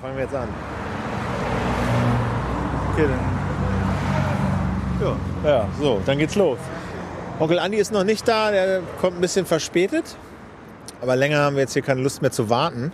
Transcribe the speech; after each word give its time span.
fangen 0.00 0.16
wir 0.16 0.24
jetzt 0.24 0.34
an. 0.34 0.48
Okay, 2.92 3.06
dann. 3.08 3.18
Ja. 5.00 5.48
ja, 5.48 5.68
so, 5.80 6.00
dann 6.04 6.18
geht's 6.18 6.34
los. 6.34 6.58
Onkel 7.38 7.58
Andi 7.58 7.78
ist 7.78 7.92
noch 7.92 8.04
nicht 8.04 8.26
da, 8.26 8.50
der 8.50 8.82
kommt 9.00 9.16
ein 9.16 9.20
bisschen 9.20 9.46
verspätet. 9.46 10.16
Aber 11.00 11.14
länger 11.14 11.38
haben 11.38 11.54
wir 11.54 11.62
jetzt 11.62 11.74
hier 11.74 11.82
keine 11.82 12.00
Lust 12.00 12.20
mehr 12.20 12.32
zu 12.32 12.50
warten. 12.50 12.92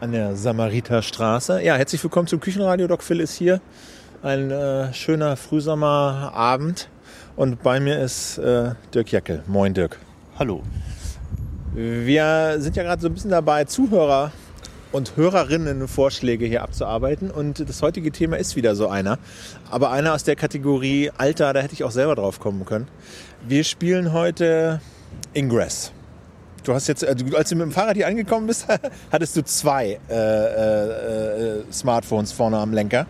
An 0.00 0.10
der 0.10 0.34
Samariterstraße. 0.34 1.62
Ja, 1.62 1.76
herzlich 1.76 2.02
willkommen 2.02 2.26
zum 2.26 2.40
Küchenradio. 2.40 2.88
Doc 2.88 3.04
Phil 3.04 3.20
ist 3.20 3.34
hier. 3.34 3.60
Ein 4.24 4.50
äh, 4.50 4.92
schöner 4.92 5.36
Frühsommerabend. 5.36 6.88
Und 7.36 7.62
bei 7.62 7.78
mir 7.78 8.00
ist 8.00 8.38
äh, 8.38 8.72
Dirk 8.92 9.12
Jeckel. 9.12 9.44
Moin, 9.46 9.74
Dirk. 9.74 9.98
Hallo. 10.38 10.62
Wir 11.72 12.56
sind 12.58 12.76
ja 12.76 12.82
gerade 12.82 13.00
so 13.00 13.08
ein 13.08 13.14
bisschen 13.14 13.30
dabei, 13.30 13.64
Zuhörer 13.64 14.32
und 14.92 15.16
Hörerinnen 15.16 15.88
Vorschläge 15.88 16.46
hier 16.46 16.62
abzuarbeiten. 16.62 17.30
Und 17.30 17.68
das 17.68 17.82
heutige 17.82 18.12
Thema 18.12 18.36
ist 18.36 18.56
wieder 18.56 18.76
so 18.76 18.88
einer. 18.88 19.18
Aber 19.70 19.90
einer 19.90 20.14
aus 20.14 20.24
der 20.24 20.36
Kategorie 20.36 21.10
Alter, 21.16 21.52
da 21.52 21.60
hätte 21.60 21.74
ich 21.74 21.84
auch 21.84 21.90
selber 21.90 22.14
drauf 22.14 22.38
kommen 22.38 22.64
können. 22.64 22.88
Wir 23.46 23.64
spielen 23.64 24.12
heute 24.12 24.80
Ingress. 25.34 25.92
Du 26.64 26.74
hast 26.74 26.86
jetzt, 26.86 27.04
also 27.04 27.24
als 27.36 27.48
du 27.48 27.56
mit 27.56 27.64
dem 27.64 27.72
Fahrrad 27.72 27.96
hier 27.96 28.06
angekommen 28.06 28.46
bist, 28.46 28.66
hattest 29.12 29.36
du 29.36 29.42
zwei 29.42 29.98
äh, 30.08 30.14
äh, 30.14 31.58
äh, 31.58 31.62
Smartphones 31.72 32.30
vorne 32.30 32.58
am 32.58 32.72
Lenker. 32.72 33.06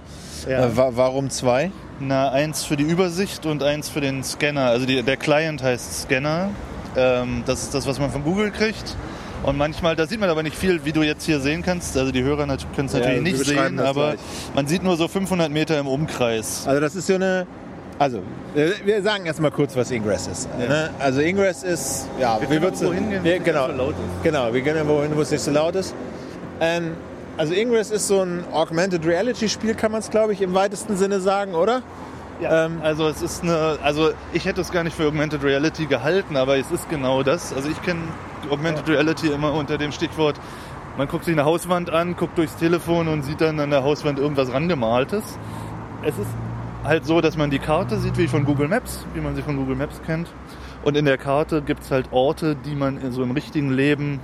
Ja. 0.48 0.66
Äh, 0.66 0.76
wa 0.76 0.90
warum 0.94 1.28
zwei? 1.28 1.70
Na, 2.00 2.30
eins 2.30 2.64
für 2.64 2.76
die 2.76 2.84
Übersicht 2.84 3.44
und 3.44 3.62
eins 3.62 3.88
für 3.88 4.00
den 4.00 4.24
Scanner. 4.24 4.66
Also 4.66 4.86
die, 4.86 5.02
der 5.02 5.16
Client 5.16 5.62
heißt 5.62 6.02
Scanner. 6.02 6.50
Ähm, 6.96 7.42
das 7.46 7.62
ist 7.62 7.74
das, 7.74 7.86
was 7.86 7.98
man 7.98 8.10
von 8.10 8.24
Google 8.24 8.50
kriegt. 8.50 8.96
Und 9.42 9.58
manchmal, 9.58 9.96
da 9.96 10.06
sieht 10.06 10.20
man 10.20 10.30
aber 10.30 10.42
nicht 10.42 10.56
viel, 10.56 10.84
wie 10.84 10.92
du 10.92 11.02
jetzt 11.02 11.24
hier 11.24 11.40
sehen 11.40 11.62
kannst. 11.62 11.96
Also 11.96 12.12
die 12.12 12.22
Hörer 12.22 12.46
können 12.46 12.86
es 12.86 12.92
natürlich 12.92 13.16
ja, 13.16 13.20
nicht 13.20 13.38
sehen, 13.38 13.80
aber 13.80 14.12
gleich. 14.12 14.20
man 14.54 14.66
sieht 14.66 14.82
nur 14.82 14.96
so 14.96 15.08
500 15.08 15.50
Meter 15.50 15.78
im 15.78 15.88
Umkreis. 15.88 16.64
Also 16.66 16.80
das 16.80 16.94
ist 16.94 17.08
so 17.08 17.14
eine, 17.14 17.46
also 17.98 18.22
wir 18.54 19.02
sagen 19.02 19.26
erstmal 19.26 19.50
kurz, 19.50 19.74
was 19.74 19.90
Ingress 19.90 20.26
ist. 20.28 20.48
Ja. 20.60 20.68
Ne? 20.68 20.90
Also 20.98 21.20
Ingress 21.20 21.64
ist, 21.64 22.08
ja, 22.20 22.40
wir 22.40 22.46
können 22.46 22.62
irgendwo 22.62 22.92
hingehen, 22.92 23.24
wir, 23.24 23.38
genau, 23.40 23.66
so 23.66 23.72
laut 23.72 23.90
ist. 23.90 24.22
Genau, 24.22 24.52
wir 24.52 24.60
gehen 24.60 24.76
irgendwo 24.76 25.02
hin, 25.02 25.12
wo 25.14 25.20
es 25.22 25.30
nicht 25.30 25.42
so 25.42 25.50
laut 25.50 25.74
ist. 25.74 25.94
Ähm, 26.60 26.92
also 27.36 27.52
Ingress 27.54 27.90
ist 27.90 28.06
so 28.06 28.22
ein 28.22 28.44
Augmented 28.52 29.04
Reality 29.04 29.48
Spiel, 29.48 29.74
kann 29.74 29.90
man 29.90 30.00
es 30.00 30.10
glaube 30.10 30.32
ich 30.32 30.40
im 30.40 30.54
weitesten 30.54 30.96
Sinne 30.96 31.20
sagen, 31.20 31.54
oder? 31.54 31.82
Ja. 32.42 32.66
Ähm, 32.66 32.80
also 32.82 33.06
es 33.06 33.22
ist 33.22 33.44
eine, 33.44 33.78
also 33.82 34.10
ich 34.32 34.44
hätte 34.44 34.60
es 34.60 34.72
gar 34.72 34.82
nicht 34.82 34.96
für 34.96 35.06
Augmented 35.06 35.44
Reality 35.44 35.86
gehalten, 35.86 36.36
aber 36.36 36.56
es 36.58 36.70
ist 36.72 36.90
genau 36.90 37.22
das. 37.22 37.52
Also 37.52 37.68
ich 37.70 37.80
kenne 37.82 38.00
Augmented 38.50 38.88
Reality 38.88 39.28
immer 39.28 39.52
unter 39.52 39.78
dem 39.78 39.92
Stichwort, 39.92 40.40
man 40.98 41.08
guckt 41.08 41.24
sich 41.24 41.32
eine 41.32 41.44
Hauswand 41.44 41.90
an, 41.90 42.16
guckt 42.16 42.36
durchs 42.36 42.56
Telefon 42.56 43.08
und 43.08 43.22
sieht 43.22 43.40
dann 43.40 43.60
an 43.60 43.70
der 43.70 43.84
Hauswand 43.84 44.18
irgendwas 44.18 44.52
rangemaltes. 44.52 45.38
Es 46.02 46.18
ist 46.18 46.28
halt 46.84 47.06
so, 47.06 47.20
dass 47.20 47.36
man 47.36 47.50
die 47.50 47.60
Karte 47.60 47.98
sieht, 47.98 48.18
wie 48.18 48.26
von 48.26 48.44
Google 48.44 48.68
Maps, 48.68 49.06
wie 49.14 49.20
man 49.20 49.36
sie 49.36 49.42
von 49.42 49.56
Google 49.56 49.76
Maps 49.76 50.02
kennt. 50.04 50.28
Und 50.82 50.96
in 50.96 51.04
der 51.04 51.16
Karte 51.16 51.62
gibt 51.62 51.84
es 51.84 51.90
halt 51.92 52.08
Orte, 52.10 52.56
die 52.56 52.74
man 52.74 53.00
in 53.00 53.12
so 53.12 53.22
im 53.22 53.30
richtigen 53.30 53.70
Leben 53.72 54.20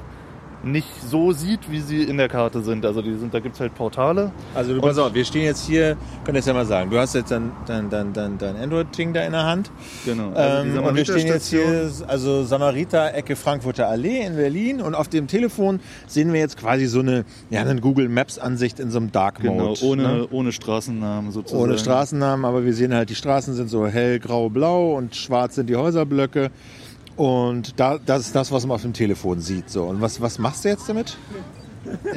nicht 0.62 0.88
so 1.08 1.32
sieht, 1.32 1.70
wie 1.70 1.80
sie 1.80 2.02
in 2.02 2.16
der 2.16 2.28
Karte 2.28 2.62
sind. 2.62 2.84
Also 2.84 3.02
die 3.02 3.14
sind, 3.14 3.32
da 3.32 3.40
gibt 3.40 3.54
es 3.54 3.60
halt 3.60 3.74
Portale. 3.74 4.32
Also 4.54 4.74
du 4.74 4.80
pass 4.80 4.98
auf, 4.98 5.14
wir 5.14 5.24
stehen 5.24 5.44
jetzt 5.44 5.66
hier, 5.66 5.96
können 6.24 6.36
das 6.36 6.46
ja 6.46 6.52
mal 6.52 6.66
sagen, 6.66 6.90
du 6.90 6.98
hast 6.98 7.14
jetzt 7.14 7.30
dein, 7.30 7.52
dein, 7.66 7.88
dein, 7.90 8.12
dein, 8.12 8.38
dein 8.38 8.56
Android-Ding 8.56 9.12
da 9.12 9.22
in 9.22 9.32
der 9.32 9.44
Hand. 9.44 9.70
Genau. 10.04 10.30
Also 10.32 10.78
ähm, 10.78 10.84
und 10.84 10.96
wir 10.96 11.04
stehen 11.04 11.26
jetzt 11.26 11.48
hier, 11.48 11.90
also 12.06 12.44
Samariter, 12.44 13.14
Ecke 13.14 13.36
Frankfurter 13.36 13.88
Allee 13.88 14.24
in 14.24 14.36
Berlin 14.36 14.80
und 14.80 14.94
auf 14.94 15.08
dem 15.08 15.28
Telefon 15.28 15.80
sehen 16.06 16.32
wir 16.32 16.40
jetzt 16.40 16.56
quasi 16.56 16.86
so 16.86 17.00
eine, 17.00 17.24
ja, 17.50 17.60
eine 17.60 17.80
Google 17.80 18.08
Maps-Ansicht 18.08 18.80
in 18.80 18.90
so 18.90 18.98
einem 18.98 19.12
Dark 19.12 19.42
Mode. 19.42 19.74
Genau, 19.80 19.92
ohne, 19.92 20.02
ne? 20.02 20.28
ohne 20.30 20.52
Straßennamen 20.52 21.30
sozusagen. 21.30 21.62
Ohne 21.62 21.78
Straßennamen, 21.78 22.44
aber 22.44 22.64
wir 22.64 22.74
sehen 22.74 22.92
halt, 22.94 23.10
die 23.10 23.14
Straßen 23.14 23.54
sind 23.54 23.68
so 23.68 23.86
hell, 23.86 24.18
grau, 24.18 24.48
blau 24.48 24.96
und 24.96 25.14
schwarz 25.14 25.54
sind 25.54 25.68
die 25.68 25.76
Häuserblöcke. 25.76 26.50
Und 27.18 27.80
da, 27.80 27.98
das 27.98 28.20
ist 28.20 28.34
das, 28.36 28.52
was 28.52 28.64
man 28.64 28.76
auf 28.76 28.82
dem 28.82 28.92
Telefon 28.92 29.40
sieht. 29.40 29.68
So. 29.68 29.84
Und 29.84 30.00
was, 30.00 30.20
was 30.20 30.38
machst 30.38 30.64
du 30.64 30.68
jetzt 30.68 30.88
damit? 30.88 31.18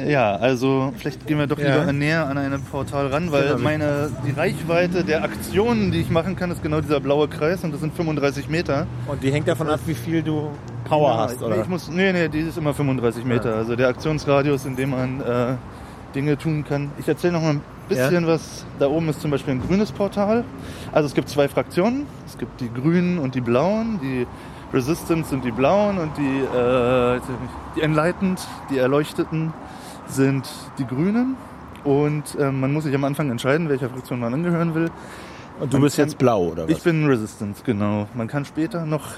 Ja, 0.06 0.36
also 0.36 0.92
vielleicht 0.96 1.26
gehen 1.26 1.38
wir 1.38 1.48
doch 1.48 1.56
lieber 1.56 1.86
ja. 1.86 1.92
näher 1.92 2.26
an 2.28 2.38
ein 2.38 2.62
Portal 2.62 3.08
ran, 3.08 3.32
weil 3.32 3.48
genau. 3.48 3.58
meine, 3.58 4.10
die 4.24 4.30
Reichweite 4.30 5.02
der 5.02 5.24
Aktionen, 5.24 5.90
die 5.90 6.00
ich 6.00 6.10
machen 6.10 6.36
kann, 6.36 6.52
ist 6.52 6.62
genau 6.62 6.80
dieser 6.80 7.00
blaue 7.00 7.26
Kreis 7.26 7.64
und 7.64 7.72
das 7.72 7.80
sind 7.80 7.94
35 7.94 8.48
Meter. 8.48 8.86
Und 9.08 9.22
die 9.22 9.32
hängt 9.32 9.48
davon 9.48 9.68
ab, 9.68 9.80
wie 9.86 9.94
viel 9.94 10.22
du 10.22 10.50
Power 10.84 11.10
ja, 11.10 11.18
hast, 11.18 11.42
oder? 11.42 11.60
Ich 11.60 11.68
muss, 11.68 11.88
nee, 11.88 12.12
nee, 12.12 12.28
die 12.28 12.40
ist 12.40 12.58
immer 12.58 12.72
35 12.72 13.24
Meter. 13.24 13.50
Ja. 13.50 13.56
Also 13.56 13.74
der 13.74 13.88
Aktionsradius, 13.88 14.66
in 14.66 14.76
dem 14.76 14.90
man 14.90 15.20
äh, 15.20 15.54
Dinge 16.14 16.38
tun 16.38 16.64
kann. 16.64 16.90
Ich 16.98 17.08
erzähle 17.08 17.32
noch 17.32 17.42
mal 17.42 17.54
ein 17.54 17.60
bisschen 17.88 18.26
was. 18.26 18.64
Da 18.78 18.86
oben 18.86 19.08
ist 19.08 19.20
zum 19.20 19.30
Beispiel 19.30 19.54
ein 19.54 19.62
grünes 19.62 19.90
Portal. 19.90 20.44
Also 20.92 21.06
es 21.06 21.14
gibt 21.14 21.28
zwei 21.28 21.48
Fraktionen. 21.48 22.06
Es 22.26 22.38
gibt 22.38 22.60
die 22.60 22.72
grünen 22.72 23.18
und 23.18 23.34
die 23.34 23.40
blauen. 23.40 23.98
Die 24.02 24.26
Resistance 24.72 25.30
sind 25.30 25.44
die 25.44 25.50
blauen 25.50 25.98
und 25.98 26.16
die, 26.16 26.22
äh, 26.22 27.20
die 27.76 27.82
Enlightened, 27.82 28.40
die 28.70 28.78
Erleuchteten, 28.78 29.52
sind 30.08 30.48
die 30.78 30.86
grünen. 30.86 31.36
Und 31.84 32.36
äh, 32.38 32.50
man 32.50 32.72
muss 32.72 32.84
sich 32.84 32.94
am 32.94 33.04
Anfang 33.04 33.30
entscheiden, 33.30 33.68
welcher 33.68 33.90
Fraktion 33.90 34.20
man 34.20 34.32
angehören 34.32 34.74
will. 34.74 34.90
Und 35.60 35.72
du 35.72 35.78
man 35.78 35.84
bist 35.84 35.96
kann, 35.96 36.06
jetzt 36.06 36.18
blau, 36.18 36.48
oder 36.48 36.64
was? 36.64 36.70
Ich 36.70 36.82
bin 36.82 37.06
Resistance, 37.06 37.62
genau. 37.64 38.06
Man 38.14 38.28
kann 38.28 38.44
später 38.44 38.86
noch 38.86 39.08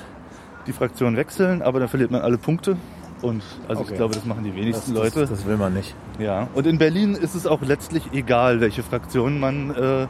die 0.66 0.72
Fraktion 0.72 1.16
wechseln, 1.16 1.62
aber 1.62 1.78
dann 1.78 1.88
verliert 1.88 2.10
man 2.10 2.22
alle 2.22 2.38
Punkte. 2.38 2.76
Und 3.22 3.42
also 3.68 3.82
okay. 3.82 3.92
ich 3.92 3.96
glaube, 3.96 4.14
das 4.14 4.24
machen 4.24 4.44
die 4.44 4.54
wenigsten 4.54 4.94
das, 4.94 5.02
Leute. 5.02 5.20
Das, 5.20 5.30
das, 5.30 5.46
will 5.46 5.56
man 5.56 5.72
nicht. 5.72 5.94
Ja. 6.18 6.48
Und 6.54 6.66
in 6.66 6.78
Berlin 6.78 7.14
ist 7.14 7.34
es 7.34 7.46
auch 7.46 7.62
letztlich 7.62 8.02
egal, 8.12 8.60
welche 8.60 8.82
Fraktion 8.82 9.40
man 9.40 9.74
äh, 9.74 10.02
äh 10.02 10.06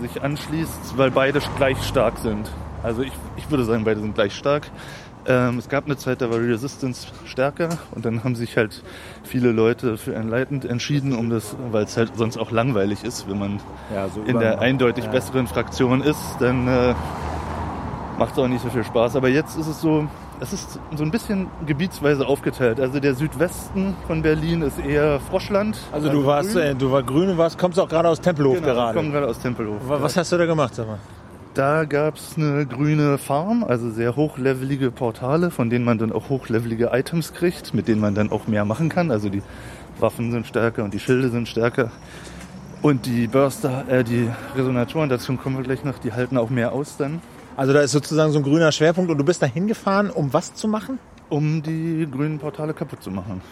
sich 0.00 0.22
anschließt, 0.22 0.96
weil 0.96 1.10
beide 1.10 1.40
gleich 1.56 1.82
stark 1.82 2.18
sind. 2.18 2.50
Also 2.82 3.02
ich, 3.02 3.12
ich 3.36 3.50
würde 3.50 3.64
sagen, 3.64 3.84
beide 3.84 4.00
sind 4.00 4.14
gleich 4.14 4.34
stark. 4.34 4.70
Ähm, 5.26 5.58
es 5.58 5.68
gab 5.68 5.84
eine 5.84 5.96
Zeit, 5.96 6.22
da 6.22 6.30
war 6.30 6.38
Resistance 6.38 7.08
stärker 7.26 7.68
und 7.94 8.04
dann 8.04 8.24
haben 8.24 8.34
sich 8.34 8.56
halt 8.56 8.82
viele 9.24 9.52
Leute 9.52 9.98
für 9.98 10.14
Enlightened 10.14 10.64
entschieden, 10.64 11.14
um 11.14 11.28
das, 11.28 11.54
weil 11.70 11.84
es 11.84 11.96
halt 11.96 12.12
sonst 12.16 12.38
auch 12.38 12.50
langweilig 12.50 13.04
ist, 13.04 13.28
wenn 13.28 13.38
man 13.38 13.60
ja, 13.94 14.08
so 14.08 14.22
in 14.22 14.38
der 14.38 14.60
eindeutig 14.60 15.04
ja. 15.04 15.10
besseren 15.10 15.46
Fraktion 15.46 16.02
ist, 16.02 16.36
dann 16.40 16.66
äh, 16.66 16.94
macht 18.18 18.32
es 18.32 18.38
auch 18.38 18.48
nicht 18.48 18.62
so 18.62 18.70
viel 18.70 18.84
Spaß. 18.84 19.16
Aber 19.16 19.28
jetzt 19.28 19.58
ist 19.58 19.66
es 19.66 19.82
so, 19.82 20.08
es 20.40 20.52
ist 20.52 20.80
so 20.96 21.04
ein 21.04 21.10
bisschen 21.10 21.48
gebietsweise 21.66 22.26
aufgeteilt. 22.26 22.80
Also 22.80 22.98
der 23.00 23.14
Südwesten 23.14 23.96
von 24.06 24.22
Berlin 24.22 24.62
ist 24.62 24.78
eher 24.78 25.20
Froschland. 25.20 25.78
Also 25.92 26.08
du 26.08 26.24
warst, 26.24 26.52
grün. 26.52 26.62
Äh, 26.62 26.74
du 26.74 26.90
war 26.90 27.02
grün 27.02 27.28
und 27.28 27.38
warst, 27.38 27.58
kommst 27.58 27.78
auch 27.78 27.88
gerade 27.88 28.08
aus 28.08 28.20
Tempelhof 28.20 28.54
genau, 28.54 28.66
gerade. 28.66 28.90
Ich 28.90 28.96
komme 28.96 29.12
gerade 29.12 29.28
aus 29.28 29.38
Tempelhof. 29.40 29.76
Was 29.86 30.16
hast 30.16 30.32
du 30.32 30.38
da 30.38 30.46
gemacht, 30.46 30.74
sag 30.74 30.86
mal? 30.86 30.98
Da 31.58 31.86
gab 31.86 32.14
es 32.14 32.36
eine 32.36 32.66
grüne 32.66 33.18
Farm, 33.18 33.64
also 33.64 33.90
sehr 33.90 34.14
hochlevelige 34.14 34.92
Portale, 34.92 35.50
von 35.50 35.70
denen 35.70 35.84
man 35.84 35.98
dann 35.98 36.12
auch 36.12 36.28
hochlevelige 36.28 36.90
Items 36.92 37.34
kriegt, 37.34 37.74
mit 37.74 37.88
denen 37.88 38.00
man 38.00 38.14
dann 38.14 38.30
auch 38.30 38.46
mehr 38.46 38.64
machen 38.64 38.88
kann. 38.88 39.10
Also 39.10 39.28
die 39.28 39.42
Waffen 39.98 40.30
sind 40.30 40.46
stärker 40.46 40.84
und 40.84 40.94
die 40.94 41.00
Schilde 41.00 41.30
sind 41.30 41.48
stärker. 41.48 41.90
Und 42.80 43.06
die 43.06 43.26
Burster, 43.26 43.88
äh, 43.88 44.04
die 44.04 44.28
Resonatoren, 44.54 45.08
dazu 45.08 45.34
kommen 45.34 45.56
wir 45.56 45.64
gleich 45.64 45.82
noch, 45.82 45.98
die 45.98 46.12
halten 46.12 46.38
auch 46.38 46.48
mehr 46.48 46.70
aus 46.70 46.96
dann. 46.96 47.20
Also 47.56 47.72
da 47.72 47.80
ist 47.80 47.90
sozusagen 47.90 48.30
so 48.30 48.38
ein 48.38 48.44
grüner 48.44 48.70
Schwerpunkt 48.70 49.10
und 49.10 49.18
du 49.18 49.24
bist 49.24 49.42
da 49.42 49.46
hingefahren, 49.46 50.10
um 50.10 50.32
was 50.32 50.54
zu 50.54 50.68
machen? 50.68 51.00
Um 51.28 51.64
die 51.64 52.06
grünen 52.08 52.38
Portale 52.38 52.72
kaputt 52.72 53.02
zu 53.02 53.10
machen. 53.10 53.42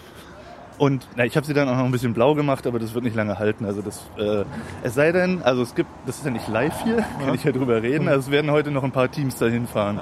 Und 0.79 1.09
na, 1.17 1.25
ich 1.25 1.37
habe 1.37 1.47
sie 1.47 1.55
dann 1.55 1.69
auch 1.69 1.77
noch 1.77 1.85
ein 1.85 1.91
bisschen 1.91 2.13
blau 2.13 2.35
gemacht, 2.35 2.67
aber 2.67 2.79
das 2.79 2.93
wird 2.93 3.05
nicht 3.05 3.17
lange 3.17 3.39
halten. 3.39 3.65
Also 3.65 3.81
das, 3.81 4.05
äh, 4.19 4.45
es 4.83 4.95
sei 4.95 5.13
denn, 5.13 5.43
also 5.43 5.63
es 5.63 5.75
gibt, 5.75 5.89
das 6.07 6.19
ist 6.19 6.25
ja 6.25 6.31
nicht 6.31 6.49
live 6.49 6.85
hier, 6.85 7.05
kann 7.25 7.35
ich 7.35 7.45
ja 7.45 7.53
drüber 7.53 7.83
reden. 7.83 8.09
Also 8.09 8.21
es 8.27 8.31
werden 8.31 8.51
heute 8.51 8.71
noch 8.71 8.85
ein 8.85 8.93
paar 8.93 9.11
Teams 9.11 9.37
dahin 9.37 9.67
fahren. 9.67 10.01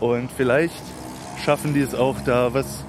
Und 0.00 0.30
vielleicht 0.32 0.82
schaffen 1.44 1.74
die 1.74 1.80
es 1.80 1.94
auch 1.94 2.16
da, 2.24 2.52
was 2.52 2.84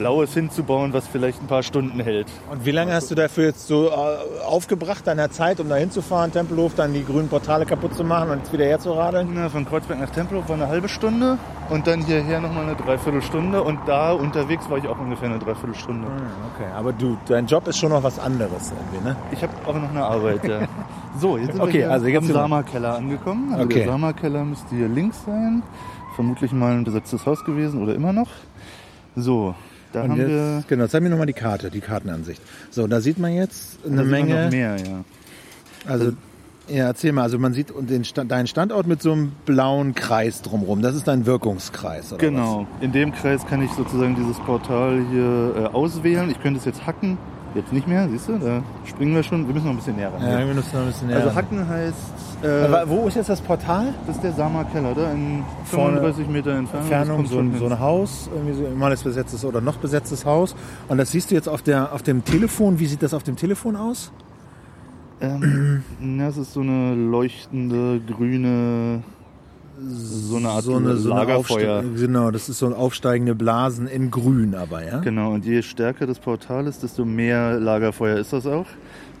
Blaues 0.00 0.32
hinzubauen, 0.32 0.94
was 0.94 1.06
vielleicht 1.06 1.42
ein 1.42 1.46
paar 1.46 1.62
Stunden 1.62 2.00
hält. 2.00 2.26
Und 2.50 2.64
wie 2.64 2.70
lange 2.70 2.94
hast 2.94 3.10
du 3.10 3.14
dafür 3.14 3.44
jetzt 3.44 3.66
so 3.66 3.88
äh, 3.88 4.42
aufgebracht, 4.46 5.06
deiner 5.06 5.30
Zeit, 5.30 5.60
um 5.60 5.68
da 5.68 5.76
hinzufahren, 5.76 6.32
Tempelhof, 6.32 6.74
dann 6.74 6.94
die 6.94 7.04
grünen 7.04 7.28
Portale 7.28 7.66
kaputt 7.66 7.94
zu 7.94 8.02
machen 8.02 8.30
und 8.30 8.38
jetzt 8.38 8.50
wieder 8.50 8.64
herzuradeln? 8.64 9.28
Na, 9.34 9.50
von 9.50 9.66
Kreuzberg 9.66 10.00
nach 10.00 10.08
Tempelhof 10.08 10.48
war 10.48 10.56
eine 10.56 10.68
halbe 10.68 10.88
Stunde 10.88 11.36
und 11.68 11.86
dann 11.86 12.00
hierher 12.00 12.40
nochmal 12.40 12.64
eine 12.64 12.76
Dreiviertelstunde 12.76 13.62
und 13.62 13.78
da 13.86 14.12
unterwegs 14.12 14.70
war 14.70 14.78
ich 14.78 14.88
auch 14.88 14.98
ungefähr 14.98 15.28
eine 15.28 15.38
Dreiviertelstunde. 15.38 16.08
Ah, 16.08 16.48
okay, 16.54 16.70
aber 16.74 16.94
du, 16.94 17.18
dein 17.28 17.44
Job 17.44 17.68
ist 17.68 17.76
schon 17.76 17.90
noch 17.90 18.02
was 18.02 18.18
anderes 18.18 18.72
irgendwie, 18.72 19.06
ne? 19.06 19.16
Ich 19.32 19.42
habe 19.42 19.52
auch 19.66 19.74
noch 19.74 19.90
eine 19.90 20.02
Arbeit, 20.02 20.48
ja. 20.48 20.60
So, 21.18 21.36
jetzt 21.36 21.52
sind 21.52 21.60
okay, 21.60 21.80
wir 21.80 21.90
also 21.90 22.06
jetzt 22.06 22.24
am 22.24 22.32
Sama-Keller 22.32 22.94
angekommen. 22.94 23.52
Also 23.52 23.64
okay. 23.64 23.80
der 23.80 23.86
Sama-Keller 23.88 24.44
müsste 24.44 24.74
hier 24.74 24.88
links 24.88 25.24
sein. 25.26 25.62
Vermutlich 26.14 26.52
mal 26.52 26.72
ein 26.72 26.84
besetztes 26.84 27.26
Haus 27.26 27.44
gewesen 27.44 27.82
oder 27.82 27.94
immer 27.94 28.14
noch. 28.14 28.28
So, 29.16 29.54
da 29.92 30.02
und 30.02 30.10
haben 30.10 30.18
jetzt, 30.20 30.28
wir 30.30 30.64
genau, 30.68 30.86
zeig 30.86 31.02
mir 31.02 31.10
nochmal 31.10 31.26
die 31.26 31.32
Karte, 31.32 31.70
die 31.70 31.80
Kartenansicht. 31.80 32.40
So, 32.70 32.86
da 32.86 33.00
sieht 33.00 33.18
man 33.18 33.32
jetzt 33.32 33.78
eine 33.84 34.04
Menge. 34.04 34.44
Noch 34.44 34.50
mehr, 34.50 34.76
ja. 34.76 35.04
Also, 35.86 36.12
ja, 36.68 36.86
erzähl 36.86 37.12
mal, 37.12 37.22
also 37.22 37.38
man 37.38 37.52
sieht 37.52 37.72
den 37.76 38.04
Stand, 38.04 38.30
deinen 38.30 38.46
Standort 38.46 38.86
mit 38.86 39.02
so 39.02 39.12
einem 39.12 39.32
blauen 39.44 39.94
Kreis 39.94 40.42
drumherum. 40.42 40.82
Das 40.82 40.94
ist 40.94 41.08
dein 41.08 41.26
Wirkungskreis, 41.26 42.12
oder 42.12 42.20
Genau. 42.20 42.66
Was? 42.76 42.84
In 42.84 42.92
dem 42.92 43.12
Kreis 43.12 43.44
kann 43.46 43.62
ich 43.62 43.70
sozusagen 43.72 44.14
dieses 44.14 44.38
Portal 44.38 45.04
hier 45.10 45.54
äh, 45.56 45.66
auswählen. 45.74 46.30
Ich 46.30 46.40
könnte 46.40 46.58
es 46.60 46.64
jetzt 46.64 46.86
hacken 46.86 47.18
Jetzt 47.54 47.72
nicht 47.72 47.88
mehr, 47.88 48.08
siehst 48.08 48.28
du? 48.28 48.38
Da 48.38 48.62
springen 48.84 49.14
wir 49.14 49.22
schon. 49.24 49.46
Wir 49.46 49.54
müssen 49.54 49.66
noch 49.66 49.72
ein 49.72 49.76
bisschen 49.76 49.96
näher 49.96 50.12
ran. 50.12 50.22
Ja, 50.22 50.38
wir 50.38 50.54
müssen 50.54 50.70
noch 50.72 50.80
ein 50.82 50.86
bisschen 50.86 51.08
näher. 51.08 51.16
Also. 51.16 51.34
Hacken 51.34 51.68
heißt, 51.68 52.44
äh, 52.44 52.64
Aber 52.64 52.88
wo 52.88 53.08
ist 53.08 53.16
jetzt 53.16 53.28
das 53.28 53.40
Portal? 53.40 53.92
das 54.06 54.16
ist 54.16 54.22
der 54.22 54.32
Sama 54.32 54.64
Keller, 54.64 54.94
da 54.94 55.10
in 55.10 55.42
Vorne 55.64 55.96
35 55.96 56.28
Meter 56.28 56.52
Entfernung. 56.52 56.90
Entfernung, 56.90 57.26
so 57.26 57.38
ein, 57.40 57.58
so 57.58 57.66
ein 57.66 57.80
Haus, 57.80 58.30
irgendwie 58.32 58.54
so 58.54 58.76
mal 58.76 58.92
ist 58.92 59.02
besetztes 59.02 59.44
oder 59.44 59.60
noch 59.60 59.76
besetztes 59.78 60.24
Haus. 60.24 60.54
Und 60.88 60.98
das 60.98 61.10
siehst 61.10 61.30
du 61.32 61.34
jetzt 61.34 61.48
auf, 61.48 61.62
der, 61.62 61.92
auf 61.92 62.02
dem 62.02 62.24
Telefon. 62.24 62.78
Wie 62.78 62.86
sieht 62.86 63.02
das 63.02 63.14
auf 63.14 63.24
dem 63.24 63.34
Telefon 63.34 63.74
aus? 63.74 64.12
Ähm, 65.20 65.82
na, 66.00 66.26
das 66.26 66.36
ist 66.36 66.52
so 66.52 66.60
eine 66.60 66.94
leuchtende 66.94 68.00
grüne, 68.00 69.02
so 69.88 70.36
eine 70.36 70.48
Art 70.48 70.64
so 70.64 70.76
eine, 70.76 70.96
so 70.96 71.10
eine 71.12 71.20
Lagerfeuer. 71.20 71.82
Genau, 71.96 72.30
das 72.30 72.48
ist 72.48 72.58
so 72.58 72.66
aufsteigende 72.74 73.34
Blasen 73.34 73.86
in 73.86 74.10
grün 74.10 74.54
aber, 74.54 74.84
ja? 74.84 75.00
Genau, 75.00 75.32
und 75.32 75.44
je 75.44 75.62
stärker 75.62 76.06
das 76.06 76.18
Portal 76.18 76.66
ist, 76.66 76.82
desto 76.82 77.04
mehr 77.04 77.58
Lagerfeuer 77.58 78.18
ist 78.18 78.32
das 78.32 78.46
auch. 78.46 78.66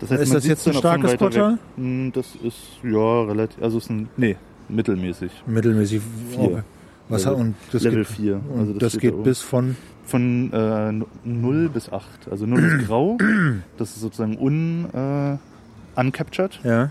Das 0.00 0.10
Ist 0.10 0.32
das 0.34 0.46
jetzt 0.46 0.66
ein 0.66 0.74
starkes 0.74 1.16
Portal? 1.16 1.52
Weg. 1.52 1.58
Hm, 1.76 2.12
Das 2.14 2.26
ist, 2.42 2.56
ja, 2.82 3.22
relativ, 3.24 3.62
also 3.62 3.78
ist 3.78 3.90
ein, 3.90 4.08
nee, 4.16 4.36
mittelmäßig. 4.68 5.30
Mittelmäßig. 5.46 6.00
Vier. 6.30 6.64
Was 7.08 7.24
Level- 7.24 7.36
hat, 7.38 7.44
und 7.44 7.54
das 7.72 7.82
Level 7.82 7.98
geht, 8.04 8.06
4. 8.08 8.34
Und 8.36 8.60
Also 8.60 8.72
das, 8.74 8.92
steht 8.92 9.00
geht 9.02 9.12
da 9.14 9.22
bis 9.22 9.40
von. 9.40 9.76
Von 10.06 10.52
äh, 10.52 10.92
0 11.24 11.68
bis 11.68 11.92
8. 11.92 12.04
Also 12.30 12.44
0 12.46 12.64
ist 12.64 12.86
grau, 12.88 13.16
das 13.78 13.90
ist 13.90 14.00
sozusagen 14.00 14.36
un, 14.38 14.86
äh, 14.92 16.00
uncaptured. 16.00 16.58
Ja. 16.64 16.90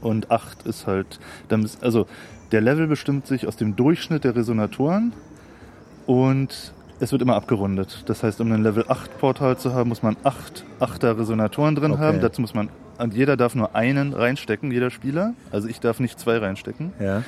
Und 0.00 0.30
8 0.32 0.66
ist 0.66 0.86
halt, 0.88 1.20
dann 1.48 1.62
ist, 1.64 1.82
also 1.84 2.06
der 2.52 2.60
Level 2.60 2.86
bestimmt 2.86 3.26
sich 3.26 3.46
aus 3.46 3.56
dem 3.56 3.74
Durchschnitt 3.76 4.24
der 4.24 4.36
Resonatoren 4.36 5.12
und 6.06 6.72
es 7.00 7.10
wird 7.12 7.22
immer 7.22 7.34
abgerundet. 7.34 8.04
Das 8.06 8.22
heißt, 8.22 8.40
um 8.40 8.52
ein 8.52 8.62
Level 8.62 8.84
8 8.88 9.18
Portal 9.18 9.56
zu 9.58 9.72
haben, 9.74 9.88
muss 9.88 10.02
man 10.02 10.16
8 10.22 10.64
8er 10.80 11.18
Resonatoren 11.18 11.74
drin 11.74 11.92
Okay. 11.92 12.00
haben. 12.02 12.20
Dazu 12.20 12.40
muss 12.40 12.54
man, 12.54 12.68
und 12.98 13.14
jeder 13.14 13.36
darf 13.36 13.54
nur 13.54 13.74
einen 13.74 14.12
reinstecken, 14.12 14.70
jeder 14.70 14.90
Spieler. 14.90 15.34
Also 15.50 15.68
ich 15.68 15.80
darf 15.80 15.98
nicht 16.00 16.18
zwei 16.20 16.38
reinstecken. 16.38 16.92
ja. 17.00 17.22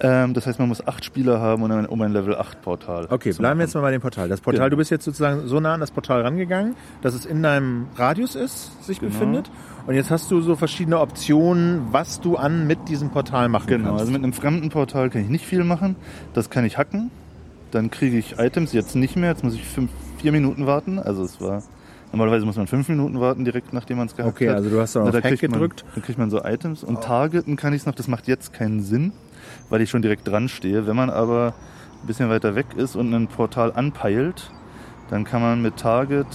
Ähm, 0.00 0.34
das 0.34 0.46
heißt, 0.46 0.58
man 0.58 0.68
muss 0.68 0.86
8 0.86 1.04
Spieler 1.04 1.40
haben, 1.40 1.62
um 1.62 1.70
ein, 1.70 1.86
um 1.86 2.00
ein 2.02 2.12
Level 2.12 2.34
8 2.36 2.60
Portal 2.62 3.06
Okay, 3.10 3.32
bleiben 3.32 3.58
wir 3.60 3.64
jetzt 3.64 3.74
mal 3.74 3.80
bei 3.82 3.90
dem 3.92 4.00
Portal. 4.00 4.28
Das 4.28 4.40
Portal, 4.40 4.60
Genau. 4.60 4.70
du 4.70 4.76
bist 4.78 4.90
jetzt 4.90 5.04
sozusagen 5.04 5.46
so 5.46 5.60
nah 5.60 5.74
an 5.74 5.80
das 5.80 5.90
Portal 5.92 6.22
rangegangen, 6.22 6.74
dass 7.02 7.14
es 7.14 7.24
in 7.26 7.42
deinem 7.42 7.86
Radius 7.96 8.34
ist, 8.34 8.84
sich 8.84 8.98
Genau. 9.00 9.12
befindet. 9.12 9.50
Und 9.86 9.94
jetzt 9.94 10.10
hast 10.10 10.30
du 10.30 10.40
so 10.40 10.56
verschiedene 10.56 10.98
Optionen, 10.98 11.88
was 11.92 12.20
du 12.20 12.36
an 12.36 12.66
mit 12.66 12.88
diesem 12.88 13.10
Portal 13.10 13.48
machen 13.48 13.66
Genau, 13.68 13.88
kannst. 13.90 14.00
also 14.00 14.12
mit 14.12 14.22
einem 14.22 14.32
fremden 14.32 14.70
Portal 14.70 15.10
kann 15.10 15.22
ich 15.22 15.28
nicht 15.28 15.46
viel 15.46 15.62
machen. 15.62 15.96
Das 16.32 16.50
kann 16.50 16.64
ich 16.64 16.76
hacken. 16.78 17.10
Dann 17.70 17.90
kriege 17.90 18.16
ich 18.18 18.38
Items, 18.38 18.72
jetzt 18.72 18.96
nicht 18.96 19.16
mehr. 19.16 19.30
Jetzt 19.30 19.44
muss 19.44 19.54
ich 19.54 19.64
fünf, 19.64 19.90
vier 20.18 20.32
Minuten 20.32 20.66
warten. 20.66 20.98
Also 20.98 21.22
es 21.24 21.40
war, 21.40 21.62
normalerweise 22.12 22.46
muss 22.46 22.56
man 22.56 22.66
fünf 22.66 22.88
Minuten 22.88 23.20
warten, 23.20 23.44
direkt 23.44 23.72
nachdem 23.72 23.98
man 23.98 24.06
es 24.06 24.16
gehackt 24.16 24.36
Okay, 24.36 24.48
hat. 24.48 24.56
also 24.56 24.70
du 24.70 24.80
hast 24.80 24.96
dann 24.96 25.06
auf 25.08 25.14
Hack 25.14 25.22
kriegt 25.24 25.40
gedrückt. 25.40 25.82
Man, 25.84 25.94
dann 25.96 26.02
kriegt 26.04 26.18
man 26.18 26.30
so 26.30 26.42
Items. 26.42 26.82
Und 26.84 27.02
targeten 27.02 27.56
kann 27.56 27.72
ich 27.74 27.80
es 27.82 27.86
noch, 27.86 27.94
das 27.94 28.08
macht 28.08 28.26
jetzt 28.26 28.52
keinen 28.52 28.80
Sinn, 28.82 29.12
weil 29.70 29.80
ich 29.80 29.90
schon 29.90 30.02
direkt 30.02 30.26
dran 30.28 30.48
stehe. 30.48 30.86
Wenn 30.86 30.96
man 30.96 31.10
aber 31.10 31.54
ein 32.02 32.06
bisschen 32.06 32.28
weiter 32.30 32.54
weg 32.54 32.66
ist 32.76 32.96
und 32.96 33.12
ein 33.14 33.28
Portal 33.28 33.72
anpeilt, 33.74 34.50
dann 35.10 35.24
kann 35.24 35.42
man 35.42 35.62
mit 35.62 35.76
Target 35.76 36.26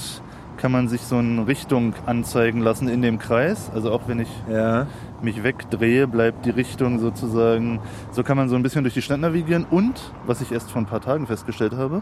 kann 0.60 0.74
man 0.74 0.90
sich 0.90 1.02
so 1.04 1.16
eine 1.16 1.48
Richtung 1.48 1.94
anzeigen 2.06 2.60
lassen 2.60 2.90
in 2.90 3.02
dem 3.02 3.18
Kreis. 3.18 3.72
Also 3.74 3.92
auch 3.94 4.02
wenn 4.08 4.20
ich 4.20 4.30
Ja. 4.52 4.88
Mich 5.24 5.44
wegdrehe, 5.44 6.08
bleibt 6.08 6.46
die 6.46 6.50
Richtung 6.52 7.00
sozusagen, 7.00 7.80
so 8.12 8.24
kann 8.24 8.38
man 8.38 8.50
so 8.50 8.56
ein 8.56 8.64
bisschen 8.64 8.84
durch 8.84 8.94
die 8.94 9.02
Stadt 9.02 9.20
navigieren 9.20 9.66
und, 9.70 10.12
was 10.26 10.42
ich 10.42 10.52
erst 10.52 10.72
vor 10.72 10.82
ein 10.82 10.86
paar 10.88 11.02
Tagen 11.02 11.28
festgestellt 11.28 11.74
habe, 11.74 12.02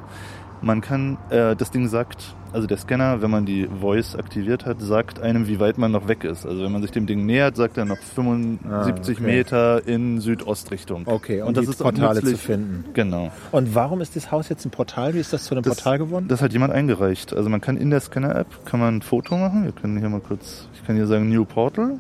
man 0.59 0.81
kann, 0.81 1.19
äh, 1.29 1.55
das 1.55 1.69
Ding 1.69 1.87
sagt, 1.87 2.33
also 2.51 2.65
der 2.65 2.77
Scanner, 2.77 3.21
wenn 3.21 3.29
man 3.29 3.45
die 3.45 3.67
Voice 3.79 4.15
aktiviert 4.15 4.65
hat, 4.65 4.81
sagt 4.81 5.19
einem, 5.21 5.47
wie 5.47 5.59
weit 5.59 5.77
man 5.77 5.91
noch 5.91 6.07
weg 6.07 6.23
ist. 6.23 6.47
Also 6.47 6.63
wenn 6.63 6.71
man 6.71 6.81
sich 6.81 6.89
dem 6.89 7.05
Ding 7.05 7.27
nähert, 7.27 7.55
sagt 7.55 7.77
er 7.77 7.85
noch 7.85 7.97
75 7.97 8.67
Ah, 8.67 8.87
okay. 8.89 9.21
Meter 9.21 9.87
in 9.87 10.19
Südostrichtung. 10.19 11.03
Okay, 11.05 11.41
und, 11.41 11.49
und 11.49 11.57
das 11.57 11.65
die 11.65 11.71
ist 11.71 11.77
Portale 11.79 12.21
zu 12.21 12.25
nützlich. 12.25 12.41
finden. 12.41 12.85
Genau. 12.93 13.31
Und 13.51 13.75
warum 13.75 14.01
ist 14.01 14.15
das 14.15 14.31
Haus 14.31 14.49
jetzt 14.49 14.65
ein 14.65 14.71
Portal? 14.71 15.13
Wie 15.13 15.19
ist 15.19 15.31
das 15.31 15.43
zu 15.43 15.53
einem 15.53 15.63
Das- 15.63 15.75
Portal 15.75 15.99
geworden? 15.99 16.25
Das 16.27 16.41
hat 16.41 16.53
jemand 16.53 16.73
eingereicht. 16.73 17.33
Also 17.35 17.49
man 17.49 17.61
kann 17.61 17.77
in 17.77 17.91
der 17.91 17.99
Scanner-App 17.99 18.65
kann 18.65 18.79
man 18.79 18.95
ein 18.97 19.01
Foto 19.03 19.37
machen. 19.37 19.63
Wir 19.65 19.73
können 19.73 19.99
hier 19.99 20.09
mal 20.09 20.21
kurz, 20.21 20.67
ich 20.73 20.83
kann 20.87 20.95
hier 20.95 21.05
sagen 21.05 21.29
New 21.29 21.45
Portal 21.45 21.99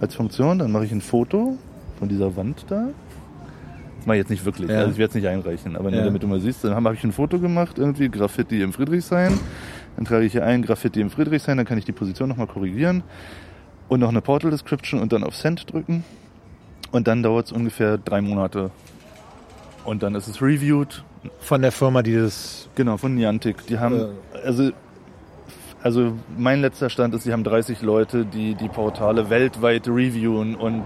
als 0.00 0.14
Funktion. 0.14 0.58
Dann 0.58 0.72
mache 0.72 0.84
ich 0.84 0.92
ein 0.92 1.00
Foto 1.00 1.56
von 1.98 2.08
dieser 2.08 2.36
Wand 2.36 2.64
da. 2.68 2.88
Das 3.98 4.06
mache 4.06 4.16
ich 4.16 4.20
jetzt 4.22 4.30
nicht 4.30 4.44
wirklich. 4.44 4.70
Ja. 4.70 4.78
Also 4.78 4.92
ich 4.92 4.98
werde 4.98 5.08
es 5.10 5.14
nicht 5.14 5.26
einreichen, 5.26 5.76
aber 5.76 5.90
nur 5.90 5.98
Ja. 6.00 6.06
damit 6.06 6.22
du 6.22 6.26
mal 6.26 6.40
siehst. 6.40 6.64
Dann 6.64 6.74
habe 6.74 6.94
ich 6.94 7.04
ein 7.04 7.12
Foto 7.12 7.38
gemacht, 7.38 7.78
irgendwie 7.78 8.08
Graffiti 8.08 8.62
im 8.62 8.72
Friedrichshain. 8.72 9.38
Dann 9.96 10.04
trage 10.04 10.24
ich 10.24 10.32
hier 10.32 10.44
ein 10.44 10.62
Graffiti 10.62 11.00
im 11.00 11.10
Friedrichshain. 11.10 11.56
Dann 11.56 11.66
kann 11.66 11.78
ich 11.78 11.84
die 11.84 11.92
Position 11.92 12.28
nochmal 12.28 12.46
korrigieren 12.46 13.02
und 13.88 14.00
noch 14.00 14.08
eine 14.10 14.20
Portal 14.20 14.50
Description 14.50 15.00
und 15.00 15.12
dann 15.12 15.24
auf 15.24 15.34
Send 15.34 15.72
drücken. 15.72 16.04
Und 16.92 17.08
dann 17.08 17.22
dauert 17.22 17.46
es 17.46 17.52
ungefähr 17.52 17.98
drei 17.98 18.20
Monate. 18.20 18.70
Und 19.84 20.02
dann 20.02 20.14
ist 20.14 20.28
es 20.28 20.40
reviewed 20.40 21.02
Von 21.40 21.62
der 21.62 21.72
Firma, 21.72 22.02
die 22.02 22.14
das. 22.14 22.68
Genau, 22.76 22.96
von 22.96 23.14
Niantic. 23.14 23.66
Die 23.66 23.78
haben, 23.78 24.08
also, 24.44 24.70
also 25.88 26.12
mein 26.36 26.60
letzter 26.60 26.90
Stand 26.90 27.14
ist, 27.14 27.22
sie 27.22 27.32
haben 27.32 27.44
30 27.44 27.80
Leute, 27.80 28.26
die 28.26 28.54
die 28.54 28.68
Portale 28.68 29.30
weltweit 29.30 29.88
reviewen 29.88 30.54
und 30.54 30.84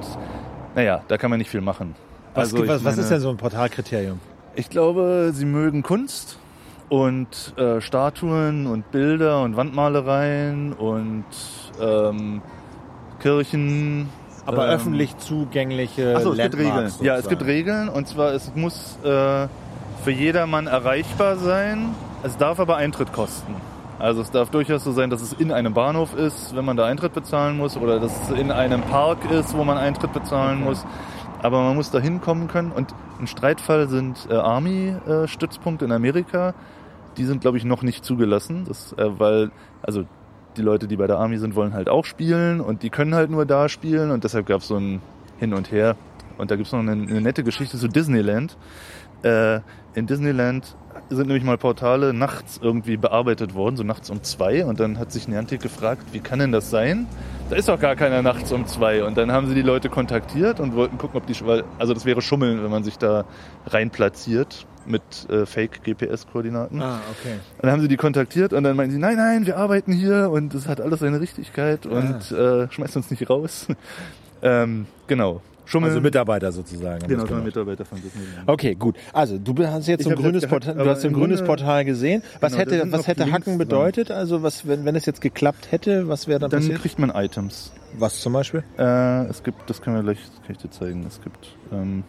naja, 0.77 1.03
da 1.09 1.19
kann 1.19 1.29
man 1.29 1.41
nicht 1.41 1.51
viel 1.51 1.61
machen. 1.61 1.97
Was, 2.35 2.55
Also 2.55 2.69
was, 2.69 2.85
was 2.85 2.93
ist 2.93 2.99
meine, 2.99 3.09
denn 3.09 3.21
so 3.21 3.31
ein 3.31 3.37
Portalkriterium? 3.37 4.21
Ich 4.55 4.71
glaube, 4.71 5.33
sie 5.35 5.45
mögen 5.45 5.83
Kunst 5.83 6.39
und 6.89 7.53
äh, 7.57 7.81
Statuen 7.81 8.69
und 8.69 8.93
Bilder 8.93 9.43
und 9.43 9.57
Wandmalereien 9.57 10.73
und 10.73 11.25
ähm, 11.81 12.41
Kirchen. 13.21 14.09
Aber 14.47 14.69
ähm, 14.69 14.75
öffentlich 14.75 15.19
zugängliche 15.19 16.15
Achso, 16.15 16.31
es 16.31 16.39
gibt 16.39 16.55
Regeln. 16.55 16.69
Landmarks 16.69 17.01
Ja, 17.03 17.17
es 17.17 17.29
gibt 17.29 17.41
sozusagen. 17.41 17.51
Regeln 17.51 17.89
und 17.89 18.07
zwar 18.07 18.35
es 18.35 18.53
muss 18.55 18.99
äh, 19.03 19.49
für 20.05 20.11
jedermann 20.13 20.69
erreichbar 20.69 21.39
sein. 21.39 21.89
Es 22.23 22.37
darf 22.37 22.61
aber 22.61 22.77
Eintritt 22.77 23.13
kosten. 23.13 23.57
Also 23.99 24.21
es 24.21 24.31
darf 24.31 24.51
durchaus 24.51 24.85
so 24.85 24.93
sein, 24.93 25.11
dass 25.11 25.23
es 25.23 25.33
in 25.33 25.53
einem 25.53 25.75
Bahnhof 25.75 26.15
ist, 26.17 26.57
wenn 26.57 26.65
man 26.65 26.77
da 26.77 26.87
Eintritt 26.87 27.13
bezahlen 27.15 27.57
muss, 27.57 27.77
oder 27.77 28.01
dass 28.01 28.31
es 28.31 28.39
in 28.39 28.51
einem 28.51 28.83
Park 28.83 29.31
ist, 29.31 29.57
wo 29.57 29.65
man 29.65 29.79
Eintritt 29.79 30.13
bezahlen 30.13 30.59
Okay. 30.59 30.69
muss. 30.69 30.85
Aber 31.43 31.63
man 31.63 31.77
muss 31.77 31.91
da 31.91 31.99
hinkommen 31.99 32.49
können. 32.49 32.73
Und 32.73 32.95
ein 33.21 33.27
Streitfall 33.27 33.89
sind 33.89 34.29
äh, 34.31 34.35
Army-Stützpunkte 34.35 35.85
in 35.85 35.93
Amerika. 35.93 36.55
Die 37.17 37.25
sind, 37.25 37.41
glaube 37.41 37.59
ich, 37.59 37.65
noch 37.65 37.83
nicht 37.83 38.05
zugelassen, 38.05 38.65
das, 38.67 38.93
äh, 38.95 39.19
weil 39.19 39.51
also 39.83 40.05
die 40.57 40.63
Leute, 40.63 40.87
die 40.87 40.97
bei 40.97 41.07
der 41.07 41.19
Army 41.19 41.39
sind, 41.39 41.55
wollen 41.55 41.75
halt 41.75 41.89
auch 41.89 42.05
spielen 42.05 42.61
und 42.61 42.83
die 42.83 42.91
können 42.91 43.15
halt 43.15 43.31
nur 43.31 43.47
da 43.47 43.69
spielen 43.69 44.11
und 44.11 44.25
deshalb 44.25 44.47
gab 44.47 44.61
es 44.61 44.69
so 44.69 44.77
ein 44.77 45.01
Hin 45.39 45.55
und 45.55 45.71
Her. 45.73 45.97
Und 46.39 46.51
da 46.51 46.57
gibt 46.57 46.67
es 46.67 46.73
noch 46.73 46.81
eine, 46.81 46.93
eine 46.93 47.21
nette 47.21 47.45
Geschichte 47.45 47.79
zu 47.79 47.89
Disneyland. 47.89 48.57
Äh, 49.23 49.61
in 49.95 50.07
Disneyland 50.07 50.77
sind 51.11 51.27
nämlich 51.27 51.45
mal 51.45 51.59
Portale 51.59 52.13
nachts 52.13 52.59
irgendwie 52.63 52.97
bearbeitet 52.97 53.55
worden, 53.55 53.77
so 53.77 53.83
nachts 53.83 54.11
um 54.11 54.23
zwei. 54.23 54.65
Und 54.65 54.81
dann 54.81 54.99
hat 54.99 55.13
sich 55.13 55.29
Niantic 55.29 55.61
gefragt, 55.61 56.03
wie 56.13 56.21
kann 56.21 56.39
denn 56.39 56.53
das 56.53 56.71
sein? 56.71 57.07
Da 57.51 57.57
ist 57.57 57.69
doch 57.69 57.79
gar 57.79 57.97
keiner 57.97 58.23
nachts 58.23 58.53
um 58.53 58.67
zwei. 58.67 59.05
Und 59.05 59.19
dann 59.19 59.31
haben 59.31 59.47
sie 59.49 59.55
die 59.55 59.63
Leute 59.63 59.89
kontaktiert 59.89 60.61
und 60.61 60.75
wollten 60.75 60.99
gucken, 60.99 61.21
ob 61.21 61.27
die, 61.27 61.35
also 61.79 61.95
das 61.95 62.05
wäre 62.05 62.23
Schummeln, 62.23 62.63
wenn 62.63 62.71
man 62.71 62.85
sich 62.85 62.99
da 62.99 63.25
rein 63.67 63.91
platziert 63.91 64.67
mit 64.87 65.03
äh, 65.31 65.47
Fake-GPS-Koordinaten. 65.47 66.81
Ah, 66.81 67.01
okay. 67.11 67.35
Und 67.57 67.65
dann 67.65 67.73
haben 67.73 67.81
sie 67.81 67.89
die 67.89 67.97
kontaktiert 67.97 68.53
und 68.53 68.65
dann 68.65 68.77
meinten 68.77 68.93
sie, 68.93 68.99
nein, 68.99 69.17
nein, 69.17 69.47
wir 69.47 69.57
arbeiten 69.57 69.93
hier 69.93 70.31
und 70.31 70.55
es 70.55 70.67
hat 70.67 70.81
alles 70.81 71.01
seine 71.01 71.21
Richtigkeit 71.21 71.87
und 71.87 72.33
äh, 72.33 72.71
schmeißt 72.71 72.97
uns 72.97 73.11
nicht 73.11 73.29
raus. 73.31 73.69
ähm, 74.43 74.87
genau. 75.07 75.43
Schummeln. 75.73 75.91
Also 75.91 76.01
Mitarbeiter 76.01 76.53
sozusagen. 76.53 77.07
genau, 77.09 77.27
so 77.27 77.35
ein. 77.35 77.45
Mitarbeiter 77.45 77.85
von 77.85 78.01
Disneyland. 78.01 78.47
Okay, 78.49 78.75
gut. 78.75 78.97
Also 79.13 79.39
du 79.39 79.55
hast 79.67 79.87
jetzt 79.89 80.05
so 80.05 80.11
ein 80.11 80.17
grünes 80.17 80.47
Portal, 80.47 80.75
du 80.75 80.85
hast 80.89 81.05
ein 81.05 81.13
grünes 81.13 81.39
Grunde- 81.41 81.47
Portal 81.47 81.85
gesehen. 81.85 82.23
Was 82.41 82.53
Genau, 82.53 82.71
hätte, 82.71 82.93
was 82.93 83.07
hätte 83.09 83.25
Hacken 83.33 83.45
dran. 83.45 83.59
bedeutet? 83.59 84.11
Also 84.11 84.43
was, 84.43 84.67
wenn, 84.69 84.85
wenn 84.85 84.95
es 84.95 85.07
jetzt 85.07 85.21
geklappt 85.21 85.69
hätte, 85.73 86.07
was 86.09 86.29
wäre 86.29 86.39
dann, 86.39 86.51
Dann 86.51 86.61
passiert? 86.61 86.81
kriegt 86.83 86.99
man 86.99 87.11
Items. 87.11 87.73
Was 87.99 88.21
zum 88.21 88.33
Beispiel? 88.33 88.63
Äh, 88.79 89.25
es 89.27 89.43
gibt, 89.43 89.69
das 89.69 89.83
können 89.83 89.97
wir 89.97 90.03
gleich, 90.03 90.19
das 90.21 90.43
kann 90.47 90.53
ich 90.57 90.59
dir 90.59 90.71
zeigen. 90.71 91.05
Es 91.07 91.21
gibt, 91.21 91.57
ähm, 91.73 92.05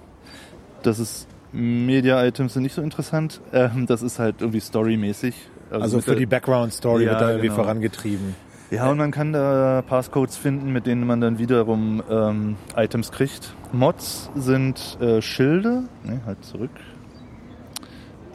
das 0.84 1.00
ist 1.00 1.28
Media-Items 1.52 2.54
sind 2.54 2.64
nicht 2.64 2.74
so 2.76 2.82
interessant. 2.82 3.40
Ähm, 3.54 3.86
das 3.88 4.02
ist 4.02 4.20
halt 4.20 4.36
irgendwie 4.40 4.60
storymäßig. 4.60 5.36
Also 5.70 5.98
mit 5.98 6.06
für 6.06 6.16
die 6.16 6.26
Background-Story 6.26 7.06
Ja, 7.06 7.12
wird 7.12 7.22
da 7.22 7.30
irgendwie 7.30 7.48
genau. 7.48 7.56
vorangetrieben. 7.62 8.36
Ja, 8.74 8.90
und 8.90 8.98
man 8.98 9.12
kann 9.12 9.34
da 9.34 9.84
Passcodes 9.86 10.36
finden, 10.36 10.74
mit 10.74 10.88
denen 10.88 11.06
man 11.06 11.22
dann 11.22 11.38
wiederum 11.38 12.02
ähm, 12.10 12.56
Items 12.76 13.12
kriegt. 13.12 13.54
Mods 13.72 14.32
sind 14.36 14.98
äh, 15.00 15.22
Schilde. 15.22 15.84
Ne, 16.04 16.22
halt 16.26 16.44
zurück. 16.44 16.72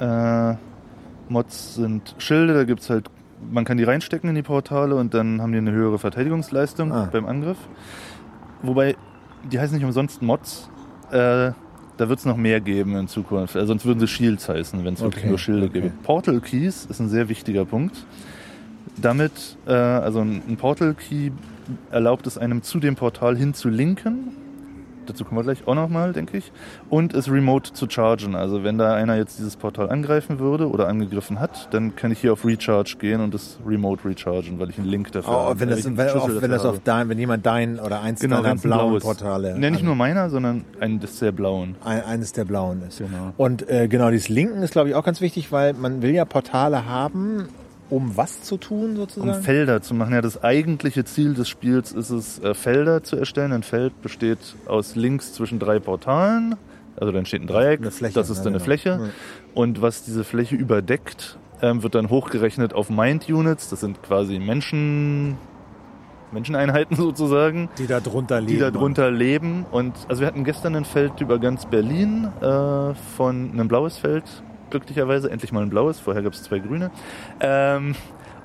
Äh, 0.00 0.54
Mods 1.28 1.74
sind 1.74 2.14
Schilde, 2.18 2.54
da 2.54 2.64
gibt's 2.64 2.88
halt, 2.88 3.10
man 3.50 3.64
kann 3.64 3.76
die 3.78 3.84
reinstecken 3.84 4.28
in 4.30 4.36
die 4.36 4.42
Portale 4.42 4.94
und 4.94 5.12
dann 5.12 5.42
haben 5.42 5.52
die 5.52 5.58
eine 5.58 5.72
höhere 5.72 5.98
Verteidigungsleistung 5.98 6.92
Ah. 6.92 7.08
beim 7.10 7.26
Angriff. 7.26 7.58
Wobei, 8.62 8.96
die 9.50 9.58
heißen 9.58 9.74
nicht 9.76 9.84
umsonst 9.84 10.22
Mods. 10.22 10.70
Äh, 11.10 11.50
da 11.96 12.08
wird 12.08 12.20
es 12.20 12.24
noch 12.26 12.36
mehr 12.36 12.60
geben 12.60 12.94
in 12.96 13.08
Zukunft. 13.08 13.56
Also, 13.56 13.66
sonst 13.66 13.84
würden 13.84 13.98
sie 13.98 14.06
Shields 14.06 14.48
heißen, 14.48 14.84
wenn 14.84 14.94
es 14.94 15.00
wirklich 15.00 15.22
Okay, 15.24 15.28
nur 15.30 15.38
Schilde 15.38 15.66
okay. 15.66 15.80
gibt. 15.80 16.02
Portal 16.04 16.40
Keys 16.40 16.86
ist 16.86 17.00
ein 17.00 17.08
sehr 17.08 17.28
wichtiger 17.28 17.64
Punkt. 17.64 18.06
Damit, 19.00 19.56
äh, 19.66 19.72
also 19.72 20.20
ein 20.20 20.42
ein 20.48 20.56
Portal 20.56 20.94
Key 20.94 21.30
erlaubt 21.90 22.26
es 22.26 22.38
einem 22.38 22.62
zu 22.62 22.78
dem 22.80 22.96
Portal 22.96 23.36
hin 23.36 23.54
zu 23.54 23.68
linken. 23.68 24.32
Dazu 25.06 25.24
kommen 25.24 25.38
wir 25.38 25.44
gleich 25.44 25.66
auch 25.66 25.74
nochmal, 25.74 26.12
denke 26.12 26.36
ich. 26.36 26.52
Und 26.90 27.14
es 27.14 27.30
remote 27.30 27.72
zu 27.72 27.88
chargen. 27.88 28.34
Also 28.34 28.62
wenn 28.62 28.76
da 28.76 28.92
einer 28.92 29.16
jetzt 29.16 29.38
dieses 29.38 29.56
Portal 29.56 29.88
angreifen 29.88 30.38
würde 30.38 30.68
oder 30.68 30.86
angegriffen 30.86 31.40
hat, 31.40 31.72
dann 31.72 31.96
kann 31.96 32.10
ich 32.12 32.18
hier 32.18 32.34
auf 32.34 32.44
Recharge 32.44 32.96
gehen 32.98 33.22
und 33.22 33.34
es 33.34 33.58
remote 33.66 34.06
rechargen, 34.06 34.58
weil 34.58 34.68
ich 34.68 34.76
einen 34.76 34.86
Link 34.86 35.10
dafür 35.12 35.32
Oh, 35.32 35.36
habe. 35.46 35.60
wenn, 35.60 35.70
das, 35.70 35.84
wenn, 35.96 36.10
auf, 36.10 36.42
wenn 36.42 36.50
das 36.50 36.66
auf 36.66 36.80
dein, 36.84 37.08
wenn 37.08 37.18
jemand 37.18 37.46
dein 37.46 37.80
oder 37.80 38.02
eins 38.02 38.20
Genau, 38.20 38.42
deiner 38.42 38.56
blauen 38.56 38.88
blaues. 38.90 39.02
Portale. 39.02 39.58
Ne, 39.58 39.70
nicht 39.70 39.82
nur 39.82 39.94
meiner, 39.94 40.28
sondern 40.28 40.66
ein 40.78 41.00
des 41.00 41.18
sehr 41.18 41.32
blauen. 41.32 41.76
ein, 41.82 42.04
eines 42.04 42.32
der 42.32 42.44
blauen 42.44 42.82
ist. 42.86 42.98
Genau. 42.98 43.32
Und 43.38 43.66
äh, 43.70 43.88
genau, 43.88 44.10
dieses 44.10 44.28
Linken 44.28 44.62
ist, 44.62 44.72
glaube 44.72 44.90
ich, 44.90 44.94
auch 44.94 45.04
ganz 45.04 45.22
wichtig, 45.22 45.50
weil 45.52 45.72
man 45.72 46.02
will 46.02 46.10
ja 46.10 46.26
Portale 46.26 46.84
haben, 46.84 47.48
um 47.90 48.16
was 48.16 48.42
zu 48.42 48.56
tun 48.56 48.90
Um 48.90 48.96
sozusagen. 48.96 49.42
Felder 49.42 49.82
zu 49.82 49.94
machen. 49.94 50.14
Ja, 50.14 50.20
das 50.20 50.42
eigentliche 50.42 51.04
Ziel 51.04 51.34
des 51.34 51.48
Spiels 51.48 51.92
ist 51.92 52.10
es, 52.10 52.38
äh, 52.40 52.54
Felder 52.54 53.02
zu 53.02 53.16
erstellen. 53.16 53.52
Ein 53.52 53.62
Feld 53.62 54.00
besteht 54.02 54.38
aus 54.66 54.94
Links 54.94 55.32
zwischen 55.32 55.58
drei 55.58 55.78
Portalen. 55.78 56.56
Also 56.96 57.12
dann 57.12 57.26
steht 57.26 57.42
ein 57.42 57.46
Dreieck, 57.46 57.80
Eine 57.80 57.90
Fläche, 57.90 58.14
das 58.14 58.28
ist 58.28 58.38
ja, 58.38 58.44
dann 58.44 58.54
eine 58.54 58.58
genau. 58.58 58.64
Fläche. 58.64 58.88
Ja. 58.90 59.08
Und 59.54 59.80
was 59.80 60.04
diese 60.04 60.24
Fläche 60.24 60.56
überdeckt, 60.56 61.38
ähm, 61.62 61.82
wird 61.82 61.94
dann 61.94 62.10
hochgerechnet 62.10 62.74
auf 62.74 62.90
Mind-Units. 62.90 63.70
Das 63.70 63.80
sind 63.80 64.02
quasi 64.02 64.38
Menschen, 64.38 65.36
Menscheneinheiten 66.32 66.96
sozusagen, 66.96 67.68
die 67.78 67.86
da 67.86 68.00
drunter 68.00 68.40
liegen. 68.40 68.52
die 68.52 68.58
da 68.58 68.70
drunter 68.70 69.10
leben. 69.10 69.64
Und 69.70 69.94
also 70.08 70.20
wir 70.20 70.26
hatten 70.26 70.44
gestern 70.44 70.74
ein 70.76 70.84
Feld 70.84 71.20
über 71.20 71.38
ganz 71.38 71.66
Berlin 71.66 72.28
äh, 72.40 72.94
von 73.16 73.50
einem 73.52 73.68
blaues 73.68 73.96
Feld, 73.96 74.24
glücklicherweise, 74.70 75.30
endlich 75.30 75.52
mal 75.52 75.62
ein 75.62 75.70
blaues, 75.70 76.00
vorher 76.00 76.22
gab 76.22 76.32
es 76.32 76.42
zwei 76.42 76.58
grüne. 76.58 76.90
Ähm, 77.40 77.94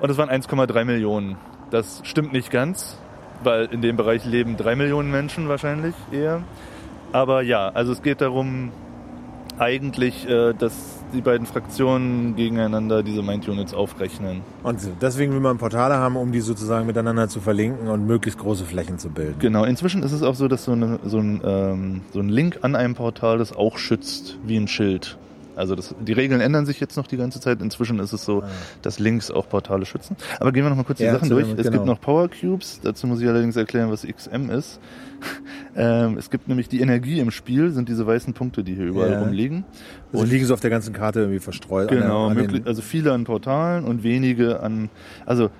und 0.00 0.10
es 0.10 0.18
waren 0.18 0.30
1,3 0.30 0.84
Millionen. 0.84 1.36
Das 1.70 2.00
stimmt 2.04 2.32
nicht 2.32 2.50
ganz, 2.50 2.98
weil 3.42 3.66
in 3.66 3.80
dem 3.82 3.96
Bereich 3.96 4.24
leben 4.24 4.56
drei 4.56 4.76
Millionen 4.76 5.10
Menschen 5.10 5.48
wahrscheinlich 5.48 5.94
eher. 6.12 6.42
Aber 7.12 7.42
ja, 7.42 7.68
also 7.68 7.92
es 7.92 8.02
geht 8.02 8.20
darum, 8.20 8.72
eigentlich, 9.58 10.28
äh, 10.28 10.52
dass 10.52 10.74
die 11.12 11.20
beiden 11.20 11.46
Fraktionen 11.46 12.34
gegeneinander 12.34 13.02
diese 13.02 13.22
Mind-Units 13.22 13.72
aufrechnen. 13.72 14.42
Und 14.62 14.80
deswegen 15.00 15.32
will 15.32 15.40
man 15.40 15.58
Portale 15.58 15.94
haben, 15.94 16.16
um 16.16 16.32
die 16.32 16.40
sozusagen 16.40 16.86
miteinander 16.86 17.28
zu 17.28 17.40
verlinken 17.40 17.88
und 17.88 18.06
möglichst 18.06 18.38
große 18.40 18.64
Flächen 18.64 18.98
zu 18.98 19.10
bilden. 19.10 19.38
Genau, 19.38 19.64
inzwischen 19.64 20.02
ist 20.02 20.12
es 20.12 20.22
auch 20.22 20.34
so, 20.34 20.48
dass 20.48 20.64
so, 20.64 20.72
eine, 20.72 20.98
so, 21.04 21.18
ein, 21.18 21.40
ähm, 21.44 22.00
so 22.12 22.20
ein 22.20 22.28
Link 22.28 22.58
an 22.62 22.74
einem 22.74 22.94
Portal 22.94 23.38
das 23.38 23.54
auch 23.54 23.78
schützt, 23.78 24.38
wie 24.44 24.56
ein 24.56 24.66
Schild. 24.66 25.16
Also 25.56 25.74
das, 25.74 25.94
die 26.00 26.12
Regeln 26.12 26.40
ändern 26.40 26.66
sich 26.66 26.80
jetzt 26.80 26.96
noch 26.96 27.06
die 27.06 27.16
ganze 27.16 27.40
Zeit. 27.40 27.60
Inzwischen 27.62 27.98
ist 28.00 28.12
es 28.12 28.24
so, 28.24 28.42
dass 28.82 28.98
Links 28.98 29.30
auch 29.30 29.48
Portale 29.48 29.86
schützen. 29.86 30.16
Aber 30.40 30.52
gehen 30.52 30.64
wir 30.64 30.70
noch 30.70 30.76
mal 30.76 30.84
kurz 30.84 30.98
die 30.98 31.04
Ja, 31.04 31.12
Sachen 31.12 31.24
erzähl 31.30 31.36
durch. 31.36 31.46
mal, 31.48 31.60
Es 31.60 31.66
genau. 31.66 31.72
gibt 31.72 31.86
noch 31.86 32.00
Power 32.00 32.28
Cubes. 32.28 32.80
Dazu 32.82 33.06
muss 33.06 33.20
ich 33.20 33.28
allerdings 33.28 33.56
erklären, 33.56 33.90
was 33.90 34.06
XM 34.06 34.50
ist. 34.50 34.80
ähm, 35.76 36.18
es 36.18 36.30
gibt 36.30 36.48
nämlich 36.48 36.68
die 36.68 36.80
Energie 36.80 37.18
im 37.20 37.30
Spiel, 37.30 37.70
sind 37.70 37.88
diese 37.88 38.06
weißen 38.06 38.34
Punkte, 38.34 38.62
die 38.64 38.74
hier 38.74 38.86
überall 38.86 39.12
Ja. 39.12 39.20
rumliegen. 39.22 39.64
Und 40.12 40.28
liegen 40.30 40.44
so 40.46 40.54
auf 40.54 40.60
der 40.60 40.70
ganzen 40.70 40.92
Karte 40.92 41.20
irgendwie 41.20 41.40
verstreut. 41.40 41.90
an 41.90 41.98
Genau, 41.98 42.26
an 42.26 42.36
den- 42.36 42.42
möglich, 42.46 42.62
also 42.66 42.82
viele 42.82 43.12
an 43.12 43.24
Portalen 43.24 43.84
und 43.84 44.02
wenige 44.02 44.60
an. 44.60 44.90
Also 45.26 45.50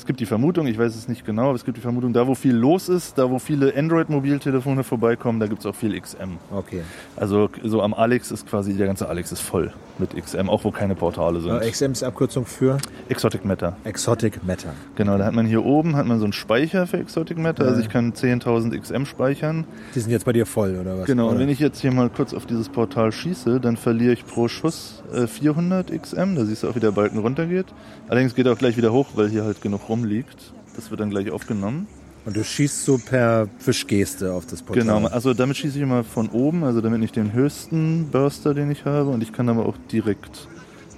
es 0.00 0.06
gibt 0.06 0.18
die 0.18 0.26
Vermutung, 0.26 0.66
ich 0.66 0.78
weiß 0.78 0.96
es 0.96 1.08
nicht 1.08 1.26
genau, 1.26 1.48
aber 1.48 1.56
es 1.56 1.64
gibt 1.64 1.76
die 1.76 1.82
Vermutung, 1.82 2.14
da 2.14 2.26
wo 2.26 2.34
viel 2.34 2.54
los 2.54 2.88
ist, 2.88 3.18
da 3.18 3.30
wo 3.30 3.38
viele 3.38 3.76
Android-Mobiltelefone 3.76 4.82
vorbeikommen, 4.82 5.40
da 5.40 5.46
gibt 5.46 5.60
es 5.60 5.66
auch 5.66 5.74
viel 5.74 6.00
XM. 6.00 6.38
Okay. 6.50 6.80
Also 7.16 7.50
so 7.62 7.82
am 7.82 7.92
Alex 7.92 8.30
ist 8.30 8.48
quasi, 8.48 8.72
der 8.72 8.86
ganze 8.86 9.10
Alex 9.10 9.30
ist 9.30 9.40
voll 9.40 9.74
mit 10.00 10.16
XM, 10.16 10.48
auch 10.48 10.64
wo 10.64 10.70
keine 10.70 10.94
Portale 10.94 11.40
sind. 11.40 11.62
Äh, 11.62 11.70
XM 11.70 11.92
ist 11.92 12.02
Abkürzung 12.02 12.46
für 12.46 12.78
Exotic 13.08 13.44
Matter. 13.44 13.76
Exotic 13.84 14.44
Matter. 14.44 14.72
Genau, 14.96 15.18
da 15.18 15.26
hat 15.26 15.34
man 15.34 15.46
hier 15.46 15.64
oben 15.64 15.96
hat 15.96 16.06
man 16.06 16.18
so 16.18 16.24
einen 16.24 16.32
Speicher 16.32 16.86
für 16.86 16.98
Exotic 16.98 17.38
Matter. 17.38 17.66
Also 17.66 17.80
ich 17.80 17.88
kann 17.88 18.12
10.000 18.12 18.78
XM 18.78 19.04
speichern. 19.04 19.66
Die 19.94 20.00
sind 20.00 20.10
jetzt 20.10 20.24
bei 20.24 20.32
dir 20.32 20.46
voll, 20.46 20.78
oder 20.80 20.98
was? 20.98 21.06
Genau, 21.06 21.26
und 21.26 21.32
oder? 21.32 21.40
wenn 21.40 21.48
ich 21.48 21.60
jetzt 21.60 21.80
hier 21.80 21.92
mal 21.92 22.10
kurz 22.10 22.34
auf 22.34 22.46
dieses 22.46 22.68
Portal 22.68 23.12
schieße, 23.12 23.60
dann 23.60 23.76
verliere 23.76 24.12
ich 24.12 24.26
pro 24.26 24.48
Schuss 24.48 25.02
äh, 25.12 25.26
400 25.26 25.90
XM. 25.90 26.34
Da 26.34 26.44
siehst 26.44 26.62
du 26.62 26.68
auch, 26.68 26.74
wie 26.74 26.80
der 26.80 26.92
Balken 26.92 27.18
runtergeht. 27.18 27.66
Allerdings 28.08 28.34
geht 28.34 28.46
er 28.46 28.52
auch 28.52 28.58
gleich 28.58 28.76
wieder 28.76 28.92
hoch, 28.92 29.08
weil 29.14 29.28
hier 29.28 29.44
halt 29.44 29.60
genug 29.60 29.88
rumliegt. 29.88 30.52
Das 30.76 30.90
wird 30.90 31.00
dann 31.00 31.10
gleich 31.10 31.30
aufgenommen. 31.30 31.86
Und 32.26 32.36
du 32.36 32.44
schießt 32.44 32.84
so 32.84 32.98
per 32.98 33.48
Fischgeste 33.58 34.32
auf 34.32 34.44
das 34.46 34.62
Portal. 34.62 34.82
Genau, 34.84 35.06
also 35.08 35.32
damit 35.32 35.56
schieße 35.56 35.78
ich 35.78 35.82
immer 35.82 36.04
von 36.04 36.28
oben, 36.28 36.64
also 36.64 36.80
damit 36.80 37.00
nicht 37.00 37.16
den 37.16 37.32
höchsten 37.32 38.08
Burster, 38.10 38.52
den 38.54 38.70
ich 38.70 38.84
habe. 38.84 39.08
Und 39.10 39.22
ich 39.22 39.32
kann 39.32 39.48
aber 39.48 39.64
auch 39.66 39.76
direkt 39.90 40.46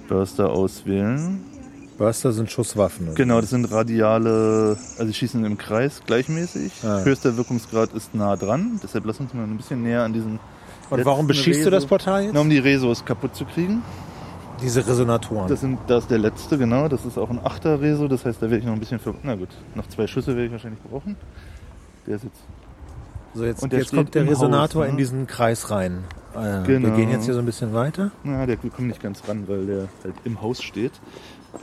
Burster 0.09 0.49
auswählen. 0.51 1.39
Burster 1.97 2.33
sind 2.33 2.51
Schusswaffen. 2.51 3.07
oder? 3.07 3.15
Genau, 3.15 3.39
das 3.39 3.51
sind 3.51 3.71
radiale, 3.71 4.77
also 4.97 5.05
sie 5.05 5.13
schießen 5.13 5.45
im 5.45 5.57
Kreis 5.57 6.01
gleichmäßig. 6.05 6.71
Ah. 6.83 7.03
Höchster 7.03 7.37
Wirkungsgrad 7.37 7.93
ist 7.93 8.13
nah 8.15 8.35
dran, 8.35 8.79
deshalb 8.83 9.05
lass 9.05 9.19
uns 9.19 9.33
mal 9.33 9.43
ein 9.43 9.55
bisschen 9.57 9.83
näher 9.83 10.01
an 10.03 10.11
diesen. 10.11 10.39
Und 10.89 11.05
warum 11.05 11.27
beschießt 11.27 11.65
du 11.65 11.69
das 11.69 11.83
Reso- 11.85 11.87
Portal 11.87 12.23
jetzt? 12.23 12.33
Na, 12.33 12.41
um 12.41 12.49
die 12.49 12.57
Resos 12.57 13.05
kaputt 13.05 13.35
zu 13.35 13.45
kriegen. 13.45 13.81
Diese 14.63 14.85
Resonatoren. 14.87 15.47
Das, 15.49 15.61
sind, 15.61 15.77
das 15.87 16.03
ist 16.05 16.11
der 16.11 16.19
letzte, 16.19 16.57
genau. 16.57 16.87
Das 16.87 17.05
ist 17.05 17.17
auch 17.17 17.29
ein 17.29 17.39
8er 17.39 17.79
Reso, 17.81 18.07
das 18.07 18.25
heißt, 18.25 18.41
da 18.41 18.49
werde 18.49 18.57
ich 18.59 18.65
noch 18.65 18.73
ein 18.73 18.79
bisschen 18.79 18.99
für. 18.99 19.13
Na 19.23 19.35
gut, 19.35 19.49
noch 19.75 19.87
zwei 19.87 20.07
Schüsse 20.07 20.27
werde 20.35 20.45
ich 20.45 20.51
wahrscheinlich 20.51 20.81
brauchen. 20.81 21.15
Der 22.07 22.15
ist 22.15 22.23
jetzt. 22.23 22.39
so, 23.33 23.45
jetzt, 23.45 23.63
und 23.63 23.73
jetzt 23.73 23.93
kommt 23.93 24.15
der 24.15 24.27
Resonator 24.27 24.81
Haus, 24.83 24.87
ne? 24.87 24.91
in 24.91 24.97
diesen 24.97 25.27
Kreis 25.27 25.69
rein. 25.69 26.03
Äh, 26.35 26.65
Genau. 26.65 26.87
Wir 26.89 26.95
gehen 26.95 27.11
jetzt 27.11 27.25
hier 27.25 27.33
so 27.33 27.39
ein 27.39 27.45
bisschen 27.45 27.73
weiter. 27.73 28.11
Na, 28.23 28.45
der 28.45 28.57
kommt 28.57 28.79
nicht 28.79 29.01
ganz 29.01 29.21
ran, 29.27 29.43
weil 29.47 29.65
der 29.65 29.87
halt 30.03 30.15
im 30.23 30.41
Haus 30.41 30.61
steht. 30.63 30.93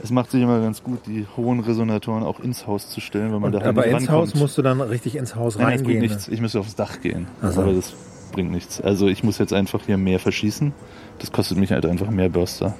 Es 0.01 0.09
macht 0.09 0.31
sich 0.31 0.41
immer 0.41 0.61
ganz 0.61 0.81
gut, 0.83 0.99
die 1.05 1.27
hohen 1.35 1.59
Resonatoren 1.59 2.23
auch 2.23 2.39
ins 2.39 2.65
Haus 2.65 2.89
zu 2.89 3.01
stellen, 3.01 3.33
weil 3.33 3.41
man 3.41 3.51
da 3.51 3.59
halt 3.59 3.67
aber 3.67 3.85
ins. 3.85 4.09
Haus 4.09 4.33
musst 4.35 4.57
du 4.57 4.61
dann 4.61 4.79
richtig 4.79 5.17
ins 5.17 5.35
Haus 5.35 5.57
Nein, 5.57 5.73
das 5.73 5.83
bringt 5.83 5.95
reingehen. 5.97 6.11
nichts. 6.11 6.27
Ich 6.29 6.39
müsste 6.39 6.59
aufs 6.61 6.75
Dach 6.75 7.01
gehen. 7.01 7.27
Ach 7.41 7.51
so. 7.51 7.61
Aber 7.61 7.73
das 7.73 7.93
bringt 8.31 8.51
nichts. 8.51 8.79
Also 8.79 9.07
ich 9.07 9.23
muss 9.25 9.37
jetzt 9.37 9.51
einfach 9.51 9.81
hier 9.85 9.97
mehr 9.97 10.19
verschießen. 10.19 10.71
Das 11.19 11.33
kostet 11.33 11.57
mich 11.57 11.71
halt 11.73 11.85
einfach 11.85 12.09
mehr 12.09 12.29
Burster. 12.29 12.73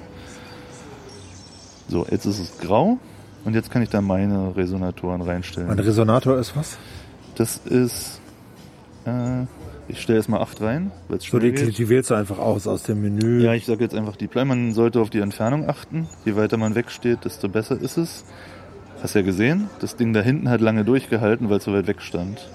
So, 1.88 2.06
jetzt 2.10 2.26
ist 2.26 2.38
es 2.38 2.58
grau. 2.58 2.98
Und 3.44 3.54
jetzt 3.54 3.70
kann 3.70 3.82
ich 3.82 3.88
da 3.88 4.00
meine 4.00 4.56
Resonatoren 4.56 5.20
Ein 5.20 5.28
reinstellen. 5.28 5.78
Resonator 5.78 6.38
ist 6.38 6.56
was? 6.56 6.78
Das 7.34 7.56
ist. 7.56 8.20
Äh, 9.04 9.46
ich 9.88 10.00
stelle 10.00 10.18
erstmal 10.18 10.40
8 10.40 10.60
rein, 10.60 10.92
weil 11.08 11.18
es 11.18 11.24
So, 11.24 11.38
die, 11.40 11.52
die 11.52 11.88
wählst 11.88 12.10
du 12.10 12.14
einfach 12.14 12.38
aus, 12.38 12.66
aus 12.68 12.84
dem 12.84 13.02
Menü. 13.02 13.42
Ja, 13.42 13.52
ich 13.52 13.66
sage 13.66 13.82
jetzt 13.82 13.94
einfach 13.94 14.16
die 14.16 14.28
Play. 14.28 14.44
Man 14.44 14.72
sollte 14.72 15.00
auf 15.00 15.10
die 15.10 15.18
Entfernung 15.18 15.68
achten. 15.68 16.06
Je 16.24 16.36
weiter 16.36 16.56
man 16.56 16.74
wegsteht, 16.74 17.24
desto 17.24 17.48
besser 17.48 17.80
ist 17.80 17.96
es. 17.98 18.24
Hast 19.02 19.14
ja 19.14 19.22
gesehen, 19.22 19.68
das 19.80 19.96
Ding 19.96 20.12
da 20.12 20.20
hinten 20.20 20.48
hat 20.48 20.60
lange 20.60 20.84
durchgehalten, 20.84 21.50
weil 21.50 21.58
es 21.58 21.64
so 21.64 21.72
weit 21.72 21.88
weg 21.88 22.00
stand. 22.00 22.48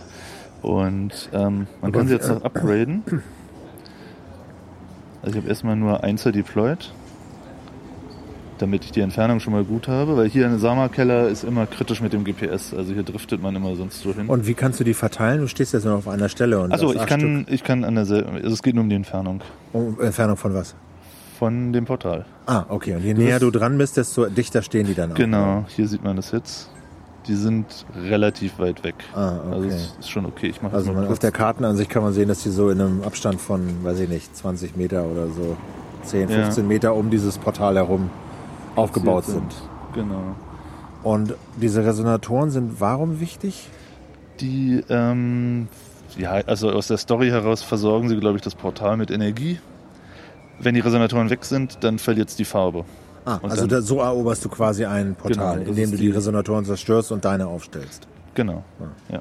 Und 0.62 1.30
ähm, 1.34 1.68
man 1.82 1.92
Aber 1.92 1.92
kann 1.92 2.08
sie 2.08 2.14
jetzt 2.14 2.30
noch 2.30 2.44
upgraden. 2.44 3.04
Also 5.22 5.36
ich 5.36 5.44
habe 5.44 5.50
erstmal 5.50 5.76
nur 5.76 6.04
Einser 6.04 6.32
deployed, 6.32 6.94
damit 8.58 8.86
ich 8.86 8.92
die 8.92 9.02
Entfernung 9.02 9.40
schon 9.40 9.54
mal 9.54 9.64
gut 9.64 9.88
habe, 9.88 10.18
weil 10.18 10.30
hier 10.30 10.46
ein 10.46 10.60
Sama-Keller 10.60 11.28
ist 11.28 11.44
immer 11.44 11.66
kritisch 11.66 12.02
mit 12.02 12.14
dem 12.14 12.24
GPS. 12.24 12.74
Also 12.74 12.94
hier 12.94 13.04
driftet 13.04 13.42
man 13.42 13.56
immer 13.56 13.76
sonst 13.76 14.02
so 14.02 14.14
hin. 14.14 14.28
Und 14.28 14.48
wie 14.48 14.54
kannst 14.54 14.80
du 14.80 14.84
die 14.84 14.94
verteilen? 14.94 15.42
Du 15.42 15.48
stehst 15.48 15.74
jetzt 15.74 15.86
nur 15.86 15.96
auf 15.96 16.08
einer 16.08 16.30
Stelle. 16.30 16.60
und 16.60 16.74
hast 16.74 16.84
ich 16.84 17.06
kann, 17.06 17.46
ich 17.50 17.64
kann 17.64 17.84
an 17.84 17.96
derselben, 17.96 18.36
also 18.36 18.50
es 18.54 18.62
geht 18.62 18.76
nur 18.76 18.84
um 18.84 18.90
die 18.90 18.96
Entfernung 18.96 19.42
Stück. 19.42 19.74
Um, 19.74 20.00
Entfernung 20.02 20.38
von 20.38 20.54
was? 20.54 20.76
von 21.38 21.72
dem 21.72 21.86
Portal. 21.86 22.26
Ah, 22.48 22.66
okay. 22.68 22.96
Und 22.96 23.04
je 23.04 23.14
näher 23.14 23.40
du 23.40 23.52
dran 23.52 23.78
bist, 23.78 23.96
desto 23.98 24.26
dichter 24.26 24.64
stehen 24.64 24.88
die 24.88 24.96
dann 24.96 25.12
auch. 25.12 25.16
Genau, 25.16 25.66
hier 25.68 25.88
sieht 25.88 26.04
man 26.04 26.16
das 26.16 26.32
jetzt. 26.32 26.72
Die 27.28 27.36
sind 27.36 27.86
relativ 27.96 28.58
weit 28.58 28.84
weg. 28.84 28.96
Ah, 29.14 29.34
okay. 29.46 29.54
Also 29.54 29.68
es 29.68 29.96
ist 30.00 30.10
schon 30.10 30.26
okay. 30.26 30.48
Ich 30.48 30.64
mache 30.64 30.76
Also 30.76 30.94
man, 30.94 31.08
auf 31.08 31.20
der 31.20 31.32
Kartenansicht 31.32 31.92
kann 31.92 32.02
man 32.02 32.14
sehen, 32.14 32.28
dass 32.28 32.42
die 32.42 32.50
so 32.50 32.72
in 32.72 32.82
einem 32.82 33.04
Abstand 33.04 33.40
von, 33.40 33.84
weiß 33.84 34.00
ich 34.00 34.10
nicht, 34.10 34.36
20 34.36 34.78
Meter 34.78 35.06
oder 35.06 35.28
so, 35.28 35.58
10, 36.04 36.30
Ja. 36.30 36.44
15 36.44 36.68
Meter 36.68 36.96
um 36.96 37.12
dieses 37.12 37.38
Portal 37.38 37.76
herum 37.76 38.10
aufgebaut 38.78 39.26
sind. 39.26 39.54
Genau. 39.94 40.36
Und 41.04 41.36
diese 41.62 41.86
Resonatoren 41.86 42.50
sind 42.52 42.80
warum 42.80 43.20
wichtig? 43.20 43.70
Die, 44.40 44.84
ähm, 44.90 45.68
ja, 46.18 46.32
also 46.46 46.70
aus 46.72 46.88
der 46.88 46.98
Story 46.98 47.30
heraus 47.30 47.64
versorgen 47.64 48.10
sie, 48.10 48.18
glaube 48.18 48.36
ich, 48.38 48.42
das 48.42 48.56
Portal 48.56 48.98
mit 48.98 49.12
Energie. 49.12 49.60
Wenn 50.60 50.74
die 50.76 50.82
Resonatoren 50.82 51.30
weg 51.30 51.46
sind, 51.46 51.84
dann 51.84 52.00
verliert 52.00 52.30
es 52.30 52.36
die 52.36 52.46
Farbe. 52.46 52.84
Ah, 53.26 53.40
Und 53.42 53.52
also 53.52 53.68
da, 53.68 53.82
so 53.82 54.00
eroberst 54.00 54.44
du 54.46 54.50
quasi 54.50 54.86
ein 54.86 55.14
Portal, 55.16 55.60
Genau, 55.60 55.70
indem 55.70 55.92
du 55.92 55.98
die 55.98 56.04
die- 56.06 56.12
Resonatoren 56.12 56.66
zerstörst 56.66 57.12
und 57.12 57.26
deine 57.26 57.48
aufstellst. 57.48 58.08
Genau. 58.36 58.64
Ja. 59.12 59.20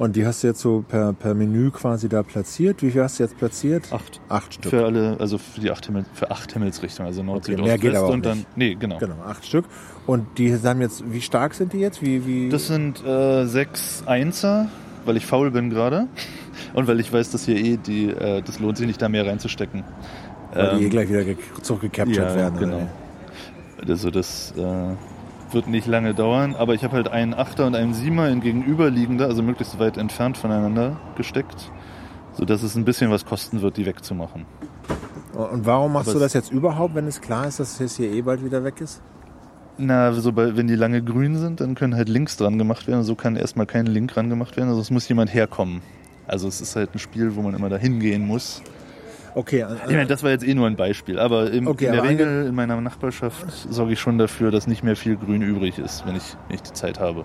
Und 0.00 0.16
die 0.16 0.24
hast 0.26 0.42
du 0.42 0.46
jetzt 0.46 0.60
so 0.60 0.82
per, 0.88 1.12
per 1.12 1.34
Menü 1.34 1.70
quasi 1.70 2.08
da 2.08 2.22
platziert. 2.22 2.82
Wie 2.82 2.90
viel 2.90 3.02
hast 3.02 3.18
du 3.18 3.22
jetzt 3.22 3.36
platziert? 3.36 3.92
Acht. 3.92 4.18
Acht 4.30 4.54
Stück. 4.54 4.70
Für 4.70 4.86
alle, 4.86 5.18
also 5.20 5.36
für 5.36 5.60
die 5.60 5.70
acht, 5.70 5.84
Himmel, 5.84 6.06
für 6.14 6.30
acht 6.30 6.50
Himmelsrichtungen, 6.54 7.06
also 7.08 7.22
Nord, 7.22 7.40
Okay, 7.44 7.56
Süd, 7.56 7.64
mehr 7.64 7.74
Ost, 7.74 7.82
geht 7.82 7.92
West 7.92 8.02
und 8.04 8.24
dann. 8.24 8.38
nicht. 8.38 8.56
Nee, 8.56 8.74
genau. 8.76 8.96
Genau, 8.96 9.16
acht 9.26 9.44
Stück. 9.44 9.66
Und 10.06 10.38
die 10.38 10.56
haben 10.56 10.80
jetzt, 10.80 11.04
wie 11.12 11.20
stark 11.20 11.52
sind 11.52 11.74
die 11.74 11.80
jetzt? 11.80 12.00
Wie, 12.00 12.26
wie? 12.26 12.48
Das 12.48 12.66
sind 12.66 13.04
äh, 13.04 13.44
sechs 13.44 14.02
Einser, 14.06 14.68
weil 15.04 15.18
ich 15.18 15.26
faul 15.26 15.50
bin 15.50 15.68
gerade. 15.68 16.06
Und 16.74 16.88
weil 16.88 16.98
ich 16.98 17.12
weiß, 17.12 17.30
dass 17.32 17.44
hier 17.44 17.56
eh 17.56 17.76
die, 17.76 18.08
äh, 18.08 18.40
das 18.40 18.58
lohnt 18.58 18.78
sich 18.78 18.86
nicht, 18.86 19.02
da 19.02 19.10
mehr 19.10 19.26
reinzustecken. 19.26 19.84
weil 20.54 20.78
die 20.78 20.82
eh 20.82 20.84
Ähm, 20.86 20.90
gleich 20.90 21.08
wieder 21.10 21.24
ge- 21.24 21.36
zurückgecaptured 21.60 22.16
ja, 22.30 22.34
werden. 22.36 22.58
genau. 22.58 22.88
Also 23.86 24.10
das, 24.10 24.54
äh, 24.56 24.62
wird 25.54 25.66
nicht 25.66 25.86
lange 25.86 26.14
dauern, 26.14 26.54
aber 26.56 26.74
ich 26.74 26.84
habe 26.84 26.94
halt 26.94 27.08
einen 27.08 27.34
Achter 27.34 27.66
und 27.66 27.74
einen 27.74 27.94
Siemer 27.94 28.28
in 28.28 28.40
gegenüberliegender, 28.40 29.26
also 29.26 29.42
möglichst 29.42 29.78
weit 29.78 29.96
entfernt 29.96 30.36
voneinander 30.36 30.98
gesteckt, 31.16 31.70
sodass 32.34 32.62
es 32.62 32.76
ein 32.76 32.84
bisschen 32.84 33.10
was 33.10 33.24
kosten 33.24 33.60
wird, 33.60 33.76
die 33.76 33.86
wegzumachen. 33.86 34.46
Und 35.32 35.64
warum 35.66 35.92
machst 35.92 36.08
Aber 36.08 36.18
du 36.18 36.24
das 36.24 36.32
jetzt 36.32 36.52
überhaupt, 36.52 36.94
wenn 36.94 37.06
es 37.06 37.20
klar 37.20 37.46
ist, 37.46 37.60
dass 37.60 37.80
es 37.80 37.96
hier 37.96 38.10
eh 38.12 38.22
bald 38.22 38.44
wieder 38.44 38.64
weg 38.64 38.80
ist? 38.80 39.00
Na, 39.78 40.12
sobald, 40.12 40.56
wenn 40.56 40.66
die 40.66 40.74
lange 40.74 41.02
grün 41.02 41.38
sind, 41.38 41.60
dann 41.60 41.74
können 41.74 41.94
halt 41.94 42.08
Links 42.08 42.36
dran 42.36 42.58
gemacht 42.58 42.86
werden. 42.86 43.02
So 43.02 43.14
kann 43.14 43.36
erstmal 43.36 43.64
kein 43.64 43.86
Link 43.86 44.12
dran 44.12 44.28
gemacht 44.28 44.56
werden. 44.56 44.68
Also 44.68 44.82
es 44.82 44.90
muss 44.90 45.08
jemand 45.08 45.32
herkommen. 45.32 45.80
Also 46.26 46.48
es 46.48 46.60
ist 46.60 46.76
halt 46.76 46.94
ein 46.94 46.98
Spiel, 46.98 47.34
wo 47.34 47.42
man 47.42 47.54
immer 47.54 47.70
dahin 47.70 47.98
gehen 47.98 48.26
muss. 48.26 48.62
Okay, 49.34 49.62
an- 49.62 49.76
Ich 49.88 49.94
meine, 49.94 50.06
das 50.06 50.22
war 50.22 50.30
jetzt 50.30 50.44
eh 50.46 50.54
nur 50.54 50.66
ein 50.66 50.76
Beispiel, 50.76 51.18
aber 51.18 51.50
im, 51.50 51.66
Okay, 51.68 51.86
in 51.86 51.92
der 51.92 52.00
aber 52.00 52.10
Regel 52.10 52.46
in 52.46 52.54
meiner 52.54 52.80
Nachbarschaft 52.80 53.44
sorge 53.70 53.92
ich 53.92 54.00
schon 54.00 54.18
dafür, 54.18 54.50
dass 54.50 54.66
nicht 54.66 54.82
mehr 54.82 54.96
viel 54.96 55.16
Grün 55.16 55.42
übrig 55.42 55.78
ist, 55.78 56.04
wenn 56.06 56.16
ich, 56.16 56.36
wenn 56.48 56.56
ich 56.56 56.62
die 56.62 56.72
Zeit 56.72 56.98
habe. 56.98 57.24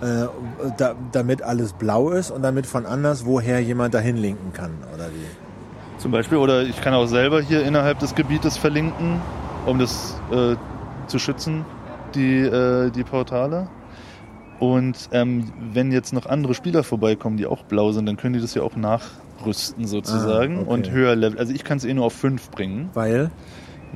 äh, 0.00 0.26
da, 0.78 0.94
damit 1.12 1.42
alles 1.42 1.72
blau 1.72 2.10
ist 2.10 2.30
und 2.30 2.42
damit 2.42 2.66
von 2.66 2.86
anderswoher 2.86 3.58
jemand 3.60 3.94
dahin 3.94 4.16
linken 4.16 4.52
kann, 4.52 4.70
oder 4.94 5.06
wie? 5.08 6.00
Zum 6.00 6.12
Beispiel, 6.12 6.38
oder 6.38 6.62
ich 6.62 6.80
kann 6.80 6.94
auch 6.94 7.06
selber 7.06 7.40
hier 7.42 7.64
innerhalb 7.64 7.98
des 7.98 8.14
Gebietes 8.14 8.56
verlinken, 8.56 9.20
um 9.66 9.78
das 9.80 10.18
äh, 10.30 10.54
zu 11.08 11.18
schützen, 11.18 11.64
die, 12.14 12.38
äh, 12.38 12.90
die 12.90 13.02
Portale. 13.04 13.66
Und 14.60 15.08
ähm, 15.12 15.52
wenn 15.72 15.92
jetzt 15.92 16.12
noch 16.12 16.26
andere 16.26 16.54
Spieler 16.54 16.82
vorbeikommen, 16.84 17.36
die 17.36 17.46
auch 17.46 17.64
blau 17.64 17.92
sind, 17.92 18.06
dann 18.06 18.16
können 18.16 18.34
die 18.34 18.40
das 18.40 18.54
ja 18.54 18.62
auch 18.62 18.76
nachrüsten 19.38 19.86
sozusagen 19.86 20.58
Ah, 20.58 20.60
okay. 20.62 20.70
und 20.70 20.90
höher 20.90 21.16
level. 21.16 21.38
Also 21.38 21.52
ich 21.52 21.64
kann 21.64 21.78
es 21.78 21.84
eh 21.84 21.94
nur 21.94 22.06
auf 22.06 22.12
5 22.12 22.50
bringen, 22.50 22.90
Weil? 22.94 23.30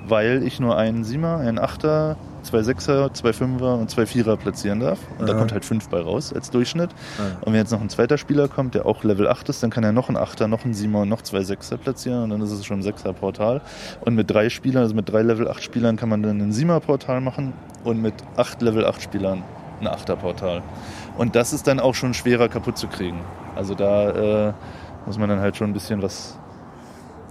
weil 0.06 0.42
ich 0.42 0.58
nur 0.61 0.76
einen 0.76 1.04
Siemer, 1.04 1.38
einen 1.38 1.58
Achter, 1.58 2.16
zwei 2.42 2.62
Sechser, 2.62 3.12
zwei 3.14 3.32
Fünfer 3.32 3.75
und 3.76 3.88
zwei 3.90 4.04
Vierer 4.06 4.37
platzieren 4.37 4.80
darf. 4.80 4.99
Und 5.18 5.28
da 5.28 5.32
Aha. 5.32 5.38
kommt 5.38 5.52
halt 5.52 5.64
5 5.64 5.88
bei 5.90 6.00
raus 6.00 6.32
als 6.32 6.50
Durchschnitt. 6.50 6.90
Ah. 7.18 7.37
Und 7.44 7.52
wenn 7.52 7.61
jetzt 7.61 7.70
noch 7.70 7.80
ein 7.80 7.88
zweiter 7.88 8.18
Spieler 8.18 8.49
kommt, 8.49 8.75
der 8.75 8.87
auch 8.87 9.04
Level 9.04 9.28
8 9.28 9.49
ist, 9.49 9.62
dann 9.62 9.70
kann 9.70 9.84
er 9.84 9.92
noch 9.92 10.08
einen 10.08 10.16
Achter, 10.16 10.49
noch 10.49 10.64
einen 10.64 10.75
Siemer 10.75 11.00
und 11.02 11.08
noch 11.08 11.22
zwei 11.22 11.42
Sechser 11.42 11.76
platzieren 11.76 12.25
und 12.25 12.30
dann 12.30 12.40
ist 12.42 12.50
es 12.50 12.64
schon 12.64 12.80
ein 12.80 12.82
Sechser-Portal. 12.82 13.61
Und 14.00 14.14
mit 14.14 14.30
drei 14.30 14.49
Spielern, 14.49 14.82
also 14.82 14.94
mit 14.94 15.08
drei 15.11 15.22
Level 15.22 15.49
8 15.49 15.62
Spielern 15.62 15.96
kann 15.96 16.08
man 16.08 16.22
dann 16.22 16.40
ein 16.40 16.52
Siemer-Portal 16.52 17.20
machen 17.20 17.52
und 17.84 18.00
mit 18.02 18.14
acht 18.37 18.61
Level 18.62 18.87
8 18.87 19.02
Spielern 19.02 19.42
ein 19.80 19.87
Achter-Portal. 19.87 20.62
Und 21.18 21.37
das 21.37 21.52
ist 21.52 21.66
dann 21.66 21.78
auch 21.80 21.94
schon 21.94 22.14
schwerer 22.14 22.49
kaputt 22.49 22.78
zu 22.78 22.87
kriegen. 22.88 23.20
Also 23.54 23.75
da 23.75 24.49
äh, 24.49 24.52
muss 25.06 25.18
man 25.18 25.28
dann 25.28 25.40
halt 25.40 25.56
schon 25.56 25.71
ein 25.71 25.73
bisschen 25.73 26.02
was 26.02 26.38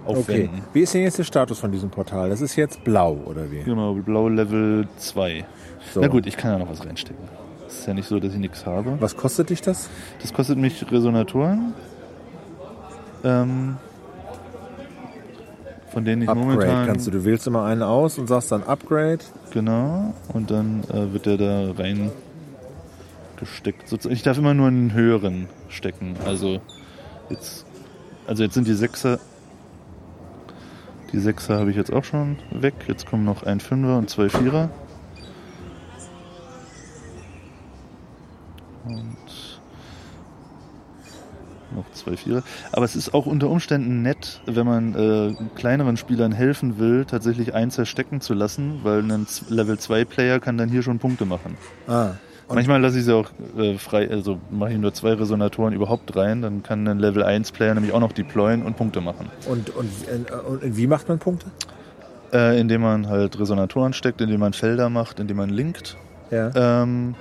Okay. 0.04 0.18
aufwenden. 0.20 0.62
Wie 0.74 0.82
ist 0.82 0.94
denn 0.96 1.04
jetzt 1.04 1.20
der 1.20 1.24
Status 1.24 1.60
von 1.60 1.72
diesem 1.72 1.90
Portal? 1.92 2.30
Das 2.32 2.42
ist 2.42 2.56
jetzt 2.56 2.84
blau, 2.84 3.20
oder 3.26 3.52
wie? 3.52 3.62
Genau, 3.62 3.94
blau 3.94 4.30
Level 4.30 4.88
2. 4.98 5.46
So. 5.94 6.02
Na 6.02 6.08
gut, 6.08 6.26
ich 6.26 6.38
kann 6.38 6.52
ja 6.54 6.58
noch 6.58 6.70
was 6.72 6.84
reinstecken. 6.86 7.24
Es 7.68 7.80
ist 7.82 7.88
ja 7.88 7.94
nicht 7.94 8.08
so, 8.08 8.20
dass 8.20 8.34
ich 8.34 8.40
nichts 8.40 8.66
habe. 8.66 8.98
Was 9.00 9.16
kostet 9.16 9.52
dich 9.52 9.62
das? 9.62 9.90
Das 10.22 10.34
kostet 10.34 10.58
mich 10.58 10.92
Resonatoren. 10.92 11.74
Ähm, 13.24 13.78
von 15.92 16.04
denen 16.06 16.24
ich 16.24 16.30
Upgrade 16.30 16.50
momentan. 16.50 16.88
kannst 16.88 17.06
du. 17.06 17.12
Du 17.12 17.24
wählst 17.24 17.46
immer 17.48 17.66
einen 17.66 17.84
aus 17.84 18.18
und 18.18 18.28
sagst 18.28 18.52
dann 18.52 18.64
Upgrade. 18.64 19.20
Genau. 19.52 20.14
Und 20.34 20.50
dann 20.50 20.84
äh, 20.92 21.14
wird 21.14 21.26
der 21.28 21.38
da 21.38 21.72
rein 21.78 22.12
gesteckt. 23.38 23.88
sozusagen. 23.88 24.16
Ich 24.16 24.24
darf 24.24 24.38
immer 24.38 24.54
nur 24.54 24.68
einen 24.68 24.94
höheren 24.94 25.48
stecken. 25.70 26.16
Also 26.26 26.60
jetzt, 27.32 27.66
also 28.28 28.44
jetzt 28.44 28.54
sind 28.54 28.68
die 28.68 28.74
Sechser. 28.74 29.20
Die 31.12 31.20
Sechser 31.20 31.60
habe 31.60 31.72
ich 31.72 31.76
jetzt 31.76 31.92
auch 31.92 32.04
schon 32.04 32.38
weg. 32.52 32.74
Jetzt 32.88 33.06
kommen 33.06 33.26
noch 33.26 33.44
ein 33.44 33.60
Fünfer 33.60 33.98
und 33.98 34.10
zwei 34.10 34.30
Vierer. 34.30 34.70
Und 38.86 39.18
noch 41.76 41.92
zwei 41.94 42.16
Vierer. 42.16 42.44
Aber 42.72 42.86
es 42.86 42.96
ist 42.96 43.14
auch 43.14 43.26
unter 43.26 43.50
Umständen 43.50 44.02
nett, 44.02 44.42
wenn 44.46 44.66
man 44.66 44.96
äh, 44.96 45.36
kleineren 45.56 45.98
Spielern 45.98 46.32
helfen 46.32 46.80
will, 46.80 47.06
tatsächlich 47.06 47.54
einen 47.54 47.72
zerstecken 47.72 48.22
zu 48.22 48.34
lassen, 48.34 48.80
weil 48.84 49.00
ein 49.00 49.28
Level 49.50 49.78
2 49.78 50.06
Player 50.06 50.40
kann 50.40 50.58
dann 50.58 50.70
hier 50.70 50.84
schon 50.84 51.00
Punkte 51.00 51.26
machen. 51.26 51.58
Ah. 51.88 52.12
Und, 52.52 52.56
Manchmal 52.56 52.82
lasse 52.82 53.00
ich 53.00 53.06
sie 53.06 53.16
auch 53.16 53.30
äh, 53.58 53.78
frei, 53.78 54.10
also 54.10 54.38
mache 54.50 54.74
ich 54.74 54.78
nur 54.78 54.94
zwei 54.94 55.14
Resonatoren 55.14 55.74
überhaupt 55.74 56.16
rein, 56.16 56.42
dann 56.42 56.64
kann 56.64 56.88
ein 56.88 57.00
Level 57.00 57.24
1 57.24 57.52
Player 57.54 57.74
nämlich 57.74 57.94
auch 57.94 58.00
noch 58.00 58.12
deployen 58.12 58.64
und 58.64 58.76
Punkte 58.78 59.00
machen. 59.02 59.30
und, 59.50 59.70
und, 59.76 59.90
äh, 60.08 60.34
und 60.66 60.78
wie 60.78 60.88
macht 60.88 61.08
man 61.08 61.18
Punkte? 61.20 61.48
Äh, 62.34 62.60
indem 62.60 62.82
man 62.82 63.08
halt 63.08 63.40
Resonatoren 63.40 63.94
steckt, 63.94 64.22
indem 64.22 64.40
man 64.42 64.54
Felder 64.54 64.90
macht, 64.90 65.20
indem 65.20 65.38
man 65.38 65.50
linkt 65.50 65.98
Ja. 66.30 66.52
ähm, 66.84 67.16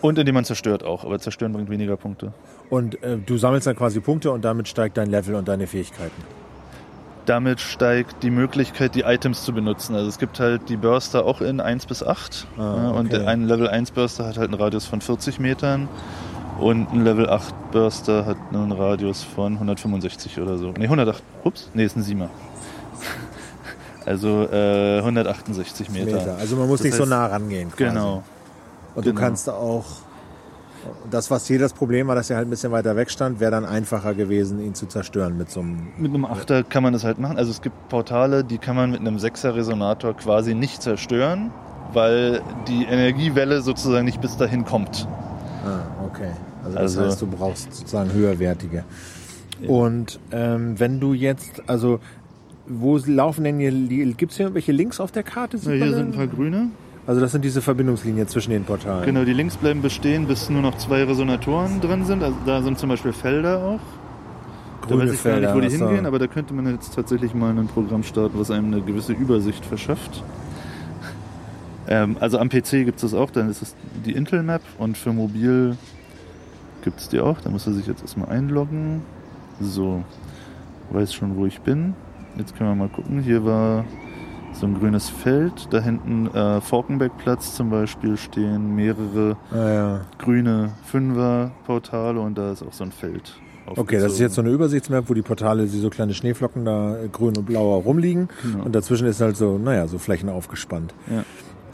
und 0.00 0.18
indem 0.18 0.34
man 0.34 0.44
zerstört 0.44 0.84
auch. 0.84 1.04
Aber 1.04 1.18
zerstören 1.18 1.52
bringt 1.52 1.68
weniger 1.70 1.96
Punkte. 1.96 2.32
Und 2.70 3.02
äh, 3.02 3.18
du 3.18 3.36
sammelst 3.36 3.66
dann 3.66 3.76
quasi 3.76 4.00
Punkte 4.00 4.30
und 4.30 4.44
damit 4.44 4.66
steigt 4.68 4.96
dein 4.96 5.10
Level 5.10 5.34
und 5.34 5.46
deine 5.48 5.66
Fähigkeiten. 5.66 6.22
Damit 7.30 7.60
steigt 7.60 8.24
die 8.24 8.30
Möglichkeit, 8.32 8.96
die 8.96 9.02
Items 9.02 9.44
zu 9.44 9.52
benutzen. 9.52 9.94
Also 9.94 10.08
es 10.08 10.18
gibt 10.18 10.40
halt 10.40 10.68
die 10.68 10.76
Burster 10.76 11.24
auch 11.24 11.40
in 11.40 11.60
1 11.60 11.86
bis 11.86 12.02
8. 12.02 12.48
Ah, 12.58 12.60
ja, 12.60 12.88
Und 12.90 13.14
okay. 13.14 13.24
ein 13.24 13.46
Level 13.46 13.68
1 13.68 13.92
Burster 13.92 14.26
hat 14.26 14.36
halt 14.36 14.50
einen 14.52 14.60
Radius 14.60 14.84
von 14.86 15.00
40 15.00 15.38
Metern. 15.38 15.88
Und 16.58 16.92
ein 16.92 17.04
Level 17.04 17.30
8 17.30 17.70
Burster 17.70 18.26
hat 18.26 18.36
einen 18.52 18.72
Radius 18.72 19.22
von 19.22 19.52
165 19.54 20.40
oder 20.40 20.58
so. 20.58 20.72
Ne, 20.72 20.82
108. 20.86 21.22
Ups, 21.44 21.70
nee, 21.72 21.84
ist 21.84 21.96
ein 21.96 22.02
Siemer. 22.02 22.30
Also 24.06 24.48
äh, 24.50 24.98
168 24.98 25.90
Meter. 25.90 26.16
Meter. 26.16 26.36
Also 26.40 26.56
man 26.56 26.66
muss 26.66 26.78
Das 26.78 26.86
nicht 26.86 26.96
so 26.96 27.04
heißt- 27.04 27.08
nah 27.08 27.26
rangehen. 27.26 27.70
Quasi. 27.70 27.84
Genau. 27.84 28.24
Und 28.96 29.04
genau. 29.04 29.14
du 29.14 29.20
kannst 29.22 29.48
auch. 29.48 29.84
Das, 31.10 31.30
was 31.30 31.46
hier 31.46 31.58
das 31.58 31.72
Problem 31.72 32.08
war, 32.08 32.14
dass 32.14 32.30
er 32.30 32.36
halt 32.36 32.46
ein 32.46 32.50
bisschen 32.50 32.72
weiter 32.72 32.96
weg 32.96 33.10
stand, 33.10 33.40
wäre 33.40 33.50
dann 33.50 33.64
einfacher 33.64 34.14
gewesen, 34.14 34.60
ihn 34.64 34.74
zu 34.74 34.86
zerstören 34.86 35.36
mit 35.36 35.50
so 35.50 35.60
einem. 35.60 35.88
Mit 35.98 36.12
einem 36.14 36.24
Achter 36.24 36.62
kann 36.62 36.82
man 36.82 36.92
das 36.92 37.04
halt 37.04 37.18
machen. 37.18 37.36
Also 37.36 37.50
es 37.50 37.60
gibt 37.60 37.88
Portale, 37.88 38.44
die 38.44 38.58
kann 38.58 38.76
man 38.76 38.90
mit 38.90 39.00
einem 39.00 39.16
6er 39.16 39.54
Resonator 39.54 40.14
quasi 40.16 40.54
nicht 40.54 40.82
zerstören, 40.82 41.50
weil 41.92 42.40
die 42.68 42.84
Energiewelle 42.84 43.60
sozusagen 43.62 44.04
nicht 44.04 44.20
bis 44.20 44.36
dahin 44.36 44.64
kommt. 44.64 45.06
Ah, 45.66 45.80
okay. 46.06 46.30
Also 46.64 46.74
das 46.76 46.82
Also- 46.96 47.04
heißt, 47.04 47.22
du 47.22 47.26
brauchst 47.26 47.72
sozusagen 47.74 48.12
höherwertige. 48.12 48.84
Und 49.66 50.18
ähm, 50.32 50.78
wenn 50.80 51.00
du 51.00 51.12
jetzt, 51.12 51.62
also 51.68 52.00
wo 52.66 52.96
laufen 53.04 53.44
denn 53.44 53.58
hier, 53.58 53.70
gibt 54.14 54.30
es 54.32 54.36
hier 54.38 54.46
irgendwelche 54.46 54.72
Links 54.72 55.00
auf 55.00 55.12
der 55.12 55.22
Karte? 55.22 55.58
Ja, 55.58 55.72
hier 55.72 55.92
sind 55.94 56.10
ein 56.10 56.12
paar 56.12 56.26
grüne. 56.28 56.68
Also 57.06 57.20
das 57.20 57.32
sind 57.32 57.44
diese 57.44 57.60
Verbindungslinien 57.62 58.28
zwischen 58.28 58.50
den 58.50 58.64
Portalen. 58.64 59.04
Genau, 59.04 59.24
die 59.24 59.32
Links 59.32 59.56
bleiben 59.56 59.82
bestehen, 59.82 60.26
bis 60.26 60.48
nur 60.50 60.62
noch 60.62 60.76
zwei 60.78 61.02
Resonatoren 61.04 61.80
drin 61.80 62.04
sind. 62.04 62.22
Also 62.22 62.36
da 62.46 62.62
sind 62.62 62.78
zum 62.78 62.88
Beispiel 62.88 63.12
Felder 63.12 63.58
auch. 63.62 63.80
Da 64.82 64.86
Grüne 64.88 65.04
weiß 65.10 65.14
ich 65.14 65.22
gar 65.24 65.32
nicht, 65.32 65.40
Felder, 65.48 65.54
wo 65.54 65.60
die 65.60 65.68
da- 65.78 65.86
hingehen, 65.88 66.06
aber 66.06 66.18
da 66.18 66.26
könnte 66.26 66.54
man 66.54 66.66
jetzt 66.70 66.94
tatsächlich 66.94 67.34
mal 67.34 67.50
ein 67.56 67.66
Programm 67.68 68.02
starten, 68.02 68.38
was 68.38 68.50
einem 68.50 68.66
eine 68.72 68.80
gewisse 68.82 69.12
Übersicht 69.12 69.64
verschafft. 69.64 70.22
Ähm, 71.88 72.16
also 72.20 72.38
am 72.38 72.48
PC 72.48 72.84
gibt 72.84 72.96
es 72.96 73.02
das 73.02 73.14
auch, 73.14 73.30
dann 73.30 73.50
ist 73.50 73.62
es 73.62 73.74
die 74.06 74.12
Intel 74.12 74.42
Map 74.42 74.62
und 74.78 74.96
für 74.96 75.12
mobil 75.12 75.76
gibt 76.84 77.00
es 77.00 77.08
die 77.08 77.20
auch. 77.20 77.40
Da 77.40 77.50
muss 77.50 77.66
er 77.66 77.72
sich 77.72 77.86
jetzt 77.86 78.02
erstmal 78.02 78.28
einloggen. 78.28 79.02
So, 79.60 80.04
weiß 80.90 81.12
schon, 81.12 81.36
wo 81.36 81.46
ich 81.46 81.60
bin. 81.60 81.94
Jetzt 82.36 82.56
können 82.56 82.70
wir 82.70 82.74
mal 82.76 82.88
gucken. 82.88 83.20
Hier 83.20 83.44
war 83.44 83.84
so 84.60 84.66
ein 84.66 84.78
grünes 84.78 85.08
Feld. 85.08 85.68
Da 85.70 85.80
hinten 85.80 86.26
äh, 86.28 86.60
Forkenbeckplatz 86.60 87.54
zum 87.56 87.70
Beispiel 87.70 88.16
stehen 88.16 88.74
mehrere 88.74 89.36
Ah, 89.52 89.70
ja. 89.70 90.00
grüne 90.18 90.72
Fünfer-Portale 90.84 92.20
und 92.20 92.36
da 92.38 92.52
ist 92.52 92.62
auch 92.62 92.72
so 92.72 92.84
ein 92.84 92.92
Feld. 92.92 93.34
Okay, 93.76 93.98
das 94.00 94.14
ist 94.14 94.18
jetzt 94.18 94.34
so 94.34 94.40
eine 94.40 94.50
Übersichtsmap, 94.50 95.04
wo 95.08 95.14
die 95.14 95.22
Portale, 95.22 95.64
die 95.66 95.78
so 95.78 95.90
kleine 95.90 96.12
Schneeflocken 96.12 96.64
da 96.64 96.96
äh, 96.98 97.08
grün 97.08 97.36
und 97.36 97.46
blau 97.46 97.78
rumliegen. 97.78 98.28
Genau. 98.42 98.64
Und 98.64 98.74
dazwischen 98.74 99.06
ist 99.06 99.20
halt 99.20 99.36
so, 99.36 99.58
naja, 99.58 99.86
so 99.86 99.98
Flächen 99.98 100.28
aufgespannt. 100.28 100.92
Ja. 101.08 101.24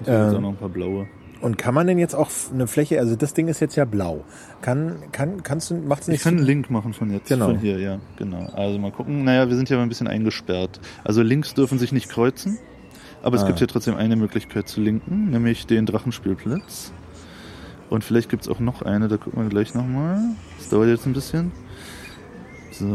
Ich 0.00 0.08
habe 0.08 0.18
jetzt 0.24 0.30
Ähm, 0.32 0.36
auch 0.36 0.40
noch 0.42 0.48
ein 0.50 0.56
paar 0.56 0.68
blaue. 0.68 1.06
Und 1.40 1.58
kann 1.58 1.74
man 1.74 1.86
denn 1.86 1.98
jetzt 1.98 2.14
auch 2.14 2.28
eine 2.52 2.66
Fläche, 2.66 2.98
also 2.98 3.14
das 3.16 3.34
Ding 3.34 3.48
ist 3.48 3.60
jetzt 3.60 3.76
ja 3.76 3.84
blau. 3.84 4.24
Kann, 4.62 4.96
kann, 5.12 5.42
kannst 5.42 5.70
du, 5.70 5.74
macht's 5.74 6.08
nicht 6.08 6.18
Ich 6.18 6.22
kann 6.24 6.36
einen 6.36 6.44
Link 6.46 6.70
machen 6.70 6.92
von 6.92 7.10
jetzt. 7.10 7.28
Genau. 7.28 7.46
Von 7.46 7.58
hier, 7.58 7.78
ja, 7.78 7.98
genau. 8.16 8.46
Also 8.54 8.78
mal 8.78 8.90
gucken. 8.92 9.24
Naja, 9.24 9.48
wir 9.48 9.56
sind 9.56 9.68
ja 9.70 9.76
mal 9.76 9.82
ein 9.84 9.88
bisschen 9.88 10.08
eingesperrt. 10.08 10.80
Also 11.04 11.22
Links 11.22 11.54
dürfen 11.54 11.78
sich 11.78 11.92
nicht 11.92 12.08
kreuzen. 12.08 12.58
Aber 13.26 13.34
es 13.36 13.42
Ah. 13.42 13.46
gibt 13.48 13.58
hier 13.58 13.66
trotzdem 13.66 13.96
eine 13.96 14.14
Möglichkeit 14.14 14.68
zu 14.68 14.80
linken, 14.80 15.30
nämlich 15.30 15.66
den 15.66 15.84
Drachenspielplatz. 15.84 16.92
Und 17.90 18.04
vielleicht 18.04 18.28
gibt 18.28 18.44
es 18.44 18.48
auch 18.48 18.60
noch 18.60 18.82
eine, 18.82 19.08
da 19.08 19.16
gucken 19.16 19.42
wir 19.42 19.48
gleich 19.48 19.74
nochmal. 19.74 20.20
Das 20.58 20.68
dauert 20.68 20.86
jetzt 20.88 21.06
ein 21.06 21.12
bisschen. 21.12 21.50
So. 22.70 22.86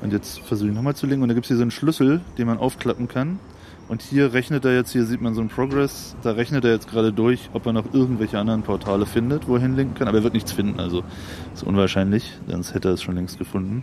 Und 0.00 0.12
jetzt 0.12 0.40
versuche 0.40 0.70
ich 0.70 0.74
nochmal 0.74 0.96
zu 0.96 1.06
linken. 1.06 1.22
Und 1.24 1.28
da 1.28 1.34
gibt 1.34 1.44
es 1.44 1.48
hier 1.48 1.56
so 1.58 1.62
einen 1.62 1.70
Schlüssel, 1.70 2.22
den 2.38 2.46
man 2.46 2.56
aufklappen 2.56 3.06
kann. 3.06 3.38
Und 3.88 4.00
hier 4.00 4.32
rechnet 4.32 4.64
er 4.64 4.74
jetzt, 4.74 4.92
hier 4.92 5.04
sieht 5.04 5.20
man 5.20 5.34
so 5.34 5.40
einen 5.40 5.50
Progress, 5.50 6.16
da 6.22 6.30
rechnet 6.30 6.64
er 6.64 6.70
jetzt 6.70 6.88
gerade 6.88 7.12
durch, 7.12 7.50
ob 7.52 7.66
er 7.66 7.72
noch 7.74 7.92
irgendwelche 7.92 8.38
anderen 8.38 8.62
Portale 8.62 9.04
findet, 9.04 9.46
wo 9.46 9.56
er 9.56 9.60
hinlinken 9.60 9.94
kann. 9.94 10.08
Aber 10.08 10.18
er 10.18 10.24
wird 10.24 10.32
nichts 10.32 10.52
finden, 10.52 10.78
also 10.80 11.02
ist 11.52 11.64
unwahrscheinlich, 11.64 12.38
sonst 12.48 12.72
hätte 12.72 12.88
er 12.88 12.94
es 12.94 13.02
schon 13.02 13.16
längst 13.16 13.38
gefunden. 13.38 13.82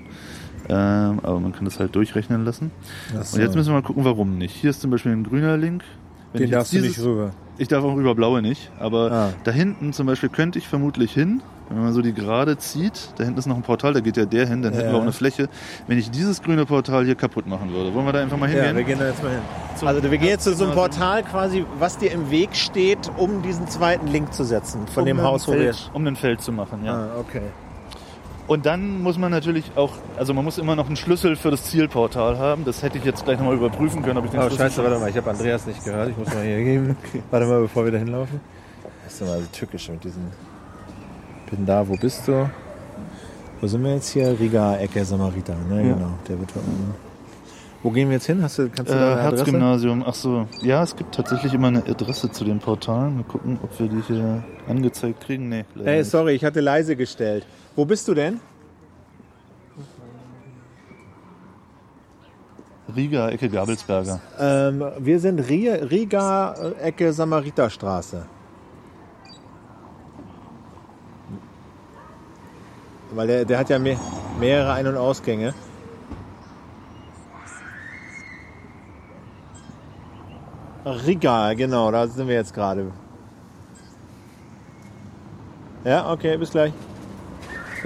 Ähm, 0.69 1.19
aber 1.23 1.39
man 1.39 1.53
kann 1.53 1.65
das 1.65 1.79
halt 1.79 1.95
durchrechnen 1.95 2.43
lassen. 2.45 2.71
So. 3.23 3.37
Und 3.37 3.41
jetzt 3.43 3.55
müssen 3.55 3.69
wir 3.69 3.75
mal 3.75 3.83
gucken, 3.83 4.03
warum 4.05 4.37
nicht. 4.37 4.53
Hier 4.55 4.69
ist 4.69 4.81
zum 4.81 4.91
Beispiel 4.91 5.11
ein 5.13 5.23
grüner 5.23 5.57
Link. 5.57 5.83
Wenn 6.33 6.41
den 6.41 6.51
darfst 6.51 6.73
du 6.73 6.77
nicht 6.77 6.89
dieses- 6.89 7.05
rüber. 7.05 7.31
Ich 7.59 7.67
darf 7.69 7.83
auch 7.83 7.95
über 7.95 8.13
blaue 8.13 8.41
nicht, 8.43 8.69
aber 8.79 9.11
Ah. 9.11 9.29
da 9.43 9.51
hinten 9.51 9.91
zum 9.91 10.05
Beispiel 10.05 10.29
könnte 10.29 10.59
ich 10.59 10.67
vermutlich 10.67 11.11
hin, 11.11 11.41
wenn 11.69 11.81
man 11.81 11.91
so 11.91 12.03
die 12.03 12.13
Gerade 12.13 12.55
zieht, 12.57 13.09
da 13.17 13.23
hinten 13.23 13.39
ist 13.39 13.47
noch 13.47 13.55
ein 13.55 13.63
Portal, 13.63 13.93
da 13.93 13.99
geht 13.99 14.15
ja 14.15 14.25
der 14.25 14.45
hin, 14.45 14.61
dann 14.61 14.73
hätten 14.73 14.85
Ja. 14.85 14.91
wir 14.91 14.97
auch 14.99 15.01
eine 15.01 15.11
Fläche. 15.11 15.49
Wenn 15.87 15.97
ich 15.97 16.11
dieses 16.11 16.43
grüne 16.43 16.67
Portal 16.67 17.05
hier 17.05 17.15
kaputt 17.15 17.47
machen 17.47 17.71
würde, 17.73 17.91
wollen 17.95 18.05
wir 18.05 18.13
da 18.13 18.19
einfach 18.21 18.37
mal 18.37 18.47
Ja, 18.49 18.55
wir 18.57 18.63
hingehen? 18.65 18.85
gehen 18.85 18.99
da 18.99 19.07
jetzt 19.07 19.23
mal 19.23 19.31
hin. 19.31 19.41
Zum 19.75 19.87
Also 19.87 20.03
wir 20.03 20.09
gehen 20.19 20.27
jetzt 20.27 20.43
zu 20.43 20.53
so 20.53 20.65
einem. 20.65 20.75
Portal 20.75 21.23
quasi, 21.23 21.65
was 21.79 21.97
dir 21.97 22.11
im 22.11 22.29
Weg 22.29 22.55
steht, 22.55 23.09
um 23.17 23.41
diesen 23.41 23.67
zweiten 23.67 24.05
Link 24.07 24.33
zu 24.33 24.43
setzen 24.43 24.81
von 24.93 25.01
um 25.01 25.07
dem 25.07 25.19
ein 25.19 25.25
Haus, 25.25 25.47
wo 25.47 25.53
wir... 25.53 25.59
Feld, 25.73 25.89
um 25.93 26.05
ein 26.05 26.15
Feld 26.15 26.41
zu 26.41 26.51
machen, 26.51 26.85
ja. 26.85 26.93
Ah, 26.93 27.07
okay. 27.19 27.41
Und 28.47 28.65
dann 28.65 29.01
muss 29.03 29.17
man 29.17 29.29
natürlich 29.31 29.71
auch, 29.75 29.91
also 30.17 30.33
man 30.33 30.45
muss 30.45 30.57
immer 30.57 30.75
noch 30.75 30.87
einen 30.87 30.95
Schlüssel 30.95 31.35
für 31.35 31.51
das 31.51 31.63
Zielportal 31.65 32.37
haben. 32.37 32.63
Das 32.63 32.81
hätte 32.81 32.97
ich 32.97 33.03
jetzt 33.03 33.25
gleich 33.25 33.37
nochmal 33.39 33.55
überprüfen 33.55 34.01
können, 34.03 34.17
ob 34.17 34.25
ich 34.25 34.31
den 34.31 34.39
Oh, 34.39 34.43
Schlüssel 34.43 34.57
scheiße, 34.69 34.83
warte 34.83 34.99
mal, 34.99 35.09
ich 35.09 35.17
habe 35.17 35.29
Andreas 35.29 35.65
nicht 35.67 35.83
gehört. 35.83 36.09
Ich 36.11 36.17
muss 36.17 36.33
mal 36.33 36.43
hier 36.45 36.63
geben. 36.63 36.95
Warte 37.29 37.45
mal, 37.45 37.61
bevor 37.61 37.83
wir 37.83 37.91
da 37.91 37.97
hinlaufen. 37.97 38.39
Das 39.03 39.13
ist 39.15 39.21
immer 39.21 39.37
so 39.37 39.45
tückisch 39.51 39.89
mit 39.89 40.03
diesen... 40.03 40.23
Bin 41.49 41.65
da, 41.65 41.87
wo 41.87 41.95
bist 41.95 42.27
du? 42.27 42.49
Wo 43.59 43.67
sind 43.67 43.83
wir 43.83 43.95
jetzt 43.95 44.09
hier? 44.09 44.37
Riga, 44.39 44.77
Ecke, 44.77 45.03
Samariter. 45.03 45.55
Ne, 45.69 45.87
Ja. 45.87 45.93
genau. 45.95 46.11
Der 46.29 46.39
wird 46.39 46.51
unten. 46.55 46.93
Wo 47.83 47.91
gehen 47.91 48.07
wir 48.09 48.15
jetzt 48.15 48.25
hin? 48.25 48.41
Hast 48.41 48.57
du, 48.59 48.69
kannst 48.69 48.91
Äh, 48.91 48.95
du 48.95 48.99
Adresse? 49.01 49.21
Herzgymnasium, 49.37 50.03
ach 50.05 50.13
so. 50.13 50.47
Ja, 50.61 50.83
es 50.83 50.95
gibt 50.95 51.13
tatsächlich 51.15 51.53
immer 51.53 51.67
eine 51.67 51.79
Adresse 51.85 52.31
zu 52.31 52.43
den 52.43 52.59
Portalen. 52.59 53.17
Mal 53.17 53.23
gucken, 53.23 53.59
ob 53.61 53.77
wir 53.79 53.87
die 53.87 54.01
hier 54.07 54.43
angezeigt 54.67 55.21
kriegen. 55.21 55.47
Nee, 55.49 55.65
leider 55.75 55.91
Hey, 55.91 56.03
sorry, 56.03 56.33
ich 56.33 56.43
hatte 56.43 56.59
leise 56.59 56.95
gestellt. 56.95 57.45
Wo 57.77 57.85
bist 57.85 58.07
du 58.07 58.15
denn? 58.15 58.39
Riga, 62.95 63.29
Ecke 63.29 63.49
Gabelsberger. 63.49 64.19
Ähm, 64.39 64.83
wir 64.97 65.19
sind 65.19 65.39
Riga, 65.41 66.55
Ecke, 66.81 67.13
Samariterstraße. 67.13 68.25
Weil 73.11 73.27
der, 73.27 73.45
der 73.45 73.59
hat 73.59 73.69
ja 73.69 73.77
mehr, 73.77 73.99
mehrere 74.39 74.73
Ein- 74.73 74.87
und 74.87 74.97
Ausgänge. 74.97 75.53
Riga, 80.83 81.53
genau, 81.53 81.91
da 81.91 82.07
sind 82.07 82.27
wir 82.27 82.35
jetzt 82.35 82.55
gerade. 82.55 82.91
Ja, 85.83 86.11
okay, 86.11 86.37
bis 86.37 86.49
gleich. 86.49 86.73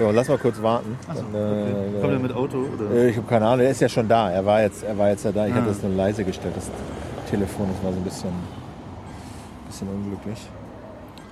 So, 0.02 0.10
lass 0.10 0.26
mal 0.28 0.36
kurz 0.38 0.60
warten. 0.60 0.96
Dann, 1.06 1.16
äh, 1.32 2.00
Kommt 2.00 2.12
er 2.12 2.18
mit 2.18 2.32
Auto? 2.32 2.58
Oder? 2.74 2.90
äh, 2.90 3.10
Ich 3.10 3.16
habe 3.16 3.28
keine 3.28 3.46
Ahnung, 3.46 3.64
er 3.64 3.70
ist 3.70 3.80
ja 3.80 3.88
schon 3.88 4.08
da. 4.08 4.32
Er 4.32 4.44
war 4.44 4.60
jetzt, 4.60 4.82
er 4.82 4.98
war 4.98 5.10
jetzt 5.10 5.24
ja 5.24 5.30
da. 5.30 5.46
Ich 5.46 5.52
Ah. 5.52 5.56
hatte 5.58 5.68
das 5.68 5.80
nur 5.80 5.92
leise 5.92 6.24
gestellt. 6.24 6.54
Das 6.56 6.68
Telefon, 7.30 7.68
das 7.72 7.84
war 7.84 7.92
so 7.92 7.98
ein 7.98 8.02
bisschen, 8.04 8.30
bisschen 9.68 9.86
unglücklich. 9.88 10.38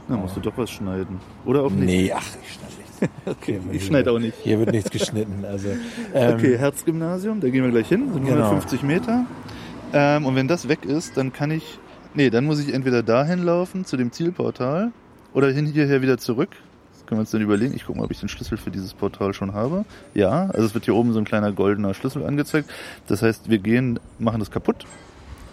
Na, 0.06 0.16
musst 0.18 0.36
du 0.36 0.40
doch 0.40 0.52
was 0.56 0.70
schneiden. 0.70 1.18
Oder 1.44 1.64
auch 1.64 1.70
nicht? 1.72 1.84
Nee, 1.86 2.12
ach, 2.14 2.22
ich 2.42 2.52
schneide 2.52 2.74
nichts. 2.78 2.90
Okay, 3.26 3.60
ich 3.72 3.86
schneide 3.86 4.12
auch 4.12 4.20
nicht. 4.20 4.36
Hier 4.40 4.60
wird 4.60 4.70
nichts 4.70 4.90
geschnitten. 4.90 5.44
Also, 5.44 5.68
ähm, 6.14 6.34
Okay, 6.34 6.56
Herzgymnasium, 6.56 7.40
da 7.40 7.48
gehen 7.48 7.64
wir 7.64 7.72
gleich 7.72 7.88
hin, 7.88 8.12
sind 8.12 8.24
Genau. 8.24 8.36
150 8.44 8.84
Meter. 8.84 9.24
Ähm, 9.92 10.26
und 10.26 10.36
wenn 10.36 10.46
das 10.46 10.68
weg 10.68 10.84
ist, 10.84 11.16
dann 11.16 11.32
kann 11.32 11.50
ich, 11.50 11.80
nee, 12.14 12.30
dann 12.30 12.44
muss 12.44 12.60
ich 12.60 12.72
entweder 12.72 13.02
dahin 13.02 13.42
laufen, 13.42 13.84
zu 13.84 13.96
dem 13.96 14.12
Zielportal, 14.12 14.92
oder 15.34 15.50
hin 15.50 15.66
hierher 15.66 16.02
wieder 16.02 16.18
zurück. 16.18 16.50
Können 17.10 17.18
wir 17.18 17.22
uns 17.22 17.32
dann 17.32 17.40
überlegen. 17.42 17.74
Ich 17.74 17.84
gucke 17.86 17.98
mal, 17.98 18.04
ob 18.04 18.12
ich 18.12 18.20
den 18.20 18.28
Schlüssel 18.28 18.56
für 18.56 18.70
dieses 18.70 18.94
Portal 18.94 19.34
schon 19.34 19.52
habe. 19.52 19.84
Ja, 20.14 20.48
also 20.50 20.64
es 20.64 20.74
wird 20.74 20.84
hier 20.84 20.94
oben 20.94 21.12
so 21.12 21.18
ein 21.18 21.24
kleiner 21.24 21.50
goldener 21.50 21.92
Schlüssel 21.92 22.24
angezeigt. 22.24 22.70
Das 23.08 23.20
heißt, 23.20 23.50
wir 23.50 23.58
gehen, 23.58 23.98
machen 24.20 24.38
das 24.38 24.52
kaputt, 24.52 24.86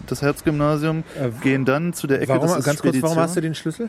das 0.06 0.22
Herzgymnasium, 0.22 1.02
Äh, 1.20 1.30
gehen 1.42 1.64
dann 1.64 1.94
zu 1.94 2.06
der 2.06 2.18
Ecke, 2.22 2.28
warum, 2.28 2.46
das 2.46 2.58
ist 2.60 2.64
ganz 2.64 2.80
kurz, 2.80 3.02
warum 3.02 3.16
hast 3.18 3.36
du 3.36 3.40
den 3.40 3.56
Schlüssel? 3.56 3.88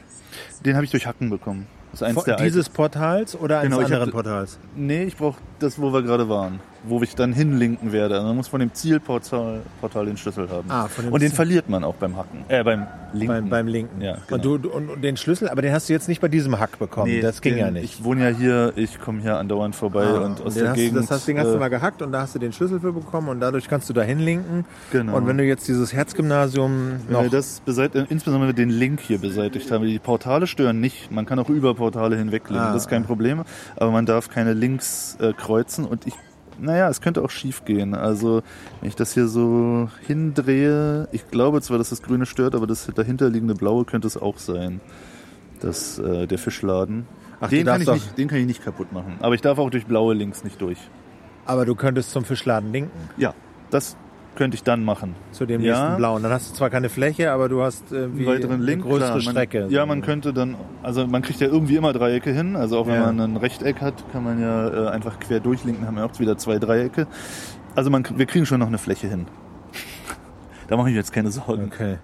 Den 0.66 0.74
habe 0.74 0.84
ich 0.86 0.90
durch 0.90 1.06
Hacken 1.06 1.30
bekommen. 1.30 1.68
Das 1.92 2.02
ist 2.02 2.08
eins 2.08 2.16
Von 2.16 2.24
der 2.26 2.38
dieses 2.38 2.70
Portals 2.70 3.36
oder 3.36 3.60
eines 3.60 3.70
Genau, 3.78 3.84
anderen 3.86 4.06
hab- 4.08 4.12
Portals? 4.14 4.58
Nee, 4.76 5.04
ich 5.04 5.16
brauche 5.16 5.38
das, 5.60 5.80
wo 5.80 5.94
wir 5.94 6.02
gerade 6.02 6.28
waren. 6.28 6.60
Wo 6.84 7.02
ich 7.02 7.13
dann 7.15 7.34
hinlinken 7.34 7.92
werde. 7.92 8.22
Man 8.22 8.36
muss 8.36 8.48
von 8.48 8.62
dem 8.62 8.74
Zielportal 8.74 9.62
Portal 9.82 10.06
den 10.06 10.15
Schlüssel 10.18 10.50
haben. 10.50 10.70
Ah, 10.72 10.88
von 10.88 11.06
dem 11.06 11.13
und 11.13 11.22
den 11.22 11.30
Ziel- 11.30 11.36
verliert 11.36 11.70
man 11.70 11.84
auch 11.84 11.96
beim 11.96 12.15
Hacken. 12.15 12.46
Äh, 12.48 12.63
beim 12.63 12.88
Linken. 13.12 13.28
Beim, 13.28 13.50
beim 13.50 13.68
linken. 13.68 14.02
Ja, 14.02 14.13
und, 14.13 14.28
genau. 14.28 14.44
du, 14.44 14.58
du- 14.60 14.70
und, 14.72 14.89
und 14.89 15.02
den 15.02 15.18
Schlüssel, 15.18 15.50
aber 15.50 15.62
den 15.62 15.74
hast 15.74 15.89
du 15.89 15.94
jetzt 15.94 16.08
nicht 16.08 16.22
bei 16.22 16.28
diesem 16.28 16.60
Hack 16.60 16.80
bekommen. 16.80 17.12
Nee, 17.12 17.22
das 17.22 17.42
ging 17.42 17.56
den, 17.56 17.60
ja 17.60 17.72
nicht. 17.72 17.84
Ich 17.84 18.04
wohne 18.04 18.30
ja 18.30 18.36
hier, 18.36 18.74
ich 18.76 19.00
komme 19.00 19.22
hier 19.22 19.38
andauernd 19.38 19.76
vorbei 19.76 20.06
Ah, 20.06 20.20
und 20.20 20.42
aus 20.42 20.54
der 20.54 20.70
hast, 20.70 20.76
Gegend. 20.76 20.98
Das 21.00 21.12
heißt, 21.12 21.28
den 21.28 21.39
hast 21.39 21.48
du 21.48 21.56
äh, 21.56 21.60
mal 21.60 21.70
gehackt 21.70 22.02
und 22.02 22.12
da 22.12 22.22
hast 22.22 22.36
du 22.36 22.39
den 22.39 22.54
Schlüssel 22.54 22.80
für 22.80 22.94
bekommen 22.94 23.30
und 23.30 23.39
dadurch 23.39 23.68
kannst 23.68 23.89
du 23.89 23.94
da 23.94 24.02
hinlinken. 24.04 24.63
Genau. 24.92 25.18
Und 25.18 25.28
wenn 25.28 25.38
du 25.38 25.44
jetzt 25.44 25.68
dieses 25.68 25.92
Herzgymnasium 25.92 27.00
wenn 27.08 27.13
noch... 27.13 27.24
wir 27.24 27.30
das 27.30 27.62
beseit 27.62 27.96
äh, 27.96 28.06
insbesondere 28.10 28.54
den 28.54 28.70
Link 28.70 29.00
hier 29.02 29.18
beseitigt 29.18 29.72
haben. 29.72 29.86
Die 29.86 30.00
Portale 30.00 30.48
stören 30.48 30.80
nicht. 30.80 31.12
Man 31.12 31.26
kann 31.26 31.39
auch 31.39 31.50
über 31.50 31.74
Portale 31.74 32.15
hinweglinken. 32.15 32.68
Ah, 32.68 32.74
das 32.74 32.84
ist 32.84 32.89
kein 32.89 33.04
Problem. 33.04 33.44
Aber 33.76 33.92
man 33.92 34.06
darf 34.06 34.30
keine 34.30 34.54
Links 34.54 35.18
äh, 35.20 35.34
kreuzen. 35.34 35.86
Und 35.86 36.06
ich, 36.06 36.13
naja, 36.62 36.89
es 36.89 37.02
könnte 37.02 37.22
auch 37.24 37.30
schief 37.30 37.65
gehen. 37.65 37.93
Also, 37.95 38.41
wenn 38.82 38.89
ich 38.89 38.95
das 38.95 39.13
hier 39.13 39.28
so 39.28 39.89
hindrehe, 40.06 41.08
ich 41.12 41.30
glaube 41.30 41.62
zwar, 41.62 41.78
dass 41.78 41.89
das 41.89 42.02
Grüne 42.02 42.26
stört, 42.26 42.56
aber 42.56 42.67
das 42.67 42.88
dahinterliegende 42.93 43.56
Blaue 43.56 43.86
könnte 43.86 44.08
es 44.08 44.17
auch 44.17 44.38
sein. 44.38 44.82
Das, 45.62 46.00
äh, 46.00 46.26
der 46.26 46.38
Fischladen. 46.38 47.06
Ach, 47.41 47.50
den, 47.50 47.65
kann 47.65 47.82
ich 47.82 47.88
nicht, 47.89 48.17
den 48.17 48.28
kann 48.28 48.39
ich 48.39 48.45
nicht 48.45 48.63
kaputt 48.63 48.91
machen. 48.93 49.17
Aber 49.19 49.36
ich 49.36 49.41
darf 49.41 49.58
auch 49.60 49.69
durch 49.69 49.86
blaue 49.86 50.13
Links 50.13 50.43
nicht 50.43 50.62
durch. 50.62 50.78
aber 51.45 51.65
du 51.65 51.76
könntest 51.76 52.12
zum 52.12 52.24
Fischladen 52.26 52.72
linken, 52.72 53.10
Ja, 53.17 53.34
das 53.69 53.98
könnte 54.39 54.56
ich 54.56 54.63
dann 54.63 54.84
machen. 54.84 55.15
zu 55.34 55.45
dem 55.45 55.62
Ja. 55.62 55.73
nächsten 55.84 55.97
blauen. 55.97 56.23
Dann 56.23 56.32
hast 56.32 56.49
du 56.49 56.56
zwar 56.56 56.69
keine 56.71 56.88
Fläche, 56.89 57.32
aber 57.32 57.49
du 57.49 57.62
hast 57.62 57.91
irgendwie 57.91 58.25
einen 58.28 58.38
weiteren 58.38 58.62
Link, 58.62 58.84
eine 58.86 58.91
größere 58.93 59.12
man, 59.12 59.21
Strecke. 59.21 59.67
Ja, 59.69 59.86
man 59.86 60.02
könnte 60.02 60.34
dann, 60.34 60.56
also 60.82 61.06
man 61.06 61.21
kriegt 61.21 61.41
ja 61.41 61.47
irgendwie 61.47 61.75
immer 61.75 61.91
Dreiecke 61.93 62.32
hin. 62.32 62.56
Also 62.56 62.80
auch 62.80 62.88
wenn 62.88 62.95
Ja. 62.95 63.12
man 63.12 63.19
ein 63.19 63.38
Rechteck 63.38 63.82
hat, 63.82 63.93
kann 64.13 64.23
man 64.23 64.41
ja 64.41 64.88
äh, 64.88 64.89
einfach 64.89 65.19
quer 65.19 65.39
durchlinken, 65.41 65.86
haben 65.86 65.97
wir 65.97 66.06
auch 66.06 66.17
wieder 66.19 66.38
zwei 66.38 66.58
Dreiecke. 66.58 67.06
Also 67.75 67.89
man, 67.89 68.04
wir 68.15 68.25
kriegen 68.25 68.45
schon 68.45 68.60
noch 68.62 68.67
eine 68.67 68.78
Fläche 68.78 69.08
hin. 69.08 69.28
da 70.69 70.78
mache 70.78 70.89
ich 70.89 70.95
jetzt 70.95 71.12
keine 71.12 71.32
Sorgen. 71.32 71.65
Okay. 71.73 71.97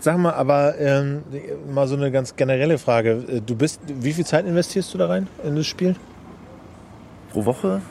Sag 0.00 0.16
mal, 0.18 0.34
aber 0.34 0.78
ähm, 0.78 1.22
mal 1.74 1.88
so 1.88 1.96
eine 1.96 2.12
ganz 2.12 2.36
generelle 2.36 2.78
Frage. 2.78 3.42
Du 3.44 3.56
bist, 3.56 3.80
wie 3.88 4.12
viel 4.12 4.24
Zeit 4.24 4.46
investierst 4.46 4.94
du 4.94 4.98
da 4.98 5.08
rein 5.08 5.26
in 5.44 5.56
das 5.56 5.66
Spiel? 5.66 5.96
Pro 7.32 7.44
Woche? 7.44 7.82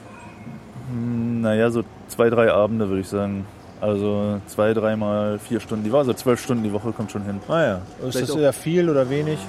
Hm, 0.91 1.41
Naja, 1.41 1.69
so 1.71 1.83
zwei, 2.07 2.29
drei 2.29 2.51
Abende 2.51 2.87
würde 2.87 3.01
ich 3.01 3.07
sagen. 3.09 3.45
Also 3.81 4.39
zwei, 4.45 4.73
dreimal 4.73 5.39
vier 5.39 5.59
Stunden 5.59 5.83
die 5.83 5.91
Woche, 5.91 5.99
also 6.01 6.13
zwölf 6.13 6.41
Stunden 6.41 6.63
die 6.63 6.71
Woche 6.71 6.91
kommt 6.91 7.11
schon 7.11 7.23
hin. 7.23 7.39
Ah 7.47 7.61
ja. 7.61 7.75
Ist 8.07 8.15
Vielleicht 8.15 8.29
das 8.29 8.35
eher 8.35 8.53
viel 8.53 8.89
oder 8.89 9.09
wenig? 9.09 9.39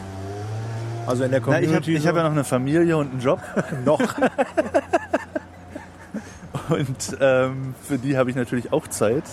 Also 1.07 1.25
in 1.25 1.31
der 1.31 1.40
Na, 1.40 1.61
ich 1.61 1.66
Community? 1.66 1.92
habe 1.92 1.99
ich 1.99 2.07
hab 2.07 2.16
ja 2.16 2.23
noch 2.23 2.31
eine 2.31 2.45
Familie 2.45 2.97
und 2.97 3.11
einen 3.11 3.21
Job. 3.21 3.40
noch. 3.85 4.01
Und 6.68 7.18
ähm, 7.21 7.75
für 7.83 7.99
die 7.99 8.16
habe 8.16 8.31
ich 8.31 8.37
natürlich 8.37 8.73
auch 8.73 8.87
Zeit. 8.87 9.25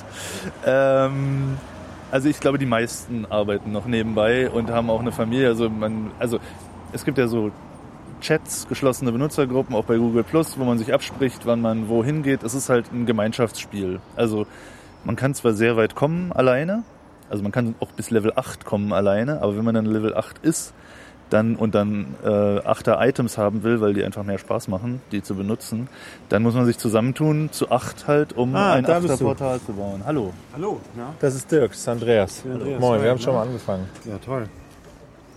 Ähm, 0.65 1.57
also 2.12 2.27
ich 2.27 2.39
glaube, 2.39 2.57
die 2.57 2.65
meisten 2.65 3.25
arbeiten 3.29 3.71
noch 3.71 3.85
nebenbei 3.85 4.49
und 4.49 4.69
haben 4.71 4.89
auch 4.89 4.99
eine 4.99 5.12
Familie. 5.12 5.47
Also 5.47 5.69
man, 5.69 6.12
also 6.19 6.39
es 6.91 7.05
gibt 7.05 7.17
ja 7.17 7.27
so 7.27 7.51
Chats, 8.19 8.67
geschlossene 8.67 9.12
Benutzergruppen, 9.12 9.75
auch 9.75 9.85
bei 9.85 9.97
Google 9.97 10.23
Plus, 10.23 10.57
wo 10.59 10.65
man 10.65 10.77
sich 10.79 10.93
abspricht, 10.93 11.45
wann 11.45 11.62
man 11.62 11.88
wohin 11.88 12.23
geht. 12.23 12.43
Es 12.43 12.53
ist 12.53 12.67
halt 12.67 12.91
ein 12.91 13.05
Gemeinschaftsspiel. 13.05 14.01
Also 14.15 14.45
man 15.03 15.15
kann 15.15 15.33
zwar 15.33 15.53
sehr 15.53 15.77
weit 15.77 15.95
kommen 15.95 16.31
alleine, 16.31 16.83
also 17.29 17.43
man 17.43 17.51
kann 17.51 17.75
auch 17.79 17.91
bis 17.91 18.09
Level 18.12 18.33
8 18.35 18.65
kommen 18.65 18.91
alleine, 18.93 19.41
aber 19.41 19.55
wenn 19.57 19.63
man 19.65 19.75
dann 19.75 19.85
Level 19.85 20.15
8 20.15 20.39
ist, 20.39 20.73
dann 21.29 21.55
und 21.57 21.75
dann 21.75 22.15
äh, 22.23 22.27
8er 22.27 23.07
Items 23.07 23.38
haben 23.38 23.62
will, 23.62 23.81
weil 23.81 23.93
die 23.93 24.03
einfach 24.03 24.23
mehr 24.23 24.39
Spaß 24.39 24.67
machen, 24.67 24.99
die 25.12 25.21
zu 25.21 25.35
benutzen, 25.35 25.88
dann 26.29 26.41
muss 26.41 26.55
man 26.55 26.65
sich 26.65 26.79
zusammentun 26.79 27.49
zu 27.51 27.69
8 27.69 28.07
halt, 28.07 28.33
um 28.33 28.55
Ah, 28.55 28.73
ein 28.73 28.83
da 28.83 28.97
8er 28.97 29.01
bist 29.01 29.21
du. 29.21 29.25
Portal 29.25 29.59
zu 29.62 29.73
bauen. 29.73 30.01
Hallo. 30.05 30.33
Hallo, 30.55 30.79
na? 30.97 31.13
Das 31.19 31.35
ist 31.35 31.51
Dirk, 31.51 31.69
das 31.71 31.81
ist 31.81 31.88
Andreas. 31.88 32.43
Andreas, 32.51 32.79
Moin, 32.81 33.03
wir 33.03 33.12
haben 33.12 33.19
schon 33.19 33.35
mal 33.35 33.43
angefangen. 33.43 33.88
Ja, 34.05 34.17
toll. 34.17 34.45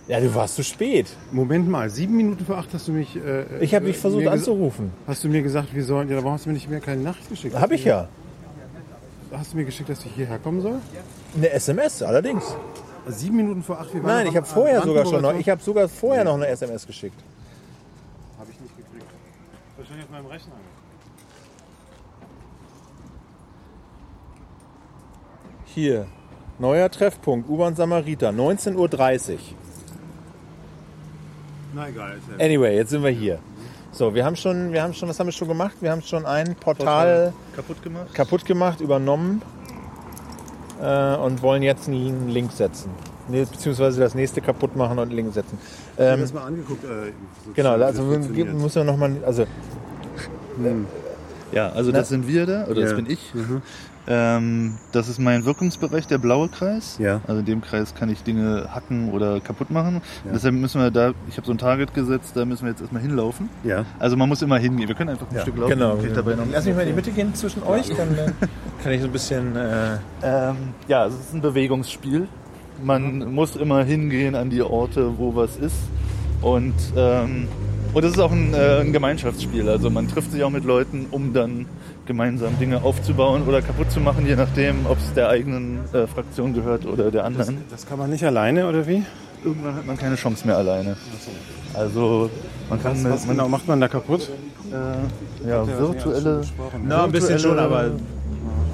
Ja, 0.07 0.19
du 0.19 0.33
warst 0.33 0.55
zu 0.55 0.63
spät. 0.63 1.07
Moment 1.31 1.69
mal, 1.69 1.89
sieben 1.91 2.17
Minuten 2.17 2.43
vor 2.43 2.57
acht 2.57 2.73
hast 2.73 2.87
du 2.87 2.91
mich. 2.91 3.15
Äh, 3.15 3.45
Ich 3.61 3.75
habe 3.75 3.85
äh, 3.85 3.89
dich 3.89 3.97
versucht 3.99 4.27
anzurufen. 4.27 4.91
Hast 5.07 5.23
du 5.23 5.29
mir 5.29 5.43
gesagt, 5.43 5.73
wir 5.75 5.83
sollen. 5.85 6.09
Ja, 6.09 6.17
warum 6.17 6.33
hast 6.33 6.45
du 6.45 6.49
mir 6.49 6.55
nicht 6.55 6.69
mehr 6.69 6.81
keine 6.81 7.03
Nachricht 7.03 7.29
geschickt? 7.29 7.55
Hab 7.57 7.71
ich 7.71 7.85
ja. 7.85 8.07
Hast 9.33 9.53
du 9.53 9.57
mir 9.57 9.65
geschickt, 9.65 9.89
dass 9.89 10.05
ich 10.05 10.13
hierher 10.13 10.37
kommen 10.39 10.61
soll? 10.61 10.79
Eine 11.35 11.49
SMS 11.49 12.01
allerdings. 12.03 12.55
Sieben 13.07 13.37
Minuten 13.37 13.63
vor 13.63 13.79
acht. 13.79 13.93
Wir 13.93 14.03
waren 14.03 14.17
Nein, 14.17 14.27
ich 14.27 14.37
habe 14.37 14.45
vorher 14.45 14.81
sogar 14.81 15.05
schon 15.05 15.21
noch, 15.21 15.33
ich 15.33 15.49
habe 15.49 15.61
sogar 15.61 15.89
vorher 15.89 16.23
noch 16.23 16.35
eine 16.35 16.47
SMS 16.47 16.85
geschickt. 16.85 17.19
Tor. 17.19 18.39
Hab 18.39 18.49
ich 18.49 18.59
nicht 18.59 18.77
gekriegt. 18.77 19.05
Wahrscheinlich 19.77 20.05
auf 20.05 20.11
meinem 20.11 20.25
Rechner. 20.27 20.53
Hier. 25.65 26.07
Neuer 26.59 26.89
Treffpunkt, 26.91 27.49
U-Bahn 27.49 27.75
Samariter, 27.75 28.29
19.30 28.29 29.33
Uhr. 29.33 29.39
Na 31.73 31.89
egal. 31.89 32.19
Anyway, 32.39 32.75
jetzt 32.75 32.91
sind 32.91 33.03
wir 33.03 33.09
hier. 33.09 33.39
So, 33.93 34.15
wir 34.15 34.25
haben 34.25 34.35
schon, 34.35 34.73
wir 34.73 34.81
haben 34.81 34.93
schon, 34.93 35.07
was 35.07 35.19
haben 35.19 35.27
wir 35.27 35.31
schon 35.33 35.47
gemacht? 35.47 35.75
Wir 35.79 35.91
haben 35.91 36.01
schon 36.01 36.25
ein 36.25 36.55
Portal 36.55 37.31
kaputt 37.55 37.81
gemacht. 37.83 38.13
kaputt 38.15 38.43
gemacht, 38.43 38.81
übernommen 38.81 39.43
äh, 40.81 41.15
und 41.15 41.43
wollen 41.43 41.61
jetzt 41.61 41.87
einen 41.87 42.27
Link 42.29 42.51
setzen. 42.51 42.89
Nee, 43.27 43.45
beziehungsweise 43.45 44.01
das 44.01 44.15
nächste 44.15 44.41
kaputt 44.41 44.75
machen 44.75 44.97
und 44.97 45.13
Link 45.13 45.31
setzen. 45.33 45.59
Ich 45.95 46.01
habe 46.01 46.13
Ähm, 46.15 46.21
das 46.21 46.33
mal 46.33 46.43
angeguckt. 46.45 46.83
Äh, 46.83 47.13
genau, 47.53 47.77
das 47.77 47.99
also 47.99 48.03
muss 48.57 48.75
man 48.75 48.85
nochmal, 48.87 49.15
also 49.25 49.45
Ja, 51.51 51.69
also 51.69 51.91
Na? 51.91 51.99
das 51.99 52.09
sind 52.09 52.27
wir 52.27 52.47
da, 52.47 52.65
oder 52.65 52.81
das 52.81 52.89
Ja. 52.89 52.95
bin 52.95 53.09
ich. 53.11 53.33
Mhm. 53.35 53.61
Ähm, 54.05 54.75
das 54.91 55.07
ist 55.07 55.19
mein 55.19 55.45
Wirkungsbereich, 55.45 56.07
der 56.07 56.17
blaue 56.17 56.49
Kreis. 56.49 56.97
Ja. 56.99 57.21
Also 57.25 57.39
in 57.39 57.45
dem 57.45 57.61
Kreis 57.61 57.95
kann 57.95 58.09
ich 58.09 58.21
Dinge 58.23 58.67
hacken 58.73 59.11
oder 59.11 59.39
kaputt 59.39 59.71
machen. 59.71 60.01
Ja. 60.25 60.31
Deshalb 60.33 60.55
müssen 60.55 60.81
wir 60.81 60.91
da, 60.91 61.13
ich 61.29 61.37
habe 61.37 61.45
so 61.47 61.53
ein 61.53 61.57
Target 61.57 61.93
gesetzt, 61.93 62.33
da 62.35 62.43
müssen 62.43 62.63
wir 62.65 62.71
jetzt 62.71 62.81
erstmal 62.81 63.01
hinlaufen. 63.01 63.49
Ja. 63.63 63.85
Also 63.99 64.17
man 64.17 64.27
muss 64.27 64.41
immer 64.41 64.57
hingehen. 64.57 64.87
Wir 64.89 64.95
können 64.95 65.09
einfach 65.11 65.29
ein 65.29 65.35
Ja, 65.35 65.41
Stück 65.41 65.57
laufen. 65.57 65.69
genau. 65.69 65.97
ich 65.97 66.11
dabei 66.13 66.35
noch 66.35 66.43
Lass 66.51 66.65
mich 66.65 66.75
mal 66.75 66.81
in 66.81 66.87
die 66.89 66.93
Mitte 66.93 67.11
gehen 67.11 67.33
zwischen 67.33 67.63
euch, 67.63 67.87
dann 67.95 68.13
äh, 68.17 68.31
kann 68.83 68.91
ich 68.91 68.99
so 69.01 69.07
ein 69.07 69.13
bisschen. 69.13 69.55
Äh, 69.55 69.97
Ähm, 70.21 70.55
ja, 70.87 71.05
es 71.05 71.13
ist 71.13 71.33
ein 71.33 71.41
Bewegungsspiel. 71.41 72.27
Man 72.83 73.33
muss 73.33 73.55
immer 73.55 73.83
hingehen 73.83 74.35
an 74.35 74.49
die 74.49 74.61
Orte, 74.61 75.17
wo 75.17 75.35
was 75.35 75.55
ist. 75.57 75.75
Und, 76.41 76.73
ähm, 76.97 77.47
und 77.93 78.03
es 78.03 78.13
ist 78.13 78.19
auch 78.19 78.31
ein, 78.31 78.53
äh, 78.53 78.81
ein 78.81 78.91
Gemeinschaftsspiel. 78.91 79.69
Also 79.69 79.89
man 79.89 80.07
trifft 80.09 80.31
sich 80.31 80.43
auch 80.43 80.49
mit 80.49 80.65
Leuten, 80.65 81.05
um 81.11 81.31
dann 81.33 81.67
gemeinsam 82.05 82.57
Dinge 82.59 82.83
aufzubauen 82.83 83.43
oder 83.47 83.61
kaputt 83.61 83.91
zu 83.91 83.99
machen, 83.99 84.25
je 84.27 84.35
nachdem, 84.35 84.85
ob 84.85 84.97
es 84.97 85.13
der 85.13 85.29
eigenen 85.29 85.79
äh, 85.93 86.07
Fraktion 86.07 86.53
gehört 86.53 86.85
oder 86.85 87.11
der 87.11 87.21
Das, 87.23 87.25
anderen. 87.27 87.57
das 87.69 87.85
kann 87.85 87.99
man 87.99 88.09
nicht 88.09 88.23
alleine, 88.23 88.67
oder 88.67 88.85
wie? 88.87 89.03
Irgendwann 89.43 89.75
hat 89.75 89.85
man 89.85 89.97
keine 89.97 90.15
Chance 90.15 90.45
mehr 90.47 90.57
alleine. 90.57 90.95
Also 91.73 92.29
man 92.69 92.81
kann 92.81 93.03
Was, 93.03 93.11
was 93.11 93.25
man, 93.25 93.37
genau 93.37 93.49
macht 93.49 93.67
man 93.67 93.79
da 93.81 93.87
kaputt? 93.87 94.29
äh, 94.71 95.49
ja, 95.49 95.65
virtuelle, 95.67 96.41
na, 96.83 97.03
ein 97.05 97.11
bisschen 97.11 97.39
schon, 97.39 97.57
aber. 97.59 97.91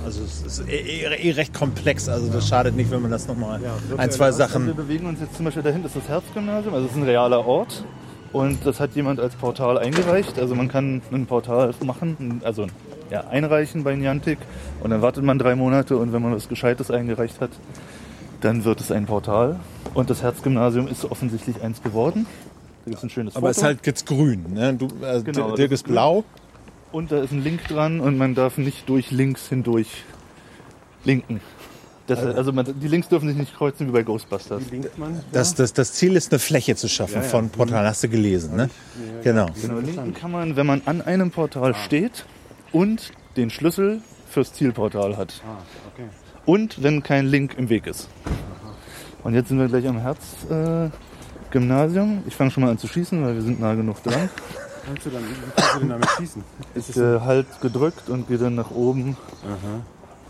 Also 0.05 0.23
es 0.23 0.41
ist 0.59 0.67
eh, 0.67 0.77
eh, 1.05 1.27
eh 1.29 1.31
recht 1.31 1.53
komplex, 1.53 2.09
also 2.09 2.31
das 2.31 2.47
schadet 2.47 2.75
nicht, 2.75 2.89
wenn 2.89 3.01
man 3.01 3.11
das 3.11 3.27
nochmal 3.27 3.59
ein, 3.97 4.09
zwei 4.09 4.25
Also 4.27 4.39
wir 4.39 4.47
Sachen. 4.47 4.75
bewegen 4.75 5.05
uns 5.05 5.19
jetzt 5.19 5.35
zum 5.35 5.45
Beispiel 5.45 5.61
dahin, 5.61 5.83
das 5.83 5.95
ist 5.95 6.01
das 6.03 6.09
Herzgymnasium, 6.09 6.73
also 6.73 6.87
das 6.87 6.95
ist 6.95 7.01
ein 7.01 7.07
realer 7.07 7.45
Ort. 7.45 7.83
Und 8.31 8.63
das 8.65 8.79
hat 8.79 8.95
jemand 8.95 9.19
als 9.19 9.33
Portal 9.35 9.77
eingereicht. 9.79 10.37
Also 10.39 10.53
man 10.53 10.67
kann 10.67 11.01
ein 11.11 11.25
Portal 11.25 11.73
machen, 11.83 12.41
also 12.43 12.67
ja, 13.09 13.27
einreichen 13.27 13.83
bei 13.83 13.95
Niantic 13.95 14.37
und 14.81 14.91
dann 14.91 15.01
wartet 15.01 15.23
man 15.23 15.39
drei 15.39 15.55
Monate 15.55 15.97
und 15.97 16.13
wenn 16.13 16.21
man 16.21 16.33
was 16.35 16.47
Gescheites 16.47 16.91
eingereicht 16.91 17.41
hat, 17.41 17.51
dann 18.41 18.63
wird 18.63 18.79
es 18.81 18.91
ein 18.91 19.05
Portal. 19.05 19.59
Und 19.93 20.09
das 20.09 20.21
Herzgymnasium 20.21 20.87
ist 20.87 21.05
offensichtlich 21.05 21.61
eins 21.61 21.81
geworden. 21.81 22.25
Da 22.85 22.91
gibt 22.91 22.97
es 22.97 23.03
ein 23.03 23.09
schönes 23.09 23.35
Aber 23.35 23.49
es 23.49 23.57
Foto. 23.57 23.67
ist 23.67 23.75
halt 23.75 23.85
jetzt 23.87 24.05
grün. 24.05 24.45
Ne? 24.53 24.73
Du, 24.75 24.87
äh, 25.03 25.21
Genau, 25.23 25.55
Dirk 25.55 25.71
ist 25.71 25.83
blau. 25.83 26.23
Und 26.91 27.11
da 27.11 27.21
ist 27.21 27.31
ein 27.31 27.43
Link 27.43 27.67
dran 27.67 27.99
und 27.99 28.17
man 28.17 28.33
darf 28.35 28.57
nicht 28.57 28.87
durch 28.89 29.11
Links 29.11 29.47
hindurch 29.49 30.03
linken. 31.03 31.39
Das, 32.07 32.23
also 32.23 32.51
man, 32.51 32.65
die 32.81 32.87
Links 32.87 33.07
dürfen 33.07 33.27
sich 33.29 33.37
nicht 33.37 33.55
kreuzen 33.55 33.87
wie 33.87 33.91
bei 33.91 34.01
Ghostbusters. 34.01 34.63
Wie 34.65 34.71
linkt 34.71 34.97
man? 34.97 35.21
Das, 35.31 35.53
das, 35.53 35.73
das 35.73 35.93
Ziel 35.93 36.15
ist, 36.15 36.31
eine 36.31 36.39
Fläche 36.39 36.75
zu 36.75 36.87
schaffen 36.89 37.17
Ja, 37.17 37.21
ja. 37.21 37.27
von 37.27 37.49
Portalen. 37.49 37.85
Hast 37.85 38.03
du 38.03 38.09
gelesen, 38.09 38.55
ne? 38.55 38.71
Genau. 39.23 39.45
Genau, 39.61 39.77
linken 39.77 40.15
kann 40.15 40.31
man, 40.31 40.55
wenn 40.55 40.65
man 40.65 40.81
an 40.85 41.03
einem 41.03 41.29
Portal 41.29 41.75
steht 41.75 42.25
und 42.71 43.11
den 43.35 43.49
Schlüssel 43.49 44.01
fürs 44.29 44.53
Zielportal 44.53 45.17
hat. 45.17 45.41
Ah, 45.45 45.57
okay. 45.93 46.09
Und 46.45 46.81
wenn 46.83 47.03
kein 47.03 47.27
Link 47.27 47.55
im 47.57 47.69
Weg 47.69 47.87
ist. 47.87 48.09
Und 49.23 49.33
jetzt 49.33 49.49
sind 49.49 49.59
wir 49.59 49.67
gleich 49.67 49.87
am 49.87 49.99
Herz 49.99 50.45
äh. 50.49 50.89
Ich 51.51 52.35
fange 52.35 52.51
schon 52.51 52.63
mal 52.63 52.69
an 52.69 52.77
zu 52.77 52.87
schießen, 52.87 53.23
weil 53.25 53.33
wir 53.33 53.41
sind 53.41 53.59
nah 53.59 53.73
genug 53.73 54.03
dran. 54.03 54.29
Kannst 54.85 55.05
du 55.05 55.09
dann, 55.09 55.23
wie 55.23 55.33
kannst 55.55 55.75
du 55.75 55.79
denn 55.79 55.89
damit 55.89 56.09
schießen? 56.17 56.43
Ich 56.73 56.97
äh, 56.97 57.19
halt 57.19 57.47
gedrückt 57.61 58.09
und 58.09 58.27
gehe 58.27 58.37
dann 58.37 58.55
nach 58.55 58.71
oben. 58.71 59.17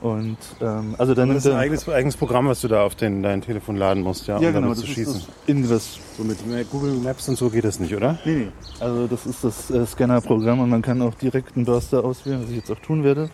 Und 0.02 0.38
ähm, 0.62 0.96
also 0.98 1.14
dann 1.14 1.28
Das 1.30 1.46
ist 1.46 1.52
ein 1.52 1.58
eigenes, 1.58 1.90
eigenes 1.90 2.16
Programm, 2.16 2.48
was 2.48 2.62
du 2.62 2.70
da 2.70 2.84
auf 2.84 2.96
den, 2.96 3.22
dein 3.22 3.42
Telefon 3.42 3.76
laden 3.76 4.02
musst, 4.02 4.28
ja, 4.28 4.40
ja 4.40 4.48
um 4.48 4.54
genau, 4.54 4.70
das 4.70 4.80
zu 4.80 4.86
ist 4.86 4.92
schießen. 4.94 5.14
das 5.14 5.28
Ingress. 5.48 6.00
So 6.18 6.24
mit 6.24 6.38
Google 6.72 6.94
Maps 6.94 7.28
und 7.28 7.38
so 7.38 7.50
geht 7.50 7.66
das 7.66 7.82
nicht, 7.82 7.94
oder? 7.94 8.18
Nee, 8.24 8.32
nee. 8.32 8.48
Also 8.80 9.08
das 9.08 9.26
ist 9.26 9.44
das 9.44 9.70
äh, 9.70 9.86
Scanner-Programm 9.86 10.62
und 10.62 10.70
man 10.70 10.82
kann 10.82 11.02
auch 11.02 11.16
direkt 11.16 11.58
einen 11.58 11.66
Burster 11.66 12.04
auswählen, 12.06 12.42
was 12.42 12.50
ich 12.50 12.56
jetzt 12.56 12.72
auch 12.72 12.80
tun 12.80 13.04
werde, 13.04 13.30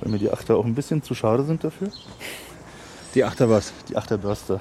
weil 0.00 0.10
mir 0.10 0.18
die 0.18 0.30
Achter 0.30 0.56
auch 0.56 0.64
ein 0.64 0.74
bisschen 0.74 1.02
zu 1.02 1.14
schade 1.14 1.42
sind 1.44 1.62
dafür. 1.62 1.88
Die 3.14 3.22
Achter 3.22 3.50
was? 3.50 3.74
Die 3.88 3.96
Achterburster. 3.96 4.60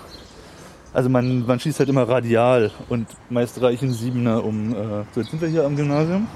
Also 0.93 1.09
man, 1.09 1.45
man 1.45 1.59
schießt 1.59 1.79
halt 1.79 1.89
immer 1.89 2.07
radial 2.07 2.71
und 2.89 3.07
meist 3.29 3.61
reichen 3.61 3.91
Siebener 3.91 4.43
um. 4.43 4.73
Äh, 4.73 5.03
so, 5.13 5.21
jetzt 5.21 5.29
sind 5.31 5.41
wir 5.41 5.49
hier 5.49 5.65
am 5.65 5.75
Gymnasium. 5.75 6.27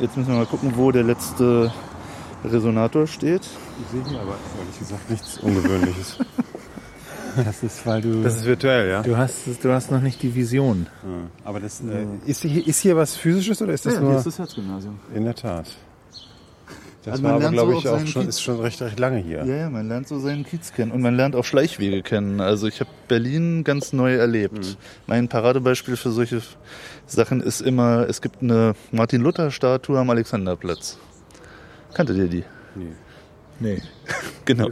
Jetzt 0.00 0.16
müssen 0.16 0.30
wir 0.30 0.38
mal 0.38 0.46
gucken, 0.46 0.72
wo 0.76 0.90
der 0.90 1.04
letzte 1.04 1.72
Resonator 2.44 3.06
steht. 3.06 3.42
Ich 3.42 3.90
sehe 3.92 4.08
hier 4.08 4.20
aber 4.20 4.36
ehrlich 4.58 4.78
gesagt 4.78 5.10
nichts 5.10 5.38
Ungewöhnliches. 5.38 6.18
Das 7.44 7.62
ist, 7.62 7.86
weil 7.86 8.00
du. 8.02 8.24
Das 8.24 8.34
ist 8.38 8.44
virtuell, 8.44 8.90
ja? 8.90 9.02
du, 9.02 9.16
hast, 9.16 9.46
du 9.62 9.72
hast 9.72 9.92
noch 9.92 10.00
nicht 10.00 10.20
die 10.20 10.34
Vision. 10.34 10.88
Ja. 11.04 11.08
Aber 11.44 11.60
das, 11.60 11.80
äh, 11.80 12.04
ist, 12.26 12.42
hier, 12.42 12.66
ist 12.66 12.80
hier 12.80 12.96
was 12.96 13.14
Physisches 13.14 13.62
oder 13.62 13.72
ist 13.72 13.86
das 13.86 14.00
nur... 14.00 14.14
das 14.20 14.36
Herzgymnasium. 14.36 14.98
In 15.14 15.24
der 15.24 15.36
Tat. 15.36 15.66
Das 17.04 17.12
Also 17.12 17.22
war 17.22 17.30
man 17.30 17.30
aber, 17.30 17.40
lernt 17.42 17.54
glaube 17.54 17.72
so 17.74 17.78
ich, 17.78 17.88
auch 17.88 18.06
schon, 18.06 18.22
Kiez- 18.24 18.28
ist 18.30 18.42
schon 18.42 18.60
recht, 18.60 18.82
recht 18.82 18.98
lange 18.98 19.18
hier. 19.18 19.44
Ja, 19.44 19.56
ja, 19.56 19.70
man 19.70 19.86
lernt 19.86 20.08
so 20.08 20.18
seinen 20.18 20.44
Kiez 20.44 20.72
kennen 20.72 20.90
und 20.90 21.02
man 21.02 21.14
lernt 21.14 21.36
auch 21.36 21.44
Schleichwege 21.44 22.02
kennen. 22.02 22.40
Also 22.40 22.66
ich 22.66 22.80
habe 22.80 22.90
Berlin 23.06 23.62
ganz 23.62 23.92
neu 23.92 24.16
erlebt. 24.16 24.76
Mein 25.06 25.28
Paradebeispiel 25.28 25.96
für 25.96 26.10
solche 26.10 26.42
Sachen 27.06 27.40
ist 27.40 27.60
immer, 27.60 28.08
es 28.08 28.20
gibt 28.22 28.42
eine 28.42 28.74
Martin-Luther-Statue 28.90 29.98
am 30.00 30.10
Alexanderplatz. 30.10 30.98
Kanntet 31.94 32.16
ihr 32.16 32.28
die? 32.28 32.44
Nee. 32.74 32.92
Nee. 33.58 33.82
Genau. 34.46 34.68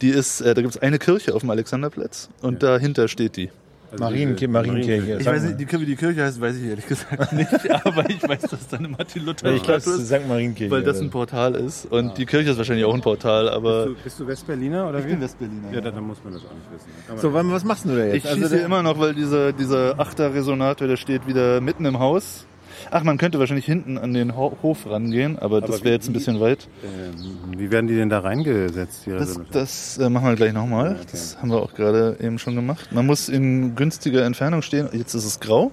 Die 0.00 0.08
ist, 0.08 0.40
äh, 0.40 0.54
da 0.54 0.62
gibt 0.62 0.74
es 0.74 0.82
eine 0.82 0.98
Kirche 0.98 1.34
auf 1.36 1.42
dem 1.42 1.50
Alexanderplatz 1.50 2.30
und 2.42 2.64
dahinter 2.64 3.06
steht 3.06 3.36
die. 3.36 3.50
Also 3.92 4.02
Marienkirche. 4.02 4.48
Marienkirche. 4.48 5.18
Ich 5.20 5.26
weiß 5.26 5.42
nicht, 5.44 5.60
die, 5.60 5.80
wie 5.80 5.86
die 5.86 5.94
Kirche 5.94 6.24
heißt, 6.24 6.40
weiß 6.40 6.56
ich 6.56 6.64
ehrlich 6.64 6.86
gesagt 6.88 7.32
nicht, 7.32 7.48
aber 7.86 8.10
ich 8.10 8.20
weiß, 8.26 8.40
dass 8.42 8.66
da 8.66 8.78
eine 8.78 8.88
ich 8.88 8.96
glaube, 8.96 8.96
Martin-Luther-Statue 8.96 9.76
es 9.76 9.86
ist 9.86 9.98
ist, 10.00 10.06
St. 10.08 10.26
Marienkirche. 10.26 10.70
weil 10.72 10.82
das 10.82 10.98
ein 11.00 11.10
Portal 11.10 11.54
ist 11.54 11.86
und 11.92 12.18
die 12.18 12.26
Kirche 12.26 12.50
ist 12.50 12.56
wahrscheinlich 12.58 12.84
auch 12.86 12.94
ein 12.94 13.02
Portal, 13.02 13.48
aber 13.48 13.84
Bist 13.86 13.98
du, 13.98 14.02
bist 14.04 14.20
du 14.20 14.26
Westberliner 14.26 14.88
oder 14.88 15.06
wie? 15.06 15.20
Westberliner. 15.20 15.70
ja, 15.72 15.80
dann, 15.80 15.94
dann 15.94 16.04
muss 16.04 16.18
man 16.24 16.32
das 16.32 16.42
auch 16.42 16.50
nicht 16.54 16.66
wissen. 16.72 17.20
So, 17.20 17.32
wann- 17.32 17.52
was 17.52 17.62
machst 17.62 17.84
du 17.84 17.90
da 17.90 18.04
jetzt? 18.06 18.16
Ich 18.16 18.26
Also 18.26 18.40
schieße 18.42 18.56
immer 18.58 18.82
noch, 18.82 18.98
weil 18.98 19.14
dieser, 19.14 19.52
dieser 19.52 20.00
Achter-Resonator, 20.00 20.88
der 20.88 20.96
steht 20.96 21.28
wieder 21.28 21.60
mitten 21.60 21.84
im 21.84 22.00
Haus. 22.00 22.46
Ach, 22.90 23.02
man 23.02 23.18
könnte 23.18 23.38
wahrscheinlich 23.38 23.64
hinten 23.66 23.98
an 23.98 24.12
den 24.14 24.36
Ho 24.36 24.56
Hof 24.62 24.88
rangehen, 24.88 25.38
aber, 25.38 25.60
das 25.60 25.80
wie- 25.80 25.84
wäre 25.84 25.94
jetzt 25.94 26.08
ein 26.08 26.12
bisschen 26.12 26.40
weit. 26.40 26.68
Ähm, 26.84 27.58
wie 27.58 27.70
werden 27.70 27.86
die 27.86 27.96
denn 27.96 28.08
da 28.08 28.20
reingesetzt? 28.20 29.06
Die 29.06 29.10
Das, 29.10 29.38
das 29.50 29.98
äh, 29.98 30.08
machen 30.08 30.26
wir 30.28 30.36
gleich 30.36 30.52
nochmal. 30.52 30.98
Das 31.10 31.36
haben 31.40 31.50
wir 31.50 31.62
auch 31.62 31.74
gerade 31.74 32.16
eben 32.20 32.38
schon 32.38 32.54
gemacht. 32.54 32.90
Man 32.92 33.06
muss 33.06 33.28
in 33.28 33.74
günstiger 33.74 34.24
Entfernung 34.24 34.62
stehen. 34.62 34.88
Jetzt 34.92 35.14
ist 35.14 35.24
es 35.24 35.40
grau. 35.40 35.70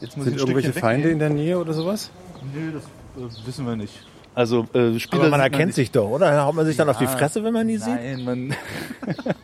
Jetzt 0.00 0.16
muss 0.16 0.24
Sind 0.26 0.34
ich 0.36 0.40
irgendwelche 0.40 0.68
Stückchen 0.70 0.80
Feinde 0.80 1.04
weggehen. 1.08 1.12
in 1.14 1.18
der 1.18 1.30
Nähe 1.30 1.58
oder 1.58 1.72
sowas? 1.72 2.10
Nee, 2.54 2.72
das 2.72 2.84
äh, 3.42 3.46
wissen 3.46 3.66
wir 3.66 3.76
nicht. 3.76 4.06
Also 4.34 4.66
äh, 4.72 4.98
Spieler 4.98 5.22
aber 5.22 5.30
man 5.30 5.40
erkennt 5.40 5.66
nicht. 5.66 5.74
sich 5.74 5.90
doch, 5.90 6.08
oder? 6.08 6.44
Haut 6.44 6.54
man 6.54 6.64
sich 6.64 6.76
dann 6.76 6.88
auf 6.88 6.98
die 6.98 7.04
Ja. 7.04 7.10
Fresse, 7.10 7.42
wenn 7.44 7.52
man 7.52 7.66
die 7.66 7.76
sieht? 7.78 7.88
Nein, 7.94 8.24
man, 8.24 8.54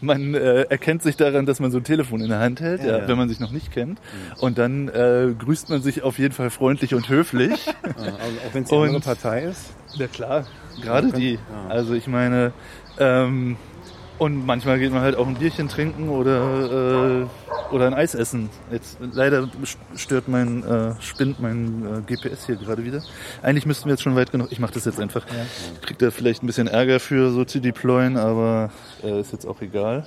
man 0.00 0.34
äh, 0.34 0.62
erkennt 0.62 1.02
sich 1.02 1.16
daran, 1.16 1.46
dass 1.46 1.60
man 1.60 1.70
so 1.70 1.78
ein 1.78 1.84
Telefon 1.84 2.20
in 2.20 2.28
der 2.28 2.40
Hand 2.40 2.60
hält, 2.60 2.82
ja, 2.82 2.98
ja. 2.98 3.08
wenn 3.08 3.18
man 3.18 3.28
sich 3.28 3.40
noch 3.40 3.50
nicht 3.50 3.72
kennt. 3.72 4.00
Und 4.38 4.58
dann 4.58 4.88
äh, 4.88 5.28
grüßt 5.38 5.68
man 5.68 5.82
sich 5.82 6.02
auf 6.02 6.18
jeden 6.18 6.34
Fall 6.34 6.50
freundlich 6.50 6.94
und 6.94 7.08
höflich. 7.08 7.50
Ah, 7.82 8.04
also 8.04 8.38
auch 8.46 8.54
wenn 8.54 8.62
es 8.62 8.72
andere 8.72 9.00
Partei 9.00 9.42
ist? 9.44 9.72
Ja 9.94 10.06
klar, 10.06 10.46
gerade 10.80 11.12
die. 11.12 11.38
Also 11.68 11.94
ich 11.94 12.06
meine, 12.06 12.52
ähm, 12.98 13.56
und 14.20 14.44
manchmal 14.44 14.78
geht 14.78 14.92
man 14.92 15.00
halt 15.00 15.16
auch 15.16 15.26
ein 15.26 15.34
Bierchen 15.34 15.68
trinken 15.68 16.10
oder, 16.10 17.22
äh, 17.22 17.74
oder 17.74 17.86
ein 17.86 17.94
Eis 17.94 18.14
essen. 18.14 18.50
Jetzt 18.70 18.98
leider 19.00 19.48
stört 19.96 20.28
mein, 20.28 20.62
äh, 20.62 20.92
spinnt 21.00 21.40
mein 21.40 22.04
äh, 22.06 22.14
GPS 22.14 22.44
hier 22.44 22.56
gerade 22.56 22.84
wieder. 22.84 23.02
Eigentlich 23.40 23.64
müssten 23.64 23.86
wir 23.86 23.92
jetzt 23.92 24.02
schon 24.02 24.16
weit 24.16 24.30
genug. 24.30 24.48
Ich 24.52 24.58
mache 24.58 24.74
das 24.74 24.84
jetzt 24.84 25.00
einfach. 25.00 25.24
Kriegt 25.80 26.02
da 26.02 26.10
vielleicht 26.10 26.42
ein 26.42 26.46
bisschen 26.46 26.66
Ärger 26.66 27.00
für 27.00 27.30
so 27.30 27.46
zu 27.46 27.60
deployen, 27.60 28.18
aber 28.18 28.70
äh, 29.02 29.20
ist 29.20 29.32
jetzt 29.32 29.46
auch 29.46 29.62
egal. 29.62 30.04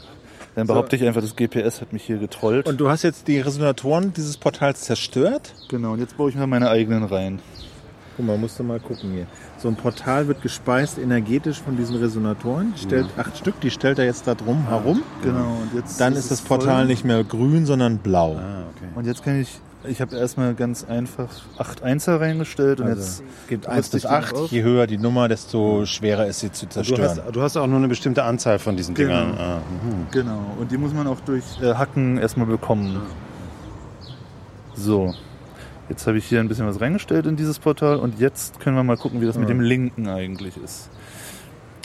Dann 0.54 0.68
behaupte 0.68 0.96
ich 0.96 1.04
einfach, 1.04 1.22
das 1.22 1.36
GPS 1.36 1.82
hat 1.82 1.92
mich 1.92 2.04
hier 2.04 2.20
getrollt. 2.20 2.68
Und 2.68 2.78
du 2.78 2.90
hast 2.90 3.02
jetzt 3.02 3.28
die 3.28 3.40
Resonatoren 3.40 4.14
dieses 4.14 4.38
Portals 4.38 4.82
zerstört? 4.82 5.56
genau, 5.70 5.94
und 5.94 6.00
jetzt 6.00 6.18
baue 6.18 6.30
ich 6.30 6.36
mir 6.36 6.46
meine 6.46 6.70
eigenen 6.70 7.04
rein. 7.04 7.40
Guck 8.16 8.28
mal, 8.28 8.38
musst 8.38 8.60
du 8.60 8.64
mal 8.64 8.80
gucken 8.80 9.12
hier. 9.12 9.26
So 9.64 9.70
ein 9.70 9.76
Portal 9.78 10.28
wird 10.28 10.42
gespeist 10.42 10.98
energetisch 11.00 11.62
von 11.62 11.78
diesen 11.78 11.96
Resonatoren. 11.96 12.74
Die 12.76 12.82
Stellt 12.82 13.06
acht 13.18 13.38
Stück, 13.38 13.62
die 13.62 13.72
stellt 13.72 13.98
er 13.98 14.04
jetzt 14.04 14.28
da 14.28 14.36
drum 14.36 14.68
herum. 14.68 15.02
Genau, 15.22 15.58
und 15.62 15.74
jetzt 15.74 16.02
Dann 16.02 16.12
ist 16.18 16.30
das 16.32 16.42
Portal 16.42 16.80
voll. 16.80 16.86
nicht 16.88 17.06
mehr 17.06 17.24
grün, 17.24 17.66
sondern 17.66 18.00
blau. 18.00 18.34
Ah, 18.36 18.64
okay. 18.76 18.90
Und 18.94 19.08
jetzt 19.08 19.24
kann 19.24 19.40
ich, 19.40 19.48
ich 19.88 20.02
habe 20.02 20.18
erstmal 20.18 20.54
ganz 20.54 20.84
einfach 20.84 21.30
8 21.58 21.82
Einser 21.82 22.20
reingestellt 22.20 22.82
und 22.82 22.88
Also 22.88 23.00
jetzt 23.00 23.24
gibt 23.48 23.66
rüste 23.66 23.72
1 23.78 23.90
bis 23.90 24.04
ich 24.04 24.10
die 24.10 24.14
noch 24.14 24.22
8. 24.24 24.34
auf. 24.36 24.52
Je 24.52 24.64
höher 24.64 24.86
die 24.86 24.98
Nummer, 24.98 25.30
desto 25.30 25.86
schwerer 25.86 26.26
ist 26.28 26.42
sie 26.42 26.52
zu 26.52 26.66
Du 26.66 26.72
zerstören. 26.74 27.02
hast, 27.26 27.34
du 27.34 27.42
hast 27.42 27.56
auch 27.56 27.68
nur 27.68 27.78
eine 27.78 27.88
bestimmte 27.88 28.24
Anzahl 28.26 28.60
von 28.60 28.76
diesen 28.76 28.94
Genau. 28.96 29.14
Dingern. 29.22 29.38
Ah, 29.38 29.58
mhm. 29.60 30.08
Genau, 30.12 30.42
und 30.60 30.74
die 30.74 30.78
muss 30.78 30.94
man 30.94 31.08
auch 31.08 31.22
durch 31.22 31.46
äh, 31.62 31.74
Hacken 31.74 32.18
erstmal 32.18 32.48
bekommen. 32.48 33.00
So, 34.76 35.14
jetzt 35.94 36.08
habe 36.08 36.18
ich 36.18 36.26
hier 36.26 36.40
ein 36.40 36.48
bisschen 36.48 36.66
was 36.68 36.82
reingestellt 36.82 37.26
in 37.28 37.36
dieses 37.36 37.60
Portal 37.60 37.98
und 37.98 38.20
jetzt 38.20 38.60
können 38.60 38.76
wir 38.76 38.84
mal 38.84 38.98
gucken, 38.98 39.22
wie 39.22 39.26
das 39.26 39.38
mit 39.38 39.48
dem 39.50 39.62
Linken 39.62 40.08
eigentlich 40.08 40.56
ist. 40.58 40.90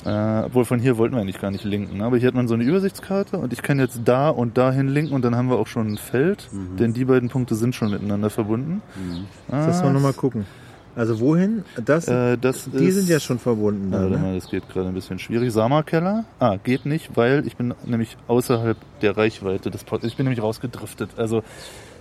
Äh, 0.07 0.45
obwohl 0.47 0.65
von 0.65 0.79
hier 0.79 0.97
wollten 0.97 1.15
wir 1.17 1.21
eigentlich 1.21 1.41
gar 1.41 1.51
nicht 1.51 1.65
linken. 1.65 1.99
ne? 1.99 2.05
Aber 2.05 2.17
hier 2.17 2.29
hat 2.29 2.35
man 2.35 2.47
so 2.49 2.55
eine 2.55 2.65
Übersichtskarte 2.65 3.37
und 3.39 3.53
ich 3.53 3.63
kann 3.63 3.79
jetzt 3.79 4.01
da 4.05 4.31
und 4.31 4.57
dahin 4.57 4.89
linken 4.89 5.13
und 5.13 5.23
dann 5.25 5.35
haben 5.37 5.51
wir 5.51 5.59
auch 5.59 5.67
schon 5.67 5.89
ein 5.93 5.99
Feld, 5.99 6.49
denn 6.79 6.95
die 6.95 7.05
beiden 7.05 7.29
Punkte 7.29 7.55
sind 7.57 7.75
schon 7.75 7.91
miteinander 7.91 8.31
verbunden. 8.31 8.81
Ah, 9.51 9.67
Das 9.67 9.83
wir 9.83 9.91
nochmal 9.91 10.13
gucken. 10.15 10.47
Also 10.97 11.21
wohin? 11.21 11.65
Das, 11.85 12.09
Äh, 12.09 12.37
das 12.39 12.69
die 12.73 12.87
ist, 12.87 12.95
sind 12.97 13.09
ja 13.09 13.21
schon 13.21 13.39
verbunden. 13.39 13.93
Ja, 13.93 13.99
Da, 13.99 14.05
warte 14.05 14.17
ne? 14.19 14.23
mal, 14.29 14.35
das 14.35 14.49
geht 14.51 14.69
gerade 14.69 14.89
ein 14.89 14.95
bisschen 14.95 15.19
schwierig. 15.19 15.53
Sama-Keller? 15.53 16.25
Ah, 16.41 16.57
geht 16.57 16.87
nicht, 16.87 17.17
weil 17.17 17.47
ich 17.47 17.57
bin 17.57 17.73
nämlich 17.85 18.17
außerhalb 18.27 18.77
der 19.03 19.17
Reichweite 19.17 19.71
des 19.71 19.85
Pod 19.85 20.03
Ich 20.05 20.17
bin 20.17 20.25
nämlich 20.27 20.43
rausgedriftet. 20.43 21.11
Also 21.17 21.43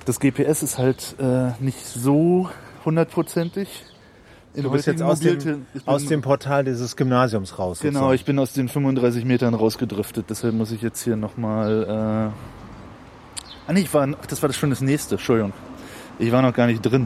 das 0.08 0.22
GPS 0.22 0.64
ist 0.64 0.78
halt 0.78 1.16
äh, 1.20 1.52
nicht 1.60 1.86
so 1.86 2.50
hundertprozentig. 2.86 3.84
In 4.54 4.64
Du 4.64 4.72
bist 4.72 4.88
jetzt 4.88 5.04
aus 5.04 5.20
dem, 5.20 5.66
aus 5.86 6.06
dem 6.06 6.22
Portal 6.22 6.64
dieses 6.64 6.96
Gymnasiums 6.96 7.60
raus. 7.60 7.82
Genau, 7.82 8.00
sozusagen. 8.00 8.16
ich 8.16 8.26
bin 8.26 8.40
aus 8.40 8.54
den 8.54 8.70
35 8.70 9.26
Metern 9.26 9.54
rausgedriftet, 9.54 10.28
deshalb 10.30 10.56
muss 10.56 10.72
ich 10.72 10.82
jetzt 10.82 11.04
hier 11.04 11.18
nochmal. 11.18 11.84
Äh 11.84 11.90
ah 13.68 13.74
nee, 13.74 13.82
ich 13.82 13.94
war, 13.94 14.08
ach, 14.20 14.26
das 14.28 14.42
war 14.42 14.52
schon 14.54 14.70
das 14.70 14.80
nächste, 14.80 15.16
Entschuldigung. 15.16 15.52
Ich 16.20 16.32
war 16.32 16.42
noch 16.42 16.54
gar 16.54 16.68
nicht 16.68 16.82
drin. 16.82 17.06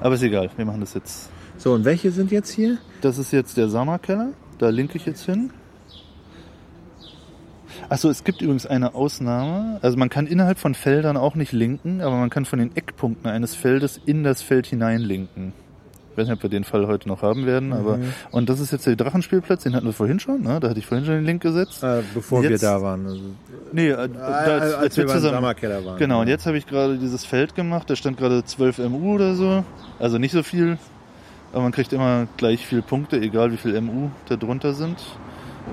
Aber 0.00 0.14
ist 0.14 0.22
egal, 0.22 0.50
wir 0.56 0.64
machen 0.64 0.80
das 0.80 0.94
jetzt. 0.94 1.28
So, 1.58 1.74
und 1.74 1.84
welche 1.84 2.10
sind 2.10 2.32
jetzt 2.32 2.50
hier? 2.50 2.78
Das 3.02 3.18
ist 3.18 3.32
jetzt 3.32 3.58
der 3.58 3.68
Sama-Keller, 3.68 4.30
da 4.58 4.70
linke 4.70 4.96
ich 4.96 5.04
jetzt 5.04 5.26
hin. 5.26 5.50
Achso, 7.88 8.08
es 8.08 8.24
gibt 8.24 8.42
übrigens 8.42 8.66
eine 8.66 8.94
Ausnahme. 8.94 9.78
Also 9.82 9.96
man 9.96 10.08
kann 10.08 10.26
innerhalb 10.26 10.58
von 10.58 10.74
Feldern 10.74 11.16
auch 11.16 11.34
nicht 11.34 11.52
linken, 11.52 12.00
aber 12.00 12.16
man 12.16 12.30
kann 12.30 12.44
von 12.44 12.58
den 12.58 12.74
Eckpunkten 12.76 13.30
eines 13.30 13.54
Feldes 13.54 14.00
in 14.06 14.24
das 14.24 14.42
Feld 14.42 14.66
hinein 14.66 15.00
linken. 15.00 15.52
Ich 16.12 16.18
weiß 16.18 16.28
nicht, 16.28 16.36
ob 16.36 16.42
wir 16.44 16.50
den 16.50 16.62
Fall 16.62 16.86
heute 16.86 17.08
noch 17.08 17.22
haben 17.22 17.44
werden, 17.44 17.72
aber 17.72 17.98
und 18.30 18.48
das 18.48 18.60
ist 18.60 18.70
jetzt 18.70 18.86
der 18.86 18.94
Drachenspielplatz, 18.94 19.64
den 19.64 19.74
hatten 19.74 19.86
wir 19.86 19.92
vorhin 19.92 20.20
schon, 20.20 20.42
ne? 20.42 20.60
Da 20.60 20.68
hatte 20.68 20.78
ich 20.78 20.86
vorhin 20.86 21.04
schon 21.04 21.16
den 21.16 21.24
Link 21.24 21.42
gesetzt. 21.42 21.82
Äh, 21.82 22.02
bevor 22.14 22.40
wir 22.42 22.50
Jetzt- 22.50 22.62
da 22.62 22.80
waren. 22.80 23.04
Also, 23.04 23.20
Nee, 23.72 23.88
äh, 23.88 24.08
da, 24.08 24.22
als, 24.24 24.74
als 24.74 24.96
wir 24.96 25.06
beim 25.06 25.16
zusammen. 25.16 25.34
Sommerkeller 25.34 25.84
waren. 25.84 25.98
Genau, 25.98 26.20
und 26.20 26.28
jetzt 26.28 26.46
habe 26.46 26.56
ich 26.56 26.68
gerade 26.68 26.98
dieses 26.98 27.24
Feld 27.24 27.56
gemacht, 27.56 27.90
da 27.90 27.96
stand 27.96 28.16
gerade 28.16 28.44
12 28.44 28.78
MU 28.78 29.14
oder 29.16 29.34
so. 29.34 29.64
Also 29.98 30.18
nicht 30.18 30.30
so 30.30 30.44
viel, 30.44 30.78
aber 31.52 31.62
man 31.62 31.72
kriegt 31.72 31.92
immer 31.92 32.28
gleich 32.36 32.64
viel 32.64 32.82
Punkte, 32.82 33.20
egal 33.20 33.50
wie 33.50 33.56
viel 33.56 33.78
MU 33.80 34.10
da 34.28 34.36
drunter 34.36 34.72
sind. 34.72 34.98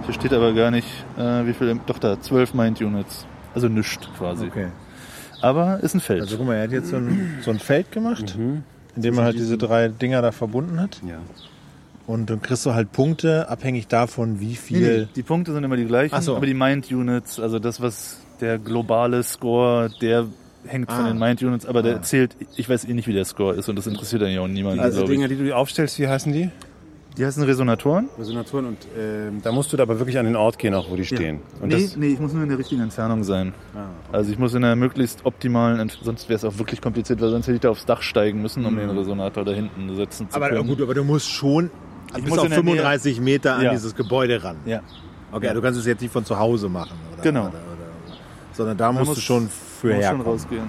Hier 0.05 0.13
steht 0.13 0.33
aber 0.33 0.53
gar 0.53 0.71
nicht, 0.71 0.87
äh, 1.17 1.45
wie 1.45 1.53
viel, 1.53 1.79
doch 1.85 1.99
da, 1.99 2.19
12 2.19 2.53
Mind 2.53 2.81
Units. 2.81 3.25
Also 3.53 3.67
nischt 3.67 4.07
quasi. 4.17 4.47
Okay. 4.47 4.67
Aber 5.41 5.79
ist 5.81 5.93
ein 5.95 5.99
Feld. 5.99 6.21
Also 6.21 6.37
guck 6.37 6.47
mal, 6.47 6.55
er 6.55 6.63
hat 6.63 6.71
jetzt 6.71 6.89
so 6.89 6.95
ein, 6.97 7.39
so 7.41 7.51
ein 7.51 7.59
Feld 7.59 7.91
gemacht, 7.91 8.35
in 8.37 9.01
dem 9.01 9.17
er 9.17 9.23
halt 9.25 9.35
diese 9.35 9.57
drei 9.57 9.87
Dinger 9.89 10.21
da 10.21 10.31
verbunden 10.31 10.79
hat. 10.79 11.01
Ja. 11.07 11.17
Und 12.07 12.29
dann 12.29 12.41
kriegst 12.41 12.65
du 12.65 12.73
halt 12.73 12.91
Punkte, 12.91 13.47
abhängig 13.49 13.87
davon, 13.87 14.39
wie 14.39 14.55
viel. 14.55 14.99
nee, 15.01 15.07
die 15.15 15.23
Punkte 15.23 15.53
sind 15.53 15.63
immer 15.63 15.77
die 15.77 15.85
gleichen, 15.85 16.13
Ach 16.15 16.21
so. 16.21 16.35
aber 16.35 16.45
die 16.45 16.53
Mind 16.53 16.91
Units, 16.91 17.39
also 17.39 17.59
das, 17.59 17.81
was 17.81 18.19
der 18.39 18.57
globale 18.57 19.21
Score, 19.23 19.89
der 20.01 20.25
hängt 20.65 20.91
von 20.91 21.05
Ah. 21.05 21.07
den 21.09 21.19
Mind 21.19 21.41
Units, 21.41 21.65
aber 21.65 21.81
der 21.83 22.01
zählt, 22.01 22.35
ich 22.55 22.69
weiß 22.69 22.85
eh 22.85 22.93
nicht, 22.93 23.07
wie 23.07 23.13
der 23.13 23.25
Score 23.25 23.55
ist 23.55 23.69
und 23.69 23.75
das 23.77 23.87
interessiert 23.87 24.21
dann 24.23 24.31
ja 24.31 24.41
auch 24.41 24.47
niemanden, 24.47 24.79
Also. 24.79 25.05
Dinger, 25.05 25.27
die 25.27 25.35
du 25.37 25.55
aufstellst, 25.55 25.99
wie 25.99 26.07
heißen 26.07 26.31
die? 26.33 26.49
Die 27.17 27.25
heißen 27.25 27.43
Resonatoren? 27.43 28.07
Resonatoren 28.17 28.65
und 28.67 28.77
ähm, 28.97 29.41
da 29.43 29.51
musst 29.51 29.73
du 29.73 29.77
da 29.77 29.83
aber 29.83 29.99
wirklich 29.99 30.17
an 30.17 30.25
den 30.25 30.37
Ort 30.37 30.57
gehen, 30.57 30.73
auch 30.73 30.89
wo 30.89 30.95
die 30.95 31.03
stehen. 31.05 31.41
Und 31.59 31.67
nee, 31.69 31.81
das, 31.83 31.97
nee, 31.97 32.07
ich 32.07 32.19
muss 32.19 32.31
nur 32.31 32.43
in 32.43 32.49
der 32.49 32.57
richtigen 32.57 32.81
Entfernung 32.81 33.23
sein. 33.25 33.53
Ah, 33.75 33.87
Also 34.13 34.31
ich 34.31 34.39
muss 34.39 34.53
in 34.53 34.63
einer 34.63 34.77
möglichst 34.77 35.25
optimalen, 35.25 35.79
Ent 35.79 35.99
sonst 36.01 36.29
wäre 36.29 36.37
es 36.37 36.45
auch 36.45 36.57
wirklich 36.57 36.79
kompliziert, 36.81 37.19
weil 37.19 37.29
sonst 37.29 37.47
hätte 37.47 37.55
ich 37.55 37.61
da 37.61 37.69
aufs 37.69 37.85
Dach 37.85 38.01
steigen 38.01 38.41
müssen, 38.41 38.65
um 38.65 38.77
den 38.77 38.89
Resonator 38.91 39.43
da 39.43 39.51
hinten 39.51 39.93
setzen 39.95 40.29
zu 40.29 40.35
Aber 40.37 40.49
können. 40.49 40.65
gut, 40.67 40.81
aber 40.81 40.93
du 40.93 41.03
musst 41.03 41.29
schon 41.29 41.69
bis 42.13 42.27
muss 42.29 42.39
auf 42.39 42.45
in 42.45 42.51
der 42.51 42.59
Nähe- 42.63 42.75
35 42.77 43.19
Meter 43.19 43.55
an 43.55 43.63
Ja. 43.65 43.71
dieses 43.71 43.93
Gebäude 43.93 44.41
ran. 44.41 44.55
Ja. 44.65 44.79
Okay, 45.33 45.53
du 45.53 45.61
kannst 45.61 45.79
es 45.79 45.85
jetzt 45.85 46.01
nicht 46.01 46.11
von 46.13 46.23
zu 46.23 46.39
Hause 46.39 46.69
machen. 46.69 46.97
Oder, 47.13 47.23
Genau. 47.23 47.41
Oder, 47.41 47.49
oder, 47.49 48.17
sondern 48.53 48.77
da 48.77 48.91
musst 48.93 49.05
muss- 49.07 49.15
du 49.15 49.21
schon 49.21 49.49
für 49.49 49.87
Muss 49.87 49.95
schon 49.95 50.01
herkommen. 50.01 50.21
rausgehen. 50.27 50.63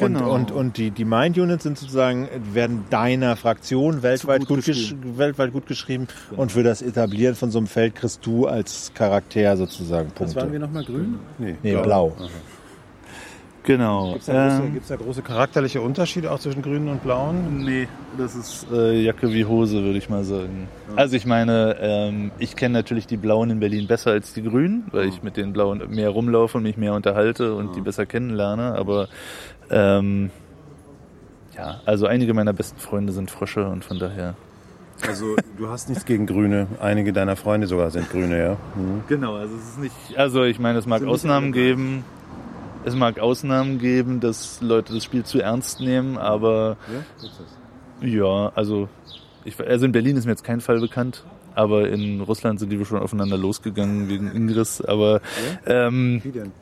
Und, 0.00 0.14
Genau. 0.14 0.32
und, 0.34 0.50
und 0.52 0.76
die, 0.76 0.90
die 0.90 1.04
Mind-Units 1.04 1.64
sind 1.64 1.76
sozusagen, 1.78 2.28
werden 2.52 2.84
deiner 2.90 3.34
Fraktion 3.36 4.02
weltweit 4.02 4.40
gut 4.46 4.58
gut, 4.58 4.64
gesch 4.64 4.94
weltweit 5.02 5.52
gut 5.52 5.66
geschrieben. 5.66 6.06
Und 6.36 6.52
für 6.52 6.62
das 6.62 6.82
Etablieren 6.82 7.34
von 7.34 7.50
so 7.50 7.58
einem 7.58 7.66
Feld 7.66 7.94
kriegst 7.96 8.24
du 8.24 8.46
als 8.46 8.92
Charakter 8.94 9.56
sozusagen 9.56 10.10
Was 10.18 10.34
waren 10.36 10.52
wir 10.52 10.60
Punkte. 10.60 10.60
nochmal 10.60 10.84
grün? 10.84 11.18
Nee, 11.38 11.56
Nee, 11.62 11.74
blau. 11.82 12.14
Genau. 13.64 14.12
Gibt 14.12 14.20
es 14.20 14.26
da, 14.26 14.32
große- 14.48 14.62
Ähm, 14.64 14.72
gibt's 14.72 14.88
da 14.88 14.96
große 14.96 15.20
charakterliche 15.20 15.82
Unterschiede 15.82 16.30
auch 16.30 16.38
zwischen 16.38 16.62
grünen 16.62 16.88
und 16.88 17.02
blauen? 17.02 17.64
nee, 17.66 17.86
das 18.16 18.34
ist 18.34 18.66
äh, 18.72 19.02
Jacke 19.02 19.30
wie 19.30 19.44
Hose, 19.44 19.82
würde 19.82 19.98
ich 19.98 20.08
mal 20.08 20.24
sagen. 20.24 20.68
Also 20.96 21.16
ich 21.16 21.26
meine, 21.26 21.76
ähm, 21.80 22.30
ich 22.38 22.56
kenne 22.56 22.72
natürlich 22.72 23.06
die 23.06 23.18
Blauen 23.18 23.50
in 23.50 23.60
Berlin 23.60 23.86
besser 23.86 24.12
als 24.12 24.32
die 24.32 24.42
Grünen, 24.42 24.84
weil 24.92 25.08
ich 25.08 25.22
mit 25.22 25.36
den 25.36 25.52
Blauen 25.52 25.82
mehr 25.90 26.08
rumlaufe 26.08 26.56
und 26.56 26.62
mich 26.62 26.78
mehr 26.78 26.94
unterhalte 26.94 27.54
und 27.54 27.76
die 27.76 27.82
besser 27.82 28.06
kennenlerne. 28.06 28.74
Aber 28.74 29.08
ähm, 29.70 30.30
ja, 31.56 31.80
also 31.84 32.06
einige 32.06 32.34
meiner 32.34 32.52
besten 32.52 32.78
Freunde 32.78 33.12
sind 33.12 33.30
Frösche 33.30 33.66
und 33.66 33.84
von 33.84 33.98
daher. 33.98 34.34
Also 35.06 35.36
du 35.56 35.68
hast 35.68 35.88
nichts 35.88 36.04
gegen 36.04 36.26
Grüne. 36.26 36.66
Einige 36.80 37.12
deiner 37.12 37.36
Freunde 37.36 37.66
sogar 37.66 37.90
sind 37.90 38.10
Grüne, 38.10 38.38
ja. 38.38 38.56
Mhm. 38.74 39.02
Genau, 39.08 39.36
also 39.36 39.54
es 39.54 39.70
ist 39.70 39.78
nicht. 39.78 39.94
Also 40.16 40.44
ich 40.44 40.58
meine, 40.58 40.78
es 40.78 40.86
mag 40.86 41.04
Ausnahmen 41.04 41.52
geben. 41.52 42.04
Es 42.84 42.94
mag 42.94 43.18
Ausnahmen 43.18 43.78
geben, 43.78 44.20
dass 44.20 44.60
Leute 44.60 44.94
das 44.94 45.04
Spiel 45.04 45.24
zu 45.24 45.40
ernst 45.40 45.80
nehmen, 45.80 46.16
aber 46.16 46.76
ja, 48.00 48.52
also 48.54 48.88
ich, 49.44 49.58
also 49.60 49.84
in 49.84 49.92
Berlin 49.92 50.16
ist 50.16 50.24
mir 50.24 50.32
jetzt 50.32 50.44
kein 50.44 50.60
Fall 50.60 50.80
bekannt, 50.80 51.24
aber 51.54 51.88
in 51.88 52.20
Russland 52.20 52.60
sind 52.60 52.70
die 52.70 52.78
wohl 52.78 52.86
schon 52.86 53.00
aufeinander 53.00 53.36
losgegangen 53.36 54.08
wegen 54.08 54.30
Ingress. 54.30 54.80
Aber 54.80 55.20
ähm, 55.66 56.20
Wie 56.22 56.30
denn? 56.30 56.52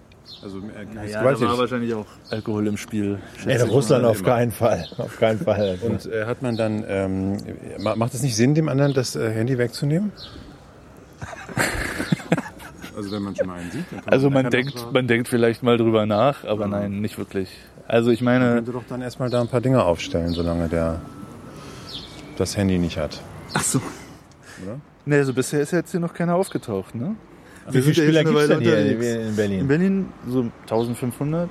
Also, 0.47 0.59
äh, 0.59 1.09
ja, 1.11 1.23
da 1.25 1.41
war 1.41 1.59
wahrscheinlich 1.59 1.93
auch 1.93 2.07
Alkohol 2.31 2.69
im 2.69 2.77
Spiel. 2.77 3.19
Nee, 3.45 3.57
in 3.57 3.63
Russland 3.63 4.05
auf 4.05 4.23
keinen 4.23 4.53
Fall. 4.53 4.87
Auf 4.97 5.19
keinen 5.19 5.41
Fall. 5.41 5.77
Und 5.83 6.07
äh, 6.07 6.25
hat 6.25 6.41
man 6.41 6.57
dann, 6.57 6.85
ähm, 6.87 7.37
ma- 7.81 7.97
macht 7.97 8.15
es 8.15 8.23
nicht 8.23 8.37
Sinn, 8.37 8.55
dem 8.55 8.69
anderen 8.69 8.95
das 8.95 9.17
äh, 9.17 9.29
Handy 9.33 9.59
wegzunehmen? 9.59 10.13
also 12.97 13.11
wenn 13.11 13.23
man 13.23 13.35
schon 13.35 13.47
mal 13.49 13.59
einen 13.59 13.71
sieht, 13.73 13.85
dann 13.91 14.01
kann 14.05 14.13
Also 14.13 14.31
man 14.31 14.43
kann 14.45 14.51
denkt, 14.53 14.87
man 14.93 15.07
denkt 15.09 15.27
vielleicht 15.29 15.65
mal 15.65 15.79
drüber 15.79 16.07
nach, 16.07 16.45
aber 16.45 16.69
nein, 16.69 17.01
nicht 17.01 17.19
wirklich. 17.19 17.49
Also 17.89 18.11
ich 18.11 18.21
Man 18.21 18.39
meine, 18.41 18.55
könnte 18.55 18.73
doch 18.73 18.85
dann 18.89 19.03
erstmal 19.03 19.31
da 19.31 19.41
ein 19.41 19.49
paar 19.49 19.61
Dinge 19.61 19.83
aufstellen, 19.85 20.33
solange 20.33 20.69
der 20.69 21.01
das 22.37 22.57
Handy 22.57 22.79
nicht 22.79 22.99
hat. 22.99 23.21
ach 23.55 23.63
so. 23.63 23.79
Oder? 24.65 24.79
Nee, 25.07 25.17
also 25.17 25.35
bisher 25.35 25.61
ist 25.61 25.73
ja 25.73 25.79
jetzt 25.79 25.91
hier 25.91 26.01
noch 26.01 26.15
keiner 26.15 26.35
aufgetaucht, 26.37 26.95
ne? 26.95 27.17
Wie 27.71 27.83
viele 27.83 27.95
Spieler 27.95 28.25
gibt 28.25 28.39
es 28.39 28.49
denn 28.49 28.61
hier 28.61 28.79
in 28.79 29.29
In 29.29 29.37
Berlin? 29.37 29.69
Berlin 29.69 30.07
so 30.29 30.47
1500. 30.63 31.51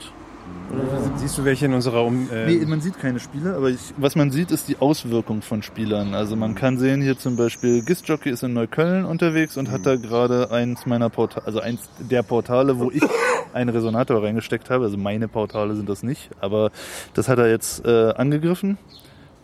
Siehst 1.17 1.37
du 1.37 1.45
welche 1.45 1.65
in 1.65 1.73
unserer 1.73 2.03
um 2.03 2.29
äh, 2.31 2.45
Nee, 2.45 2.65
man 2.65 2.81
sieht 2.81 2.99
keine 2.99 3.19
Spiele, 3.19 3.55
aber 3.55 3.69
ich, 3.69 3.79
was 3.97 4.15
man 4.15 4.31
sieht, 4.31 4.51
ist 4.51 4.67
die 4.67 4.77
Auswirkung 4.79 5.41
von 5.41 5.63
Spielern. 5.63 6.13
Also 6.13 6.35
man 6.35 6.53
kann 6.55 6.77
sehen, 6.77 7.01
hier 7.01 7.17
zum 7.17 7.35
Beispiel 7.35 7.83
Gistjockey 7.83 8.29
ist 8.29 8.43
in 8.43 8.53
Neukölln 8.53 9.05
unterwegs 9.05 9.57
und 9.57 9.71
hat 9.71 9.85
da 9.85 9.95
gerade 9.95 10.51
eins 10.51 10.85
meiner 10.85 11.09
Portale, 11.09 11.45
also 11.45 11.61
eins 11.61 11.89
der 11.99 12.23
Portale, 12.23 12.77
wo 12.79 12.91
ich 12.91 13.01
einen 13.53 13.69
Resonator 13.69 14.23
reingesteckt 14.23 14.69
habe. 14.69 14.85
Also 14.85 14.97
meine 14.97 15.27
Portale 15.27 15.75
sind 15.75 15.87
das 15.87 16.03
nicht, 16.03 16.29
aber 16.41 16.71
das 17.13 17.27
hat 17.27 17.39
er 17.39 17.49
jetzt 17.49 17.85
äh, 17.85 18.13
angegriffen. 18.15 18.77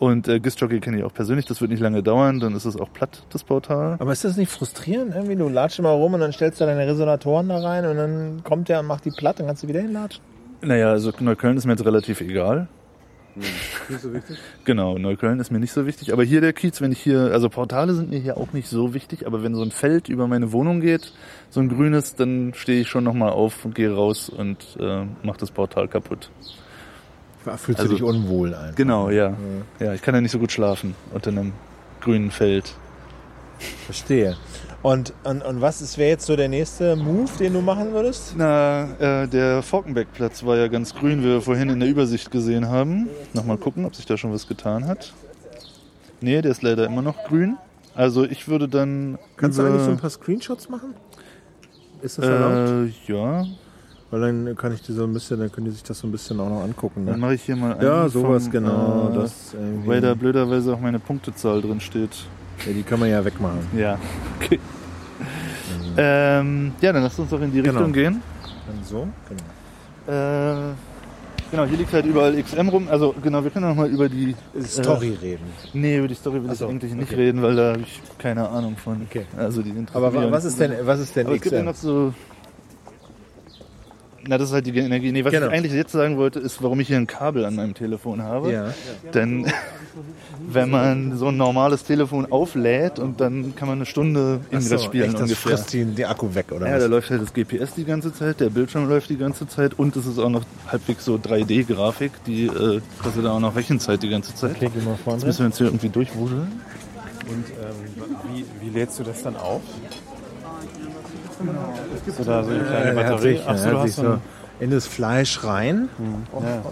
Und 0.02 0.26
äh, 0.26 0.40
Gistjockey 0.40 0.80
kenne 0.80 0.98
ich 0.98 1.04
auch 1.04 1.14
persönlich, 1.14 1.46
das 1.46 1.60
wird 1.60 1.70
nicht 1.70 1.78
lange 1.78 2.02
dauern, 2.02 2.40
dann 2.40 2.56
ist 2.56 2.64
es 2.64 2.76
auch 2.76 2.92
platt, 2.92 3.22
das 3.30 3.44
Portal. 3.44 3.94
Aber 4.00 4.10
ist 4.10 4.24
das 4.24 4.36
nicht 4.36 4.50
frustrierend? 4.50 5.14
Irgendwie, 5.14 5.36
du 5.36 5.48
latschst 5.48 5.80
mal 5.80 5.92
rum 5.92 6.14
und 6.14 6.18
dann 6.18 6.32
stellst 6.32 6.60
du 6.60 6.64
deine 6.64 6.88
Resonatoren 6.88 7.48
da 7.48 7.58
rein 7.58 7.86
und 7.86 7.96
dann 7.96 8.42
kommt 8.42 8.68
der 8.68 8.80
und 8.80 8.86
macht 8.86 9.04
die 9.04 9.12
platt, 9.12 9.38
dann 9.38 9.46
kannst 9.46 9.62
du 9.62 9.68
wieder 9.68 9.80
hinlatschen. 9.80 10.20
Naja, 10.60 10.90
also 10.90 11.12
Neukölln 11.20 11.56
ist 11.56 11.66
mir 11.66 11.74
jetzt 11.74 11.84
relativ 11.84 12.20
egal. 12.20 12.66
nicht 13.36 14.00
so 14.00 14.12
wichtig? 14.12 14.38
Genau, 14.64 14.98
Neukölln 14.98 15.38
ist 15.38 15.52
mir 15.52 15.60
nicht 15.60 15.72
so 15.72 15.86
wichtig. 15.86 16.12
Aber 16.12 16.24
hier 16.24 16.40
der 16.40 16.52
Kiez, 16.52 16.80
wenn 16.80 16.90
ich 16.90 17.00
hier, 17.00 17.30
also 17.32 17.48
Portale 17.48 17.94
sind 17.94 18.10
mir 18.10 18.18
hier 18.18 18.38
auch 18.38 18.52
nicht 18.52 18.66
so 18.66 18.94
wichtig, 18.94 19.24
aber 19.28 19.44
wenn 19.44 19.54
so 19.54 19.62
ein 19.62 19.70
Feld 19.70 20.08
über 20.08 20.26
meine 20.26 20.50
Wohnung 20.50 20.80
geht, 20.80 21.12
so 21.48 21.60
ein 21.60 21.68
grünes, 21.68 22.16
dann 22.16 22.54
stehe 22.54 22.80
ich 22.80 22.88
schon 22.88 23.04
nochmal 23.04 23.30
auf 23.30 23.64
und 23.64 23.76
gehe 23.76 23.94
raus 23.94 24.28
und 24.28 24.76
äh, 24.80 25.04
mache 25.22 25.38
das 25.38 25.52
Portal 25.52 25.86
kaputt. 25.86 26.28
Fühlst 27.56 27.80
Also- 27.80 27.84
du 27.84 27.94
dich 27.94 28.02
unwohl 28.02 28.54
ein? 28.54 28.74
Genau, 28.74 29.10
ja. 29.10 29.34
Ja, 29.80 29.94
ich 29.94 30.02
kann 30.02 30.14
ja 30.14 30.20
nicht 30.20 30.30
so 30.32 30.38
gut 30.38 30.52
schlafen 30.52 30.94
unter 31.12 31.30
einem 31.30 31.52
grünen 32.00 32.30
Feld. 32.30 32.74
Verstehe. 33.86 34.36
Und, 34.82 35.12
und, 35.22 35.44
und 35.44 35.60
was 35.60 35.80
ist- 35.80 35.96
wäre 35.98 36.10
jetzt 36.10 36.26
so 36.26 36.34
der 36.34 36.48
nächste 36.48 36.96
Move, 36.96 37.30
den 37.38 37.52
du 37.52 37.60
machen 37.60 37.92
würdest? 37.92 38.34
Na, 38.36 38.88
äh, 39.22 39.28
der 39.28 39.62
Falkenbeckplatz 39.62 40.44
war 40.44 40.56
ja 40.56 40.66
ganz 40.68 40.94
grün, 40.94 41.20
wie 41.22 41.26
wir 41.26 41.40
vorhin 41.40 41.68
in 41.68 41.78
der 41.78 41.88
Übersicht 41.88 42.30
gesehen 42.32 42.68
haben. 42.68 43.08
Nochmal 43.32 43.58
gucken, 43.58 43.84
ob 43.84 43.94
sich 43.94 44.06
da 44.06 44.16
schon 44.16 44.32
was 44.32 44.48
getan 44.48 44.86
hat. 44.88 45.12
Nee, 46.20 46.42
der 46.42 46.50
ist 46.50 46.62
leider 46.62 46.86
immer 46.86 47.02
noch 47.02 47.16
grün. 47.24 47.56
Also 47.94 48.24
ich 48.24 48.48
würde 48.48 48.68
dann. 48.68 49.18
Kannst 49.36 49.58
du 49.58 49.62
eigentlich 49.64 49.82
so 49.82 49.90
ein 49.90 49.98
paar 49.98 50.10
Screenshots 50.10 50.68
machen? 50.68 50.94
Ist 52.00 52.18
das 52.18 52.24
erlaubt? 52.26 52.90
Äh, 53.08 53.12
ja, 53.12 53.46
Weil 54.12 54.20
dann 54.20 54.54
kann 54.56 54.74
ich 54.74 54.82
die 54.82 54.92
so 54.92 55.04
ein 55.04 55.12
bisschen, 55.14 55.40
dann 55.40 55.50
können 55.50 55.64
die 55.64 55.70
sich 55.72 55.82
das 55.82 55.98
so 55.98 56.06
ein 56.06 56.12
bisschen 56.12 56.38
auch 56.38 56.48
noch 56.50 56.62
angucken. 56.62 57.06
dann 57.06 57.14
Ne? 57.14 57.20
mache 57.22 57.34
ich 57.34 57.42
hier 57.44 57.56
mal 57.56 57.72
einen 57.72 57.82
Ja, 57.82 58.08
sowas 58.10 58.42
vom, 58.44 58.52
genau. 58.52 59.08
Äh, 59.10 59.14
das 59.16 59.54
irgendwie. 59.54 59.88
weil 59.88 60.00
da 60.02 60.12
blöderweise 60.14 60.74
auch 60.74 60.80
meine 60.80 60.98
Punktezahl 60.98 61.62
drin 61.62 61.80
steht. 61.80 62.10
Ja, 62.66 62.72
die 62.74 62.82
können 62.82 63.00
wir 63.02 63.08
ja 63.08 63.24
wegmachen. 63.24 63.60
Ja, 63.74 63.98
okay. 64.38 64.60
Ähm, 65.96 66.72
ja, 66.80 66.92
dann 66.92 67.02
lasst 67.02 67.18
uns 67.18 67.30
doch 67.30 67.40
in 67.40 67.50
die 67.52 67.62
Genau. 67.62 67.78
Richtung 67.78 67.92
gehen. 67.92 68.22
Dann 68.66 68.84
so? 68.84 69.08
Genau. 69.28 70.12
Äh, 70.18 70.74
genau, 71.50 71.64
hier 71.64 71.78
liegt 71.78 71.92
halt 71.92 72.06
überall 72.06 72.40
XM 72.42 72.68
rum. 72.68 72.88
Also 72.90 73.14
genau, 73.22 73.42
wir 73.42 73.50
können 73.50 73.68
noch 73.68 73.74
mal 73.76 73.88
über 73.88 74.08
die 74.08 74.34
Story 74.62 75.16
reden. 75.20 75.44
Nee, 75.72 75.98
über 75.98 76.08
die 76.08 76.14
Story 76.14 76.42
will 76.42 76.50
Ach 76.50 76.56
so, 76.56 76.66
ich 76.66 76.70
eigentlich 76.70 76.94
nicht 76.94 77.12
okay. 77.12 77.20
reden, 77.20 77.42
weil 77.42 77.56
da 77.56 77.72
habe 77.72 77.80
ich 77.80 78.00
keine 78.18 78.48
Ahnung 78.48 78.76
von. 78.76 79.02
Okay. 79.08 79.26
Also 79.36 79.62
die 79.62 79.70
interessieren 79.70 80.04
Aber 80.04 80.26
auch 80.26 80.30
was 80.32 80.44
ist 80.44 80.58
denn, 80.60 80.72
was 80.82 81.00
ist 81.00 81.14
denn 81.16 81.26
Aber 81.26 81.36
es 81.36 81.42
gibt 81.42 81.52
ja 81.54 81.60
XM? 81.60 81.66
noch 81.66 81.74
so. 81.76 82.14
Na, 84.26 84.38
das 84.38 84.48
ist 84.48 84.54
halt 84.54 84.66
die 84.66 84.76
Energie. 84.78 85.10
Nee, 85.10 85.24
was 85.24 85.32
Genau. 85.32 85.46
ich 85.48 85.52
eigentlich 85.52 85.72
jetzt 85.72 85.90
sagen 85.92 86.16
wollte, 86.16 86.38
ist, 86.38 86.62
warum 86.62 86.78
ich 86.80 86.86
hier 86.88 86.96
ein 86.96 87.08
Kabel 87.08 87.44
an 87.44 87.56
meinem 87.56 87.74
Telefon 87.74 88.22
habe. 88.22 88.52
Ja. 88.52 88.72
Denn 89.14 89.46
wenn 90.48 90.70
man 90.70 91.16
so 91.16 91.28
ein 91.28 91.36
normales 91.36 91.82
Telefon 91.84 92.30
auflädt 92.30 92.98
und 93.00 93.20
dann 93.20 93.54
kann 93.56 93.68
man 93.68 93.78
eine 93.78 93.86
Stunde 93.86 94.40
Ingress 94.50 94.68
so, 94.68 94.78
spielen 94.78 95.04
echt, 95.06 95.14
das 95.14 95.22
ungefähr. 95.22 95.56
frisst 95.56 95.72
den, 95.72 95.94
den 95.96 96.04
Akku 96.06 96.34
weg, 96.34 96.46
oder 96.52 96.66
Ja, 96.68 96.76
da 96.78 96.84
was? 96.84 96.90
läuft 96.90 97.10
halt 97.10 97.22
das 97.22 97.32
GPS 97.32 97.74
die 97.74 97.84
ganze 97.84 98.12
Zeit, 98.12 98.38
der 98.40 98.50
Bildschirm 98.50 98.88
läuft 98.88 99.10
die 99.10 99.16
ganze 99.18 99.46
Zeit 99.48 99.78
und 99.78 99.96
es 99.96 100.06
ist 100.06 100.18
auch 100.18 100.30
noch 100.30 100.44
halbwegs 100.68 101.04
so 101.04 101.16
3D-Grafik, 101.16 102.12
die 102.26 102.46
äh, 102.46 102.80
kostet 103.02 103.26
auch 103.26 103.40
noch 103.40 103.56
Rechenzeit 103.56 104.02
die 104.02 104.08
ganze 104.08 104.34
Zeit. 104.34 104.52
Okay, 104.56 104.70
geh 104.72 104.80
mal 104.84 104.92
Jetzt 104.92 105.02
vorne. 105.02 105.24
müssen 105.24 105.38
wir 105.40 105.46
uns 105.46 105.58
hier 105.58 105.66
irgendwie 105.66 105.88
durchwuseln. 105.88 106.46
Und 107.28 107.44
ähm, 107.50 108.06
wie, 108.34 108.44
wie 108.60 108.70
lädst 108.70 108.98
du 108.98 109.04
das 109.04 109.22
dann 109.22 109.36
auf? 109.36 109.62
Hast 112.06 112.18
du 112.18 112.24
da 112.24 112.44
so 112.44 112.50
eine 112.50 112.64
kleine 112.64 112.88
hat 112.88 113.10
Batterie? 113.10 113.36
sich, 113.36 113.42
Ach 113.46 113.56
so, 113.56 113.64
er 113.64 113.72
du 113.72 113.78
hast 113.78 113.96
so 113.96 114.02
so 114.02 114.18
in 114.60 114.70
das 114.70 114.86
Fleisch 114.86 115.42
rein, 115.44 115.88
ja. 116.32 116.62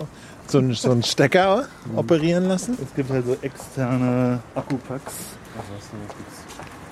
so 0.47 0.59
einen, 0.59 0.75
so 0.75 0.91
einen 0.91 1.03
Stecker 1.03 1.67
operieren 1.97 2.47
lassen. 2.47 2.79
Es 2.83 2.95
gibt 2.95 3.11
halt 3.11 3.27
so 3.27 3.37
externe 3.43 4.41
Akkupacks. 4.55 5.15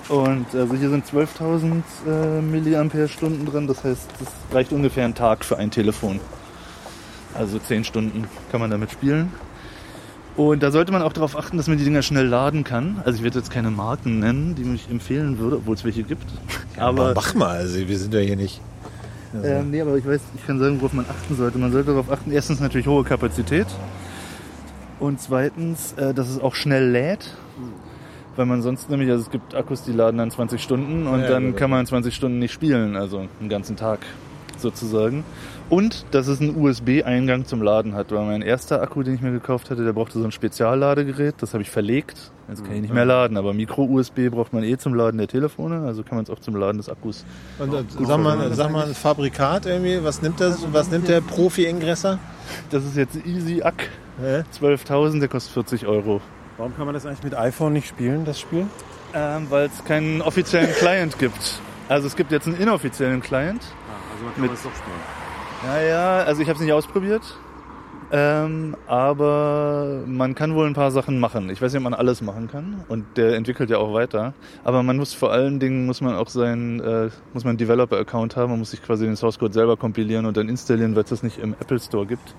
Und 0.09 0.47
also 0.53 0.73
hier 0.75 0.89
sind 0.89 1.05
12.000 1.05 1.83
äh, 2.07 2.41
Milliampere-Stunden 2.41 3.45
drin. 3.45 3.67
Das 3.67 3.83
heißt, 3.83 4.09
das 4.19 4.55
reicht 4.55 4.71
ungefähr 4.73 5.05
ein 5.05 5.15
Tag 5.15 5.45
für 5.45 5.57
ein 5.57 5.69
Telefon. 5.71 6.19
Also 7.35 7.59
10 7.59 7.83
Stunden 7.83 8.27
kann 8.51 8.59
man 8.59 8.71
damit 8.71 8.91
spielen. 8.91 9.31
Und 10.39 10.63
da 10.63 10.71
sollte 10.71 10.93
man 10.93 11.01
auch 11.01 11.11
darauf 11.11 11.37
achten, 11.37 11.57
dass 11.57 11.67
man 11.67 11.77
die 11.77 11.83
Dinger 11.83 12.01
schnell 12.01 12.25
laden 12.25 12.63
kann. 12.63 13.01
Also 13.03 13.17
ich 13.17 13.23
werde 13.25 13.39
jetzt 13.39 13.51
keine 13.51 13.71
Marken 13.71 14.19
nennen, 14.19 14.55
die 14.55 14.63
ich 14.73 14.89
empfehlen 14.89 15.37
würde, 15.37 15.57
obwohl 15.57 15.75
es 15.75 15.83
welche 15.83 16.03
gibt. 16.03 16.23
Aber 16.77 17.07
Aber 17.07 17.13
mach 17.15 17.33
mal, 17.35 17.57
also 17.57 17.77
wir 17.85 17.97
sind 17.99 18.13
ja 18.13 18.21
hier 18.21 18.37
nicht. 18.37 18.61
ähm, 19.43 19.69
nee, 19.69 19.81
aber 19.81 19.97
ich 19.97 20.07
weiß, 20.07 20.21
ich 20.37 20.47
kann 20.47 20.57
sagen, 20.57 20.79
worauf 20.79 20.93
man 20.93 21.03
achten 21.09 21.35
sollte. 21.35 21.57
Man 21.57 21.73
sollte 21.73 21.91
darauf 21.91 22.09
achten, 22.09 22.31
erstens 22.31 22.61
natürlich 22.61 22.87
hohe 22.87 23.03
Kapazität 23.03 23.67
und 25.01 25.19
zweitens, 25.19 25.91
äh, 25.97 26.13
dass 26.13 26.29
es 26.29 26.39
auch 26.39 26.55
schnell 26.55 26.89
lädt. 26.89 27.35
Weil 28.37 28.45
man 28.45 28.61
sonst 28.61 28.89
nämlich, 28.89 29.09
also 29.09 29.23
es 29.23 29.31
gibt 29.31 29.53
Akkus, 29.55 29.83
die 29.83 29.91
laden 29.91 30.19
dann 30.19 30.31
20 30.31 30.63
Stunden 30.63 31.05
und 31.05 31.19
Ja, 31.19 31.27
dann 31.27 31.47
genau. 31.47 31.57
kann 31.57 31.69
man 31.69 31.85
20 31.85 32.15
Stunden 32.15 32.39
nicht 32.39 32.53
spielen, 32.53 32.95
also 32.95 33.27
einen 33.41 33.49
ganzen 33.49 33.75
Tag 33.75 33.99
sozusagen. 34.57 35.25
Und 35.69 36.05
dass 36.11 36.27
es 36.27 36.41
einen 36.41 36.55
USB-Eingang 36.59 37.45
zum 37.45 37.61
Laden 37.61 37.93
hat, 37.93 38.11
weil 38.11 38.25
mein 38.25 38.41
erster 38.41 38.81
Akku, 38.81 39.03
den 39.03 39.13
ich 39.15 39.21
mir 39.21 39.31
gekauft 39.31 39.69
hatte, 39.69 39.85
der 39.85 39.93
brauchte 39.93 40.17
so 40.17 40.25
ein 40.25 40.31
Spezialladegerät, 40.31 41.35
das 41.39 41.53
habe 41.53 41.61
ich 41.61 41.69
verlegt. 41.69 42.31
Jetzt 42.47 42.63
kann 42.65 42.73
ich 42.73 42.81
nicht 42.81 42.93
mehr 42.93 43.05
laden, 43.05 43.37
aber 43.37 43.53
Micro-USB 43.53 44.29
braucht 44.31 44.51
man 44.51 44.63
eh 44.63 44.77
zum 44.77 44.95
Laden 44.95 45.19
der 45.19 45.27
Telefone, 45.27 45.85
also 45.85 46.01
kann 46.01 46.15
man 46.15 46.23
es 46.23 46.31
auch 46.31 46.39
zum 46.39 46.55
Laden 46.55 46.77
des 46.79 46.89
Akkus 46.89 47.23
Und 47.59 47.71
äh, 47.71 47.83
sag 48.03 48.19
mal, 48.19 48.51
sag 48.55 48.71
mal 48.71 48.87
ein 48.87 48.95
Fabrikat 48.95 49.67
irgendwie, 49.67 50.03
was 50.03 50.23
nimmt 50.23 50.41
das? 50.41 50.65
Was 50.73 50.89
nimmt 50.89 51.07
der 51.07 51.21
Profi-Ingresser? 51.21 52.17
Das 52.71 52.83
ist 52.83 52.97
jetzt 52.97 53.23
Easy 53.27 53.61
Ack. 53.61 53.89
Hä? 54.19 54.43
12.000, 54.59 55.19
der 55.19 55.27
kostet 55.29 55.53
40 55.53 55.85
Euro. 55.85 56.19
Warum 56.57 56.75
kann 56.75 56.85
man 56.85 56.95
das 56.95 57.05
eigentlich 57.05 57.23
mit 57.23 57.35
iPhone 57.37 57.73
nicht 57.73 57.87
spielen, 57.87 58.25
das 58.25 58.39
Spiel? 58.39 58.65
Ähm, 59.13 59.45
Weil 59.49 59.67
es 59.67 59.85
keinen 59.85 60.21
offiziellen 60.23 60.71
Client 60.73 61.19
gibt. 61.19 61.61
Also 61.87 62.07
es 62.07 62.15
gibt 62.15 62.31
jetzt 62.31 62.47
einen 62.47 62.57
inoffiziellen 62.57 63.21
Client. 63.21 63.61
also 64.11 64.25
man 64.25 64.33
kann 64.33 64.41
Mit- 64.41 64.51
das 64.53 64.63
doch 64.63 64.71
spielen. 64.75 65.18
Naja, 65.65 66.23
also 66.23 66.41
ich 66.41 66.47
habe 66.47 66.57
es 66.57 66.63
nicht 66.63 66.73
ausprobiert. 66.73 67.35
Ähm, 68.11 68.75
aber 68.87 70.01
man 70.07 70.33
kann 70.33 70.55
wohl 70.55 70.65
ein 70.65 70.73
paar 70.73 70.91
Sachen 70.91 71.19
machen. 71.19 71.49
Ich 71.49 71.61
weiß 71.61 71.71
nicht, 71.73 71.77
ob 71.79 71.83
man 71.83 71.93
alles 71.93 72.21
machen 72.21 72.49
kann. 72.49 72.83
Und 72.87 73.05
der 73.17 73.35
entwickelt 73.35 73.69
ja 73.69 73.77
auch 73.77 73.93
weiter. 73.93 74.33
Aber 74.63 74.81
man 74.83 74.97
muss 74.97 75.13
vor 75.13 75.31
allen 75.31 75.59
Dingen, 75.59 75.85
muss 75.85 76.01
man 76.01 76.15
auch 76.15 76.29
sein, 76.29 76.79
äh, 76.79 77.09
muss 77.33 77.43
man 77.43 77.51
einen 77.51 77.57
Developer-Account 77.59 78.35
haben. 78.35 78.49
Man 78.51 78.59
muss 78.59 78.71
sich 78.71 78.81
quasi 78.81 79.05
den 79.05 79.15
Source 79.15 79.37
Code 79.37 79.53
selber 79.53 79.77
kompilieren 79.77 80.25
und 80.25 80.37
dann 80.37 80.49
installieren, 80.49 80.95
weil 80.95 81.03
es 81.03 81.09
das 81.09 81.23
nicht 81.23 81.37
im 81.37 81.53
Apple 81.59 81.79
Store 81.79 82.05
gibt. 82.05 82.33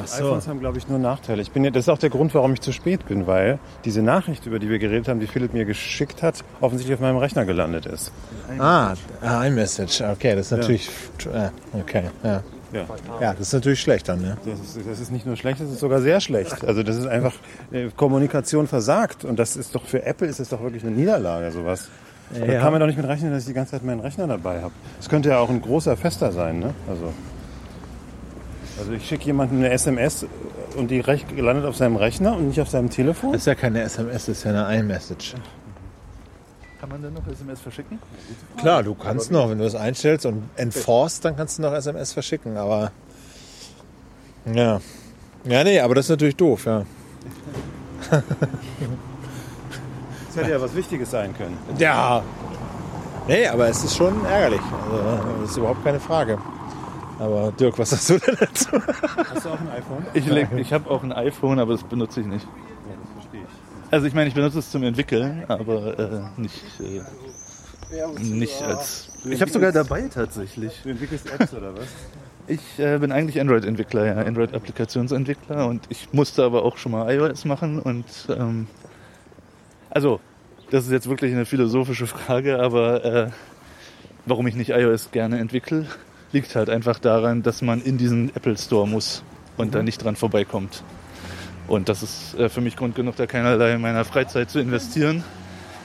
Ach 0.00 0.06
so. 0.06 0.24
iPhones 0.26 0.46
haben, 0.46 0.60
glaube 0.60 0.78
ich, 0.78 0.88
nur 0.88 0.98
Nachteile. 0.98 1.42
Ich 1.42 1.50
bin 1.50 1.64
ja, 1.64 1.70
das 1.70 1.84
ist 1.84 1.88
auch 1.88 1.98
der 1.98 2.10
Grund, 2.10 2.32
warum 2.34 2.52
ich 2.52 2.60
zu 2.60 2.72
spät 2.72 3.06
bin, 3.06 3.26
weil 3.26 3.58
diese 3.84 4.02
Nachricht, 4.02 4.46
über 4.46 4.58
die 4.60 4.68
wir 4.68 4.78
geredet 4.78 5.08
haben, 5.08 5.18
die 5.18 5.26
Philipp 5.26 5.52
mir 5.54 5.64
geschickt 5.64 6.22
hat, 6.22 6.44
offensichtlich 6.60 6.94
auf 6.94 7.00
meinem 7.00 7.16
Rechner 7.18 7.44
gelandet 7.44 7.86
ist. 7.86 8.12
Ah, 8.58 8.94
ah, 9.22 9.44
iMessage. 9.44 10.02
Okay, 10.02 10.36
das 10.36 10.52
ist 10.52 10.58
natürlich. 10.58 10.88
äh, 11.32 11.50
Okay, 11.80 12.04
ja. 12.22 12.42
Ja. 12.72 12.84
Ja, 13.20 13.32
das 13.32 13.48
ist 13.48 13.52
natürlich 13.52 13.80
schlecht 13.80 14.08
dann, 14.08 14.20
ne? 14.22 14.36
Das 14.44 14.60
ist, 14.60 14.88
das 14.88 15.00
ist 15.00 15.10
nicht 15.10 15.26
nur 15.26 15.36
schlecht, 15.36 15.60
das 15.60 15.68
ist 15.70 15.80
sogar 15.80 16.00
sehr 16.00 16.20
schlecht. 16.20 16.64
Also 16.64 16.82
das 16.82 16.96
ist 16.96 17.06
einfach 17.06 17.32
äh, 17.72 17.88
Kommunikation 17.96 18.66
versagt. 18.68 19.24
Und 19.24 19.38
das 19.38 19.56
ist 19.56 19.74
doch 19.74 19.84
für 19.84 20.04
Apple 20.04 20.26
ist 20.28 20.38
das 20.40 20.48
doch 20.50 20.62
wirklich 20.62 20.82
eine 20.84 20.92
Niederlage, 20.92 21.50
sowas. 21.50 21.88
Da 22.32 22.44
Ja. 22.44 22.60
kann 22.60 22.70
man 22.72 22.80
doch 22.80 22.86
nicht 22.86 22.96
mit 22.96 23.08
rechnen, 23.08 23.32
dass 23.32 23.42
ich 23.42 23.48
die 23.48 23.54
ganze 23.54 23.72
Zeit 23.72 23.84
meinen 23.84 24.00
Rechner 24.00 24.26
dabei 24.28 24.62
habe. 24.62 24.72
Das 24.98 25.08
könnte 25.08 25.30
ja 25.30 25.38
auch 25.38 25.50
ein 25.50 25.60
großer 25.60 25.96
Fester 25.96 26.30
sein, 26.30 26.60
ne? 26.60 26.74
Also, 26.88 27.12
also 28.78 28.92
ich 28.92 29.06
schicke 29.06 29.24
jemandem 29.24 29.58
eine 29.58 29.70
SMS 29.70 30.26
und 30.76 30.90
die 30.92 31.00
landet 31.36 31.64
auf 31.64 31.76
seinem 31.76 31.96
Rechner 31.96 32.36
und 32.36 32.46
nicht 32.48 32.60
auf 32.60 32.68
seinem 32.70 32.88
Telefon. 32.88 33.32
Das 33.32 33.42
ist 33.42 33.46
ja 33.46 33.54
keine 33.56 33.82
SMS, 33.82 34.26
das 34.26 34.38
ist 34.38 34.44
ja 34.44 34.64
eine 34.64 34.78
iMessage. 34.78 35.34
Kann 36.80 36.88
man 36.88 37.02
denn 37.02 37.12
noch 37.12 37.26
SMS 37.26 37.60
verschicken? 37.60 37.98
Klar, 38.56 38.82
du 38.82 38.94
kannst 38.94 39.30
noch, 39.30 39.50
wenn 39.50 39.58
du 39.58 39.64
das 39.64 39.74
einstellst 39.74 40.24
und 40.24 40.48
enforced, 40.56 41.24
dann 41.24 41.36
kannst 41.36 41.58
du 41.58 41.62
noch 41.62 41.72
SMS 41.74 42.12
verschicken, 42.14 42.56
aber. 42.56 42.90
Ja. 44.46 44.80
Ja, 45.44 45.62
nee, 45.64 45.78
aber 45.80 45.94
das 45.94 46.06
ist 46.06 46.10
natürlich 46.10 46.36
doof, 46.36 46.64
ja. 46.66 46.84
Das 50.26 50.36
hätte 50.36 50.50
ja 50.50 50.60
was 50.60 50.74
Wichtiges 50.74 51.10
sein 51.10 51.34
können. 51.36 51.56
Ja. 51.78 52.22
Nee, 53.28 53.46
aber 53.46 53.68
es 53.68 53.84
ist 53.84 53.96
schon 53.96 54.24
ärgerlich. 54.24 54.60
Also, 54.90 55.02
das 55.42 55.50
ist 55.50 55.56
überhaupt 55.56 55.84
keine 55.84 56.00
Frage. 56.00 56.38
Aber 57.18 57.52
Dirk, 57.52 57.78
was 57.78 57.90
sagst 57.90 58.08
du 58.10 58.18
denn 58.18 58.36
dazu? 58.40 58.68
Hast 59.34 59.44
du 59.44 59.50
auch 59.50 59.60
ein 59.60 59.68
iPhone? 59.76 60.06
Ich, 60.14 60.26
leg- 60.26 60.48
ich 60.56 60.72
habe 60.72 60.90
auch 60.90 61.02
ein 61.02 61.12
iPhone, 61.12 61.58
aber 61.58 61.72
das 61.72 61.82
benutze 61.84 62.20
ich 62.22 62.26
nicht. 62.26 62.44
Ja, 62.46 62.94
das 63.02 63.12
verstehe 63.12 63.42
ich. 63.42 63.48
Also 63.90 64.06
ich 64.06 64.14
meine, 64.14 64.28
ich 64.28 64.34
benutze 64.34 64.60
es 64.60 64.70
zum 64.70 64.84
Entwickeln, 64.84 65.44
aber 65.48 65.98
äh, 65.98 66.40
nicht, 66.40 66.62
äh, 66.80 68.22
nicht 68.22 68.62
als... 68.62 69.10
Ich 69.24 69.40
habe 69.40 69.50
sogar 69.50 69.72
dabei 69.72 70.02
tatsächlich. 70.02 70.72
Du 70.82 70.90
entwickelst 70.90 71.30
Apps 71.30 71.52
oder 71.52 71.74
was? 71.74 71.88
Ich 72.46 72.78
äh, 72.78 72.98
bin 72.98 73.10
eigentlich 73.10 73.40
Android-Entwickler, 73.40 74.06
ja, 74.06 74.14
Android-Applikationsentwickler 74.14 75.66
und 75.66 75.86
ich 75.88 76.12
musste 76.12 76.44
aber 76.44 76.64
auch 76.64 76.76
schon 76.76 76.92
mal 76.92 77.12
iOS 77.12 77.44
machen 77.44 77.80
und 77.80 78.04
ähm, 78.28 78.66
also 79.90 80.20
das 80.70 80.86
ist 80.86 80.92
jetzt 80.92 81.08
wirklich 81.08 81.32
eine 81.32 81.44
philosophische 81.44 82.06
Frage, 82.06 82.60
aber 82.60 83.04
äh, 83.04 83.30
warum 84.26 84.46
ich 84.46 84.54
nicht 84.54 84.70
iOS 84.70 85.10
gerne 85.10 85.38
entwickle, 85.38 85.86
liegt 86.32 86.54
halt 86.54 86.70
einfach 86.70 86.98
daran, 86.98 87.42
dass 87.42 87.60
man 87.60 87.82
in 87.82 87.98
diesen 87.98 88.34
Apple 88.36 88.56
Store 88.56 88.86
muss 88.86 89.22
und 89.56 89.74
da 89.74 89.82
nicht 89.82 90.02
dran 90.02 90.16
vorbeikommt. 90.16 90.84
Und 91.70 91.88
das 91.88 92.02
ist 92.02 92.34
äh, 92.36 92.48
für 92.48 92.60
mich 92.60 92.74
Grund 92.76 92.96
genug, 92.96 93.14
da 93.14 93.26
keinerlei 93.26 93.78
meiner 93.78 94.04
Freizeit 94.04 94.50
zu 94.50 94.58
investieren, 94.58 95.22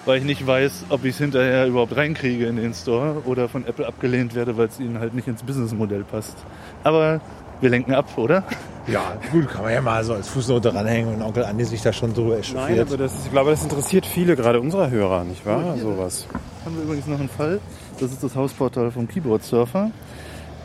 weil 0.06 0.18
ich 0.18 0.24
nicht 0.24 0.46
weiß, 0.46 0.86
ob 0.90 1.06
ich 1.06 1.12
es 1.12 1.20
hinterher 1.20 1.68
überhaupt 1.68 1.96
reinkriege 1.96 2.48
in 2.48 2.56
den 2.56 2.74
Store 2.74 3.22
oder 3.26 3.48
von 3.48 3.68
Apple 3.68 3.86
abgelehnt 3.86 4.34
werde, 4.34 4.58
weil 4.58 4.68
es 4.68 4.80
ihnen 4.80 5.00
halt 5.00 5.14
nicht 5.14 5.28
ins 5.28 5.44
Businessmodell 5.44 6.04
passt. 6.04 6.38
Aber 6.84 7.22
wir 7.62 7.70
lenken 7.70 7.94
ab, 7.94 8.18
oder? 8.18 8.44
Ja, 8.88 9.14
gut, 9.32 9.48
kann 9.48 9.62
man 9.62 9.74
ja 9.74 9.82
mal 9.82 10.04
so 10.04 10.14
als 10.16 10.28
Fußnote 10.30 10.74
ranhängen 10.74 11.14
und 11.14 11.22
Onkel 11.22 11.46
Andi 11.46 11.66
sich 11.66 11.84
da 11.84 11.94
schon 11.94 12.16
drüber 12.16 12.32
Nein, 12.32 12.40
echauffiert. 12.40 12.88
aber 12.88 12.98
das, 12.98 13.14
ich 13.24 13.32
glaube, 13.32 13.52
das 13.52 13.62
interessiert 13.62 14.08
viele, 14.08 14.36
gerade 14.36 14.60
unserer 14.60 14.90
Hörer, 14.90 15.24
nicht 15.24 15.46
wahr? 15.46 15.78
Sowas. 15.78 16.26
Haben 16.66 16.78
wir 16.78 16.84
übrigens 16.84 17.06
noch 17.06 17.20
einen 17.20 17.30
Fall. 17.30 17.60
Das 18.00 18.12
ist 18.12 18.24
das 18.24 18.36
Hausportal 18.36 18.90
vom 18.90 19.08
Keyboard 19.08 19.44
Surfer. 19.44 19.92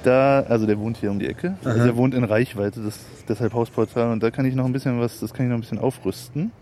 Da, 0.03 0.41
also 0.49 0.67
der 0.67 0.79
wohnt 0.79 0.97
hier 0.97 1.11
um 1.11 1.19
die 1.19 1.27
Ecke. 1.27 1.57
Also 1.65 1.85
der 1.85 1.97
wohnt 1.97 2.15
in 2.15 2.25
Reichweite, 2.25 2.81
das, 2.81 2.99
deshalb 3.29 3.53
Hausportal. 3.53 4.11
Und 4.13 4.23
da 4.23 4.31
kann 4.31 4.45
ich 4.47 4.55
noch 4.55 4.65
ein 4.65 4.73
bisschen 4.73 4.99
was, 5.01 5.21
das 5.21 5.35
kann 5.35 5.47
ich 5.47 5.51
noch 5.51 5.59
ein 5.59 5.61
bisschen 5.61 5.79
aufrüsten. 5.79 6.53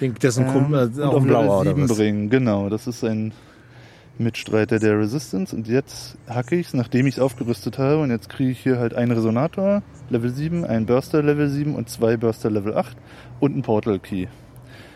Den, 0.00 0.14
das 0.20 0.36
ist 0.36 0.38
ein 0.44 0.52
Kumpel, 0.52 0.90
Ähm, 0.94 1.00
äh, 1.00 1.02
auch 1.02 1.16
ein 1.16 1.24
blauer 1.26 1.64
Level 1.64 1.72
oder 1.72 1.74
7 1.76 1.88
was? 1.90 1.96
bringen. 1.96 2.30
Genau, 2.30 2.68
das 2.68 2.86
ist 2.86 3.02
ein 3.04 3.32
Mitstreiter 4.18 4.78
der 4.78 4.98
Resistance. 4.98 5.54
Und 5.56 5.66
jetzt 5.66 6.16
hacke 6.28 6.54
ich 6.54 6.68
es, 6.68 6.74
nachdem 6.74 7.06
ich 7.08 7.16
es 7.16 7.20
aufgerüstet 7.20 7.78
habe. 7.78 8.00
Und 8.02 8.10
jetzt 8.10 8.28
kriege 8.28 8.50
ich 8.52 8.60
hier 8.60 8.78
halt 8.78 8.94
einen 8.94 9.10
Resonator 9.12 9.82
Level 10.10 10.30
7, 10.30 10.64
einen 10.64 10.86
Burster 10.86 11.22
Level 11.22 11.48
7 11.48 11.74
und 11.74 11.88
zwei 11.90 12.16
Burster 12.16 12.50
Level 12.50 12.76
8 12.76 12.96
und 13.40 13.52
einen 13.54 13.62
Portal 13.62 13.98
Key. 13.98 14.26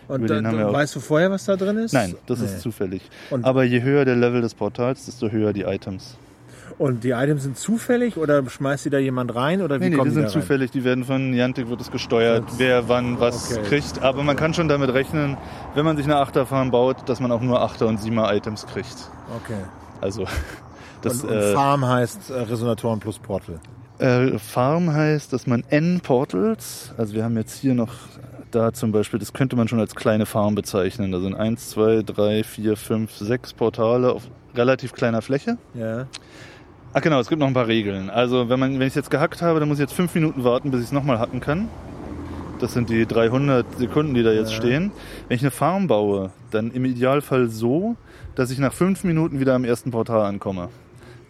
Und 0.06 0.30
auch- 0.30 0.72
weißt 0.72 0.94
du 0.96 1.00
vorher, 1.00 1.30
was 1.30 1.44
da 1.44 1.56
drin 1.56 1.76
ist? 1.78 1.92
Nein, 1.92 2.14
das 2.26 2.38
Nee. 2.38 2.46
ist 2.46 2.60
zufällig. 2.60 3.02
Und- 3.30 3.44
Aber 3.44 3.64
je 3.64 3.82
höher 3.82 4.04
der 4.06 4.16
Level 4.16 4.40
des 4.40 4.54
Portals, 4.54 5.04
desto 5.04 5.30
höher 5.30 5.52
die 5.52 5.62
Items. 5.62 6.16
Und 6.78 7.02
die 7.02 7.10
Items 7.10 7.42
sind 7.42 7.58
zufällig 7.58 8.16
oder 8.16 8.48
schmeißt 8.48 8.84
die 8.84 8.90
da 8.90 8.98
jemand 8.98 9.34
rein 9.34 9.62
oder 9.62 9.80
wie 9.80 9.84
Nee, 9.84 9.90
nee, 9.90 9.96
kommen 9.96 10.10
die 10.10 10.14
die 10.16 10.20
sind 10.22 10.30
zufällig, 10.30 10.70
die 10.70 10.84
werden 10.84 11.02
von 11.04 11.30
Niantic 11.30 11.68
wird 11.68 11.80
es 11.80 11.90
gesteuert, 11.90 12.44
wer 12.56 12.88
wann 12.88 13.18
was 13.18 13.56
Okay. 13.58 13.62
kriegt. 13.68 14.00
Aber 14.02 14.22
man 14.22 14.36
kann 14.36 14.54
schon 14.54 14.68
damit 14.68 14.92
rechnen, 14.94 15.36
wenn 15.74 15.84
man 15.84 15.96
sich 15.96 16.06
eine 16.06 16.16
Achterfarm 16.18 16.70
baut, 16.70 17.08
dass 17.08 17.18
man 17.18 17.32
auch 17.32 17.40
nur 17.40 17.60
Achter- 17.60 17.88
und 17.88 17.98
Siemer-Items 17.98 18.66
kriegt. 18.66 19.10
Okay. 19.44 19.58
Also 20.00 20.24
das 21.02 21.24
und, 21.24 21.30
und 21.30 21.36
äh, 21.36 21.52
Farm 21.52 21.84
heißt 21.84 22.30
äh, 22.30 22.34
Resonatoren 22.42 23.00
plus 23.00 23.18
Portal. 23.18 23.58
Äh, 23.98 24.38
Farm 24.38 24.92
heißt, 24.92 25.32
dass 25.32 25.48
man 25.48 25.64
N-Portals, 25.70 26.92
also 26.96 27.14
wir 27.14 27.24
haben 27.24 27.36
jetzt 27.36 27.58
hier 27.58 27.74
noch 27.74 27.92
da 28.52 28.72
zum 28.72 28.92
Beispiel, 28.92 29.18
das 29.18 29.32
könnte 29.32 29.56
man 29.56 29.66
schon 29.66 29.80
als 29.80 29.94
kleine 29.96 30.24
Farm 30.26 30.54
bezeichnen. 30.54 31.10
Da 31.10 31.18
sind 31.20 31.34
1, 31.34 31.70
2, 31.70 32.02
3, 32.06 32.44
4, 32.44 32.76
5, 32.76 33.12
6 33.16 33.52
Portale 33.54 34.12
auf 34.12 34.22
relativ 34.54 34.92
kleiner 34.92 35.20
Fläche. 35.22 35.58
Ja. 35.74 36.06
Ach 36.94 37.00
genau, 37.02 37.20
es 37.20 37.28
gibt 37.28 37.38
noch 37.40 37.46
ein 37.46 37.54
paar 37.54 37.66
Regeln. 37.68 38.10
Also 38.10 38.48
wenn, 38.48 38.58
man, 38.58 38.72
wenn 38.74 38.82
ich 38.82 38.88
es 38.88 38.94
jetzt 38.94 39.10
gehackt 39.10 39.42
habe, 39.42 39.60
dann 39.60 39.68
muss 39.68 39.78
ich 39.78 39.82
jetzt 39.82 39.94
5 39.94 40.14
Minuten 40.14 40.44
warten, 40.44 40.70
bis 40.70 40.80
ich 40.80 40.86
es 40.86 40.92
nochmal 40.92 41.18
hacken 41.18 41.40
kann. 41.40 41.68
Das 42.60 42.72
sind 42.72 42.88
die 42.90 43.06
300 43.06 43.78
Sekunden, 43.78 44.14
die 44.14 44.22
da 44.22 44.32
jetzt 44.32 44.52
stehen. 44.52 44.90
Wenn 45.28 45.36
ich 45.36 45.42
eine 45.42 45.50
Farm 45.52 45.86
baue, 45.86 46.30
dann 46.50 46.72
im 46.72 46.84
Idealfall 46.84 47.48
so, 47.48 47.96
dass 48.34 48.50
ich 48.50 48.58
nach 48.58 48.72
5 48.72 49.04
Minuten 49.04 49.38
wieder 49.38 49.54
am 49.54 49.64
ersten 49.64 49.90
Portal 49.90 50.22
ankomme. 50.22 50.68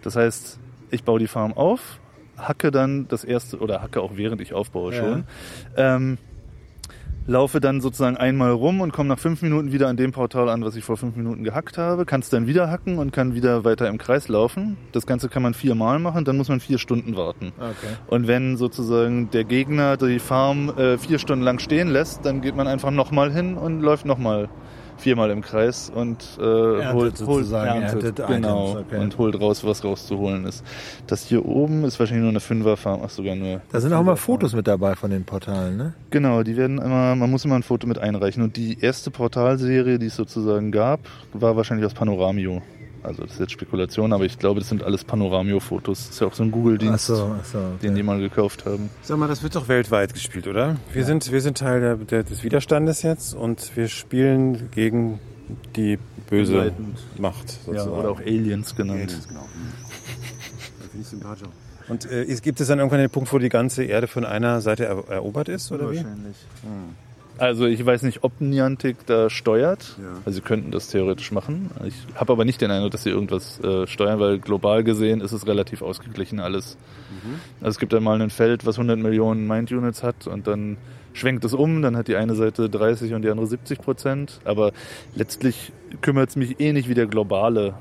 Das 0.03 0.17
heißt, 0.17 0.59
ich 0.91 1.05
baue 1.05 1.19
die 1.19 1.27
Farm 1.27 1.53
auf, 1.53 1.99
hacke 2.39 2.71
dann 2.71 3.09
das 3.09 3.25
erste, 3.25 3.59
oder 3.59 3.83
hacke 3.83 4.01
auch 4.01 4.13
während 4.15 4.41
ich 4.41 4.55
aufbaue 4.55 4.95
Ja. 4.95 4.99
schon, 5.01 5.25
ähm, 5.77 6.19
laufe 7.29 7.61
dann 7.61 7.81
sozusagen 7.83 8.17
einmal 8.17 8.51
rum 8.53 8.81
und 8.81 8.93
komme 8.93 9.11
nach 9.11 9.19
fünf 9.19 9.43
Minuten 9.43 9.71
wieder 9.71 9.89
an 9.89 9.99
dem 9.99 10.13
Portal 10.13 10.49
an, 10.49 10.65
was 10.65 10.75
ich 10.77 10.83
vor 10.83 10.97
fünf 10.97 11.15
Minuten 11.15 11.45
gehackt 11.45 11.77
habe, 11.77 12.07
kann 12.07 12.21
es 12.21 12.31
dann 12.31 12.47
wieder 12.47 12.71
hacken 12.71 12.99
und 12.99 13.13
kann 13.13 13.35
wieder 13.35 13.65
weiter 13.65 13.87
im 13.89 13.99
Kreis 13.99 14.29
laufen. 14.29 14.79
Das 14.93 15.07
Ganze 15.07 15.29
kann 15.29 15.43
man 15.43 15.53
viermal 15.53 15.99
machen, 15.99 16.25
dann 16.25 16.39
muss 16.39 16.49
man 16.49 16.59
vier 16.59 16.79
Stunden 16.79 17.17
warten. 17.17 17.53
Okay. 17.59 17.95
Und 18.07 18.27
wenn 18.27 18.57
sozusagen 18.57 19.31
der 19.31 19.45
Gegner 19.45 19.99
die 19.99 20.19
Farm 20.19 20.71
äh, 20.71 20.97
vier 20.97 21.19
Stunden 21.19 21.45
lang 21.45 21.59
stehen 21.59 21.89
lässt, 21.89 22.25
dann 22.25 22.41
geht 22.41 22.57
man 22.57 22.67
einfach 22.67 22.91
nochmal 22.91 23.31
hin 23.31 23.59
und 23.59 23.83
läuft 23.83 24.07
nochmal 24.07 24.49
viermal 24.99 25.31
im 25.31 25.43
Kreis 25.43 25.91
und 25.95 26.39
äh, 26.39 26.43
Erntet 26.43 26.93
holt, 26.93 26.95
holt 26.95 27.17
sozusagen, 27.17 27.83
erntet 27.83 28.17
genau 28.17 28.71
Items, 28.73 28.87
okay. 28.87 29.01
und 29.01 29.19
holt 29.19 29.41
raus, 29.41 29.65
was 29.65 29.85
rauszuholen 29.85 30.45
ist. 30.45 30.65
Das 31.07 31.25
hier 31.25 31.45
oben 31.45 31.85
ist 31.85 31.99
wahrscheinlich 31.99 32.23
nur 32.23 32.31
eine 32.31 32.41
Fünferfarm, 32.41 33.01
ach 33.05 33.11
sogar 33.11 33.35
nur. 33.35 33.61
Da 33.71 33.81
sind 33.81 33.93
auch 33.93 34.01
immer 34.01 34.17
Fotos 34.17 34.55
mit 34.55 34.67
dabei 34.67 34.95
von 34.95 35.11
den 35.11 35.25
Portalen, 35.25 35.77
ne? 35.77 35.95
Genau, 36.11 36.43
die 36.43 36.57
werden 36.57 36.79
immer, 36.79 37.15
man 37.15 37.31
muss 37.31 37.45
immer 37.45 37.57
ein 37.57 37.63
Foto 37.63 37.87
mit 37.87 37.99
einreichen. 37.99 38.43
Und 38.43 38.57
die 38.57 38.79
erste 38.81 39.11
Portalserie, 39.11 39.99
die 39.99 40.07
es 40.07 40.17
sozusagen 40.17 40.73
gab, 40.73 41.01
war 41.33 41.57
wahrscheinlich 41.57 41.87
aus 41.87 41.95
Panoramio. 41.95 42.63
Also 43.03 43.23
das 43.23 43.33
ist 43.33 43.41
jetzt 43.41 43.53
Spekulation, 43.53 44.13
aber 44.13 44.25
ich 44.25 44.39
glaube, 44.39 44.61
das 44.61 44.69
sind 44.69 44.83
alles 44.83 45.05
Panoramio-Fotos. 45.05 45.99
Das 45.99 46.11
ist 46.11 46.21
ja 46.21 46.27
auch 46.27 46.35
so 46.35 46.43
ein 46.43 46.51
Google-Dienst, 46.51 47.07
so, 47.07 47.37
so. 47.45 47.59
den 47.83 47.95
die 47.95 48.03
mal 48.03 48.21
gekauft 48.21 48.67
haben. 48.67 48.91
Sag 49.03 49.19
mal, 49.19 49.29
das 49.29 49.43
wird 49.43 49.55
doch 49.57 49.69
weltweit 49.69 50.15
gespielt, 50.15 50.47
oder? 50.47 50.77
Wir 50.93 51.05
sind, 51.05 51.31
wir 51.31 51.41
sind 51.41 51.59
Teil 51.59 51.81
der, 51.81 51.97
der, 51.97 52.23
des 52.25 52.43
Widerstandes 52.43 53.03
jetzt 53.03 53.35
und 53.35 53.77
wir 53.77 53.89
spielen 53.89 54.71
gegen 54.73 55.21
die 55.77 55.99
böse 56.29 56.53
Begleitend. 56.53 56.99
Macht 57.19 57.49
Ja, 57.49 57.57
sozusagen. 57.65 57.91
oder 57.93 58.11
auch 58.11 58.21
Aliens 58.21 58.75
genannt. 58.75 59.01
Aliens, 59.01 59.29
genau. 59.29 59.45
Finde 60.91 61.01
ich 61.01 61.07
sympathisch. 61.07 61.49
Und 61.89 62.11
äh, 62.11 62.27
gibt 62.43 62.61
es 62.61 62.69
dann 62.69 62.79
irgendwann 62.79 63.01
den 63.01 63.11
Punkt, 63.11 63.33
wo 63.33 63.39
die 63.39 63.49
ganze 63.49 63.85
Erde 63.85 64.09
von 64.09 64.25
einer 64.25 64.61
Seite 64.61 64.85
er, 64.85 65.09
erobert 65.09 65.49
ist, 65.49 65.73
oder 65.73 65.91
wie? 65.91 65.97
Wahrscheinlich. 65.97 66.37
Also 67.39 67.67
ich 67.67 67.85
weiß 67.85 68.03
nicht, 68.03 68.25
ob 68.25 68.41
Niantic 68.41 69.07
da 69.07 69.31
steuert. 69.31 69.97
Ja. 69.99 70.21
Also 70.25 70.37
sie 70.37 70.41
könnten 70.43 70.71
das 70.71 70.89
theoretisch 70.89 71.33
machen. 71.33 71.71
Ich 71.87 71.95
habe 72.15 72.33
aber 72.33 72.45
nicht 72.45 72.61
den 72.61 72.71
Eindruck, 72.71 72.91
dass 72.91 73.05
sie 73.05 73.11
irgendwas 73.11 73.61
äh, 73.61 73.87
steuern, 73.87 74.19
weil 74.21 74.39
global 74.39 74.85
gesehen 74.85 75.21
ist 75.21 75.33
es 75.33 75.47
relativ 75.47 75.83
ausgeglichen 75.83 76.41
alles. 76.41 76.77
Also 77.61 77.71
es 77.71 77.79
gibt 77.79 77.93
dann 77.93 78.03
mal 78.03 78.21
ein 78.21 78.31
Feld, 78.31 78.67
was 78.67 78.77
100 78.77 78.99
Millionen 78.99 79.47
Mind-Units 79.47 80.03
hat 80.03 80.27
und 80.27 80.47
dann 80.47 80.77
schwenkt 81.13 81.45
es 81.45 81.55
um, 81.55 81.83
dann 81.83 81.97
hat 81.97 82.09
die 82.09 82.17
eine 82.17 82.35
Seite 82.35 82.69
30 82.69 83.15
und 83.15 83.23
die 83.23 83.31
andere 83.31 83.47
70 83.47 83.81
Prozent. 83.81 84.41
Aber 84.45 84.73
letztlich 85.15 85.73
kümmert 86.01 86.31
es 86.31 86.37
mich 86.37 86.61
eh 86.61 86.73
nicht, 86.73 86.89
wie 86.89 86.95
der 86.95 87.07
globale 87.07 87.75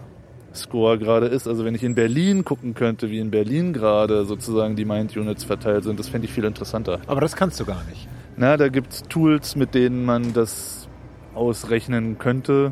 Score 0.53 0.97
gerade 0.97 1.28
ist. 1.28 1.47
Also 1.47 1.66
wenn 1.66 1.76
ich 1.76 1.84
in 1.84 1.95
Berlin 1.95 2.43
gucken 2.45 2.74
könnte, 2.74 3.12
wie 3.12 3.20
in 3.20 3.32
Berlin 3.32 3.74
gerade 3.74 4.26
sozusagen 4.26 4.76
die 4.76 4.86
Mind-Units 4.86 5.43
verteilt 5.43 5.84
sind, 5.84 5.99
das 5.99 6.10
fände 6.10 6.26
ich 6.26 6.34
viel 6.34 6.45
interessanter. 6.45 6.99
Aber 7.08 7.22
das 7.22 7.36
kannst 7.36 7.60
du 7.60 7.66
gar 7.66 7.84
nicht. 7.86 8.08
Na, 8.38 8.55
da 8.55 8.69
gibt's 8.69 9.03
Tools, 9.09 9.55
mit 9.55 9.73
denen 9.73 10.05
man 10.05 10.33
das 10.33 10.88
ausrechnen 11.33 12.17
könnte 12.19 12.71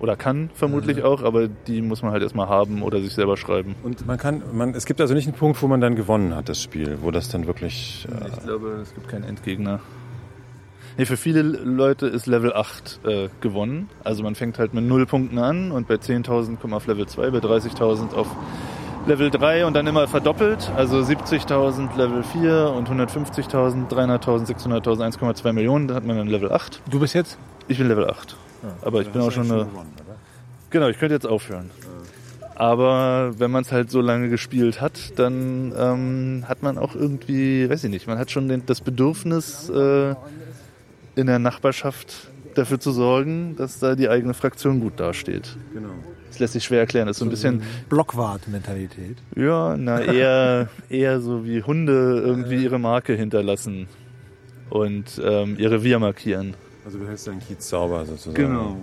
oder 0.00 0.16
kann 0.16 0.50
vermutlich 0.54 1.02
auch, 1.02 1.22
aber 1.22 1.48
die 1.48 1.82
muss 1.82 2.02
man 2.02 2.12
halt 2.12 2.22
erstmal 2.22 2.48
haben 2.48 2.82
oder 2.82 3.00
sich 3.00 3.12
selber 3.14 3.36
schreiben. 3.36 3.74
Und 3.82 4.06
man 4.06 4.16
kann, 4.16 4.42
man, 4.52 4.74
es 4.74 4.86
gibt 4.86 5.00
also 5.00 5.12
nicht 5.14 5.26
einen 5.26 5.36
Punkt, 5.36 5.60
wo 5.62 5.66
man 5.68 5.80
dann 5.80 5.94
gewonnen 5.96 6.34
hat, 6.34 6.48
das 6.48 6.62
Spiel, 6.62 6.98
wo 7.02 7.10
das 7.10 7.28
dann 7.28 7.46
wirklich. 7.46 8.06
Äh, 8.10 8.28
Ich 8.28 8.42
glaube, 8.44 8.78
es 8.82 8.94
gibt 8.94 9.08
keinen 9.08 9.24
Endgegner. 9.24 9.80
Nee, 10.96 11.04
für 11.04 11.16
viele 11.16 11.42
Leute 11.42 12.06
ist 12.06 12.26
Level 12.26 12.52
8 12.52 13.00
äh, 13.04 13.28
gewonnen. 13.40 13.88
Also 14.04 14.22
man 14.22 14.34
fängt 14.34 14.58
halt 14.58 14.74
mit 14.74 14.84
0 14.84 15.06
Punkten 15.06 15.38
an 15.38 15.70
und 15.70 15.86
bei 15.86 15.94
10.000 15.94 16.56
kommt 16.56 16.64
man 16.64 16.74
auf 16.74 16.86
Level 16.86 17.06
2, 17.06 17.30
bei 17.30 17.38
30.000 17.38 18.14
auf 18.14 18.26
Level 19.08 19.30
3 19.30 19.64
und 19.64 19.72
dann 19.74 19.86
immer 19.86 20.06
verdoppelt. 20.06 20.70
Also 20.76 20.98
70.000 20.98 21.96
Level 21.96 22.22
4 22.22 22.70
und 22.76 22.90
150.000, 22.90 23.88
300.000, 23.88 24.46
600.000, 24.46 25.18
1,2 25.18 25.52
Millionen, 25.54 25.88
da 25.88 25.94
hat 25.94 26.04
man 26.04 26.18
dann 26.18 26.28
Level 26.28 26.52
8. 26.52 26.82
Du 26.90 27.00
bist 27.00 27.14
jetzt? 27.14 27.38
Ich 27.68 27.78
bin 27.78 27.88
Level 27.88 28.08
8. 28.08 28.36
Aber 28.82 29.00
ich 29.00 29.08
bin 29.08 29.22
auch 29.22 29.32
schon 29.32 29.50
eine... 29.50 29.66
Genau, 30.68 30.88
ich 30.88 30.98
könnte 30.98 31.14
jetzt 31.14 31.26
aufhören. 31.26 31.70
Aber 32.54 33.38
wenn 33.38 33.50
man 33.50 33.62
es 33.62 33.72
halt 33.72 33.90
so 33.90 34.02
lange 34.02 34.28
gespielt 34.28 34.82
hat, 34.82 35.18
dann 35.18 35.72
ähm, 35.78 36.44
hat 36.46 36.62
man 36.62 36.76
auch 36.76 36.94
irgendwie, 36.94 37.70
weiß 37.70 37.84
ich 37.84 37.90
nicht, 37.90 38.06
man 38.06 38.18
hat 38.18 38.30
schon 38.30 38.48
den, 38.48 38.66
das 38.66 38.82
Bedürfnis, 38.82 39.70
äh, 39.70 40.14
in 41.14 41.26
der 41.26 41.38
Nachbarschaft 41.38 42.28
dafür 42.56 42.78
zu 42.78 42.92
sorgen, 42.92 43.56
dass 43.56 43.78
da 43.78 43.94
die 43.94 44.10
eigene 44.10 44.34
Fraktion 44.34 44.80
gut 44.80 45.00
dasteht. 45.00 45.56
genau. 45.72 45.94
Das 46.38 46.40
lässt 46.40 46.52
sich 46.52 46.64
schwer 46.64 46.78
erklären. 46.78 47.08
Das 47.08 47.16
ist 47.16 47.18
so 47.18 47.24
ein 47.26 47.30
bisschen, 47.30 47.62
Blockwart-Mentalität. 47.88 49.16
ja, 49.34 49.76
na, 49.76 50.00
eher, 50.04 50.68
eher 50.88 51.20
so 51.20 51.44
wie 51.44 51.64
Hunde 51.64 52.22
irgendwie 52.24 52.62
ihre 52.62 52.78
Marke 52.78 53.14
hinterlassen 53.14 53.88
und 54.70 55.20
ähm, 55.20 55.56
ihr 55.58 55.72
Revier 55.72 55.98
markieren. 55.98 56.54
Also 56.84 57.00
du 57.00 57.08
hältst 57.08 57.26
deinen 57.26 57.40
Kiez 57.40 57.68
sauber 57.68 58.06
sozusagen. 58.06 58.34
Genau. 58.34 58.76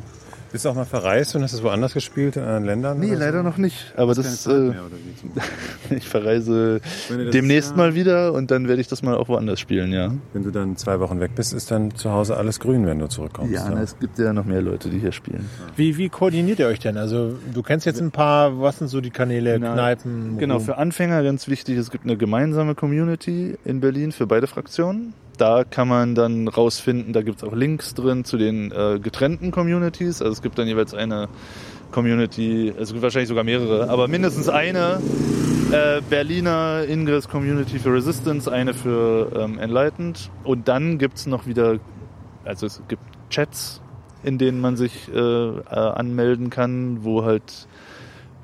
Bist 0.51 0.63
du 0.63 0.69
auch 0.69 0.75
mal 0.75 0.85
verreist 0.85 1.35
und 1.35 1.43
hast 1.43 1.53
es 1.53 1.63
woanders 1.63 1.93
gespielt, 1.93 2.37
in 2.37 2.43
anderen 2.43 2.65
Ländern? 2.65 2.99
Nee, 2.99 3.13
leider 3.13 3.39
so? 3.39 3.43
noch 3.43 3.57
nicht. 3.57 3.93
Aber 3.97 4.13
das, 4.15 4.43
Zeit 4.43 4.53
äh, 4.55 4.73
ich 5.95 6.07
verreise 6.07 6.79
das 6.81 7.31
demnächst 7.31 7.71
Jahr- 7.71 7.77
mal 7.77 7.95
wieder 7.95 8.31
und 8.33 8.51
dann 8.51 8.67
werde 8.67 8.79
ich 8.79 8.87
das 8.87 9.03
mal 9.03 9.15
auch 9.15 9.27
woanders 9.27 9.59
spielen, 9.59 9.91
ja. 9.91 10.11
Wenn 10.33 10.43
du 10.43 10.51
dann 10.51 10.77
zwei 10.77 10.99
Wochen 10.99 11.19
weg 11.19 11.31
bist, 11.35 11.53
ist 11.53 11.71
dann 11.71 11.93
zu 11.95 12.11
Hause 12.11 12.37
alles 12.37 12.59
grün, 12.59 12.85
wenn 12.85 12.99
du 12.99 13.07
zurückkommst. 13.07 13.53
Ja, 13.53 13.69
na, 13.69 13.81
es 13.81 13.99
gibt 13.99 14.17
ja 14.17 14.31
noch 14.33 14.45
mehr 14.45 14.61
Leute, 14.61 14.89
die 14.89 14.99
hier 14.99 15.11
spielen. 15.11 15.49
Wie, 15.75 15.97
wie 15.97 16.09
koordiniert 16.09 16.59
ihr 16.59 16.67
euch 16.67 16.79
denn? 16.79 16.97
Also 16.97 17.35
du 17.53 17.61
kennst 17.61 17.85
jetzt 17.85 18.01
ein 18.01 18.11
paar, 18.11 18.59
was 18.61 18.77
sind 18.79 18.87
so 18.87 19.01
die 19.01 19.11
Kanäle, 19.11 19.59
Na, 19.59 19.73
Kneipen? 19.73 20.37
Genau, 20.37 20.59
für 20.59 20.77
Anfänger 20.77 21.21
ganz 21.23 21.47
wichtig, 21.47 21.77
es 21.77 21.91
gibt 21.91 22.05
eine 22.05 22.15
gemeinsame 22.17 22.75
Community 22.75 23.57
in 23.65 23.81
Berlin 23.81 24.11
für 24.11 24.25
beide 24.27 24.47
Fraktionen. 24.47 25.13
Da 25.37 25.63
kann 25.63 25.87
man 25.87 26.15
dann 26.15 26.47
rausfinden, 26.47 27.13
da 27.13 27.21
gibt 27.21 27.37
es 27.37 27.43
auch 27.43 27.53
Links 27.53 27.93
drin 27.93 28.25
zu 28.25 28.37
den 28.37 28.71
äh, 28.71 28.99
getrennten 28.99 29.51
Communities. 29.51 30.21
Also 30.21 30.33
es 30.33 30.41
gibt 30.41 30.57
dann 30.57 30.67
jeweils 30.67 30.93
eine 30.93 31.29
Community, 31.91 32.73
es 32.77 32.91
gibt 32.91 33.01
wahrscheinlich 33.01 33.29
sogar 33.29 33.43
mehrere, 33.43 33.89
aber 33.89 34.07
mindestens 34.07 34.49
eine 34.49 34.99
äh, 35.71 36.01
Berliner 36.09 36.83
Ingress 36.87 37.29
Community 37.29 37.79
für 37.79 37.93
Resistance, 37.93 38.51
eine 38.51 38.73
für 38.73 39.31
ähm, 39.35 39.59
Enlightened. 39.59 40.29
Und 40.43 40.67
dann 40.67 40.97
gibt 40.97 41.17
es 41.17 41.25
noch 41.25 41.47
wieder, 41.47 41.79
also 42.43 42.65
es 42.65 42.81
gibt 42.87 43.03
Chats, 43.29 43.81
in 44.23 44.37
denen 44.37 44.59
man 44.59 44.75
sich 44.75 45.09
äh, 45.13 45.17
äh, 45.17 45.61
anmelden 45.69 46.49
kann, 46.49 47.03
wo 47.03 47.23
halt 47.23 47.67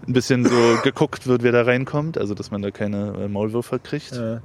ein 0.07 0.13
bisschen 0.13 0.45
so 0.45 0.77
geguckt 0.83 1.27
wird, 1.27 1.43
wer 1.43 1.51
da 1.51 1.63
reinkommt, 1.63 2.17
also 2.17 2.33
dass 2.33 2.51
man 2.51 2.61
da 2.61 2.71
keine 2.71 3.13
äh, 3.19 3.27
Maulwürfe 3.27 3.79
kriegt. 3.79 4.13
Äh, 4.13 4.39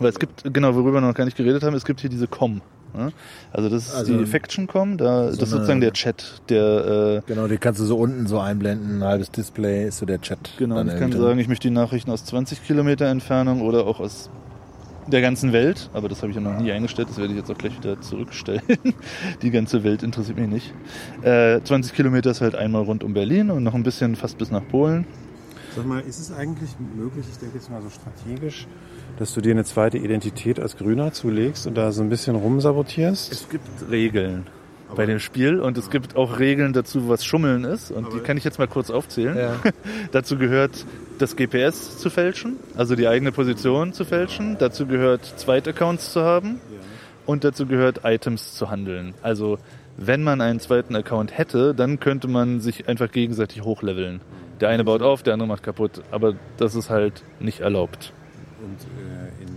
Aber 0.00 0.08
es 0.08 0.18
gibt, 0.18 0.52
genau, 0.52 0.74
worüber 0.74 0.94
wir 0.94 1.00
noch 1.02 1.14
gar 1.14 1.24
nicht 1.26 1.36
geredet 1.36 1.62
haben, 1.62 1.74
es 1.74 1.84
gibt 1.84 2.00
hier 2.00 2.10
diese 2.10 2.26
Com. 2.26 2.60
Ne? 2.92 3.12
Also 3.52 3.68
das 3.68 3.86
ist 3.86 3.94
Also 3.94 4.18
die 4.18 4.26
Faction-Com, 4.26 4.96
da, 4.96 5.26
das 5.26 5.34
ist 5.34 5.38
eine- 5.42 5.46
sozusagen 5.50 5.80
der 5.80 5.92
Chat, 5.92 6.42
der, 6.48 7.22
äh, 7.24 7.28
genau, 7.28 7.46
die 7.46 7.56
kannst 7.58 7.78
du 7.80 7.84
so 7.84 7.96
unten 7.96 8.26
so 8.26 8.40
einblenden, 8.40 8.98
ein 8.98 9.04
halbes 9.04 9.30
Display 9.30 9.86
ist 9.86 9.98
so 9.98 10.06
der 10.06 10.20
Chat. 10.20 10.38
genau, 10.58 10.82
ich 10.82 10.98
kann 10.98 11.12
sagen, 11.12 11.38
ich 11.38 11.46
möchte 11.46 11.68
die 11.68 11.74
Nachrichten 11.74 12.10
aus 12.10 12.24
20 12.24 12.66
Kilometer 12.66 13.06
Entfernung 13.06 13.60
oder 13.62 13.86
auch 13.86 14.00
aus 14.00 14.28
der 15.06 15.20
ganzen 15.20 15.52
Welt, 15.52 15.88
aber 15.92 16.08
das 16.08 16.18
habe 16.22 16.30
ich 16.30 16.36
ja 16.36 16.40
noch 16.42 16.58
nie 16.58 16.72
eingestellt, 16.72 17.08
das 17.10 17.18
werde 17.18 17.32
ich 17.32 17.38
jetzt 17.38 17.50
auch 17.50 17.58
gleich 17.58 17.76
wieder 17.76 18.00
zurückstellen. 18.00 18.62
Die 19.42 19.50
ganze 19.50 19.82
Welt 19.84 20.02
interessiert 20.02 20.38
mich 20.38 20.48
nicht. 20.48 20.74
Äh, 21.22 21.60
20 21.62 21.94
Kilometer 21.94 22.30
ist 22.30 22.40
halt 22.40 22.54
einmal 22.54 22.82
rund 22.82 23.02
um 23.04 23.12
Berlin 23.14 23.50
und 23.50 23.62
noch 23.62 23.74
ein 23.74 23.82
bisschen 23.82 24.14
fast 24.16 24.36
bis 24.38 24.50
nach 24.50 24.66
Polen. 24.68 25.06
Sag 25.76 25.86
mal, 25.86 26.00
ist 26.00 26.18
es 26.18 26.32
eigentlich 26.32 26.70
möglich, 26.96 27.24
ich 27.30 27.38
denke 27.38 27.56
jetzt 27.58 27.70
mal 27.70 27.80
so 27.82 27.88
strategisch, 27.90 28.66
dass 29.20 29.34
du 29.34 29.42
dir 29.42 29.50
eine 29.50 29.64
zweite 29.64 29.98
Identität 29.98 30.58
als 30.58 30.78
Grüner 30.78 31.12
zulegst 31.12 31.66
und 31.66 31.74
da 31.76 31.92
so 31.92 32.02
ein 32.02 32.08
bisschen 32.08 32.36
rumsabotierst? 32.36 33.30
Es 33.30 33.50
gibt 33.50 33.68
Regeln. 33.90 34.46
bei 34.96 35.04
dem 35.04 35.18
Spiel 35.18 35.60
und 35.60 35.76
es 35.76 35.90
gibt 35.90 36.16
auch 36.16 36.38
Regeln 36.38 36.72
dazu, 36.72 37.06
was 37.06 37.22
Schummeln 37.22 37.64
ist 37.64 37.92
und 37.92 38.14
die 38.14 38.20
kann 38.20 38.38
ich 38.38 38.44
jetzt 38.44 38.58
mal 38.58 38.66
kurz 38.66 38.90
aufzählen. 38.90 39.36
Ja. 39.36 39.56
dazu 40.12 40.38
gehört 40.38 40.86
das 41.18 41.36
GPS 41.36 41.98
zu 41.98 42.08
fälschen, 42.08 42.56
also 42.74 42.96
die 42.96 43.06
eigene 43.08 43.30
Position 43.30 43.92
zu 43.92 44.06
fälschen. 44.06 44.56
Dazu 44.58 44.86
gehört 44.86 45.22
Zweitaccounts 45.36 46.12
zu 46.14 46.22
haben 46.22 46.58
und 47.26 47.44
dazu 47.44 47.66
gehört 47.66 48.00
Items 48.04 48.54
zu 48.54 48.70
handeln. 48.70 49.12
Also 49.20 49.58
wenn 49.98 50.22
man 50.22 50.40
einen 50.40 50.60
zweiten 50.60 50.96
Account 50.96 51.36
hätte, 51.36 51.74
dann 51.74 52.00
könnte 52.00 52.26
man 52.26 52.60
sich 52.60 52.88
einfach 52.88 53.12
gegenseitig 53.12 53.64
hochleveln. 53.64 54.22
Der 54.62 54.70
eine 54.70 54.82
baut 54.82 55.02
auf, 55.02 55.22
der 55.22 55.34
andere 55.34 55.46
macht 55.46 55.62
kaputt, 55.62 56.00
aber 56.10 56.36
das 56.56 56.74
ist 56.74 56.88
halt 56.88 57.22
nicht 57.38 57.60
erlaubt. 57.60 58.14
Und 58.60 58.80
äh, 58.82 59.09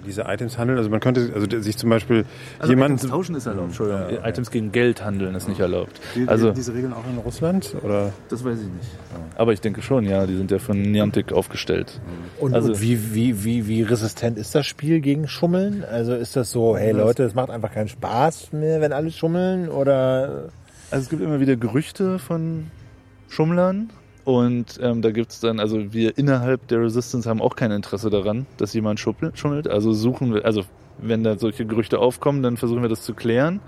diese 0.05 0.23
Items 0.27 0.57
handeln, 0.57 0.77
also 0.77 0.89
man 0.89 0.99
könnte 0.99 1.31
also 1.33 1.47
sich 1.61 1.77
zum 1.77 1.89
Beispiel 1.89 2.25
Also 2.59 2.71
jemanden... 2.73 2.97
Items 2.97 3.11
tauschen 3.11 3.35
ist 3.35 3.45
erlaubt, 3.45 3.67
Entschuldigung. 3.67 4.23
Items 4.23 4.51
gegen 4.51 4.71
Geld 4.71 5.03
handeln 5.03 5.35
ist 5.35 5.47
nicht 5.47 5.59
erlaubt. 5.59 5.99
Die- 6.15 6.27
Also 6.27 6.51
diese 6.51 6.73
Regeln 6.73 6.93
auch 6.93 7.05
in 7.11 7.17
Russland? 7.17 7.75
Oder? 7.83 8.11
das 8.29 8.43
weiß 8.43 8.59
ich 8.59 8.65
nicht. 8.67 8.89
Aber 9.35 9.53
ich 9.53 9.61
denke 9.61 9.81
schon, 9.81 10.05
ja, 10.05 10.25
die 10.25 10.35
sind 10.35 10.51
ja 10.51 10.59
von 10.59 10.81
Niantic 10.81 11.31
aufgestellt. 11.33 11.99
Und, 12.39 12.53
Also- 12.53 12.73
und 12.73 12.81
wie, 12.81 13.13
wie, 13.13 13.43
wie, 13.43 13.67
wie 13.67 13.81
resistent 13.83 14.37
ist 14.37 14.53
das 14.55 14.65
Spiel 14.65 14.99
gegen 15.01 15.27
Schummeln? 15.27 15.83
Also 15.83 16.13
ist 16.13 16.35
das 16.35 16.51
so, 16.51 16.77
hey 16.77 16.91
Leute, 16.91 17.23
es 17.23 17.33
macht 17.35 17.49
einfach 17.49 17.71
keinen 17.71 17.87
Spaß 17.89 18.53
mehr, 18.53 18.81
wenn 18.81 18.93
alle 18.93 19.11
schummeln? 19.11 19.69
Oder 19.69 20.49
Also 20.91 21.03
es 21.03 21.09
gibt 21.09 21.21
immer 21.21 21.39
wieder 21.39 21.55
Gerüchte 21.55 22.19
von 22.19 22.67
Schummlern 23.29 23.89
und 24.25 24.79
ähm, 24.81 25.01
da 25.01 25.11
gibt's 25.11 25.39
dann, 25.39 25.59
also 25.59 25.93
wir 25.93 26.17
innerhalb 26.17 26.67
der 26.67 26.81
Resistance 26.81 27.29
haben 27.29 27.41
auch 27.41 27.55
kein 27.55 27.71
Interesse 27.71 28.09
daran, 28.09 28.45
dass 28.57 28.73
jemand 28.73 28.99
schummelt. 28.99 29.67
Also 29.67 29.91
suchen 29.93 30.33
wir, 30.33 30.45
also 30.45 30.63
wenn 30.97 31.23
da 31.23 31.37
solche 31.37 31.65
Gerüchte 31.65 31.99
aufkommen, 31.99 32.41
dann 32.43 32.57
versuchen 32.57 32.81
wir 32.81 32.89
das 32.89 33.01
zu 33.01 33.13
klären. 33.13 33.59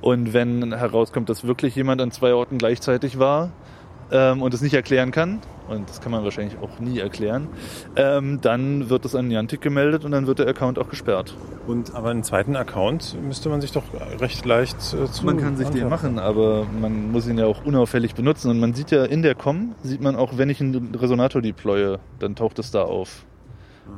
Und 0.00 0.32
wenn 0.32 0.72
herauskommt, 0.72 1.28
dass 1.28 1.44
wirklich 1.44 1.74
jemand 1.74 2.00
an 2.00 2.12
zwei 2.12 2.32
Orten 2.32 2.58
gleichzeitig 2.58 3.18
war 3.18 3.50
ähm, 4.10 4.42
und 4.42 4.54
es 4.54 4.60
nicht 4.60 4.74
erklären 4.74 5.10
kann, 5.10 5.40
und 5.68 5.88
das 5.88 6.00
kann 6.00 6.12
man 6.12 6.24
wahrscheinlich 6.24 6.58
auch 6.58 6.80
nie 6.80 6.98
erklären, 6.98 7.48
ähm, 7.96 8.40
dann 8.40 8.88
wird 8.88 9.04
es 9.04 9.14
an 9.14 9.28
Niantic 9.28 9.60
gemeldet 9.60 10.04
und 10.04 10.12
dann 10.12 10.26
wird 10.26 10.38
der 10.38 10.48
Account 10.48 10.78
auch 10.78 10.88
gesperrt. 10.88 11.34
Und 11.66 11.94
aber 11.94 12.10
einen 12.10 12.24
zweiten 12.24 12.56
Account 12.56 13.16
müsste 13.22 13.50
man 13.50 13.60
sich 13.60 13.72
doch 13.72 13.84
recht 14.18 14.44
leicht 14.46 14.76
äh, 14.94 15.10
zu 15.10 15.26
Man 15.26 15.36
kann 15.36 15.56
sich 15.56 15.68
den 15.68 15.88
machen, 15.88 16.18
aber 16.18 16.66
man 16.80 17.12
muss 17.12 17.28
ihn 17.28 17.38
ja 17.38 17.46
auch 17.46 17.64
unauffällig 17.64 18.14
benutzen. 18.14 18.50
Und 18.50 18.60
man 18.60 18.72
sieht 18.72 18.90
ja 18.90 19.04
in 19.04 19.22
der 19.22 19.34
COM, 19.34 19.74
sieht 19.82 20.00
man 20.00 20.16
auch, 20.16 20.38
wenn 20.38 20.48
ich 20.48 20.60
einen 20.60 20.94
Resonator 20.94 21.42
deploye, 21.42 21.98
dann 22.18 22.34
taucht 22.34 22.58
es 22.58 22.70
da 22.70 22.82
auf. 22.82 23.24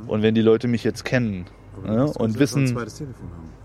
Und 0.07 0.23
wenn 0.23 0.35
die 0.35 0.43
Leute 0.43 0.69
mich 0.69 0.85
jetzt 0.85 1.05
kennen 1.05 1.47
ja, 1.87 2.05
und 2.05 2.39
wissen, 2.39 2.67
Telefon 2.67 2.89
haben. 2.89 3.60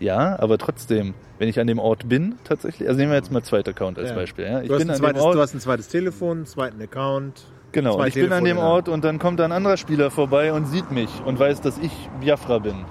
Ja, 0.00 0.38
aber 0.38 0.58
trotzdem, 0.58 1.14
wenn 1.38 1.48
ich 1.48 1.58
an 1.60 1.66
dem 1.66 1.78
Ort 1.78 2.08
bin, 2.08 2.36
tatsächlich, 2.44 2.88
also 2.88 2.98
nehmen 2.98 3.10
wir 3.12 3.16
jetzt 3.16 3.32
mal 3.32 3.42
zweiter 3.42 3.70
Account 3.70 3.98
als 3.98 4.10
Ja. 4.10 4.14
Beispiel. 4.16 4.44
Ja. 4.44 4.60
Ich 4.62 4.68
du, 4.68 4.74
hast 4.74 4.80
bin 4.80 4.88
ein 4.88 4.94
an 4.94 5.00
zweites, 5.00 5.22
dem 5.22 5.26
Ort, 5.26 5.34
du 5.34 5.40
hast 5.40 5.54
ein 5.54 5.60
zweites 5.60 5.88
Telefon, 5.88 6.36
einen 6.38 6.46
zweiten 6.46 6.80
Account. 6.82 7.44
genau, 7.72 7.96
zwei 7.96 8.08
ich 8.08 8.14
bin 8.14 8.32
an 8.32 8.44
dem 8.44 8.56
Telefone. 8.56 8.66
Ort 8.66 8.88
und 8.88 9.04
dann 9.04 9.18
kommt 9.18 9.40
ein 9.40 9.52
anderer 9.52 9.76
Spieler 9.76 10.10
vorbei 10.10 10.52
und 10.52 10.66
sieht 10.66 10.90
mich 10.90 11.10
und 11.24 11.38
weiß, 11.38 11.60
dass 11.60 11.78
ich 11.78 11.92
Biafra 12.20 12.58
bin 12.58 12.84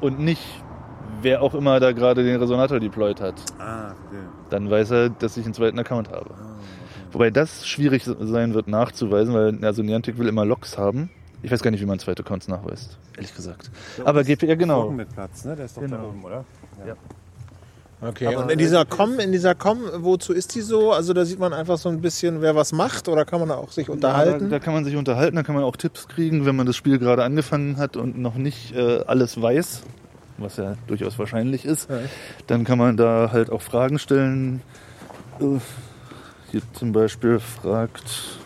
und 0.00 0.18
nicht 0.18 0.42
wer 1.20 1.42
auch 1.42 1.54
immer 1.54 1.78
da 1.78 1.92
gerade 1.92 2.24
den 2.24 2.36
Resonator 2.40 2.80
deployed 2.80 3.20
hat. 3.20 3.34
Ah, 3.58 3.92
okay. 3.92 4.16
dann 4.50 4.70
weiß 4.70 4.90
er, 4.90 5.08
dass 5.10 5.36
ich 5.36 5.44
einen 5.44 5.54
zweiten 5.54 5.78
Account 5.78 6.10
habe. 6.10 6.30
Wobei 7.12 7.30
das 7.30 7.66
schwierig 7.66 8.04
sein 8.04 8.54
wird 8.54 8.68
nachzuweisen, 8.68 9.34
weil 9.34 9.64
also 9.64 9.82
Niantic 9.82 10.18
will 10.18 10.28
immer 10.28 10.44
Logs 10.44 10.78
haben. 10.78 11.10
Ich 11.42 11.50
weiß 11.50 11.62
gar 11.62 11.70
nicht, 11.72 11.80
wie 11.80 11.86
man 11.86 11.98
zweite 11.98 12.22
Accounts 12.22 12.46
nachweist, 12.48 12.98
ehrlich 13.16 13.34
gesagt. 13.34 13.70
Aber 14.04 14.22
GPR, 14.24 14.56
genau. 14.56 14.90
mit 14.90 15.12
Platz, 15.12 15.44
ne? 15.44 15.56
Der 15.56 15.64
ist 15.66 15.76
doch 15.76 15.82
da 15.82 15.88
Genau. 15.88 16.08
oben, 16.08 16.24
oder? 16.24 16.44
Okay, 18.00 18.26
Aber- 18.26 18.42
und 18.44 18.50
in 18.50 18.58
dieser 18.58 18.84
Com, 18.84 19.20
in 19.20 19.30
dieser 19.30 19.54
Com, 19.54 19.78
wozu 19.98 20.32
ist 20.32 20.54
die 20.56 20.60
so? 20.60 20.92
Also 20.92 21.12
da 21.12 21.24
sieht 21.24 21.38
man 21.38 21.52
einfach 21.52 21.78
so 21.78 21.88
ein 21.88 22.00
bisschen, 22.00 22.40
wer 22.42 22.56
was 22.56 22.72
macht 22.72 23.08
oder 23.08 23.24
kann 23.24 23.38
man 23.38 23.48
da 23.48 23.54
auch 23.56 23.70
sich 23.70 23.88
unterhalten? 23.88 24.50
Da, 24.50 24.58
da 24.58 24.64
kann 24.64 24.74
man 24.74 24.84
sich 24.84 24.96
unterhalten, 24.96 25.36
da 25.36 25.44
kann 25.44 25.54
man 25.54 25.62
auch 25.62 25.76
Tipps 25.76 26.08
kriegen, 26.08 26.44
wenn 26.44 26.56
man 26.56 26.66
das 26.66 26.74
Spiel 26.74 26.98
gerade 26.98 27.22
angefangen 27.22 27.76
hat 27.76 27.96
und 27.96 28.18
noch 28.18 28.34
nicht 28.34 28.74
äh, 28.74 29.02
alles 29.06 29.40
weiß, 29.40 29.82
was 30.38 30.56
ja 30.56 30.74
durchaus 30.88 31.16
wahrscheinlich 31.20 31.64
ist. 31.64 31.88
Ja. 31.88 31.98
Dann 32.48 32.64
kann 32.64 32.76
man 32.78 32.96
da 32.96 33.30
halt 33.32 33.50
auch 33.50 33.62
Fragen 33.62 34.00
stellen. 34.00 34.62
Äh, 35.40 35.58
Hier 36.50 36.62
zum 36.72 36.90
Beispiel 36.92 37.38
fragt. 37.38 38.38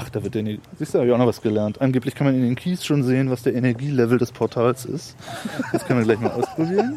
Ach, 0.00 0.08
da 0.10 0.22
wird 0.22 0.34
der. 0.36 0.42
Ener- 0.42 0.58
Siehst 0.78 0.94
du, 0.94 0.98
habe 0.98 1.08
ich 1.08 1.12
auch 1.14 1.18
noch 1.18 1.26
was 1.26 1.42
gelernt. 1.42 1.80
Angeblich 1.80 2.14
kann 2.14 2.26
man 2.28 2.36
in 2.36 2.42
den 2.42 2.54
Keys 2.54 2.84
schon 2.84 3.02
sehen, 3.02 3.30
was 3.30 3.42
der 3.42 3.54
Energielevel 3.54 4.16
des 4.18 4.30
Portals 4.30 4.84
ist. 4.84 5.16
Das 5.72 5.84
können 5.84 5.98
wir 6.00 6.04
gleich 6.04 6.20
mal 6.20 6.30
ausprobieren. 6.30 6.96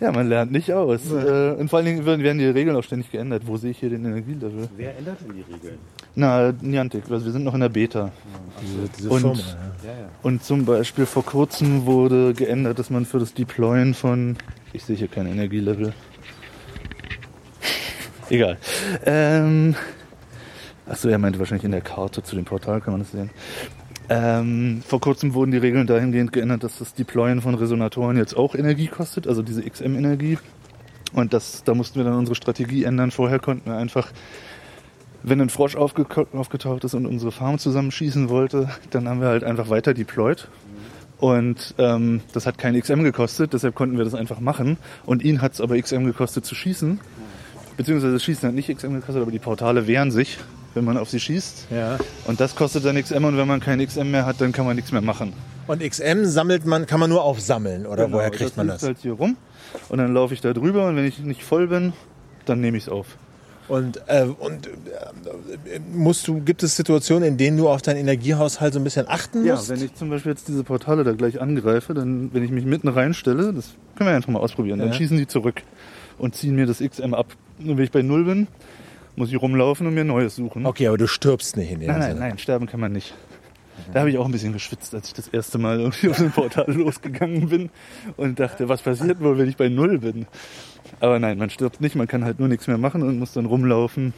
Ja, 0.00 0.10
man 0.12 0.28
lernt 0.28 0.50
nicht 0.50 0.72
aus. 0.72 1.00
Äh, 1.12 1.52
und 1.58 1.68
vor 1.68 1.76
allen 1.78 1.86
Dingen 1.86 2.06
werden 2.06 2.38
die 2.38 2.46
Regeln 2.46 2.74
auch 2.74 2.82
ständig 2.82 3.12
geändert. 3.12 3.42
Wo 3.46 3.56
sehe 3.58 3.70
ich 3.72 3.78
hier 3.78 3.90
den 3.90 4.04
Energielevel? 4.04 4.68
Wer 4.76 4.96
ändert 4.98 5.18
denn 5.20 5.34
die 5.36 5.52
Regeln? 5.52 5.78
Na, 6.16 6.52
Niantic, 6.60 7.04
also 7.10 7.24
wir 7.26 7.32
sind 7.32 7.44
noch 7.44 7.54
in 7.54 7.60
der 7.60 7.68
Beta. 7.68 8.10
diese, 8.62 8.88
diese 8.98 9.10
Und- 9.10 9.20
Firma, 9.20 9.38
Ja, 9.84 9.90
ja. 9.90 10.08
Und 10.22 10.42
zum 10.42 10.64
Beispiel 10.64 11.04
vor 11.06 11.24
kurzem 11.24 11.84
wurde 11.86 12.32
geändert, 12.34 12.78
dass 12.80 12.90
man 12.90 13.04
für 13.04 13.18
das 13.20 13.34
Deployen 13.34 13.92
von. 13.94 14.36
Ich 14.72 14.84
sehe 14.84 14.96
hier 14.96 15.08
kein 15.08 15.26
Energielevel. 15.26 15.92
Egal. 18.30 18.56
Ähm, 19.04 19.74
achso, 20.90 21.08
er 21.08 21.18
meinte 21.18 21.38
wahrscheinlich 21.38 21.64
in 21.64 21.72
der 21.72 21.80
Karte 21.80 22.22
zu 22.22 22.36
dem 22.36 22.44
Portal, 22.44 22.80
kann 22.80 22.92
man 22.92 23.00
das 23.00 23.12
sehen. 23.12 23.30
Ähm, 24.08 24.82
vor 24.86 25.00
kurzem 25.00 25.34
wurden 25.34 25.52
die 25.52 25.58
Regeln 25.58 25.86
dahingehend 25.86 26.32
geändert, 26.32 26.64
dass 26.64 26.78
das 26.78 26.94
Deployen 26.94 27.40
von 27.40 27.54
Resonatoren 27.54 28.16
jetzt 28.16 28.36
auch 28.36 28.56
Energie 28.56 28.88
kostet, 28.88 29.28
also 29.28 29.42
diese 29.42 29.62
XM-Energie. 29.62 30.38
Und 31.12 31.32
das, 31.32 31.62
da 31.64 31.74
mussten 31.74 32.00
wir 32.00 32.04
dann 32.04 32.14
unsere 32.14 32.34
Strategie 32.34 32.84
ändern. 32.84 33.12
Vorher 33.12 33.38
konnten 33.38 33.70
wir 33.70 33.76
einfach, 33.76 34.10
wenn 35.22 35.40
ein 35.40 35.48
Frosch 35.48 35.76
aufge 35.76 36.06
aufgetaucht 36.32 36.84
ist 36.84 36.94
und 36.94 37.06
unsere 37.06 37.30
Farm 37.30 37.58
zusammenschießen 37.58 38.28
wollte, 38.28 38.68
dann 38.90 39.08
haben 39.08 39.20
wir 39.20 39.28
halt 39.28 39.44
einfach 39.44 39.70
weiter 39.70 39.94
deployed. 39.94 40.48
Und 41.18 41.74
ähm, 41.78 42.22
das 42.32 42.46
hat 42.46 42.58
kein 42.58 42.80
XM 42.80 43.04
gekostet, 43.04 43.52
deshalb 43.52 43.74
konnten 43.74 43.96
wir 43.96 44.04
das 44.04 44.14
einfach 44.14 44.40
machen. 44.40 44.76
Und 45.04 45.22
ihn 45.22 45.42
hat 45.42 45.52
es 45.52 45.60
aber 45.60 45.80
XM 45.80 46.04
gekostet 46.04 46.44
zu 46.44 46.54
schießen. 46.54 46.98
Beziehungsweise 47.76 48.14
das 48.14 48.24
Schießen 48.24 48.48
hat 48.48 48.54
nicht 48.54 48.74
XM 48.74 48.94
gekostet, 48.94 49.22
aber 49.22 49.30
die 49.30 49.38
Portale 49.38 49.86
wehren 49.86 50.10
sich, 50.10 50.38
wenn 50.74 50.84
man 50.84 50.96
auf 50.96 51.10
sie 51.10 51.20
schießt. 51.20 51.66
ja. 51.70 51.98
Und 52.26 52.40
das 52.40 52.54
kostet 52.54 52.84
dann 52.84 53.00
XM 53.00 53.24
und 53.24 53.36
wenn 53.36 53.48
man 53.48 53.60
kein 53.60 53.84
XM 53.84 54.10
mehr 54.10 54.26
hat, 54.26 54.40
dann 54.40 54.52
kann 54.52 54.64
man 54.66 54.76
nichts 54.76 54.92
mehr 54.92 55.00
machen. 55.02 55.32
Und 55.66 55.82
XM 55.88 56.24
sammelt 56.24 56.66
man, 56.66 56.86
kann 56.86 56.98
man 57.00 57.10
nur 57.10 57.22
aufsammeln 57.22 57.86
oder 57.86 58.06
Genau, 58.06 58.18
woher 58.18 58.30
kriegt 58.30 58.56
man 58.56 58.66
liegt 58.66 58.76
das? 58.82 58.86
halt 58.86 58.98
hier 58.98 59.12
rum 59.12 59.36
und 59.88 59.98
dann 59.98 60.12
laufe 60.14 60.34
ich 60.34 60.40
da 60.40 60.52
drüber 60.52 60.86
und 60.88 60.96
wenn 60.96 61.04
ich 61.04 61.18
nicht 61.20 61.44
voll 61.44 61.66
bin, 61.68 61.92
dann 62.44 62.60
nehme 62.60 62.76
ich 62.76 62.84
es 62.84 62.88
auf. 62.88 63.06
Und, 63.68 64.00
äh, 64.08 64.24
und 64.24 64.66
äh, 64.66 64.70
musst 65.92 66.26
du, 66.26 66.40
gibt 66.40 66.64
es 66.64 66.74
Situationen, 66.74 67.28
in 67.28 67.36
denen 67.36 67.56
du 67.56 67.68
auf 67.68 67.82
deinen 67.82 67.98
Energiehaushalt 67.98 68.72
so 68.74 68.80
ein 68.80 68.84
bisschen 68.84 69.06
achten 69.08 69.44
Ja, 69.44 69.54
musst? 69.54 69.68
wenn 69.68 69.80
ich 69.84 69.94
zum 69.94 70.10
Beispiel 70.10 70.32
jetzt 70.32 70.48
diese 70.48 70.64
Portale 70.64 71.04
da 71.04 71.12
gleich 71.12 71.40
angreife, 71.40 71.94
dann, 71.94 72.30
wenn 72.34 72.42
ich 72.42 72.50
mich 72.50 72.64
mitten 72.64 72.88
reinstelle, 72.88 73.52
das 73.52 73.70
können 73.94 74.10
wir 74.10 74.16
einfach 74.16 74.30
mal 74.30 74.40
ausprobieren, 74.40 74.80
dann 74.80 74.88
Ja. 74.88 74.94
schießen 74.94 75.16
die 75.16 75.28
zurück 75.28 75.62
und 76.18 76.34
ziehen 76.34 76.56
mir 76.56 76.66
das 76.66 76.80
XM 76.80 77.14
ab. 77.14 77.28
Und 77.60 77.76
wenn 77.76 77.84
ich 77.84 77.92
bei 77.92 78.02
Null 78.02 78.24
bin, 78.24 78.48
muss 79.16 79.30
ich 79.30 79.40
rumlaufen 79.40 79.86
und 79.86 79.94
mir 79.94 80.04
Neues 80.04 80.36
suchen. 80.36 80.66
okay, 80.66 80.86
aber 80.88 80.98
du 80.98 81.06
stirbst 81.06 81.56
nicht 81.56 81.70
in 81.72 81.80
dem 81.80 81.88
Nein, 81.88 81.98
nein, 81.98 82.08
Sinne. 82.12 82.20
nein, 82.20 82.38
sterben 82.38 82.66
kann 82.66 82.80
man 82.80 82.92
nicht. 82.92 83.14
Da 83.92 84.00
habe 84.00 84.10
ich 84.10 84.18
auch 84.18 84.26
ein 84.26 84.32
bisschen 84.32 84.52
geschwitzt, 84.52 84.94
als 84.94 85.08
ich 85.08 85.14
das 85.14 85.28
erste 85.28 85.58
Mal 85.58 85.80
irgendwie 85.80 86.10
auf 86.10 86.16
dem 86.18 86.30
Portal 86.30 86.66
losgegangen 86.72 87.48
bin 87.48 87.70
und 88.16 88.38
dachte, 88.38 88.68
was 88.68 88.82
passiert 88.82 89.20
wohl, 89.20 89.38
wenn 89.38 89.48
ich 89.48 89.56
bei 89.56 89.68
Null 89.68 89.98
bin? 89.98 90.26
Aber 91.00 91.18
nein, 91.18 91.38
man 91.38 91.50
stirbt 91.50 91.80
nicht, 91.80 91.96
man 91.96 92.06
kann 92.06 92.24
halt 92.24 92.38
nur 92.38 92.48
nichts 92.48 92.66
mehr 92.66 92.78
machen 92.78 93.02
und 93.02 93.18
muss 93.18 93.32
dann 93.32 93.46
rumlaufen. 93.46 94.12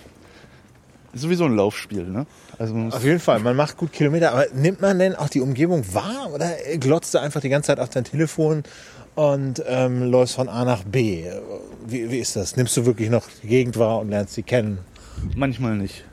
Ist 1.14 1.22
sowieso 1.22 1.44
ein 1.44 1.54
Laufspiel, 1.54 2.04
ne? 2.04 2.26
Also 2.58 2.74
Auf 2.74 3.04
jeden 3.04 3.20
Fall, 3.20 3.38
man 3.40 3.54
macht 3.54 3.76
gut 3.76 3.92
Kilometer, 3.92 4.32
aber 4.32 4.46
nimmt 4.54 4.80
man 4.80 4.98
denn 4.98 5.14
auch 5.14 5.28
die 5.28 5.40
Umgebung 5.42 5.84
wahr 5.94 6.30
oder 6.34 6.50
glotzt 6.78 7.12
du 7.14 7.18
einfach 7.18 7.40
die 7.40 7.48
ganze 7.50 7.68
Zeit 7.68 7.80
auf 7.80 7.90
dein 7.90 8.04
Telefon 8.04 8.62
und 9.14 9.62
ähm, 9.66 10.10
läufst 10.10 10.36
von 10.36 10.48
A 10.48 10.64
nach 10.64 10.84
B? 10.84 11.24
Wie, 11.86 12.10
wie 12.10 12.18
ist 12.18 12.36
das? 12.36 12.56
Nimmst 12.56 12.76
du 12.76 12.86
wirklich 12.86 13.10
noch 13.10 13.24
die 13.42 13.48
Gegend 13.48 13.78
wahr 13.78 14.00
und 14.00 14.10
lernst 14.10 14.34
sie 14.34 14.42
kennen? 14.42 14.78
manchmal 15.36 15.76
nicht. 15.76 16.04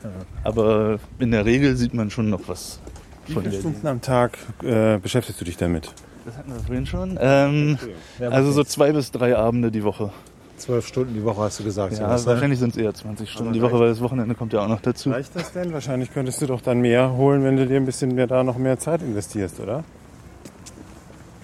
Aber 0.44 1.00
in 1.20 1.32
der 1.32 1.46
Regel 1.46 1.76
sieht 1.76 1.94
man 1.94 2.10
schon 2.10 2.30
noch 2.30 2.42
was 2.48 2.80
Wie 3.28 3.34
viele. 3.34 3.52
Stunden 3.52 3.88
am 3.88 4.02
Tag 4.02 4.38
äh, 4.64 4.98
beschäftigst 4.98 5.40
du 5.40 5.46
dich 5.46 5.58
damit? 5.58 5.94
Das 6.26 6.38
hatten 6.38 6.54
wir 6.54 6.60
vorhin 6.60 6.86
schon. 6.86 7.18
Ähm, 7.20 7.78
also 8.20 8.52
so 8.52 8.64
zwei 8.64 8.92
bis 8.92 9.12
drei 9.12 9.36
Abende 9.36 9.72
die 9.72 9.84
Woche. 9.84 10.12
Zwölf 10.58 10.86
Stunden 10.86 11.14
die 11.14 11.24
Woche 11.24 11.42
hast 11.42 11.60
du 11.60 11.64
gesagt. 11.64 11.98
Ja, 11.98 12.14
ne? 12.14 12.26
wahrscheinlich 12.26 12.60
sind 12.60 12.72
es 12.72 12.78
eher 12.78 12.94
20 12.94 13.30
Stunden 13.30 13.50
Aber 13.50 13.54
die 13.54 13.62
Woche, 13.62 13.80
weil 13.80 13.90
das 13.90 14.02
Wochenende 14.02 14.36
kommt 14.36 14.52
ja 14.52 14.60
auch 14.60 14.68
noch 14.68 14.82
dazu. 14.82 15.10
Reicht 15.10 15.34
das 15.36 15.54
denn? 15.54 15.72
Wahrscheinlich 15.72 16.14
könntest 16.14 16.42
du 16.42 16.48
doch 16.48 16.62
dann 16.62 16.82
mehr 16.82 17.14
holen, 17.14 17.44
wenn 17.46 17.56
du 17.56 17.66
dir 17.66 17.78
ein 17.78 17.86
bisschen 17.86 18.14
mehr 18.14 18.28
da 18.28 18.44
noch 18.44 18.58
mehr 18.58 18.78
Zeit 18.78 19.02
investierst, 19.02 19.60
oder? 19.62 19.86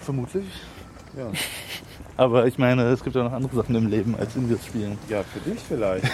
Vermutlich. 0.01 0.45
Ja. 1.18 1.32
Aber 2.18 2.47
ich 2.47 2.57
meine, 2.57 2.84
es 2.84 3.03
gibt 3.03 3.16
ja 3.16 3.24
noch 3.24 3.34
andere 3.34 3.55
Sachen 3.55 3.76
im 3.76 3.88
Leben 3.88 4.16
als 4.18 4.36
in 4.36 4.49
das 4.49 4.66
Spielen. 4.66 4.97
Ja, 5.09 5.22
für 5.24 5.49
dich 5.49 5.59
vielleicht. 5.68 6.05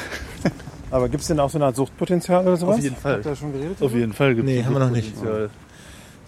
Aber 0.92 1.08
gibt 1.10 1.22
es 1.22 1.28
denn 1.28 1.40
auch 1.40 1.50
so 1.50 1.58
eine 1.58 1.66
Art 1.66 1.76
Suchtpotenzial 1.76 2.42
oder 2.46 2.58
sowas? 2.58 2.78
Auf 2.78 2.84
jeden 2.84 2.96
Fall. 2.96 3.14
Habt 3.16 3.26
ihr 3.26 3.30
da 3.32 3.36
schon 3.36 3.54
geredet? 3.54 3.82
Auf 3.82 3.94
jeden 3.94 4.14
Fall 4.14 4.36
gibt 4.36 4.46
Nee, 4.48 4.60
es 4.60 4.66
haben 4.66 4.74
wir 4.74 4.80
noch 4.80 4.90
nicht. 4.90 5.14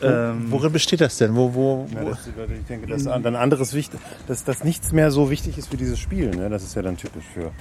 Ähm, 0.02 0.52
Worin 0.52 0.72
besteht 0.72 1.02
das 1.02 1.18
denn? 1.18 1.36
Wo, 1.36 1.54
wo, 1.54 1.88
Ja, 1.94 2.02
wo? 2.04 2.10
das, 2.10 2.28
ich 2.28 2.66
denke, 2.68 2.88
dass 2.88 3.04
dann 3.04 3.36
anderes 3.36 3.74
wichtig, 3.74 4.00
dass, 4.28 4.44
dass 4.44 4.64
nichts 4.64 4.92
mehr 4.92 5.12
so 5.12 5.30
wichtig 5.30 5.58
ist 5.58 5.72
wie 5.72 5.78
dieses 5.78 6.00
Spiel. 6.00 6.32
Ne? 6.32 6.50
Das 6.50 6.64
ist 6.64 6.76
ja 6.76 6.82
dann 6.82 6.98
typisch 6.98 7.24
für. 7.34 7.52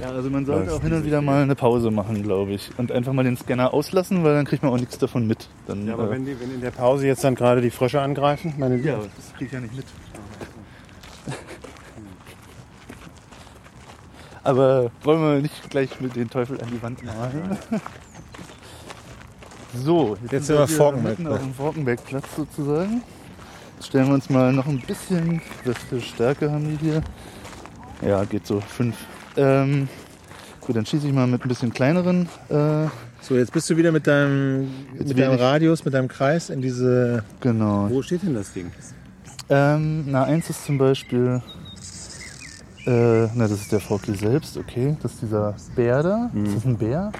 ja, 0.00 0.10
also 0.10 0.30
man 0.30 0.46
sollte 0.46 0.72
auch 0.72 0.82
hin 0.82 0.92
und 0.92 1.04
wieder 1.04 1.20
mal 1.20 1.42
eine 1.42 1.54
Pause 1.56 1.90
machen, 1.90 2.22
glaube 2.22 2.52
ich. 2.52 2.70
Und 2.78 2.92
einfach 2.92 3.12
mal 3.12 3.24
den 3.24 3.36
Scanner 3.36 3.74
auslassen, 3.74 4.22
weil 4.22 4.34
dann 4.34 4.44
kriegt 4.44 4.62
man 4.62 4.72
auch 4.72 4.78
nichts 4.78 4.98
davon 4.98 5.26
mit. 5.26 5.48
Dann, 5.66 5.86
Ja, 5.86 5.94
aber 5.94 6.08
äh, 6.08 6.10
wenn, 6.10 6.26
die, 6.26 6.38
wenn 6.40 6.54
in 6.54 6.60
der 6.60 6.70
Pause 6.70 7.06
jetzt 7.06 7.24
dann 7.24 7.34
gerade 7.34 7.60
die 7.60 7.70
Frösche 7.70 8.00
angreifen, 8.00 8.54
meine 8.58 8.76
ja, 8.76 8.98
das 8.98 9.32
kriege 9.34 9.46
ich 9.46 9.52
ja 9.52 9.60
nicht 9.60 9.74
mit. 9.74 9.86
Aber 14.42 14.90
wollen 15.02 15.20
wir 15.20 15.42
nicht 15.42 15.70
gleich 15.70 16.00
mit 16.00 16.16
den 16.16 16.30
Teufel 16.30 16.60
an 16.60 16.68
die 16.72 16.82
Wand 16.82 17.02
malen? 17.04 17.56
So, 19.72 20.16
Jetzt 20.32 20.46
sind 20.46 20.58
wir 20.58 20.66
hier 20.66 20.76
Forkenberg- 20.78 21.02
mitten 21.10 21.26
auf 21.28 21.38
dem 21.38 21.54
Forkenbergplatz 21.54 22.24
sozusagen. 22.36 23.02
Jetzt 23.76 23.86
stellen 23.86 24.08
wir 24.08 24.14
uns 24.14 24.28
mal 24.28 24.52
noch 24.52 24.66
ein 24.66 24.80
bisschen, 24.80 25.40
was 25.64 25.76
für 25.88 26.00
Stärke 26.00 26.50
haben 26.50 26.76
die 26.76 26.84
hier? 26.84 27.00
Ja, 28.04 28.24
geht 28.24 28.46
so, 28.46 28.60
fünf. 28.60 28.96
Ähm, 29.36 29.88
gut, 30.60 30.74
dann 30.74 30.84
schieße 30.84 31.06
ich 31.06 31.12
mal 31.12 31.28
mit 31.28 31.44
ein 31.44 31.48
bisschen 31.48 31.72
kleineren. 31.72 32.28
Äh, 32.48 32.88
So, 33.20 33.36
jetzt 33.36 33.52
bist 33.52 33.70
du 33.70 33.76
wieder 33.76 33.92
mit 33.92 34.08
deinem, 34.08 34.70
mit 34.98 35.16
deinem 35.16 35.38
Radius, 35.38 35.84
mit 35.84 35.94
deinem 35.94 36.08
Kreis 36.08 36.50
in 36.50 36.60
diese. 36.60 37.22
genau. 37.40 37.88
Wo 37.90 38.02
steht 38.02 38.24
denn 38.24 38.34
das 38.34 38.52
Ding? 38.52 38.72
Ähm, 39.50 40.04
na, 40.10 40.24
eins 40.24 40.50
ist 40.50 40.64
zum 40.64 40.78
Beispiel, 40.78 41.40
äh, 42.86 43.28
na, 43.34 43.48
das 43.48 43.52
ist 43.52 43.72
der 43.72 43.80
Forky 43.80 44.14
selbst, 44.14 44.56
okay. 44.56 44.96
Das 45.02 45.12
ist 45.14 45.22
dieser 45.22 45.54
Bär 45.76 46.02
da. 46.02 46.30
Ist 46.34 46.56
das 46.56 46.64
ein 46.64 46.76
Bär? 46.76 47.12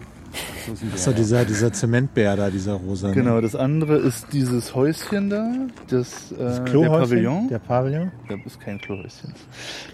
Wo 0.66 0.72
ist 0.72 0.82
der? 0.82 0.92
Achso, 0.92 1.12
dieser, 1.12 1.44
dieser 1.44 1.72
Zementbär 1.72 2.36
da, 2.36 2.50
dieser 2.50 2.74
rosa. 2.74 3.11
Genau, 3.12 3.40
das 3.40 3.54
andere 3.56 3.96
ist 3.96 4.26
dieses 4.32 4.74
Häuschen 4.74 5.30
da, 5.30 5.52
das, 5.88 6.32
äh, 6.32 6.36
der 6.36 6.64
Klohäuschen? 6.64 7.00
Pavillon. 7.00 7.48
Der 7.48 7.58
Pavillon. 7.58 8.12
Das 8.28 8.38
ist 8.46 8.61
kein 8.61 8.80
Klohäuschen. 8.80 9.34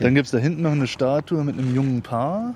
Dann 0.01 0.15
gibt 0.15 0.27
es 0.27 0.33
da 0.33 0.39
hinten 0.39 0.63
noch 0.63 0.73
eine 0.73 0.87
Statue 0.87 1.43
mit 1.45 1.59
einem 1.59 1.75
jungen 1.75 2.03
Paar. 2.03 2.55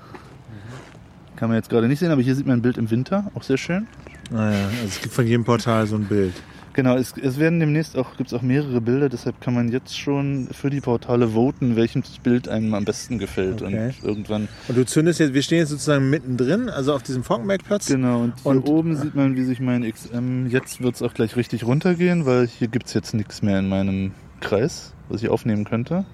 Kann 1.35 1.49
man 1.49 1.57
jetzt 1.57 1.69
gerade 1.69 1.87
nicht 1.87 1.99
sehen, 1.99 2.11
aber 2.11 2.21
hier 2.21 2.35
sieht 2.35 2.45
man 2.45 2.59
ein 2.59 2.61
Bild 2.61 2.77
im 2.77 2.91
Winter, 2.91 3.31
auch 3.33 3.41
sehr 3.41 3.57
schön. 3.57 3.87
Naja, 4.29 4.67
also 4.67 4.85
es 4.87 5.01
gibt 5.01 5.13
von 5.13 5.25
jedem 5.25 5.43
Portal 5.43 5.87
so 5.87 5.95
ein 5.95 6.05
Bild. 6.05 6.33
Genau, 6.73 6.95
es, 6.95 7.13
es 7.21 7.37
werden 7.37 7.59
demnächst 7.59 7.97
auch, 7.97 8.15
gibt 8.17 8.31
es 8.31 8.33
auch 8.33 8.41
mehrere 8.41 8.79
Bilder, 8.79 9.09
deshalb 9.09 9.41
kann 9.41 9.53
man 9.53 9.69
jetzt 9.69 9.97
schon 9.99 10.47
für 10.51 10.69
die 10.69 10.79
Portale 10.79 11.29
voten, 11.29 11.75
welches 11.75 12.19
Bild 12.23 12.47
einem 12.47 12.73
am 12.73 12.85
besten 12.85 13.19
gefällt. 13.19 13.61
Okay. 13.61 13.93
Und 14.01 14.07
irgendwann 14.07 14.47
Und 14.67 14.77
du 14.77 14.85
zündest 14.85 15.19
jetzt, 15.19 15.33
wir 15.33 15.41
stehen 15.43 15.59
jetzt 15.59 15.69
sozusagen 15.69 16.09
mittendrin, 16.09 16.69
also 16.69 16.93
auf 16.93 17.03
diesem 17.03 17.23
Falkenbergplatz. 17.23 17.87
Genau, 17.87 18.21
und 18.21 18.33
hier 18.41 18.51
Und- 18.51 18.69
oben 18.69 18.95
sieht 18.95 19.15
man, 19.15 19.35
wie 19.35 19.43
sich 19.43 19.59
mein 19.59 19.83
XM, 19.83 20.47
jetzt 20.47 20.81
wird 20.81 20.95
es 20.95 21.01
auch 21.01 21.13
gleich 21.13 21.35
richtig 21.35 21.65
runtergehen, 21.65 22.25
weil 22.25 22.47
hier 22.47 22.69
gibt 22.69 22.87
es 22.87 22.93
jetzt 22.93 23.13
nichts 23.13 23.41
mehr 23.41 23.59
in 23.59 23.67
meinem 23.67 24.11
Kreis, 24.39 24.93
was 25.09 25.21
ich 25.21 25.29
aufnehmen 25.29 25.65
könnte. 25.65 26.05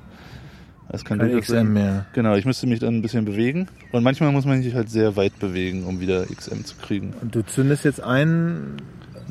Das 0.89 1.03
kann 1.03 1.19
Kein 1.19 1.37
XM 1.39 1.53
sein. 1.53 1.73
mehr. 1.73 2.05
Genau, 2.13 2.35
ich 2.35 2.45
müsste 2.45 2.65
mich 2.65 2.79
dann 2.79 2.95
ein 2.95 3.01
bisschen 3.01 3.25
bewegen. 3.25 3.67
Und 3.91 4.03
manchmal 4.03 4.31
muss 4.31 4.45
man 4.45 4.63
sich 4.63 4.73
halt 4.73 4.89
sehr 4.89 5.17
weit 5.17 5.37
bewegen, 5.37 5.83
um 5.83 5.99
wieder 5.99 6.25
XM 6.25 6.63
zu 6.63 6.75
kriegen. 6.77 7.13
Und 7.21 7.35
du 7.35 7.41
zündest 7.45 7.83
jetzt 7.83 8.01
einen. 8.01 8.77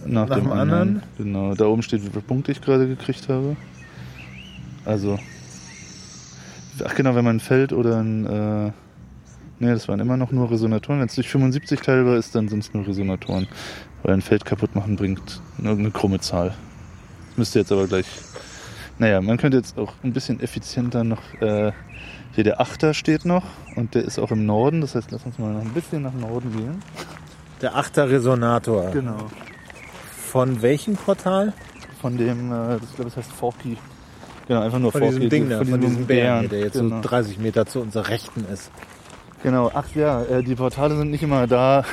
Nach, 0.06 0.28
Nach 0.28 0.36
dem 0.36 0.44
dem 0.44 0.52
anderen. 0.52 0.80
anderen? 0.80 1.02
Genau, 1.18 1.54
da 1.54 1.66
oben 1.66 1.82
steht, 1.82 2.02
wie 2.04 2.08
viele 2.08 2.22
Punkte 2.22 2.52
ich 2.52 2.60
gerade 2.60 2.86
gekriegt 2.86 3.28
habe. 3.28 3.56
Also. 4.84 5.18
Ach 6.84 6.94
genau, 6.94 7.14
wenn 7.14 7.24
man 7.24 7.36
ein 7.36 7.40
Feld 7.40 7.72
oder 7.72 7.98
ein. 7.98 8.26
Äh, 8.26 8.72
ne, 9.58 9.72
das 9.72 9.88
waren 9.88 10.00
immer 10.00 10.16
noch 10.16 10.30
nur 10.30 10.50
Resonatoren. 10.50 11.00
Wenn 11.00 11.06
es 11.06 11.14
durch 11.14 11.28
75 11.28 11.80
teilbar 11.80 12.16
ist, 12.16 12.34
dann 12.34 12.48
sind 12.48 12.60
es 12.60 12.74
nur 12.74 12.86
Resonatoren. 12.86 13.48
Weil 14.02 14.14
ein 14.14 14.22
Feld 14.22 14.44
kaputt 14.44 14.74
machen 14.74 14.96
bringt 14.96 15.40
irgendeine 15.58 15.90
krumme 15.90 16.20
Zahl. 16.20 16.48
Das 17.30 17.38
müsste 17.38 17.58
jetzt 17.60 17.72
aber 17.72 17.86
gleich. 17.86 18.06
Naja, 18.98 19.20
man 19.20 19.36
könnte 19.36 19.56
jetzt 19.58 19.78
auch 19.78 19.92
ein 20.02 20.12
bisschen 20.12 20.40
effizienter 20.40 21.04
noch. 21.04 21.22
Äh, 21.40 21.72
hier 22.34 22.44
der 22.44 22.60
Achter 22.60 22.92
steht 22.92 23.24
noch 23.24 23.44
und 23.76 23.94
der 23.94 24.04
ist 24.04 24.18
auch 24.18 24.30
im 24.30 24.44
Norden. 24.44 24.82
Das 24.82 24.94
heißt, 24.94 25.10
lass 25.10 25.24
uns 25.24 25.38
mal 25.38 25.52
noch 25.52 25.62
ein 25.62 25.72
bisschen 25.72 26.02
nach 26.02 26.12
Norden 26.12 26.52
gehen. 26.52 26.82
Der 27.62 27.74
Achter 27.74 28.10
Resonator. 28.10 28.90
Genau. 28.90 29.30
Von 30.36 30.60
welchem 30.60 30.96
Portal? 30.96 31.54
Von 31.98 32.18
dem, 32.18 32.52
äh, 32.52 32.78
das, 32.78 32.90
ich 32.90 32.96
glaube, 32.96 33.10
das 33.10 33.16
heißt 33.16 33.32
Forky. 33.32 33.78
Genau, 34.46 34.60
einfach 34.60 34.78
nur 34.78 34.92
Von 34.92 35.00
Forky. 35.00 35.14
diesem 35.14 35.30
Ding 35.30 35.48
da, 35.48 35.64
von 35.64 35.80
diesem 35.80 36.06
Bären, 36.06 36.40
hier, 36.40 36.48
der 36.50 36.60
jetzt 36.60 36.74
genau. 36.74 36.96
so 36.96 37.08
30 37.08 37.38
Meter 37.38 37.64
zu 37.64 37.80
unserer 37.80 38.08
Rechten 38.08 38.44
ist. 38.52 38.70
genau, 39.42 39.70
ach 39.72 39.86
ja, 39.94 40.22
äh, 40.24 40.42
die 40.42 40.54
Portale 40.54 40.94
sind 40.94 41.10
nicht 41.10 41.22
immer 41.22 41.46
da, 41.46 41.84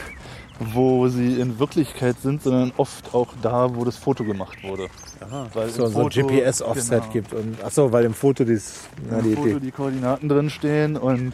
wo 0.60 1.08
sie 1.08 1.40
in 1.40 1.58
Wirklichkeit 1.58 2.18
sind, 2.20 2.44
sondern 2.44 2.74
oft 2.76 3.14
auch 3.14 3.30
da, 3.42 3.76
wo 3.76 3.86
das 3.86 3.96
Foto 3.96 4.26
gemacht 4.26 4.62
wurde. 4.62 4.88
Aha. 5.22 5.48
Weil 5.54 5.70
So, 5.70 5.88
so 5.88 6.02
ein 6.02 6.10
GPS-Offset 6.10 7.02
genau, 7.02 7.14
gibt. 7.14 7.34
Und, 7.34 7.64
achso, 7.64 7.94
weil 7.94 8.04
im 8.04 8.14
Foto 8.14 8.44
dies, 8.44 8.82
na, 9.10 9.20
Im 9.20 9.24
die, 9.24 9.36
Foto 9.36 9.60
die, 9.60 9.72
Koordinaten 9.72 10.28
drin 10.28 10.50
stehen 10.50 10.98
und 10.98 11.32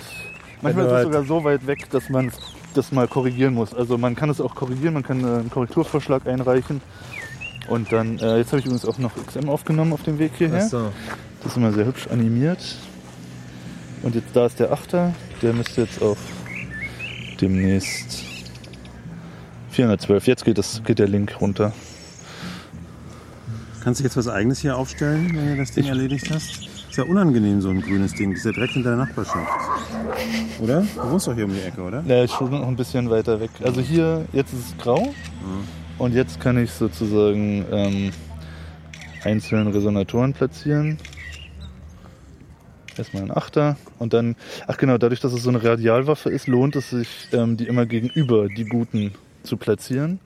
manchmal 0.62 0.86
ist 0.86 0.92
es 0.92 1.04
sogar 1.06 1.24
so 1.24 1.44
weit 1.44 1.66
weg, 1.66 1.90
dass 1.90 2.08
man 2.10 2.32
das 2.74 2.92
mal 2.92 3.08
korrigieren 3.08 3.54
muss. 3.54 3.74
Also 3.74 3.98
man 3.98 4.16
kann 4.16 4.30
es 4.30 4.40
auch 4.42 4.56
korrigieren, 4.56 4.94
man 4.94 5.04
kann 5.04 5.22
äh, 5.24 5.40
einen 5.40 5.50
Korrekturvorschlag 5.50 6.28
einreichen. 6.28 6.82
Und 7.68 7.92
dann, 7.92 8.18
äh, 8.20 8.38
jetzt 8.38 8.48
habe 8.52 8.60
ich 8.60 8.66
übrigens 8.66 8.86
auch 8.86 8.98
noch 8.98 9.12
XM 9.26 9.50
aufgenommen 9.50 9.94
auf 9.94 10.04
dem 10.04 10.18
Weg 10.20 10.32
hierher. 10.38 10.64
Achso. 10.64 10.92
Das 11.44 11.52
ist 11.52 11.58
immer 11.58 11.72
sehr 11.72 11.86
hübsch 11.86 12.08
animiert. 12.08 12.60
Und 14.02 14.16
jetzt 14.16 14.30
da 14.34 14.46
ist 14.46 14.60
der 14.60 14.72
Achter. 14.72 15.14
Der 15.42 15.54
müsste 15.54 15.82
jetzt 15.82 16.02
auch 16.02 16.18
demnächst 17.40 18.24
412. 19.72 20.28
Jetzt 20.28 20.46
geht, 20.46 20.58
das, 20.58 20.82
geht 20.84 21.00
der 21.00 21.08
Link 21.08 21.40
runter. 21.42 21.74
Kannst 23.84 24.00
du 24.00 24.04
jetzt 24.04 24.18
was 24.18 24.28
eigenes 24.28 24.60
hier 24.60 24.76
aufstellen, 24.78 25.32
wenn 25.36 25.48
du 25.52 25.58
das 25.58 25.72
Ding 25.72 25.84
Ich- 25.86 25.90
erledigt 25.90 26.30
hast? 26.34 26.69
Ja 27.00 27.06
unangenehm, 27.06 27.62
so 27.62 27.70
ein 27.70 27.80
grünes 27.80 28.14
Ding. 28.14 28.32
Das 28.32 28.40
ist 28.40 28.46
ja 28.48 28.52
direkt 28.52 28.76
in 28.76 28.84
deiner 28.84 28.98
Nachbarschaft. 28.98 29.48
Oder? 30.60 30.82
Du 30.82 31.12
wohnst 31.12 31.28
doch 31.28 31.34
hier 31.34 31.46
um 31.46 31.54
die 31.54 31.62
Ecke, 31.62 31.82
oder? 31.82 32.04
Ja, 32.06 32.26
ist 32.26 32.34
schon 32.34 32.52
noch 32.52 32.68
ein 32.68 32.76
bisschen 32.76 33.10
weiter 33.10 33.40
weg. 33.40 33.52
Also 33.64 33.80
hier, 33.80 34.26
jetzt 34.34 34.52
ist 34.52 34.72
es 34.72 34.78
grau. 34.78 35.14
Und 35.98 36.14
jetzt 36.14 36.42
kann 36.42 36.62
ich 36.62 36.70
sozusagen 36.72 37.64
ähm, 37.72 38.12
einzelne 39.24 39.74
Resonatoren 39.74 40.34
platzieren. 40.34 40.98
Erstmal 42.98 43.24
ein 43.24 43.32
Achter 43.32 43.78
und 43.98 44.12
dann, 44.12 44.36
ach 44.68 44.76
genau, 44.76 44.98
dadurch, 44.98 45.22
dass 45.22 45.32
es 45.32 45.42
so 45.42 45.50
eine 45.52 45.64
Radialwaffe 45.64 46.30
ist, 46.30 46.48
lohnt 46.48 46.76
es 46.76 46.90
sich, 46.90 47.30
ähm, 47.32 47.56
die 47.56 47.68
immer 47.68 47.86
gegenüber 47.86 48.50
die 48.50 48.66
guten 48.66 49.14
zu 49.44 49.58
platzieren, 49.58 50.20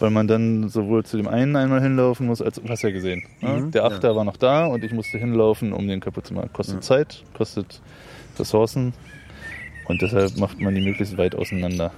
weil 0.00 0.10
man 0.10 0.26
dann 0.26 0.68
sowohl 0.68 1.04
zu 1.04 1.16
dem 1.16 1.28
einen 1.28 1.54
einmal 1.56 1.80
hinlaufen 1.82 2.26
muss, 2.26 2.40
als 2.42 2.60
du 2.60 2.68
hast 2.68 2.82
ja 2.82 2.90
gesehen. 2.90 3.22
Ne? 3.40 3.48
Mhm, 3.60 3.70
Der 3.72 3.84
Achter 3.84 4.16
war 4.16 4.24
noch 4.24 4.36
da 4.36 4.66
und 4.66 4.82
ich 4.84 4.92
musste 4.92 5.18
hinlaufen, 5.18 5.72
um 5.72 5.86
den 5.86 6.00
kaputt 6.00 6.26
zu 6.26 6.34
machen. 6.34 6.50
Kostet 6.52 6.82
Zeit, 6.82 7.22
kostet 7.36 7.80
Ressourcen 8.38 8.94
und 9.86 10.00
deshalb 10.02 10.36
macht 10.38 10.60
man 10.60 10.74
die 10.74 10.80
möglichst 10.80 11.16
weit 11.18 11.34
auseinander. 11.34 11.92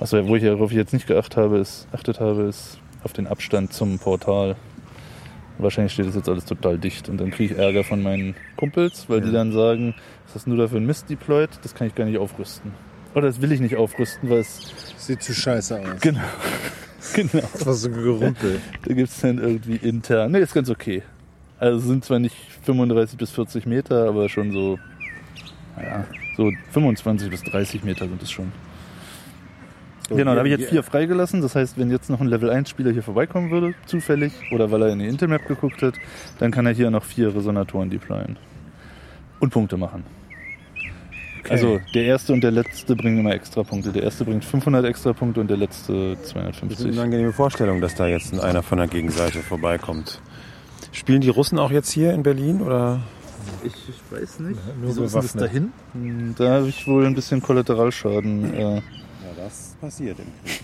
Achso, 0.00 0.26
wo 0.26 0.36
ich, 0.36 0.44
worauf 0.44 0.70
ich 0.70 0.76
jetzt 0.76 0.92
nicht 0.92 1.06
geachtet 1.06 1.36
habe, 1.36 1.58
ist, 1.58 1.88
achtet 1.92 2.20
habe, 2.20 2.42
ist 2.42 2.78
auf 3.04 3.12
den 3.12 3.26
Abstand 3.26 3.72
zum 3.72 3.98
Portal. 3.98 4.56
Wahrscheinlich 5.58 5.92
steht 5.92 6.06
das 6.06 6.14
jetzt 6.14 6.28
alles 6.28 6.44
total 6.44 6.78
dicht 6.78 7.08
und 7.08 7.20
dann 7.20 7.32
kriege 7.32 7.52
ich 7.54 7.58
Ärger 7.58 7.82
von 7.82 8.00
meinen 8.02 8.36
Kumpels, 8.56 9.08
weil 9.10 9.20
die 9.20 9.32
dann 9.32 9.50
sagen, 9.52 9.94
was 10.26 10.36
hast 10.36 10.46
du 10.46 10.56
da 10.56 10.68
für 10.68 10.76
ein 10.76 10.86
Mist 10.86 11.10
deployed? 11.10 11.50
Das 11.62 11.74
kann 11.74 11.88
ich 11.88 11.96
gar 11.96 12.04
nicht 12.04 12.18
aufrüsten. 12.18 12.70
Oder 13.18 13.26
das 13.26 13.42
will 13.42 13.50
ich 13.50 13.58
nicht 13.58 13.74
aufrüsten, 13.74 14.30
weil 14.30 14.38
es 14.38 14.60
Sieht 14.96 15.24
zu 15.24 15.34
scheiße 15.34 15.80
aus. 15.80 16.00
genau, 16.00 16.20
genau. 17.14 17.42
Das 17.52 17.66
war 17.66 17.74
so 17.74 17.90
Gerumpel. 17.90 18.60
Da 18.86 18.94
gibt 18.94 19.08
es 19.08 19.20
dann 19.20 19.38
irgendwie 19.38 19.74
intern. 19.76 20.30
Ne, 20.30 20.38
ist 20.38 20.54
ganz 20.54 20.70
okay. 20.70 21.02
Also 21.58 21.80
sind 21.80 22.04
zwar 22.04 22.20
nicht 22.20 22.36
35 22.62 23.18
bis 23.18 23.32
40 23.32 23.66
Meter, 23.66 24.06
aber 24.06 24.28
schon 24.28 24.52
so, 24.52 24.78
naja, 25.76 26.04
so 26.36 26.52
25 26.70 27.28
bis 27.28 27.42
30 27.42 27.82
Meter 27.82 28.06
sind 28.06 28.22
es 28.22 28.30
schon. 28.30 28.52
genau, 30.08 30.34
da 30.34 30.38
habe 30.38 30.48
ich 30.48 30.56
jetzt 30.56 30.70
vier 30.70 30.84
freigelassen. 30.84 31.42
Das 31.42 31.56
heißt, 31.56 31.76
wenn 31.76 31.90
jetzt 31.90 32.10
noch 32.10 32.20
ein 32.20 32.28
Level 32.28 32.50
1 32.50 32.70
Spieler 32.70 32.92
hier 32.92 33.02
vorbeikommen 33.02 33.50
würde, 33.50 33.74
zufällig, 33.86 34.32
oder 34.52 34.70
weil 34.70 34.82
er 34.82 34.88
in 34.90 35.00
die 35.00 35.08
Intermap 35.08 35.44
geguckt 35.48 35.82
hat, 35.82 35.94
dann 36.38 36.52
kann 36.52 36.66
er 36.66 36.72
hier 36.72 36.88
noch 36.92 37.02
vier 37.02 37.34
Resonatoren 37.34 37.90
deployen. 37.90 38.36
Und 39.40 39.50
Punkte 39.50 39.76
machen. 39.76 40.04
Also 41.48 41.80
der 41.94 42.04
erste 42.04 42.32
und 42.32 42.42
der 42.42 42.50
letzte 42.50 42.94
bringen 42.96 43.18
immer 43.18 43.32
extra 43.32 43.62
Punkte. 43.62 43.92
Der 43.92 44.02
erste 44.02 44.24
bringt 44.24 44.44
500 44.44 44.84
extra 44.84 45.12
Punkte 45.12 45.40
und 45.40 45.48
der 45.48 45.56
letzte 45.56 46.12
Das 46.16 46.22
ist 46.22 46.30
250. 46.30 46.86
eine 46.92 47.00
angenehme 47.02 47.32
Vorstellung, 47.32 47.80
dass 47.80 47.94
da 47.94 48.06
jetzt 48.06 48.38
einer 48.38 48.62
von 48.62 48.78
der 48.78 48.86
Gegenseite 48.88 49.38
vorbeikommt. 49.40 50.20
Spielen 50.92 51.20
die 51.20 51.28
Russen 51.28 51.58
auch 51.58 51.70
jetzt 51.70 51.90
hier 51.90 52.12
in 52.12 52.22
Berlin 52.22 52.60
oder? 52.62 53.00
Ich, 53.64 53.72
ich 53.88 54.00
weiß 54.18 54.40
nicht. 54.40 54.60
Nur 54.80 54.88
Wieso 54.90 55.04
ist 55.04 55.14
das 55.14 55.32
dahin? 55.32 55.72
Hm, 55.92 56.34
Da 56.36 56.54
habe 56.56 56.68
ich 56.68 56.86
wohl 56.86 57.06
ein 57.06 57.14
bisschen 57.14 57.40
Kollateralschaden. 57.42 58.54
Äh, 58.54 58.60
Ja, 58.76 58.80
das 59.36 59.76
passiert 59.80 60.18
im 60.18 60.26
Krieg. 60.44 60.60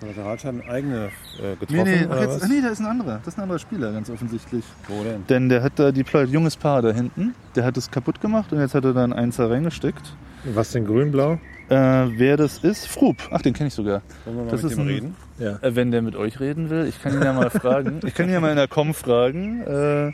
Kollateralschaden 0.00 0.62
eigene 0.68 1.06
äh, 1.42 1.56
getroffen 1.58 2.06
ach 2.08 2.12
oder 2.12 2.20
jetzt, 2.22 2.42
was? 2.42 2.48
nee, 2.48 2.60
da 2.62 2.68
ist 2.68 2.80
ein 2.80 2.86
anderer. 2.86 3.18
Das 3.24 3.34
ist 3.34 3.38
ein 3.38 3.42
anderer 3.42 3.58
Spieler, 3.58 3.92
ganz 3.92 4.08
offensichtlich. 4.10 4.64
Wo 4.86 5.02
denn? 5.02 5.26
Denn 5.28 5.48
der 5.48 5.62
hat 5.62 5.72
da 5.76 5.90
deployed, 5.90 6.28
junges 6.30 6.56
Paar 6.56 6.82
da 6.82 6.92
hinten. 6.92 7.34
Der 7.56 7.64
hat 7.64 7.76
es 7.76 7.90
kaputt 7.90 8.20
gemacht 8.20 8.52
und 8.52 8.60
jetzt 8.60 8.74
hat 8.74 8.84
er 8.84 8.92
da 8.92 9.02
einen 9.04 9.12
Einser 9.12 9.50
reingesteckt. 9.50 10.14
Was 10.54 10.70
denn 10.72 10.86
grün-blau? 10.86 11.38
Äh, 11.68 11.74
wer 12.16 12.36
das 12.36 12.58
ist? 12.58 12.86
Frub. 12.86 13.16
Ach, 13.32 13.42
den 13.42 13.52
kenne 13.52 13.68
ich 13.68 13.74
sogar. 13.74 14.02
Wollen 14.24 14.36
wir 14.38 14.44
mal 14.44 14.50
Das 14.52 14.62
mit 14.62 14.70
ist 14.70 14.78
dem 14.78 14.84
ein- 14.84 14.88
reden? 14.94 15.16
Ja. 15.38 15.58
Äh, 15.60 15.74
wenn 15.74 15.90
der 15.90 16.00
mit 16.02 16.14
euch 16.16 16.38
reden 16.40 16.70
will, 16.70 16.86
ich 16.86 17.02
kann 17.02 17.12
ihn 17.14 17.22
ja 17.22 17.32
mal 17.32 17.50
fragen. 17.50 18.00
Ich 18.06 18.14
kann 18.14 18.26
ihn 18.28 18.32
ja 18.32 18.40
mal 18.40 18.50
in 18.50 18.56
der 18.56 18.68
Com 18.68 18.94
fragen, 18.94 19.60
äh, 19.62 20.12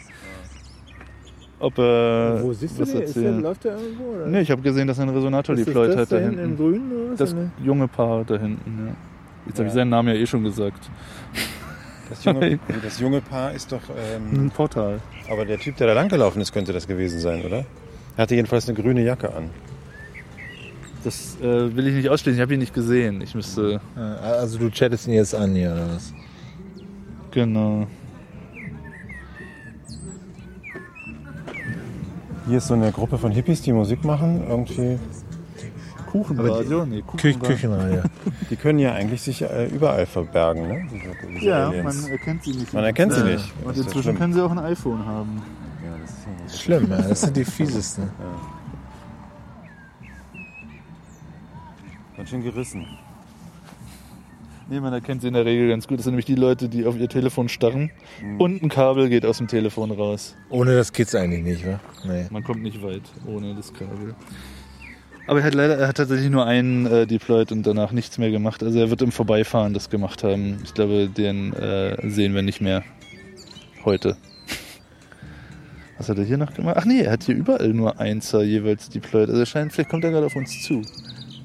ob 1.61 1.79
er 1.79 2.39
Wo 2.43 2.53
siehst 2.53 2.79
du 2.79 2.83
was? 2.83 2.91
Ist 2.91 3.17
der, 3.17 3.33
läuft 3.33 3.65
der 3.65 3.77
irgendwo? 3.77 4.05
Oder? 4.17 4.27
Nee, 4.27 4.41
ich 4.41 4.51
habe 4.51 4.63
gesehen, 4.63 4.89
dass 4.89 4.99
er 4.99 5.03
einen 5.05 5.15
Resonator 5.15 5.55
deployed 5.55 5.97
hat 5.97 6.11
da 6.11 6.19
hinten 6.19 6.39
im 6.39 6.57
Grün? 6.57 6.91
Oder 6.93 7.11
was? 7.13 7.19
Das 7.19 7.33
Oder? 7.35 7.51
junge 7.63 7.87
Paar 7.89 8.25
da 8.25 8.37
hinten, 8.37 8.87
ja. 8.89 8.95
Jetzt 9.47 9.59
habe 9.59 9.69
ich 9.69 9.75
Ja. 9.75 9.81
seinen 9.81 9.91
Namen 9.91 10.09
ja 10.09 10.15
eh 10.15 10.27
schon 10.27 10.43
gesagt. 10.45 10.91
Das 12.09 12.25
junge, 12.25 12.59
das 12.83 13.01
junge 13.01 13.21
Paar 13.21 13.53
ist 13.53 13.73
doch. 13.73 13.81
Ähm, 13.91 14.47
Ein 14.47 14.51
Portal. 14.51 15.01
aber 15.31 15.45
der 15.45 15.59
Typ, 15.59 15.77
der 15.77 15.87
da 15.87 15.93
langgelaufen 15.95 16.41
ist, 16.43 16.53
könnte 16.53 16.73
das 16.73 16.87
gewesen 16.87 17.19
sein, 17.21 17.45
oder? 17.45 17.65
Er 18.17 18.23
hatte 18.23 18.35
jedenfalls 18.35 18.69
eine 18.69 18.81
grüne 18.81 19.03
Jacke 19.03 19.35
an. 19.35 19.51
Das 21.03 21.37
äh, 21.43 21.77
will 21.77 21.87
ich 21.87 21.95
nicht 21.95 22.09
ausschließen, 22.09 22.39
ich 22.39 22.43
habe 22.43 22.55
ihn 22.55 22.61
nicht 22.61 22.73
gesehen. 22.75 23.21
Ich 23.21 23.35
müsste. 23.35 23.81
Ja, 23.97 24.15
Also 24.17 24.59
du 24.59 24.71
chattest 24.71 25.07
ihn 25.07 25.15
jetzt 25.15 25.35
an 25.35 25.55
hier 25.55 25.73
oder 25.73 25.89
was? 25.95 26.13
Genau. 27.33 27.87
Hier 32.47 32.59
ist 32.59 32.69
so 32.69 32.75
eine 32.75 32.93
Gruppe 32.93 33.19
von 33.19 33.33
Hippies, 33.33 33.63
die 33.63 33.73
Musik 33.73 34.05
machen. 34.05 34.45
Irgendwie. 34.49 34.99
Kuchenradio? 36.15 36.87
Nee, 36.87 37.03
Kü 37.17 37.33
Küchenreihe. 37.35 38.05
Die 38.51 38.55
können 38.57 38.79
ja 38.79 38.93
eigentlich 38.95 39.21
sich 39.23 39.43
äh, 39.43 39.67
überall 39.67 40.07
verbergen, 40.07 40.69
ne? 40.69 40.87
Diese, 40.93 41.11
diese 41.35 41.45
Ja, 41.47 41.69
Aliens. 41.69 42.03
man 42.03 42.11
erkennt 42.13 42.45
sie 42.45 42.53
nicht. 42.53 42.73
Man 42.73 42.85
erkennt 42.85 43.13
sie 43.15 43.19
Ja. 43.21 43.27
nicht. 43.27 43.53
Und 43.65 43.77
ja 43.77 43.83
inzwischen 43.83 44.03
schlimm. 44.03 44.19
können 44.19 44.33
sie 44.33 44.41
auch 44.45 44.51
ein 44.53 44.59
iPhone 44.61 45.05
haben. 45.05 45.43
Ja, 45.85 45.91
das 46.01 46.11
ist 46.11 46.19
ja 46.27 46.43
nicht- 46.45 46.63
Schlimm, 46.63 46.91
ja. 46.91 47.03
Das 47.03 47.21
sind 47.23 47.37
die 47.37 47.45
fiesesten. 47.45 48.11
Ganz 52.17 52.31
schön 52.31 52.43
gerissen. 52.45 52.87
Nee, 54.71 54.81
man 54.81 54.93
erkennt 54.93 55.21
sie 55.21 55.29
in 55.29 55.35
der 55.35 55.45
Regel 55.45 55.69
ganz 55.69 55.87
gut. 55.89 55.99
Das 55.99 56.05
sind 56.05 56.13
nämlich 56.13 56.25
die 56.27 56.37
Leute, 56.37 56.69
die 56.69 56.87
auf 56.87 56.97
ihr 56.97 57.09
Telefon 57.09 57.49
starren 57.49 57.91
und 58.39 58.63
ein 58.63 58.69
Kabel 58.71 59.09
geht 59.11 59.27
aus 59.27 59.39
dem 59.39 59.49
Telefon 59.49 59.91
raus. 59.91 60.37
Ohne 60.49 60.75
das 60.75 60.93
geht's 60.93 61.15
eigentlich 61.15 61.43
nicht, 61.43 61.67
wa? 61.67 61.81
Nee. 62.07 62.27
Man 62.31 62.43
kommt 62.45 62.63
nicht 62.63 62.83
weit 62.83 63.03
ohne 63.27 63.55
das 63.55 63.73
Kabel. 63.75 64.15
Aber 65.27 65.39
er 65.41 65.47
hat 65.47 65.55
leider, 65.55 65.79
er 65.79 65.89
hat 65.89 65.97
tatsächlich 65.97 66.31
nur 66.31 66.45
einen 66.47 66.87
äh, 66.87 67.07
deployed 67.07 67.51
und 67.51 67.67
danach 67.67 67.93
nichts 67.93 68.19
mehr 68.19 68.31
gemacht. 68.31 68.63
Also 68.63 68.79
er 68.79 68.91
wird 68.91 69.01
im 69.03 69.11
Vorbeifahren 69.13 69.73
das 69.73 69.89
gemacht 69.89 70.23
haben. 70.23 70.61
Ich 70.65 70.75
glaube, 70.75 71.09
den 71.09 71.53
äh, 71.55 71.97
sehen 72.11 72.35
wir 72.35 72.43
nicht 72.43 72.61
mehr 72.61 72.83
heute. 73.85 74.17
Was 75.99 76.09
hat 76.09 76.19
er 76.19 76.25
hier 76.25 76.37
noch 76.37 76.53
gemacht? 76.53 76.77
Ach 76.79 76.85
nee, 76.85 77.01
er 77.01 77.13
hat 77.13 77.23
hier 77.25 77.37
überall 77.37 77.69
nur 77.69 77.99
Einser 77.99 78.43
jeweils 78.43 78.91
deployed. 78.91 79.29
Also 79.29 79.41
er 79.41 79.47
scheint, 79.47 79.73
vielleicht 79.73 79.91
kommt 79.91 80.05
er 80.05 80.11
gerade 80.11 80.27
auf 80.27 80.37
uns 80.37 80.63
zu. 80.63 80.83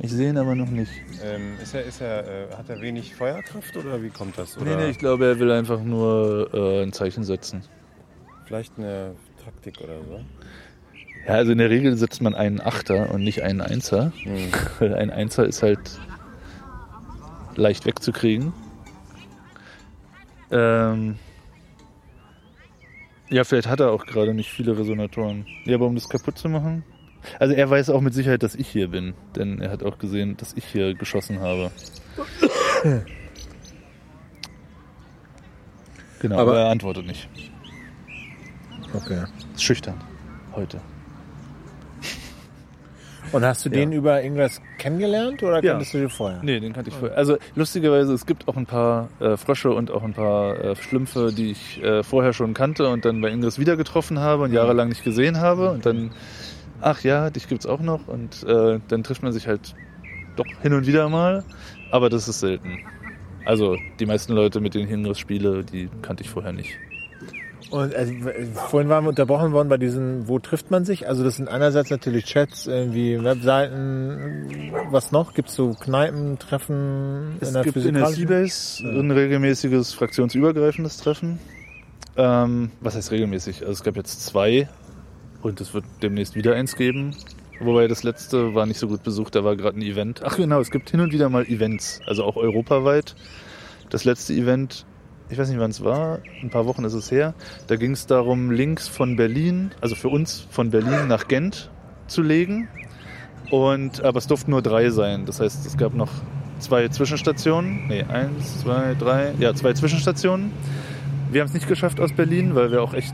Ich 0.01 0.11
sehe 0.11 0.29
ihn 0.29 0.37
aber 0.37 0.55
noch 0.55 0.69
nicht. 0.69 0.91
Ähm, 1.23 1.53
ist 1.61 1.73
er, 1.73 1.83
ist 1.83 2.01
er, 2.01 2.19
äh, 2.25 2.55
hat 2.57 2.69
er 2.69 2.81
wenig 2.81 3.13
Feuerkraft 3.15 3.75
oder 3.75 4.01
wie 4.01 4.09
kommt 4.09 4.37
das? 4.37 4.55
Nee, 4.55 4.61
Oder 4.63 4.77
nee, 4.77 4.89
ich 4.89 4.97
glaube, 4.97 5.25
er 5.25 5.39
will 5.39 5.51
einfach 5.51 5.81
nur 5.81 6.49
äh, 6.53 6.83
ein 6.83 6.93
Zeichen 6.93 7.23
setzen. 7.23 7.63
vielleicht 8.45 8.77
eine 8.77 9.11
Taktik 9.43 9.79
oder 9.81 9.97
so? 10.07 10.21
Ja, 11.29 11.35
also 11.35 11.51
in 11.51 11.59
der 11.59 11.69
Regel 11.69 11.95
setzt 11.95 12.23
man 12.23 12.33
einen 12.33 12.59
Achter 12.59 13.11
und 13.11 13.23
nicht 13.23 13.43
einen 13.43 13.61
Einser. 13.61 14.11
Hm. 14.23 14.51
Weil 14.79 14.95
ein 14.95 15.11
Einser 15.11 15.45
ist 15.45 15.61
halt 15.61 15.79
leicht 17.55 17.85
wegzukriegen. 17.85 18.51
Ähm 20.49 21.19
ja, 23.29 23.43
vielleicht 23.43 23.67
hat 23.67 23.79
er 23.79 23.91
auch 23.91 24.07
gerade 24.07 24.33
nicht 24.33 24.49
viele 24.49 24.75
Resonatoren. 24.75 25.45
Ja, 25.65 25.75
aber 25.75 25.85
um 25.85 25.93
das 25.93 26.09
kaputt 26.09 26.39
zu 26.39 26.49
machen. 26.49 26.83
Also 27.37 27.53
er 27.53 27.69
weiß 27.69 27.91
auch 27.91 28.01
mit 28.01 28.15
Sicherheit, 28.15 28.41
dass 28.41 28.55
ich 28.55 28.67
hier 28.67 28.87
bin, 28.87 29.13
denn 29.35 29.61
er 29.61 29.69
hat 29.69 29.83
auch 29.83 29.99
gesehen, 29.99 30.35
dass 30.35 30.53
ich 30.53 30.65
hier 30.65 30.95
geschossen 30.95 31.41
habe. 31.41 31.69
Genau, 36.21 36.39
aber, 36.39 36.51
Aber- 36.53 36.59
er 36.61 36.69
antwortet 36.69 37.05
nicht. 37.05 37.29
Okay. 38.95 39.25
Ist 39.53 39.61
schüchtern. 39.63 40.01
Heute. 40.55 40.81
Und 43.31 43.43
hast 43.45 43.63
du 43.65 43.69
den 43.69 43.91
über 43.91 44.23
irgendwas 44.23 44.61
kennengelernt 44.77 45.43
oder 45.43 45.63
Ja. 45.63 45.71
kanntest 45.73 45.93
du 45.93 45.99
den 45.99 46.09
vorher? 46.09 46.39
Nee, 46.41 46.59
den 46.59 46.73
kannte 46.73 46.89
ich 46.89 46.95
vorher. 46.95 47.17
Also 47.17 47.37
lustigerweise, 47.55 48.13
es 48.13 48.25
gibt 48.25 48.47
auch 48.47 48.55
ein 48.57 48.65
paar 48.65 49.09
äh, 49.19 49.37
Frösche 49.37 49.71
und 49.71 49.91
auch 49.91 50.03
ein 50.03 50.13
paar 50.13 50.57
äh, 50.63 50.75
Schlümpfe, 50.75 51.31
die 51.31 51.51
ich 51.51 51.83
äh, 51.83 52.03
vorher 52.03 52.33
schon 52.33 52.53
kannte 52.53 52.89
und 52.89 53.05
dann 53.05 53.21
bei 53.21 53.29
Ingress 53.29 53.59
wieder 53.59 53.77
getroffen 53.77 54.19
habe 54.19 54.43
und 54.43 54.53
jahrelang 54.53 54.89
nicht 54.89 55.03
gesehen 55.03 55.39
habe. 55.39 55.69
Und 55.71 55.85
dann, 55.85 56.11
ach 56.81 57.01
ja, 57.03 57.29
dich 57.29 57.47
gibt's 57.47 57.65
auch 57.65 57.81
noch. 57.81 58.07
Und 58.07 58.43
äh, 58.43 58.79
dann 58.87 59.03
trifft 59.03 59.21
man 59.23 59.31
sich 59.31 59.47
halt 59.47 59.75
doch 60.35 60.45
hin 60.61 60.73
und 60.73 60.87
wieder 60.87 61.09
mal. 61.09 61.43
Aber 61.91 62.09
das 62.09 62.27
ist 62.27 62.39
selten. 62.39 62.79
Also 63.45 63.77
die 63.99 64.05
meisten 64.05 64.33
Leute, 64.33 64.59
mit 64.59 64.73
denen 64.75 64.85
ich 64.87 64.91
Ingress 64.93 65.17
spiele, 65.19 65.63
die 65.63 65.89
kannte 66.01 66.23
ich 66.23 66.29
vorher 66.29 66.51
nicht. 66.53 66.71
Und 67.69 67.95
also, 67.95 68.13
vorhin 68.67 68.89
waren 68.89 69.03
wir 69.03 69.09
unterbrochen 69.09 69.51
worden 69.51 69.69
bei 69.69 69.77
diesen, 69.77 70.27
wo 70.27 70.39
trifft 70.39 70.71
man 70.71 70.85
sich? 70.85 71.07
Also 71.07 71.23
das 71.23 71.35
sind 71.35 71.49
einerseits 71.49 71.89
natürlich 71.89 72.25
Chats, 72.25 72.65
irgendwie 72.65 73.23
Webseiten, 73.23 74.71
was 74.89 75.11
noch? 75.11 75.33
Gibt 75.33 75.49
es 75.49 75.55
so 75.55 75.73
Kneipen, 75.73 76.39
Treffen 76.39 77.37
Es 77.39 77.53
gibt 77.61 77.77
in 77.77 77.93
der 77.93 78.07
Seabase 78.07 78.87
ein 78.87 79.11
regelmäßiges 79.11 79.93
fraktionsübergreifendes 79.93 80.97
Treffen. 80.97 81.39
Ähm, 82.17 82.71
was 82.81 82.95
heißt 82.95 83.11
regelmäßig? 83.11 83.61
Also 83.61 83.73
es 83.73 83.83
gab 83.83 83.95
jetzt 83.95 84.25
zwei 84.25 84.67
und 85.41 85.61
es 85.61 85.73
wird 85.73 85.85
demnächst 86.01 86.35
wieder 86.35 86.55
eins 86.55 86.75
geben. 86.75 87.15
Wobei 87.59 87.87
das 87.87 88.03
letzte 88.03 88.55
war 88.55 88.65
nicht 88.65 88.79
so 88.79 88.87
gut 88.87 89.03
besucht, 89.03 89.35
da 89.35 89.43
war 89.43 89.55
gerade 89.55 89.77
ein 89.77 89.81
Event. 89.81 90.21
Ach 90.23 90.37
genau, 90.37 90.59
es 90.59 90.71
gibt 90.71 90.89
hin 90.89 91.01
und 91.01 91.11
wieder 91.13 91.29
mal 91.29 91.45
Events, 91.45 91.99
also 92.07 92.23
auch 92.23 92.35
europaweit. 92.35 93.15
Das 93.89 94.05
letzte 94.05 94.33
Event, 94.33 94.85
ich 95.29 95.37
weiß 95.37 95.49
nicht 95.49 95.59
wann 95.59 95.71
es 95.71 95.83
war, 95.83 96.19
ein 96.41 96.49
paar 96.49 96.65
Wochen 96.65 96.83
ist 96.83 96.93
es 96.93 97.11
her, 97.11 97.33
da 97.67 97.75
ging 97.75 97.91
es 97.91 98.07
darum, 98.07 98.51
Links 98.51 98.87
von 98.87 99.15
Berlin, 99.15 99.71
also 99.81 99.95
für 99.95 100.09
uns 100.09 100.47
von 100.49 100.71
Berlin 100.71 101.07
nach 101.07 101.27
Gent 101.27 101.69
zu 102.07 102.21
legen. 102.21 102.67
Und, 103.51 104.03
aber 104.03 104.17
es 104.19 104.27
durften 104.27 104.51
nur 104.51 104.61
drei 104.61 104.89
sein. 104.89 105.25
Das 105.25 105.39
heißt, 105.39 105.65
es 105.65 105.77
gab 105.77 105.93
noch 105.93 106.11
zwei 106.59 106.87
Zwischenstationen. 106.87 107.87
Nee, 107.87 108.03
eins, 108.03 108.61
zwei, 108.61 108.95
drei. 108.97 109.33
Ja, 109.39 109.53
zwei 109.55 109.73
Zwischenstationen. 109.73 110.51
Wir 111.31 111.41
haben 111.41 111.47
es 111.47 111.53
nicht 111.53 111.67
geschafft 111.67 111.99
aus 111.99 112.13
Berlin, 112.13 112.55
weil 112.55 112.71
wir 112.71 112.81
auch 112.81 112.93
echt. 112.93 113.13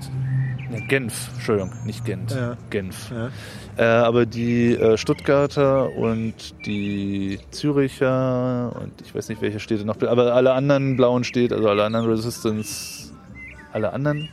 Ja, 0.72 0.80
Genf, 0.88 1.30
Entschuldigung, 1.36 1.72
nicht 1.86 2.06
Gent. 2.06 2.32
Ja. 2.32 2.58
Genf. 2.70 3.12
Ja. 3.12 3.30
Äh, 3.78 4.06
aber 4.06 4.26
die 4.26 4.74
äh, 4.76 4.98
Stuttgarter 4.98 5.96
und 5.96 6.56
die 6.66 7.40
Züricher 7.52 8.76
und 8.82 8.94
ich 9.02 9.14
weiß 9.14 9.30
nicht, 9.30 9.42
welche 9.42 9.60
Städte 9.60 9.86
noch, 9.86 10.02
aber 10.02 10.34
alle 10.34 10.54
anderen 10.54 10.98
blauen 10.98 11.24
Städte, 11.24 11.56
also 11.56 11.70
alle 11.70 11.84
anderen 11.84 12.08
Resistance, 12.08 13.14
alle 13.74 13.94
anderen 13.94 14.30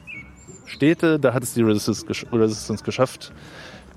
Städte, 0.66 1.18
da 1.18 1.35
hat 1.35 1.43
es 1.43 1.55
die 1.55 1.62
Resistance, 1.62 2.07
gesch 2.07 2.26
Resistance 2.33 2.83
geschafft, 2.83 3.33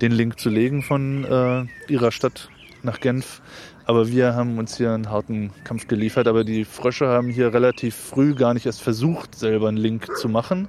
den 0.00 0.12
Link 0.12 0.38
zu 0.38 0.50
legen 0.50 0.82
von 0.82 1.24
äh, 1.24 1.92
ihrer 1.92 2.12
Stadt 2.12 2.50
nach 2.82 3.00
Genf. 3.00 3.40
Aber 3.86 4.08
wir 4.08 4.34
haben 4.34 4.58
uns 4.58 4.76
hier 4.76 4.92
einen 4.92 5.10
harten 5.10 5.52
Kampf 5.64 5.86
geliefert. 5.86 6.26
Aber 6.26 6.42
die 6.42 6.64
Frösche 6.64 7.06
haben 7.06 7.28
hier 7.28 7.54
relativ 7.54 7.94
früh 7.94 8.34
gar 8.34 8.52
nicht 8.52 8.66
erst 8.66 8.82
versucht, 8.82 9.36
selber 9.36 9.68
einen 9.68 9.76
Link 9.76 10.08
zu 10.16 10.28
machen. 10.28 10.68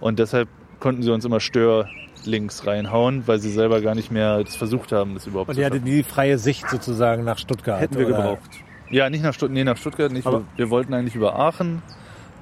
Und 0.00 0.18
deshalb 0.18 0.48
konnten 0.84 1.02
sie 1.02 1.10
uns 1.10 1.24
immer 1.24 1.40
Störlinks 1.40 2.66
reinhauen, 2.66 3.26
weil 3.26 3.38
sie 3.38 3.50
selber 3.50 3.80
gar 3.80 3.94
nicht 3.94 4.10
mehr 4.10 4.44
versucht 4.46 4.92
haben, 4.92 5.14
das 5.14 5.26
überhaupt 5.26 5.48
Und 5.48 5.54
zu 5.54 5.60
ihr 5.62 5.66
schaffen. 5.66 5.80
hattet 5.80 5.88
die 5.88 6.02
freie 6.02 6.36
Sicht 6.36 6.68
sozusagen 6.68 7.24
nach 7.24 7.38
Stuttgart. 7.38 7.80
Hätten 7.80 7.96
wir 7.96 8.06
oder? 8.06 8.16
gebraucht. 8.18 8.50
Ja, 8.90 9.08
nicht 9.08 9.24
nach, 9.24 9.32
Stutt 9.32 9.50
nee, 9.50 9.64
nach 9.64 9.78
Stuttgart 9.78 10.12
nicht. 10.12 10.26
Aber- 10.26 10.44
wir, 10.56 10.68
wollten 10.68 10.92
eigentlich 10.92 11.14
über 11.14 11.38
Aachen, 11.38 11.80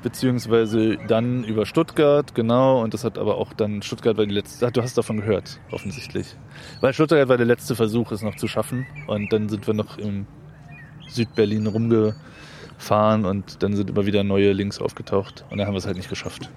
beziehungsweise 0.02 0.98
dann 1.06 1.44
über 1.44 1.66
Stuttgart, 1.66 2.34
genau. 2.34 2.82
Und 2.82 2.94
das 2.94 3.04
hat 3.04 3.16
aber 3.16 3.36
auch 3.36 3.52
dann, 3.52 3.80
Stuttgart 3.80 4.16
war 4.18 4.26
die 4.26 4.34
letzte, 4.34 4.66
ach, 4.66 4.72
du 4.72 4.82
hast 4.82 4.98
davon 4.98 5.18
gehört, 5.18 5.60
offensichtlich. 5.70 6.34
Weil 6.80 6.92
Stuttgart 6.94 7.28
war 7.28 7.36
der 7.36 7.46
letzte 7.46 7.76
Versuch, 7.76 8.10
es 8.10 8.22
noch 8.22 8.34
zu 8.34 8.48
schaffen. 8.48 8.86
Und 9.06 9.32
dann 9.32 9.48
sind 9.48 9.68
wir 9.68 9.74
noch 9.74 9.98
im 9.98 10.26
Südberlin 11.06 11.68
rumgefahren 11.68 13.24
und 13.24 13.62
dann 13.62 13.76
sind 13.76 13.88
immer 13.90 14.04
wieder 14.04 14.24
neue 14.24 14.52
Links 14.52 14.80
aufgetaucht. 14.80 15.44
Und 15.48 15.58
dann 15.58 15.68
haben 15.68 15.74
wir 15.74 15.78
es 15.78 15.86
halt 15.86 15.96
nicht 15.96 16.08
geschafft. 16.10 16.50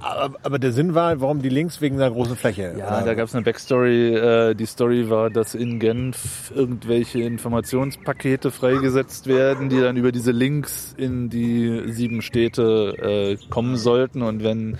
Aber, 0.00 0.38
aber 0.42 0.58
der 0.58 0.72
Sinn 0.72 0.94
war, 0.94 1.20
warum 1.20 1.42
die 1.42 1.48
Links 1.50 1.80
wegen 1.80 1.98
der 1.98 2.10
großen 2.10 2.36
Fläche? 2.36 2.74
Ja, 2.78 2.98
oder? 2.98 3.06
da 3.06 3.14
gab 3.14 3.28
es 3.28 3.34
eine 3.34 3.44
Backstory. 3.44 4.14
Äh, 4.14 4.54
die 4.54 4.66
Story 4.66 5.10
war, 5.10 5.30
dass 5.30 5.54
in 5.54 5.78
Genf 5.78 6.50
irgendwelche 6.54 7.20
Informationspakete 7.20 8.50
freigesetzt 8.50 9.26
werden, 9.26 9.68
die 9.68 9.80
dann 9.80 9.96
über 9.96 10.10
diese 10.10 10.32
Links 10.32 10.94
in 10.96 11.28
die 11.28 11.92
sieben 11.92 12.22
Städte 12.22 12.94
äh, 12.98 13.48
kommen 13.50 13.76
sollten. 13.76 14.22
Und 14.22 14.42
wenn, 14.42 14.78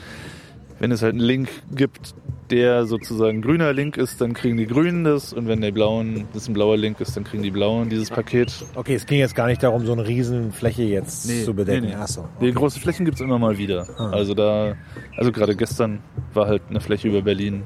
wenn 0.78 0.90
es 0.90 1.02
halt 1.02 1.12
einen 1.12 1.20
Link 1.20 1.50
gibt, 1.70 2.14
der 2.50 2.86
sozusagen 2.86 3.42
grüner 3.42 3.72
Link 3.72 3.96
ist, 3.96 4.20
dann 4.20 4.34
kriegen 4.34 4.56
die 4.56 4.66
Grünen 4.66 5.04
das. 5.04 5.32
Und 5.32 5.48
wenn 5.48 5.60
der 5.60 5.72
blauen, 5.72 6.26
das 6.32 6.48
ein 6.48 6.54
blauer 6.54 6.76
Link 6.76 7.00
ist, 7.00 7.16
dann 7.16 7.24
kriegen 7.24 7.42
die 7.42 7.50
Blauen 7.50 7.88
dieses 7.88 8.10
Paket. 8.10 8.52
Okay, 8.74 8.94
es 8.94 9.06
ging 9.06 9.18
jetzt 9.18 9.34
gar 9.34 9.46
nicht 9.46 9.62
darum, 9.62 9.86
so 9.86 9.92
eine 9.92 10.06
riesen 10.06 10.52
Fläche 10.52 10.82
jetzt 10.82 11.44
zu 11.44 11.54
bedecken. 11.54 11.94
Ach 11.96 12.08
so. 12.08 12.28
Die 12.40 12.52
große 12.52 12.80
Flächen 12.80 13.04
gibt's 13.04 13.20
immer 13.20 13.38
mal 13.38 13.58
wieder. 13.58 13.86
Ah. 13.96 14.10
Also 14.10 14.34
da, 14.34 14.74
also 15.16 15.32
gerade 15.32 15.56
gestern 15.56 16.00
war 16.34 16.46
halt 16.46 16.62
eine 16.68 16.80
Fläche 16.80 17.08
über 17.08 17.22
Berlin 17.22 17.62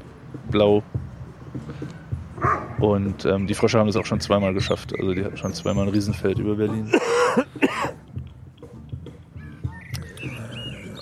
blau. 0.51 0.83
Und 2.79 3.25
ähm, 3.25 3.47
die 3.47 3.55
Frösche 3.55 3.79
haben 3.79 3.89
es 3.89 3.97
auch 3.97 4.07
schon 4.07 4.21
zweimal 4.21 4.53
geschafft. 4.53 4.93
Also 4.99 5.15
die 5.15 5.25
hatten 5.25 5.37
schon 5.37 5.55
zweimal 5.55 5.87
ein 5.87 5.93
Riesenfeld 5.93 6.39
über 6.39 6.57
Berlin. 6.57 6.93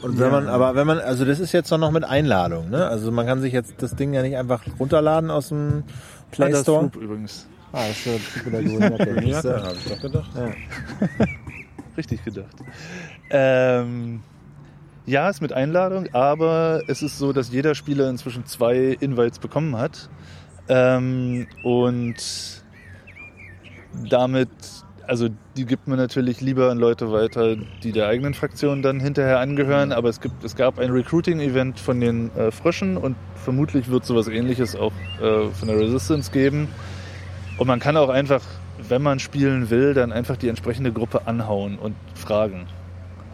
Und 0.02 0.18
wenn 0.18 0.30
man, 0.30 0.48
aber 0.48 0.74
wenn 0.74 0.86
man, 0.86 0.98
also 0.98 1.24
das 1.24 1.38
ist 1.38 1.52
jetzt 1.52 1.70
doch 1.70 1.78
noch 1.78 1.92
mit 1.92 2.04
Einladung, 2.04 2.70
ne? 2.70 2.86
Also 2.88 3.12
man 3.12 3.26
kann 3.26 3.40
sich 3.40 3.52
jetzt 3.52 3.74
das 3.82 3.94
Ding 3.94 4.12
ja 4.12 4.22
nicht 4.22 4.36
einfach 4.36 4.62
runterladen 4.78 5.30
aus 5.30 5.48
dem 5.50 5.84
Play 6.32 6.46
Ah, 6.46 6.50
das 6.50 6.62
Store. 6.62 6.80
Swoop 6.80 6.96
übrigens. 6.96 7.46
Ah, 7.72 7.86
das 7.88 8.06
ist 8.06 8.36
ja 8.36 8.46
wieder 8.46 8.62
gewohnt. 8.62 9.24
Ja, 9.26 9.42
habe 9.42 9.76
ich 9.76 9.92
doch 9.92 10.00
gedacht. 10.00 10.30
Richtig 11.96 12.24
gedacht. 12.24 12.56
Ähm, 13.30 14.22
ja, 15.06 15.28
ist 15.28 15.40
mit 15.40 15.52
Einladung, 15.52 16.08
aber 16.12 16.82
es 16.88 17.02
ist 17.02 17.18
so, 17.18 17.32
dass 17.32 17.50
jeder 17.50 17.74
Spieler 17.74 18.08
inzwischen 18.08 18.46
zwei 18.46 18.96
Invites 19.00 19.38
bekommen 19.38 19.76
hat. 19.76 20.08
Ähm, 20.68 21.46
und 21.64 22.16
damit, 24.08 24.48
also 25.12 25.28
die 25.58 25.66
gibt 25.66 25.88
man 25.88 25.98
natürlich 25.98 26.40
lieber 26.40 26.70
an 26.70 26.78
Leute 26.78 27.12
weiter, 27.12 27.56
die 27.82 27.92
der 27.92 28.08
eigenen 28.08 28.32
Fraktion 28.32 28.80
dann 28.80 28.98
hinterher 28.98 29.40
angehören. 29.40 29.92
Aber 29.92 30.08
es, 30.08 30.22
gibt, 30.22 30.42
es 30.42 30.56
gab 30.56 30.78
ein 30.78 30.90
Recruiting-Event 30.90 31.78
von 31.78 32.00
den 32.00 32.34
äh, 32.34 32.50
Fröschen 32.50 32.96
und 32.96 33.14
vermutlich 33.34 33.90
wird 33.90 34.06
sowas 34.06 34.26
ähnliches 34.28 34.74
auch 34.74 34.94
äh, 35.20 35.50
von 35.50 35.68
der 35.68 35.78
Resistance 35.78 36.32
geben. 36.32 36.66
Und 37.58 37.66
man 37.66 37.78
kann 37.78 37.98
auch 37.98 38.08
einfach, 38.08 38.40
wenn 38.88 39.02
man 39.02 39.18
spielen 39.18 39.68
will, 39.68 39.92
dann 39.92 40.12
einfach 40.12 40.38
die 40.38 40.48
entsprechende 40.48 40.92
Gruppe 40.92 41.26
anhauen 41.26 41.78
und 41.78 41.94
fragen. 42.14 42.66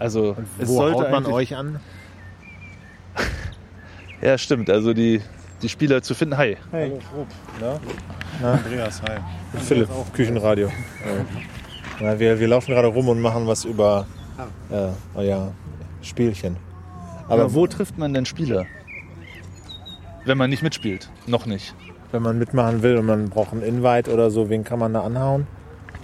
Also 0.00 0.36
es 0.58 0.68
Wo 0.68 0.78
sollte 0.78 1.02
haut 1.02 1.10
man 1.12 1.26
euch 1.26 1.54
an? 1.54 1.78
Ja, 4.20 4.36
stimmt. 4.36 4.68
Also 4.68 4.94
die, 4.94 5.20
die 5.62 5.68
Spieler 5.68 6.02
zu 6.02 6.12
finden. 6.12 6.36
Hi. 6.38 6.56
Hey, 6.72 6.98
Andreas, 8.42 9.00
hi. 9.00 9.20
Philipp, 9.60 9.88
Küchenradio. 10.12 10.72
Ja, 12.00 12.18
wir, 12.18 12.38
wir 12.38 12.48
laufen 12.48 12.72
gerade 12.72 12.88
rum 12.88 13.08
und 13.08 13.20
machen 13.20 13.46
was 13.46 13.64
über 13.64 14.06
äh, 14.70 14.88
euer 15.14 15.52
Spielchen. 16.02 16.56
Aber 17.26 17.42
Aber 17.42 17.54
wo 17.54 17.66
trifft 17.66 17.98
man 17.98 18.14
denn 18.14 18.24
Spieler? 18.24 18.66
Wenn 20.24 20.38
man 20.38 20.50
nicht 20.50 20.62
mitspielt. 20.62 21.10
Noch 21.26 21.46
nicht. 21.46 21.74
wenn 22.12 22.22
man 22.22 22.38
mitmachen 22.38 22.82
will 22.82 22.96
und 22.96 23.06
man 23.06 23.28
braucht 23.28 23.52
einen 23.52 23.62
Invite 23.62 24.12
oder 24.12 24.30
so, 24.30 24.48
wen 24.48 24.64
kann 24.64 24.78
man 24.78 24.94
da 24.94 25.02
anhauen? 25.02 25.46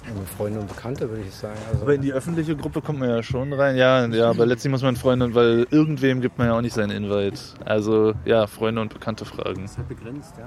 Also 0.06 0.20
Freunde 0.36 0.60
und 0.60 0.68
Bekannte, 0.68 1.08
würde 1.08 1.22
ich 1.26 1.34
sagen. 1.34 1.56
Also, 1.70 1.82
Aber 1.82 1.94
in 1.94 2.02
die 2.02 2.12
öffentliche 2.12 2.54
Gruppe 2.56 2.82
kommt 2.82 2.98
man 2.98 3.08
ja 3.08 3.22
schon 3.22 3.52
rein. 3.54 3.76
Ja, 3.76 4.04
ja, 4.06 4.28
aber 4.28 4.44
letztlich 4.44 4.70
muss 4.70 4.82
man 4.82 4.96
Freunde, 4.96 5.34
weil 5.34 5.66
irgendwem 5.70 6.20
gibt 6.20 6.36
man 6.36 6.48
ja 6.48 6.56
auch 6.56 6.60
nicht 6.60 6.74
seinen 6.74 6.90
Invite. 6.90 7.40
Also 7.64 8.12
ja, 8.26 8.46
Freunde 8.46 8.82
und 8.82 8.92
Bekannte 8.92 9.24
fragen. 9.24 9.64
ist 9.64 9.78
halt 9.78 9.88
begrenzt, 9.88 10.34
ja. 10.38 10.44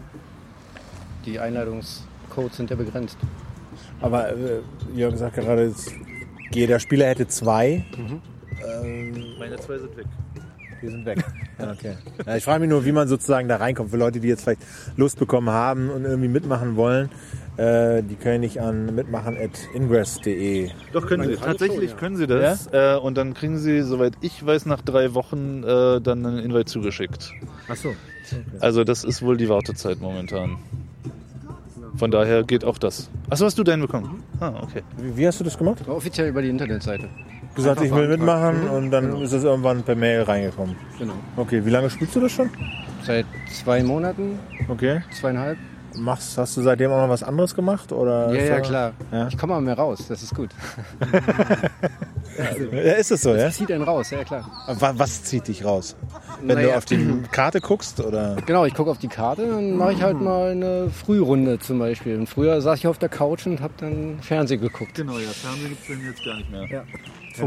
Die 1.25 1.39
Einladungscodes 1.39 2.55
sind 2.57 2.69
ja 2.69 2.75
begrenzt. 2.75 3.17
Aber 4.01 4.29
äh, 4.29 4.61
Jörg 4.95 5.17
sagt 5.17 5.35
gerade, 5.35 5.67
jetzt, 5.67 5.93
jeder 6.51 6.79
Spieler 6.79 7.07
hätte 7.07 7.27
zwei. 7.27 7.85
Meine 9.39 9.57
zwei 9.57 9.77
sind 9.77 9.97
weg. 9.97 10.05
Die 10.81 10.87
sind 10.89 11.05
weg. 11.05 11.23
Ja, 11.59 11.71
okay. 11.71 11.95
Ja, 12.23 12.35
ich 12.35 12.43
frage 12.43 12.59
mich 12.59 12.69
nur, 12.69 12.85
wie 12.85 12.91
man 12.91 13.07
sozusagen 13.07 13.47
da 13.47 13.55
reinkommt. 13.55 13.89
Für 13.89 13.97
Leute, 13.97 14.19
die 14.19 14.27
jetzt 14.27 14.43
vielleicht 14.43 14.61
Lust 14.95 15.17
bekommen 15.17 15.49
haben 15.49 15.89
und 15.89 16.05
irgendwie 16.05 16.27
mitmachen 16.27 16.75
wollen, 16.75 17.09
äh, 17.57 18.03
die 18.03 18.13
können 18.13 18.41
nicht 18.41 18.61
an 18.61 18.93
mitmachen.ingress.de. 18.93 20.69
Doch, 20.93 21.07
können 21.07 21.27
Sie. 21.27 21.35
Tatsächlich 21.35 21.77
schon, 21.79 21.89
ja. 21.89 21.95
können 21.95 22.15
Sie 22.17 22.27
das. 22.27 22.67
Äh, 22.71 22.97
und 23.01 23.17
dann 23.17 23.33
kriegen 23.33 23.57
Sie, 23.57 23.81
soweit 23.81 24.13
ich 24.21 24.45
weiß, 24.45 24.67
nach 24.67 24.81
drei 24.81 25.15
Wochen 25.15 25.63
äh, 25.63 25.99
dann 25.99 26.23
einen 26.23 26.37
Invite 26.37 26.65
zugeschickt. 26.65 27.33
Ach 27.67 27.75
so. 27.75 27.95
Also 28.59 28.83
das 28.83 29.03
ist 29.03 29.23
wohl 29.23 29.37
die 29.37 29.49
Wartezeit 29.49 29.99
momentan. 29.99 30.57
Von 31.97 32.11
daher 32.11 32.43
geht 32.43 32.63
auch 32.63 32.77
das. 32.77 33.09
Achso, 33.29 33.45
hast 33.45 33.57
du 33.57 33.63
deinen 33.63 33.81
bekommen? 33.81 34.23
Ah, 34.39 34.53
okay. 34.61 34.83
Wie, 34.97 35.17
wie 35.17 35.27
hast 35.27 35.39
du 35.39 35.43
das 35.43 35.57
gemacht? 35.57 35.87
Offiziell 35.87 36.29
über 36.29 36.41
die 36.41 36.49
Internetseite. 36.49 37.09
Gesagt, 37.55 37.81
ich 37.81 37.93
will 37.93 38.07
mitmachen 38.07 38.69
und 38.69 38.91
dann 38.91 39.19
ist 39.21 39.33
es 39.33 39.43
irgendwann 39.43 39.81
per 39.81 39.95
Mail 39.95 40.21
reingekommen. 40.21 40.75
Genau. 40.99 41.13
Okay, 41.35 41.65
wie 41.65 41.71
lange 41.71 41.89
spielst 41.89 42.15
du 42.15 42.19
das 42.19 42.31
schon? 42.31 42.49
Seit 43.03 43.25
zwei 43.51 43.81
Monaten, 43.83 44.37
Okay. 44.69 45.01
zweieinhalb. 45.19 45.57
Machst, 45.97 46.37
hast 46.37 46.55
du 46.57 46.61
seitdem 46.61 46.91
auch 46.91 47.01
noch 47.01 47.09
was 47.09 47.23
anderes 47.23 47.55
gemacht? 47.55 47.91
Oder 47.91 48.33
Ja, 48.33 48.43
ja, 48.43 48.59
klar. 48.61 48.91
Ja. 49.11 49.27
Ich 49.27 49.37
komme 49.37 49.53
mal 49.53 49.61
mehr 49.61 49.77
raus, 49.77 50.05
das 50.07 50.23
ist 50.23 50.33
gut. 50.35 50.49
Ja, 52.71 52.91
ist 52.93 53.09
es 53.11 53.21
so, 53.23 53.33
ja? 53.33 53.49
Zieht 53.49 53.71
einen 53.71 53.81
raus, 53.83 54.11
ja 54.11 54.23
klar. 54.23 54.47
Wa- 54.67 54.93
Was 54.95 55.23
zieht 55.23 55.47
dich 55.47 55.65
raus? 55.65 55.95
Wenn 56.43 56.55
Naja. 56.57 56.67
du 56.69 56.77
auf 56.77 56.85
die 56.85 57.23
Karte 57.31 57.61
guckst 57.61 57.99
oder? 57.99 58.35
Genau, 58.45 58.65
ich 58.65 58.75
gucke 58.75 58.91
auf 58.91 58.99
die 58.99 59.07
Karte, 59.07 59.47
dann 59.47 59.75
mache 59.75 59.93
ich 59.93 60.01
halt 60.03 60.21
mal 60.21 60.51
eine 60.51 60.89
Frührunde 60.91 61.57
zum 61.57 61.79
Beispiel. 61.79 62.15
Und 62.19 62.27
früher 62.27 62.61
saß 62.61 62.77
ich 62.77 62.85
auf 62.87 62.99
der 62.99 63.09
Couch 63.09 63.47
und 63.47 63.59
habe 63.61 63.73
dann 63.77 64.19
Fernsehen 64.21 64.61
geguckt. 64.61 64.93
Genau, 64.93 65.17
ja, 65.17 65.29
Fernsehen 65.29 65.69
gibt 65.69 65.81
es 65.89 66.05
jetzt 66.05 66.25
gar 66.25 66.35
nicht 66.37 66.51
mehr. 66.51 66.67
Ja. 66.69 66.83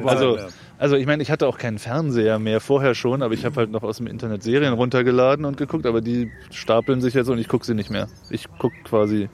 Also, 0.07 0.39
also 0.81 0.97
ich 0.97 1.07
meine, 1.07 1.23
ich 1.23 1.31
hatte 1.31 1.47
auch 1.47 1.59
keinen 1.59 1.79
Fernseher 1.79 2.39
mehr 2.41 2.61
vorher 2.61 2.95
schon, 2.97 3.23
aber 3.23 3.35
ich 3.35 3.45
habe 3.45 3.55
halt 3.57 3.71
noch 3.71 3.83
aus 3.85 3.99
dem 3.99 4.07
Internet 4.09 4.43
Serien 4.43 4.73
runtergeladen 4.73 5.45
und 5.45 5.57
geguckt, 5.57 5.87
aber 5.87 6.01
die 6.01 6.31
stapeln 6.51 7.01
sich 7.01 7.15
jetzt 7.15 7.29
und 7.29 7.39
ich 7.39 7.47
gucke 7.49 7.65
sie 7.65 7.75
nicht 7.75 7.91
mehr. 7.91 8.09
Ich 8.31 8.47
gucke 8.59 8.75
quasi 8.85 9.29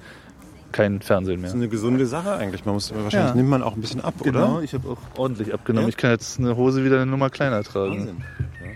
kein 0.72 1.00
Fernsehen 1.00 1.36
mehr. 1.40 1.48
Das 1.48 1.54
ist 1.54 1.60
eine 1.62 1.68
gesunde 1.68 2.04
Sache 2.04 2.32
eigentlich. 2.32 2.66
Man 2.66 2.74
muss, 2.74 2.92
wahrscheinlich 2.92 3.30
Ja. 3.30 3.34
nimmt 3.34 3.48
man 3.48 3.62
auch 3.62 3.76
ein 3.76 3.80
bisschen 3.80 4.02
ab, 4.02 4.14
Genau, 4.22 4.56
oder? 4.56 4.62
ich 4.64 4.74
habe 4.74 4.88
auch 4.90 4.98
ordentlich 5.16 5.54
abgenommen. 5.54 5.86
Ja? 5.86 5.88
Ich 5.88 5.96
kann 5.96 6.10
jetzt 6.10 6.38
eine 6.38 6.56
Hose 6.56 6.84
wieder 6.84 6.96
eine 6.96 7.06
Nummer 7.10 7.30
kleiner 7.30 7.62
tragen. 7.62 7.98
Wahnsinn. 8.00 8.24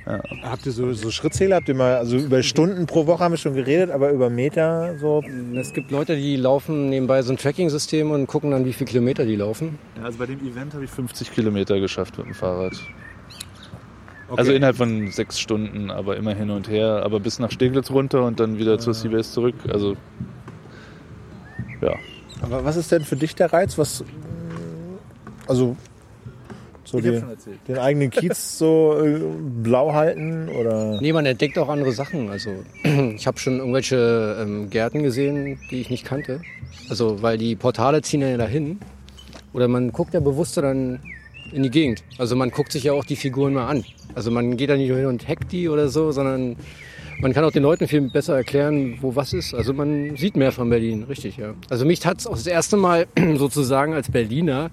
Habt 0.07 0.67
ihr 0.67 0.73
so, 0.73 0.93
so 0.93 1.11
Schrittzähler? 1.11 1.57
Habt 1.57 1.69
ihr 1.69 1.75
mal, 1.75 1.97
also 1.97 2.17
über 2.17 2.43
Stunden 2.43 2.87
pro 2.87 3.07
Woche 3.07 3.23
haben 3.23 3.33
wir 3.33 3.39
schon 3.39 3.55
geredet, 3.55 3.91
aber 3.91 4.11
über 4.11 4.31
Meter 4.31 4.97
so? 4.99 5.23
Es 5.55 5.73
gibt 5.73 5.91
Leute, 5.91 6.17
die 6.17 6.37
laufen 6.37 6.89
nebenbei 6.89 7.23
so 7.23 7.33
ein 7.33 7.37
Tracking-System 7.37 8.11
und 8.11 8.27
gucken 8.27 8.51
dann, 8.51 8.65
wie 8.65 8.73
viele 8.73 8.91
Kilometer 8.91 9.25
die 9.25 9.37
laufen. 9.37 9.79
Ja, 9.97 10.05
also 10.05 10.19
bei 10.19 10.27
dem 10.27 10.41
Event 10.41 10.75
habe 10.75 10.85
ich 10.85 10.91
50 10.91 11.33
Kilometer 11.33 11.79
geschafft 11.81 12.19
mit 12.19 12.27
dem 12.27 12.35
Fahrrad. 12.35 12.73
Also 14.37 14.53
innerhalb 14.53 14.77
von 14.77 15.11
sechs 15.11 15.41
Stunden, 15.41 15.91
aber 15.91 16.17
immer 16.17 16.35
hin 16.35 16.51
und 16.51 16.69
her, 16.69 17.03
aber 17.05 17.19
bis 17.19 17.39
nach 17.39 17.51
Steglitz 17.51 17.91
runter 17.91 18.25
und 18.25 18.39
dann 18.39 18.59
wieder 18.59 18.79
zur 18.79 18.95
Seabase 18.95 19.33
zurück. 19.33 19.57
Also 19.69 19.97
ja. 21.81 21.95
Aber 22.43 22.65
was 22.65 22.77
ist 22.77 22.93
denn 22.93 23.05
für 23.05 23.17
dich 23.17 23.35
der 23.35 23.53
Reiz? 23.53 23.77
Was, 23.77 24.05
also 25.47 25.77
so 26.91 26.99
Ich 26.99 27.07
hab 27.07 27.13
die, 27.13 27.21
schon 27.21 27.31
erzählt. 27.31 27.59
den 27.69 27.79
eigenen 27.79 28.11
Kiez 28.11 28.59
so 28.59 28.97
äh, 29.03 29.21
blau 29.63 29.93
halten 29.93 30.49
oder? 30.49 31.01
Nee, 31.01 31.13
man 31.13 31.27
entdeckt 31.27 31.59
auch 31.59 31.69
andere 31.69 31.93
Sachen. 31.93 32.31
Also 32.31 32.51
ich 33.15 33.27
habe 33.27 33.39
schon 33.39 33.59
irgendwelche 33.59 34.37
ähm, 34.41 34.71
Gärten 34.71 35.03
gesehen, 35.03 35.59
die 35.71 35.81
ich 35.81 35.91
nicht 35.91 36.05
kannte. 36.05 36.41
Also 36.89 37.23
weil 37.23 37.39
die 37.39 37.57
Portale 37.57 38.03
ziehen 38.03 38.23
ja 38.23 38.37
dahin. 38.37 38.79
Oder 39.53 39.69
man 39.69 39.93
guckt 39.93 40.15
ja 40.15 40.21
bewusster 40.21 40.63
dann 40.63 41.01
in 41.53 41.63
die 41.63 41.71
Gegend. 41.71 42.03
Also 42.19 42.37
man 42.37 42.51
guckt 42.51 42.73
sich 42.73 42.85
ja 42.85 42.93
auch 42.93 43.05
die 43.05 43.17
Figuren 43.17 43.53
mal 43.55 43.67
an. 43.67 43.85
Also 44.15 44.31
man 44.31 44.57
geht 44.57 44.71
da 44.71 44.77
nicht 44.77 44.89
nur 44.89 44.99
hin 44.99 45.07
und 45.07 45.27
hackt 45.29 45.53
die 45.53 45.69
oder 45.69 45.89
so, 45.89 46.13
sondern 46.13 46.57
man 47.21 47.33
kann 47.33 47.45
auch 47.45 47.51
den 47.51 47.63
Leuten 47.63 47.87
viel 47.87 48.01
besser 48.01 48.37
erklären, 48.37 48.99
wo 49.01 49.15
was 49.15 49.33
ist. 49.33 49.55
Also 49.55 49.75
man 49.75 50.17
sieht 50.17 50.37
mehr 50.37 50.53
von 50.53 50.71
Berlin, 50.71 51.05
richtig, 51.09 51.37
ja. 51.37 51.55
Also 51.69 51.85
mich 51.85 52.05
hat's 52.07 52.27
auch 52.27 52.33
das 52.35 52.47
erste 52.47 52.77
Mal 52.77 53.07
sozusagen 53.37 53.93
als 53.93 54.11
Berliner 54.11 54.71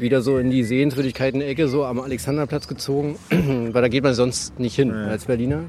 wieder 0.00 0.22
so 0.22 0.38
in 0.38 0.50
die 0.50 0.64
Sehenswürdigkeiten-Ecke 0.64 1.68
so 1.68 1.84
am 1.84 2.00
Alexanderplatz 2.00 2.68
gezogen, 2.68 3.16
weil 3.30 3.82
da 3.82 3.88
geht 3.88 4.04
man 4.04 4.14
sonst 4.14 4.58
nicht 4.58 4.76
hin 4.76 4.92
als 4.92 5.26
Berliner. 5.26 5.64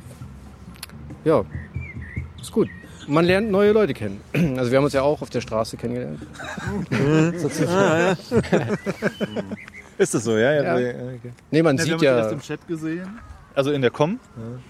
Ja, 1.24 1.44
ist 2.42 2.52
gut. 2.52 2.70
Man 3.08 3.26
lernt 3.26 3.52
neue 3.52 3.72
Leute 3.72 3.94
kennen. 3.94 4.22
Also 4.58 4.72
wir 4.72 4.78
haben 4.78 4.86
uns 4.86 4.94
ja 4.94 5.02
auch 5.02 5.22
auf 5.22 5.30
der 5.30 5.42
Straße 5.42 5.78
kennengelernt. 5.78 6.20
Ist 9.98 10.14
das 10.14 10.24
so, 10.24 10.38
ja? 10.38 10.54
Ja. 10.54 10.76
okay. 10.76 11.32
Nee, 11.52 11.64
man 11.64 11.78
Ja, 11.78 11.80
wir 11.80 11.86
sieht 11.86 11.94
haben 11.94 12.00
uns 12.00 12.04
ja, 12.04 12.18
erst 12.18 12.32
im 12.32 12.42
Chat 12.42 12.68
gesehen, 12.68 13.20
also 13.56 13.72
in 13.72 13.82
der 13.82 13.92
Com 13.92 14.20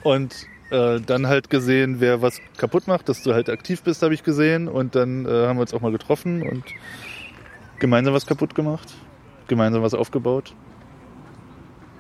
und 0.04 0.34
äh, 0.72 1.00
dann 1.02 1.28
halt 1.28 1.50
gesehen, 1.50 1.98
wer 2.00 2.22
was 2.22 2.40
kaputt 2.58 2.88
macht, 2.88 3.10
dass 3.10 3.24
du 3.24 3.34
halt 3.34 3.50
aktiv 3.50 3.84
bist, 3.84 4.02
habe 4.02 4.14
ich 4.14 4.24
gesehen 4.24 4.68
und 4.68 4.96
dann 4.96 5.26
äh, 5.26 5.48
haben 5.48 5.58
wir 5.58 5.62
uns 5.62 5.74
auch 5.74 5.82
mal 5.82 5.92
getroffen 5.92 6.42
und 6.42 6.64
gemeinsam 7.80 8.14
was 8.14 8.26
kaputt 8.26 8.56
gemacht, 8.56 8.88
gemeinsam 9.52 9.84
was 9.84 9.94
aufgebaut. 9.94 10.56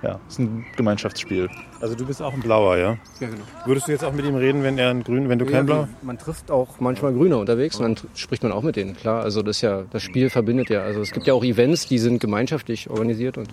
Ja, 0.02 0.20
ist 0.28 0.40
ein 0.40 0.66
Gemeinschaftsspiel. 0.78 1.48
Also 1.80 1.94
du 1.94 2.08
bist 2.08 2.24
auch 2.24 2.34
ein 2.34 2.40
Blauer, 2.40 2.78
ja? 2.78 2.98
ja 3.20 3.28
genau. 3.28 3.44
Würdest 3.66 3.88
du 3.88 3.92
jetzt 3.92 4.04
auch 4.04 4.14
mit 4.14 4.26
ihm 4.26 4.36
reden, 4.36 4.64
wenn 4.64 4.80
er 4.80 4.90
ein 4.90 5.04
Grün, 5.04 5.30
wenn 5.30 5.38
du 5.38 5.46
kein 5.46 5.68
Blau? 5.68 5.88
Man 6.02 6.18
trifft 6.18 6.50
auch 6.50 6.80
manchmal 6.80 7.14
Grüne 7.14 7.38
unterwegs 7.38 7.76
und 7.76 7.84
dann 7.84 8.10
spricht 8.16 8.42
man 8.42 8.52
auch 8.52 8.64
mit 8.64 8.78
denen, 8.78 8.96
klar. 8.96 9.22
Also 9.22 9.44
das 9.44 9.62
ja, 9.62 9.84
das 9.92 10.02
Spiel 10.02 10.32
verbindet 10.32 10.70
ja. 10.70 10.82
Also 10.82 11.02
es 11.02 11.12
gibt 11.12 11.28
ja 11.28 11.36
auch 11.36 11.44
Events, 11.44 11.88
die 11.88 12.00
sind 12.00 12.20
gemeinschaftlich 12.20 12.90
organisiert 12.90 13.38
und 13.38 13.50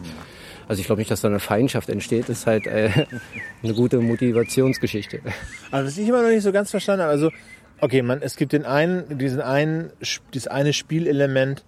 also 0.69 0.81
ich 0.81 0.87
glaube 0.87 1.01
nicht, 1.01 1.11
dass 1.11 1.21
da 1.21 1.29
eine 1.29 1.41
Feindschaft 1.41 1.91
entsteht. 1.91 2.31
Das 2.31 2.41
ist 2.41 2.47
halt 2.47 2.67
äh, 2.67 2.91
eine 3.63 3.75
gute 3.75 3.99
Motivationsgeschichte. 3.99 5.21
Aber 5.71 5.85
was 5.85 5.99
ich 5.99 6.09
immer 6.09 6.23
noch 6.23 6.31
nicht 6.31 6.43
so 6.43 6.53
ganz 6.53 6.71
verstanden 6.71 7.03
habe, 7.03 7.13
also, 7.13 7.31
okay, 7.81 8.01
man, 8.01 8.23
es 8.23 8.37
gibt 8.37 8.53
den 8.53 8.65
einen, 8.65 9.19
diesen 9.19 9.43
einen, 9.43 9.91
dieses 10.33 10.49
eine 10.49 10.73
Spielelement, 10.73 11.65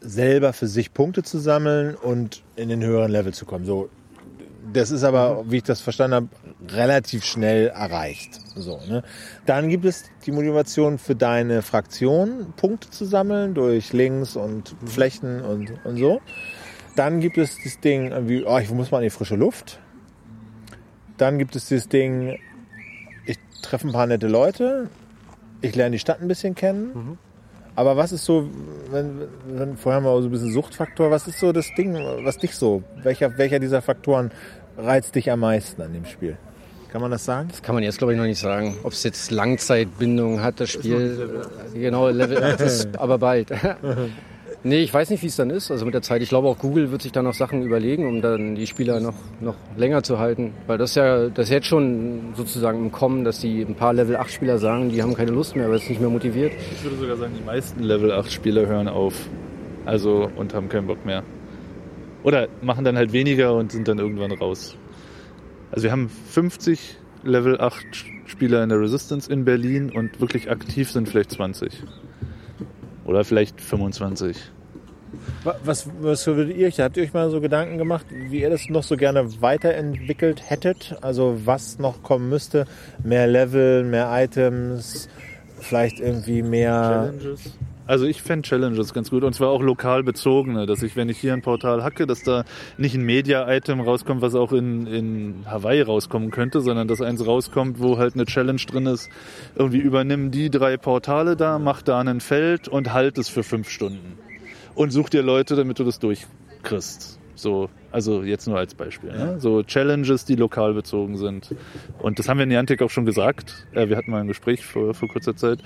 selber 0.00 0.52
für 0.52 0.66
sich 0.66 0.92
Punkte 0.92 1.22
zu 1.22 1.38
sammeln 1.38 1.94
und 1.94 2.42
in 2.56 2.68
den 2.68 2.82
höheren 2.82 3.10
Level 3.10 3.32
zu 3.32 3.46
kommen. 3.46 3.64
So, 3.64 3.88
das 4.72 4.90
ist 4.90 5.04
aber, 5.04 5.44
wie 5.50 5.58
ich 5.58 5.62
das 5.62 5.80
verstanden 5.80 6.14
habe, 6.14 6.28
relativ 6.68 7.24
schnell 7.24 7.68
erreicht. 7.68 8.40
So, 8.54 8.80
ne? 8.88 9.02
Dann 9.46 9.68
gibt 9.68 9.84
es 9.84 10.04
die 10.26 10.32
Motivation 10.32 10.98
für 10.98 11.14
deine 11.14 11.62
Fraktion, 11.62 12.52
Punkte 12.56 12.90
zu 12.90 13.04
sammeln 13.04 13.54
durch 13.54 13.92
Links 13.92 14.36
und 14.36 14.74
Flächen 14.84 15.40
und, 15.40 15.72
und 15.84 15.96
so. 15.96 16.20
Dann 16.96 17.20
gibt 17.20 17.38
es 17.38 17.56
das 17.62 17.80
Ding, 17.80 18.10
irgendwie, 18.10 18.44
oh, 18.44 18.58
ich 18.58 18.70
muss 18.70 18.90
mal 18.90 18.98
in 18.98 19.04
die 19.04 19.10
frische 19.10 19.36
Luft. 19.36 19.80
Dann 21.16 21.38
gibt 21.38 21.56
es 21.56 21.68
das 21.68 21.88
Ding, 21.88 22.38
ich 23.26 23.38
treffe 23.62 23.88
ein 23.88 23.92
paar 23.92 24.06
nette 24.06 24.26
Leute, 24.26 24.88
ich 25.60 25.74
lerne 25.74 25.92
die 25.92 25.98
Stadt 25.98 26.20
ein 26.20 26.28
bisschen 26.28 26.54
kennen. 26.54 27.18
Aber 27.80 27.96
was 27.96 28.12
ist 28.12 28.26
so, 28.26 28.46
wenn, 28.90 29.22
wenn 29.46 29.74
vorher 29.78 30.02
mal 30.02 30.20
so 30.20 30.28
ein 30.28 30.30
bisschen 30.30 30.52
Suchtfaktor, 30.52 31.10
was 31.10 31.26
ist 31.26 31.38
so 31.38 31.50
das 31.50 31.66
Ding, 31.78 31.94
was 31.94 32.36
dich 32.36 32.54
so, 32.54 32.82
welcher, 33.02 33.38
welcher 33.38 33.58
dieser 33.58 33.80
Faktoren 33.80 34.32
reizt 34.76 35.14
dich 35.14 35.30
am 35.30 35.40
meisten 35.40 35.80
an 35.80 35.94
dem 35.94 36.04
Spiel? 36.04 36.36
Kann 36.92 37.00
man 37.00 37.10
das 37.10 37.24
sagen? 37.24 37.48
Das 37.48 37.62
kann 37.62 37.74
man 37.74 37.82
jetzt, 37.82 37.96
glaube 37.96 38.12
ich, 38.12 38.18
noch 38.18 38.26
nicht 38.26 38.38
sagen. 38.38 38.76
Ob 38.82 38.92
es 38.92 39.02
jetzt 39.02 39.30
Langzeitbindung 39.30 40.42
hat, 40.42 40.60
das 40.60 40.68
Spiel. 40.68 41.46
Genau, 41.72 42.10
Level 42.10 42.44
8 42.44 42.60
ist 42.60 42.98
aber 42.98 43.16
bald. 43.16 43.50
nee, 44.62 44.80
ich 44.80 44.92
weiß 44.92 45.10
nicht, 45.10 45.22
wie 45.22 45.26
es 45.26 45.36
dann 45.36 45.50
ist. 45.50 45.70
Also 45.70 45.84
mit 45.84 45.94
der 45.94 46.02
Zeit. 46.02 46.22
Ich 46.22 46.28
glaube, 46.28 46.48
auch 46.48 46.58
Google 46.58 46.90
wird 46.90 47.02
sich 47.02 47.12
da 47.12 47.22
noch 47.22 47.34
Sachen 47.34 47.62
überlegen, 47.62 48.06
um 48.06 48.22
dann 48.22 48.54
die 48.54 48.66
Spieler 48.66 49.00
noch, 49.00 49.14
noch 49.40 49.56
länger 49.76 50.02
zu 50.02 50.18
halten. 50.18 50.52
Weil 50.66 50.78
das 50.78 50.94
ja, 50.94 51.28
das 51.28 51.46
ist 51.46 51.50
jetzt 51.50 51.66
schon 51.66 52.34
sozusagen 52.34 52.78
im 52.78 52.92
Kommen, 52.92 53.24
dass 53.24 53.40
die 53.40 53.62
ein 53.62 53.74
paar 53.74 53.92
Level 53.92 54.16
8 54.16 54.30
Spieler 54.30 54.58
sagen, 54.58 54.90
die 54.90 55.02
haben 55.02 55.14
keine 55.14 55.30
Lust 55.30 55.56
mehr, 55.56 55.68
weil 55.68 55.76
es 55.76 55.88
nicht 55.88 56.00
mehr 56.00 56.10
motiviert. 56.10 56.52
Ich 56.72 56.84
würde 56.84 56.96
sogar 56.96 57.16
sagen, 57.16 57.32
die 57.38 57.44
meisten 57.44 57.82
Level 57.82 58.12
8 58.12 58.30
Spieler 58.30 58.66
hören 58.66 58.88
auf. 58.88 59.14
Also 59.84 60.30
und 60.36 60.54
haben 60.54 60.68
keinen 60.68 60.86
Bock 60.86 61.04
mehr. 61.04 61.22
Oder 62.22 62.48
machen 62.60 62.84
dann 62.84 62.96
halt 62.96 63.12
weniger 63.12 63.54
und 63.54 63.72
sind 63.72 63.88
dann 63.88 63.98
irgendwann 63.98 64.32
raus. 64.32 64.76
Also 65.70 65.84
wir 65.84 65.92
haben 65.92 66.08
50 66.08 66.96
Level 67.22 67.60
8 67.60 67.86
Spieler 68.26 68.62
in 68.62 68.68
der 68.68 68.80
Resistance 68.80 69.30
in 69.30 69.44
Berlin 69.44 69.90
und 69.90 70.20
wirklich 70.20 70.50
aktiv 70.50 70.90
sind 70.90 71.08
vielleicht 71.08 71.32
20. 71.32 71.82
Oder 73.10 73.24
vielleicht 73.24 73.60
25. 73.60 74.36
Wa- 75.42 75.56
Was, 75.64 75.88
was 76.00 76.24
würdet 76.28 76.56
ihr, 76.56 76.70
habt 76.70 76.96
ihr 76.96 77.02
euch 77.02 77.12
mal 77.12 77.28
so 77.28 77.40
Gedanken 77.40 77.76
gemacht, 77.76 78.06
wie 78.10 78.42
ihr 78.42 78.50
das 78.50 78.68
noch 78.68 78.84
so 78.84 78.96
gerne 78.96 79.42
weiterentwickelt 79.42 80.48
hättet? 80.48 80.96
Also 81.02 81.40
was 81.44 81.80
noch 81.80 82.04
kommen 82.04 82.28
müsste? 82.28 82.66
Mehr 83.02 83.26
Level, 83.26 83.82
mehr 83.82 84.08
Items, 84.12 85.08
vielleicht 85.58 85.98
irgendwie 85.98 86.42
mehr... 86.42 87.10
Challenges? 87.20 87.40
Also 87.90 88.06
ich 88.06 88.22
fände 88.22 88.48
Challenges 88.48 88.94
ganz 88.94 89.10
gut 89.10 89.24
und 89.24 89.34
zwar 89.34 89.48
auch 89.48 89.62
lokal 89.62 90.04
bezogene, 90.04 90.64
dass 90.64 90.84
ich, 90.84 90.94
wenn 90.94 91.08
ich 91.08 91.18
hier 91.18 91.32
ein 91.32 91.42
Portal 91.42 91.82
hacke, 91.82 92.06
dass 92.06 92.22
da 92.22 92.44
nicht 92.78 92.94
ein 92.94 93.02
Media-Item 93.02 93.80
rauskommt, 93.80 94.22
was 94.22 94.36
auch 94.36 94.52
in, 94.52 94.86
in 94.86 95.44
Hawaii 95.46 95.82
rauskommen 95.82 96.30
könnte, 96.30 96.60
sondern 96.60 96.86
dass 96.86 97.00
eins 97.00 97.26
rauskommt, 97.26 97.80
wo 97.80 97.98
halt 97.98 98.14
eine 98.14 98.26
Challenge 98.26 98.60
drin 98.64 98.86
ist. 98.86 99.10
Irgendwie 99.56 99.78
übernimm 99.78 100.30
die 100.30 100.50
drei 100.50 100.76
Portale 100.76 101.34
da, 101.34 101.58
mach 101.58 101.82
da 101.82 101.98
ein 101.98 102.20
Feld 102.20 102.68
und 102.68 102.92
halt 102.92 103.18
es 103.18 103.28
für 103.28 103.42
fünf 103.42 103.68
Stunden. 103.68 104.16
Und 104.76 104.92
such 104.92 105.08
dir 105.08 105.24
Leute, 105.24 105.56
damit 105.56 105.80
du 105.80 105.82
das 105.82 105.98
durchkriegst. 105.98 107.19
So, 107.40 107.70
also 107.90 108.22
jetzt 108.22 108.46
nur 108.46 108.58
als 108.58 108.74
Beispiel. 108.74 109.10
Ne? 109.10 109.40
So 109.40 109.62
Challenges, 109.62 110.24
die 110.24 110.36
lokal 110.36 110.74
bezogen 110.74 111.16
sind. 111.16 111.54
Und 111.98 112.18
das 112.18 112.28
haben 112.28 112.38
wir 112.38 112.44
in 112.44 112.50
Niantic 112.50 112.82
auch 112.82 112.90
schon 112.90 113.06
gesagt. 113.06 113.66
Äh, 113.72 113.88
wir 113.88 113.96
hatten 113.96 114.10
mal 114.10 114.20
ein 114.20 114.28
Gespräch 114.28 114.64
vor, 114.64 114.94
vor 114.94 115.08
kurzer 115.08 115.36
Zeit. 115.36 115.60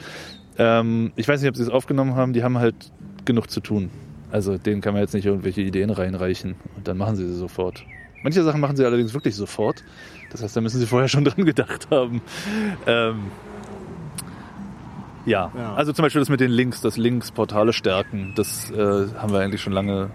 Ähm, 0.59 1.13
ich 1.17 1.27
weiß 1.29 1.41
nicht, 1.41 1.49
ob 1.49 1.57
sie 1.57 1.63
es 1.63 1.69
aufgenommen 1.69 2.15
haben. 2.15 2.33
Die 2.33 2.43
haben 2.43 2.59
halt 2.59 2.93
genug 3.25 3.51
zu 3.51 3.61
tun. 3.61 3.91
Also 4.31 4.59
denen 4.59 4.81
kann 4.81 4.95
man 4.95 5.03
jetzt 5.03 5.15
nicht 5.15 5.27
irgendwelche 5.27 5.61
Ideen 5.61 5.91
reinreichen. 5.91 6.55
Und 6.77 6.89
dann 6.89 6.97
machen 6.97 7.17
sie 7.17 7.27
sie 7.27 7.35
sofort. 7.35 7.85
Manche 8.23 8.43
Sachen 8.43 8.61
machen 8.61 8.77
sie 8.77 8.85
allerdings 8.85 9.13
wirklich 9.13 9.35
sofort. 9.35 9.85
Das 10.31 10.43
heißt, 10.43 10.57
da 10.57 10.61
müssen 10.61 10.81
sie 10.81 10.87
vorher 10.87 11.09
schon 11.09 11.25
dran 11.27 11.45
gedacht 11.45 11.89
haben. 11.91 12.23
Ähm, 12.87 13.31
ja. 15.27 15.51
Ja. 15.57 15.75
also 15.75 15.93
zum 15.93 16.03
Beispiel 16.03 16.21
das 16.21 16.29
mit 16.29 16.41
den 16.41 16.51
Links, 16.51 16.81
das 16.81 16.97
Links 16.97 17.31
Portale 17.31 17.73
stärken, 17.73 18.33
das 18.37 18.71
äh, 18.71 18.77
haben 19.17 19.33
wir 19.33 19.41
eigentlich 19.41 19.63
schon 19.63 19.73
lange 19.73 20.11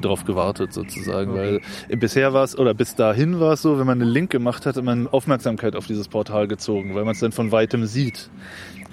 drauf 0.00 0.24
gewartet 0.24 0.72
sozusagen, 0.72 1.34
weil 1.34 1.60
bisher 1.98 2.32
war 2.34 2.44
es 2.44 2.58
oder 2.58 2.74
bis 2.74 2.94
dahin 2.94 3.40
war 3.40 3.54
es 3.54 3.62
so, 3.62 3.78
wenn 3.78 3.86
man 3.86 4.00
einen 4.02 4.10
Link 4.10 4.30
gemacht 4.30 4.66
hat, 4.66 4.76
hat 4.76 4.84
man 4.84 5.06
Aufmerksamkeit 5.06 5.74
auf 5.76 5.86
dieses 5.86 6.08
Portal 6.08 6.46
gezogen, 6.48 6.94
weil 6.94 7.04
man 7.04 7.12
es 7.12 7.20
dann 7.20 7.32
von 7.32 7.52
weitem 7.52 7.86
sieht. 7.86 8.28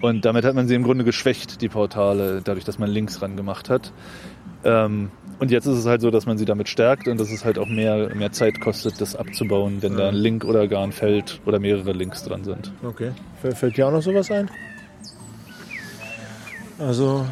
Und 0.02 0.26
damit 0.26 0.46
hat 0.46 0.56
man 0.56 0.68
sie 0.68 0.76
im 0.76 0.84
Grunde 0.84 1.04
geschwächt, 1.04 1.62
die 1.62 1.70
Portale, 1.70 2.42
dadurch, 2.44 2.66
dass 2.66 2.78
man 2.80 2.90
Links 2.90 3.22
ran 3.22 3.36
gemacht 3.38 3.70
hat. 3.70 3.92
Ähm, 4.64 5.10
und 5.40 5.52
jetzt 5.52 5.66
ist 5.66 5.78
es 5.78 5.86
halt 5.86 6.02
so, 6.02 6.12
dass 6.12 6.26
man 6.26 6.38
sie 6.38 6.46
damit 6.46 6.70
stärkt 6.70 7.08
und 7.08 7.20
dass 7.20 7.32
es 7.32 7.44
halt 7.44 7.58
auch 7.60 7.68
mehr, 7.68 8.14
mehr 8.16 8.32
Zeit 8.32 8.60
kostet, 8.62 9.02
das 9.02 9.16
abzubauen, 9.16 9.82
wenn 9.82 9.98
da 9.98 10.08
ein 10.10 10.16
Link 10.16 10.46
oder 10.46 10.68
gar 10.68 10.84
ein 10.84 10.92
Feld 10.92 11.40
oder 11.46 11.60
mehrere 11.60 11.92
Links 11.92 12.24
dran 12.24 12.44
sind. 12.44 12.72
Okay. 12.84 13.12
Fällt- 13.42 13.58
Fällt 13.58 13.78
dir 13.78 13.88
auch 13.88 13.92
noch 13.92 14.02
sowas 14.02 14.30
ein? 14.32 14.50
Also, 16.78 17.26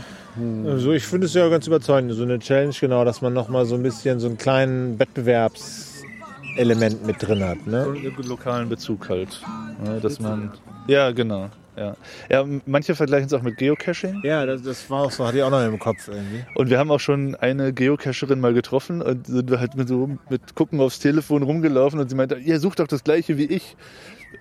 also 0.65 0.93
ich 0.93 1.03
finde 1.03 1.27
es 1.27 1.33
ja 1.33 1.47
ganz 1.49 1.67
überzeugend, 1.67 2.13
so 2.13 2.23
eine 2.23 2.39
Challenge, 2.39 2.73
genau, 2.79 3.03
dass 3.05 3.21
man 3.21 3.33
nochmal 3.33 3.65
so 3.65 3.75
ein 3.75 3.83
bisschen 3.83 4.19
so 4.19 4.27
einen 4.27 4.37
kleinen 4.37 4.97
Wettbewerbselement 4.99 7.05
mit 7.05 7.21
drin 7.21 7.43
hat. 7.43 7.67
Ne? 7.67 7.87
Und 7.87 7.97
einen 7.97 8.23
lokalen 8.23 8.69
Bezug 8.69 9.09
halt. 9.09 9.41
Ja, 9.85 9.99
dass 9.99 10.19
man. 10.19 10.51
Ja, 10.87 11.11
genau. 11.11 11.49
Ja. 11.75 11.95
ja, 12.29 12.45
manche 12.67 12.93
vergleichen 12.93 13.25
es 13.25 13.33
auch 13.33 13.41
mit 13.41 13.57
Geocaching. 13.57 14.21
Ja, 14.23 14.45
das, 14.45 14.61
das 14.61 14.87
war 14.89 15.01
auch 15.01 15.11
so, 15.11 15.25
hatte 15.25 15.37
ich 15.37 15.43
auch 15.43 15.49
noch 15.49 15.65
im 15.65 15.79
Kopf 15.79 16.07
irgendwie. 16.07 16.45
Und 16.55 16.69
wir 16.69 16.77
haben 16.77 16.91
auch 16.91 16.99
schon 16.99 17.35
eine 17.35 17.73
Geocacherin 17.73 18.39
mal 18.39 18.53
getroffen 18.53 19.01
und 19.01 19.25
sind 19.25 19.49
wir 19.49 19.59
halt 19.59 19.75
mit 19.75 19.87
so 19.87 20.17
mit 20.29 20.53
gucken 20.53 20.79
aufs 20.79 20.99
Telefon 20.99 21.41
rumgelaufen 21.41 21.99
und 21.99 22.09
sie 22.09 22.15
meinte, 22.15 22.35
ihr 22.35 22.59
sucht 22.59 22.79
doch 22.79 22.87
das 22.87 23.03
gleiche 23.03 23.37
wie 23.37 23.45
ich. 23.45 23.75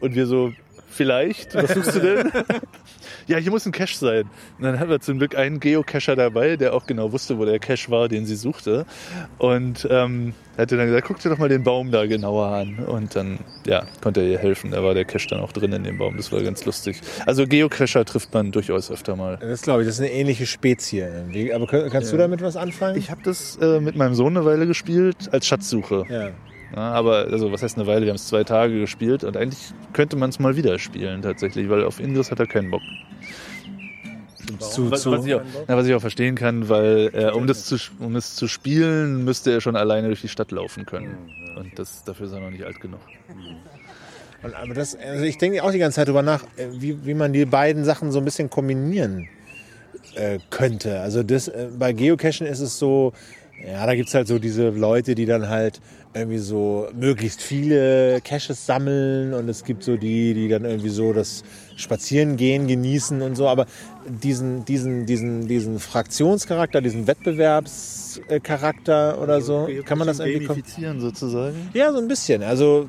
Und 0.01 0.14
wir 0.14 0.26
so, 0.26 0.53
vielleicht, 0.93 1.55
was 1.55 1.72
suchst 1.74 1.97
du 1.97 2.01
denn? 2.01 2.30
ja, 3.26 3.38
hier 3.38 3.51
muss 3.51 3.66
ein 3.66 3.72
Cache 3.72 3.97
sein. 3.97 4.24
Und 4.59 4.64
dann 4.64 4.78
hatten 4.78 4.90
wir 4.90 5.01
zum 5.01 5.18
Glück 5.18 5.36
einen 5.36 5.59
Geocacher 5.61 6.14
dabei, 6.16 6.57
der 6.57 6.74
auch 6.74 6.86
genau 6.86 7.12
wusste, 7.12 7.38
wo 7.38 7.45
der 7.45 7.59
Cache 7.59 7.90
war, 7.90 8.09
den 8.09 8.26
sie 8.26 8.36
suchte. 8.36 8.86
Und 9.38 9.86
ähm, 9.90 10.34
er 10.57 10.62
hatte 10.62 10.76
dann 10.76 10.86
gesagt, 10.86 11.07
guck 11.07 11.18
dir 11.20 11.30
doch 11.30 11.38
mal 11.38 11.49
den 11.49 11.62
Baum 11.64 11.90
da 11.90 12.07
genauer 12.07 12.47
an. 12.49 12.78
Und 12.80 13.16
dann, 13.16 13.38
ja, 13.66 13.84
konnte 14.03 14.20
er 14.20 14.26
ihr 14.28 14.38
helfen. 14.38 14.70
Da 14.70 14.82
war 14.84 14.95
der 14.95 15.05
Cache 15.05 15.28
dann 15.30 15.40
auch 15.40 15.53
drin 15.53 15.72
in 15.72 15.84
dem 15.84 15.99
Baum. 15.99 16.16
Das 16.16 16.30
war 16.30 16.40
ganz 16.43 16.64
lustig. 16.64 17.01
Also 17.26 17.47
Geocacher 17.47 18.05
trifft 18.05 18.32
man 18.34 18.53
durchaus 18.53 18.90
öfter 18.90 19.16
mal. 19.16 19.38
Das 19.40 19.62
glaube 19.62 19.82
ich, 19.82 19.86
das 19.88 19.97
ist 19.97 20.01
eine 20.03 20.12
ähnliche 20.12 20.47
Spezie 20.47 21.01
irgendwie. 21.01 21.53
Aber 21.55 21.66
kann- 21.66 21.88
kannst 21.90 22.12
du 22.12 22.16
damit 22.16 22.43
was 22.43 22.57
anfangen? 22.57 22.97
Ich 22.99 23.11
habe 23.11 23.22
das 23.24 23.57
äh, 23.61 23.80
mit 23.80 23.97
meinem 23.97 24.14
Sohn 24.14 24.36
eine 24.36 24.45
Weile 24.47 24.66
gespielt 24.66 25.16
als 25.32 25.47
Schatzsuche. 25.47 26.05
ja. 26.09 26.30
Ja, 26.75 26.93
aber 26.93 27.27
also 27.31 27.53
was 27.53 27.62
heißt 27.62 27.77
eine 27.77 27.87
Weile? 27.87 28.03
Wir 28.03 28.11
haben 28.11 28.16
es 28.16 28.27
zwei 28.27 28.45
Tage 28.45 28.81
gespielt 28.81 29.25
und 29.25 29.37
eigentlich 29.37 29.73
könnte 29.93 30.16
man 30.16 30.31
es 30.31 30.39
mal 30.39 30.57
wieder 30.57 30.79
spielen 30.79 31.23
tatsächlich, 31.23 31.68
weil 31.68 31.85
auf 31.85 32.01
Ingress 32.01 32.31
hat 32.31 32.41
er 32.41 32.47
keinen 32.47 32.70
Bock. 32.70 32.83
Zu, 34.59 34.91
Was, 34.91 35.03
zu, 35.03 35.12
was, 35.12 35.25
ich, 35.25 35.35
auch, 35.35 35.43
na, 35.66 35.77
was 35.77 35.87
ich 35.87 35.95
auch 35.95 36.01
verstehen 36.01 36.35
kann, 36.35 36.68
weil 36.68 37.11
äh, 37.14 37.31
um, 37.31 37.47
das 37.47 37.64
zu, 37.64 37.77
um 38.01 38.16
es 38.16 38.35
zu 38.35 38.49
spielen, 38.49 39.25
müsste 39.25 39.51
er 39.51 39.61
schon 39.61 39.77
alleine 39.77 40.09
durch 40.09 40.20
die 40.20 40.29
Stadt 40.29 40.51
laufen 40.51 40.85
können. 40.85 41.16
Und 41.57 41.79
das, 41.79 42.05
dafür 42.05 42.27
ist 42.27 42.33
er 42.33 42.41
noch 42.41 42.51
nicht 42.51 42.64
alt 42.64 42.81
genug. 42.81 43.01
Und, 44.43 44.55
aber 44.55 44.75
das, 44.75 44.97
also 44.97 45.25
ich 45.25 45.39
denke 45.39 45.62
auch 45.62 45.70
die 45.70 45.79
ganze 45.79 45.97
Zeit 45.97 46.09
drüber 46.09 46.23
nach, 46.23 46.43
äh, 46.57 46.68
wie, 46.73 47.05
wie 47.07 47.14
man 47.14 47.33
die 47.33 47.45
beiden 47.45 47.85
Sachen 47.85 48.12
so 48.12 48.18
ein 48.18 48.25
bisschen 48.25 48.51
kombinieren 48.51 49.29
äh, 50.14 50.39
könnte. 50.51 51.01
Also 51.01 51.23
das, 51.23 51.49
äh, 51.49 51.68
bei 51.79 51.93
Geocachen 51.93 52.47
ist 52.47 52.61
es 52.61 52.79
so, 52.79 53.12
ja, 53.64 53.87
da 53.87 53.95
gibt's 53.95 54.14
halt 54.14 54.27
so 54.27 54.39
diese 54.39 54.70
Leute, 54.70 55.14
die 55.14 55.27
dann 55.27 55.49
halt 55.49 55.81
irgendwie 56.15 56.39
so 56.39 56.89
möglichst 56.95 57.41
viele 57.41 58.21
Caches 58.23 58.67
sammeln 58.67 59.33
und 59.33 59.49
es 59.49 59.65
gibt 59.65 59.83
so 59.83 59.97
die, 59.97 60.35
die 60.35 60.47
dann 60.49 60.67
irgendwie 60.67 60.91
so 60.91 61.13
das 61.15 61.43
Spazierengehen 61.77 62.67
genießen 62.67 63.23
und 63.23 63.35
so, 63.35 63.49
aber 63.49 63.65
diesen, 64.07 64.65
diesen, 64.67 65.07
diesen, 65.07 65.49
diesen 65.49 65.79
Fraktionscharakter, 65.79 66.83
diesen 66.83 67.07
Wettbewerbscharakter 67.07 69.22
oder 69.22 69.41
so, 69.41 69.67
kann 69.84 69.97
man 69.99 70.07
das 70.07 70.18
irgendwie 70.21 70.45
kom- 70.45 70.49
gamifizieren 70.49 71.01
sozusagen? 71.01 71.71
ja, 71.72 71.91
so 71.93 71.99
ein 71.99 72.09
bisschen. 72.09 72.43
Also, 72.43 72.89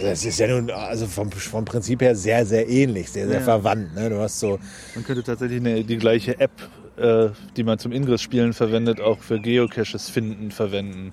das 0.00 0.24
ist 0.24 0.38
ja 0.38 0.46
nun 0.46 0.70
also 0.70 1.06
vom, 1.06 1.32
vom 1.32 1.64
Prinzip 1.64 2.00
her 2.02 2.14
sehr, 2.14 2.46
sehr 2.46 2.68
ähnlich, 2.68 3.10
sehr, 3.10 3.26
sehr 3.26 3.38
Ja. 3.38 3.44
verwandt. 3.44 3.94
Ne? 3.94 4.10
Du 4.10 4.18
hast 4.20 4.38
so, 4.38 4.60
Man 4.94 5.02
könnte 5.04 5.22
tatsächlich 5.24 5.58
eine, 5.60 5.82
die 5.84 5.96
gleiche 5.96 6.38
App, 6.38 6.52
äh, 6.96 7.30
die 7.56 7.64
man 7.64 7.78
zum 7.80 7.90
Ingress-Spielen 7.92 8.52
verwendet, 8.52 9.00
auch 9.00 9.18
für 9.20 9.40
Geocaches 9.40 10.08
finden 10.08 10.52
verwenden. 10.52 11.12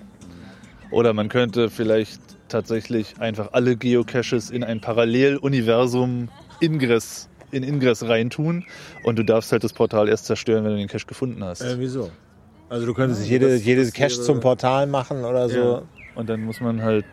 Oder 0.90 1.12
man 1.12 1.28
könnte 1.28 1.68
vielleicht 1.70 2.20
tatsächlich 2.48 3.14
einfach 3.18 3.52
alle 3.52 3.76
Geocaches 3.76 4.50
in 4.50 4.62
ein 4.64 4.80
Paralleluniversum 4.80 6.28
Ingress, 6.60 7.28
in 7.50 7.62
Ingress 7.62 8.04
reintun 8.08 8.64
und 9.04 9.18
du 9.18 9.24
darfst 9.24 9.52
halt 9.52 9.64
das 9.64 9.72
Portal 9.72 10.08
erst 10.08 10.26
zerstören, 10.26 10.64
wenn 10.64 10.72
du 10.72 10.78
den 10.78 10.88
Cache 10.88 11.06
gefunden 11.06 11.42
hast. 11.44 11.62
irgendwie 11.62 11.86
so. 11.88 12.10
Also 12.68 12.86
du 12.86 12.94
könntest 12.94 13.28
jede, 13.28 13.48
das- 13.50 13.64
jedes 13.64 13.88
das 13.92 13.94
Cache 13.94 14.20
zum 14.22 14.40
Portal 14.40 14.86
machen 14.86 15.24
oder 15.24 15.48
so. 15.48 15.58
Ja. 15.58 15.82
Und 16.14 16.28
dann 16.28 16.42
muss 16.44 16.60
man 16.60 16.82
halt 16.82 17.04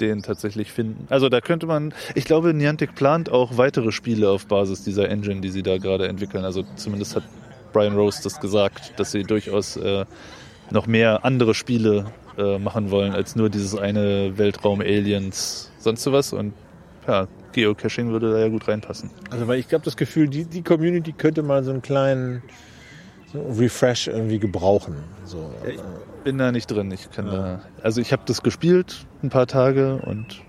den 0.00 0.22
tatsächlich 0.22 0.70
finden. 0.72 1.06
Also 1.10 1.28
da 1.28 1.40
könnte 1.40 1.66
man, 1.66 1.92
ich 2.14 2.24
glaube, 2.24 2.54
Niantic 2.54 2.94
plant 2.94 3.30
auch 3.30 3.56
weitere 3.58 3.90
Spiele 3.92 4.28
auf 4.30 4.46
Basis 4.46 4.82
dieser 4.84 5.08
Engine, 5.08 5.40
die 5.40 5.50
sie 5.50 5.62
da 5.62 5.78
gerade 5.78 6.08
entwickeln. 6.08 6.44
Also 6.44 6.64
zumindest 6.76 7.16
hat 7.16 7.22
Brian 7.72 7.94
Rose 7.94 8.20
das 8.22 8.40
gesagt, 8.40 8.98
dass 8.98 9.12
sie 9.12 9.22
durchaus 9.24 9.76
äh, 9.76 10.04
noch 10.70 10.86
mehr 10.86 11.24
andere 11.24 11.54
Spiele 11.54 12.06
äh, 12.40 12.58
machen 12.58 12.90
wollen, 12.90 13.12
als 13.12 13.36
nur 13.36 13.50
dieses 13.50 13.76
eine 13.76 14.38
Weltraum-Aliens, 14.38 15.70
sonst 15.78 16.10
was. 16.10 16.32
Und 16.32 16.54
ja, 17.06 17.28
Geocaching 17.52 18.10
würde 18.10 18.32
da 18.32 18.38
ja 18.38 18.48
gut 18.48 18.68
reinpassen. 18.68 19.10
Also 19.30 19.46
weil 19.46 19.58
ich 19.58 19.68
glaube, 19.68 19.84
das 19.84 19.96
Gefühl, 19.96 20.28
die, 20.28 20.44
die 20.44 20.62
Community 20.62 21.12
könnte 21.12 21.42
mal 21.42 21.62
so 21.64 21.70
einen 21.70 21.82
kleinen 21.82 22.42
so 23.32 23.42
Refresh 23.58 24.08
irgendwie 24.08 24.38
gebrauchen. 24.38 24.96
So, 25.24 25.52
Ja, 25.64 25.70
ich 25.70 25.80
bin 26.24 26.38
da 26.38 26.52
nicht 26.52 26.66
drin. 26.66 26.90
Ich 26.90 27.10
kann 27.10 27.26
da, 27.26 27.60
also 27.82 28.00
ich 28.00 28.12
habe 28.12 28.22
das 28.26 28.42
gespielt 28.42 29.06
ein 29.22 29.30
paar 29.30 29.46
Tage 29.46 30.00
und 30.04 30.42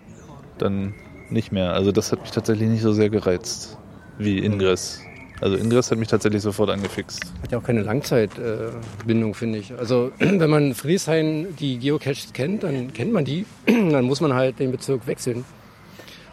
dann 0.57 0.93
nicht 1.29 1.51
mehr. 1.51 1.73
Also 1.73 1.91
das 1.91 2.11
hat 2.11 2.21
mich 2.21 2.31
tatsächlich 2.31 2.69
nicht 2.69 2.81
so 2.81 2.93
sehr 2.93 3.09
gereizt 3.09 3.77
wie 4.17 4.39
Ingress. 4.39 5.01
Also 5.41 5.57
Ingress 5.57 5.89
hat 5.89 5.97
mich 5.97 6.07
tatsächlich 6.07 6.43
sofort 6.43 6.69
angefixt. 6.69 7.25
Hat 7.41 7.51
ja 7.51 7.57
auch 7.57 7.63
keine 7.63 7.81
Langzeitbindung, 7.81 9.33
finde 9.33 9.57
ich. 9.57 9.73
Also 9.77 10.11
wenn 10.19 10.49
man 10.49 10.75
Friedrichshain 10.75 11.55
die 11.59 11.79
Geocaches 11.79 12.31
kennt, 12.33 12.63
dann 12.63 12.93
kennt 12.93 13.11
man 13.11 13.25
die. 13.25 13.45
Dann 13.65 14.05
muss 14.05 14.21
man 14.21 14.33
halt 14.33 14.59
den 14.59 14.71
Bezirk 14.71 15.07
wechseln. 15.07 15.43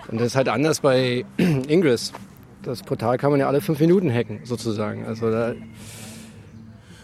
Und 0.09 0.21
das 0.21 0.29
ist 0.29 0.37
halt 0.37 0.49
anders 0.49 0.81
bei 0.81 1.25
Ingress. 1.39 2.13
Das 2.63 2.83
Portal 2.83 3.17
kann 3.17 3.31
man 3.31 3.41
ja 3.41 3.49
alle 3.49 3.63
fünf 3.63 3.81
Minuten 3.81 4.13
hacken, 4.13 4.41
sozusagen. 4.45 5.07
Also 5.07 5.31
da 5.31 5.55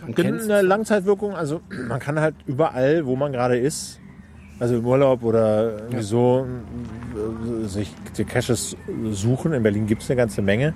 man 0.06 0.40
eine 0.40 0.62
Langzeitwirkung, 0.62 1.34
also 1.34 1.62
man 1.88 1.98
kann 1.98 2.20
halt 2.20 2.34
überall, 2.46 3.06
wo 3.06 3.16
man 3.16 3.32
gerade 3.32 3.56
ist, 3.56 4.00
also 4.60 4.76
im 4.76 4.86
Urlaub 4.86 5.22
oder 5.22 6.02
so, 6.02 6.46
äh, 7.14 7.66
sich 7.66 7.92
die 8.16 8.24
Caches 8.24 8.76
suchen. 9.10 9.52
In 9.52 9.62
Berlin 9.62 9.86
gibt 9.86 10.02
es 10.02 10.10
eine 10.10 10.16
ganze 10.16 10.42
Menge. 10.42 10.74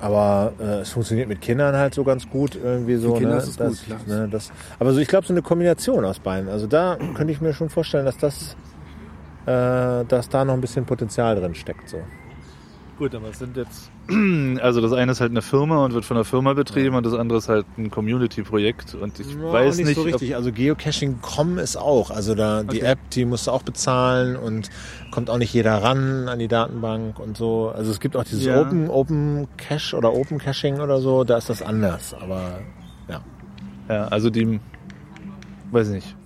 Aber 0.00 0.52
äh, 0.58 0.80
es 0.80 0.90
funktioniert 0.90 1.28
mit 1.28 1.40
Kindern 1.40 1.76
halt 1.76 1.94
so 1.94 2.04
ganz 2.04 2.28
gut 2.28 2.58
irgendwie 2.62 2.96
so. 2.96 3.14
Kinder 3.14 3.34
ne? 3.34 3.36
ist 3.36 3.48
es 3.48 3.56
das, 3.56 3.86
gut, 3.86 3.98
klar. 4.06 4.20
ne, 4.20 4.28
das, 4.28 4.50
aber 4.78 4.92
so, 4.92 5.00
ich 5.00 5.08
glaube, 5.08 5.26
so 5.26 5.34
eine 5.34 5.42
Kombination 5.42 6.04
aus 6.04 6.18
beiden. 6.18 6.48
Also 6.48 6.66
da 6.66 6.96
könnte 7.14 7.32
ich 7.32 7.40
mir 7.40 7.52
schon 7.52 7.68
vorstellen, 7.68 8.06
dass 8.06 8.16
das, 8.16 8.56
äh, 9.46 10.04
dass 10.06 10.28
da 10.30 10.44
noch 10.44 10.54
ein 10.54 10.60
bisschen 10.60 10.86
Potenzial 10.86 11.36
drin 11.36 11.54
steckt. 11.54 11.88
So. 11.88 11.98
Gut, 13.00 13.14
aber 13.14 13.28
es 13.30 13.38
sind 13.38 13.56
jetzt. 13.56 13.90
Also 14.60 14.82
das 14.82 14.92
eine 14.92 15.12
ist 15.12 15.22
halt 15.22 15.30
eine 15.30 15.40
Firma 15.40 15.82
und 15.86 15.94
wird 15.94 16.04
von 16.04 16.16
der 16.16 16.24
Firma 16.24 16.52
betrieben 16.52 16.96
und 16.96 17.06
das 17.06 17.14
andere 17.14 17.38
ist 17.38 17.48
halt 17.48 17.64
ein 17.78 17.90
Community-Projekt 17.90 18.94
und 18.94 19.18
ich 19.18 19.26
Ja, 19.34 19.52
weiß 19.52 19.78
nicht, 19.78 19.86
nicht, 19.86 19.94
so 19.96 20.02
richtig. 20.02 20.34
Also 20.36 20.52
Geocaching.com 20.52 21.56
ist 21.58 21.76
auch. 21.76 22.10
Also 22.10 22.34
da 22.34 22.62
die 22.62 22.76
Okay. 22.80 22.86
App, 22.92 22.98
die 23.12 23.24
musst 23.24 23.46
du 23.46 23.52
auch 23.52 23.62
bezahlen 23.62 24.36
und 24.36 24.68
kommt 25.12 25.30
auch 25.30 25.38
nicht 25.38 25.54
jeder 25.54 25.82
ran 25.82 26.28
an 26.28 26.38
die 26.40 26.48
Datenbank 26.48 27.18
und 27.18 27.38
so. 27.38 27.72
Also 27.74 27.90
es 27.90 28.00
gibt 28.00 28.16
auch 28.16 28.24
dieses 28.24 28.44
Ja. 28.44 28.60
Open, 28.60 28.90
Open 28.90 29.48
Cache 29.56 29.96
oder 29.96 30.12
Open 30.12 30.36
Caching 30.36 30.80
oder 30.80 31.00
so, 31.00 31.24
da 31.24 31.38
ist 31.38 31.48
das 31.48 31.62
anders. 31.62 32.12
Aber 32.12 32.58
ja. 33.08 33.22
Ja, 33.88 34.08
also 34.08 34.28
die, 34.28 34.60
weiß 35.70 35.88
ich 35.88 35.94
nicht. 35.94 36.16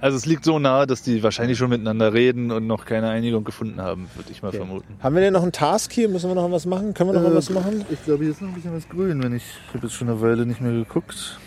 Also 0.00 0.16
es 0.16 0.26
liegt 0.26 0.44
so 0.44 0.60
nahe, 0.60 0.86
dass 0.86 1.02
die 1.02 1.22
wahrscheinlich 1.24 1.58
schon 1.58 1.70
miteinander 1.70 2.12
reden 2.14 2.52
und 2.52 2.68
noch 2.68 2.84
keine 2.84 3.08
Einigung 3.08 3.42
gefunden 3.42 3.80
haben, 3.80 4.08
würde 4.14 4.30
ich 4.30 4.42
mal 4.42 4.52
vermuten. 4.52 4.94
Haben 5.02 5.14
wir 5.16 5.22
denn 5.22 5.32
noch 5.32 5.42
einen 5.42 5.50
Task 5.50 5.92
hier? 5.92 6.08
Müssen 6.08 6.30
wir 6.30 6.36
noch 6.36 6.50
was 6.52 6.66
machen? 6.66 6.94
Können 6.94 7.10
wir 7.10 7.14
noch 7.14 7.28
mal 7.28 7.34
was 7.34 7.50
machen? 7.50 7.84
Ich 7.90 8.04
glaube, 8.04 8.22
hier 8.22 8.32
ist 8.32 8.40
noch 8.40 8.48
ein 8.48 8.54
bisschen 8.54 8.74
was 8.74 8.88
grün, 8.88 9.22
wenn 9.22 9.34
ich, 9.34 9.42
ich 9.42 9.74
habe 9.74 9.86
jetzt 9.86 9.96
schon 9.96 10.08
eine 10.08 10.20
Weile 10.20 10.46
nicht 10.46 10.60
mehr 10.60 10.72
geguckt. 10.72 11.40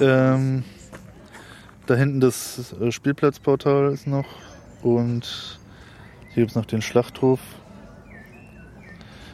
Ähm, 0.00 0.62
da 1.86 1.96
hinten 1.96 2.20
das 2.20 2.72
äh, 2.80 2.92
Spielplatzportal 2.92 3.92
ist 3.92 4.06
noch 4.06 4.26
und 4.82 5.58
hier 6.34 6.42
gibt 6.42 6.50
es 6.50 6.56
noch 6.56 6.66
den 6.66 6.82
Schlachthof. 6.82 7.40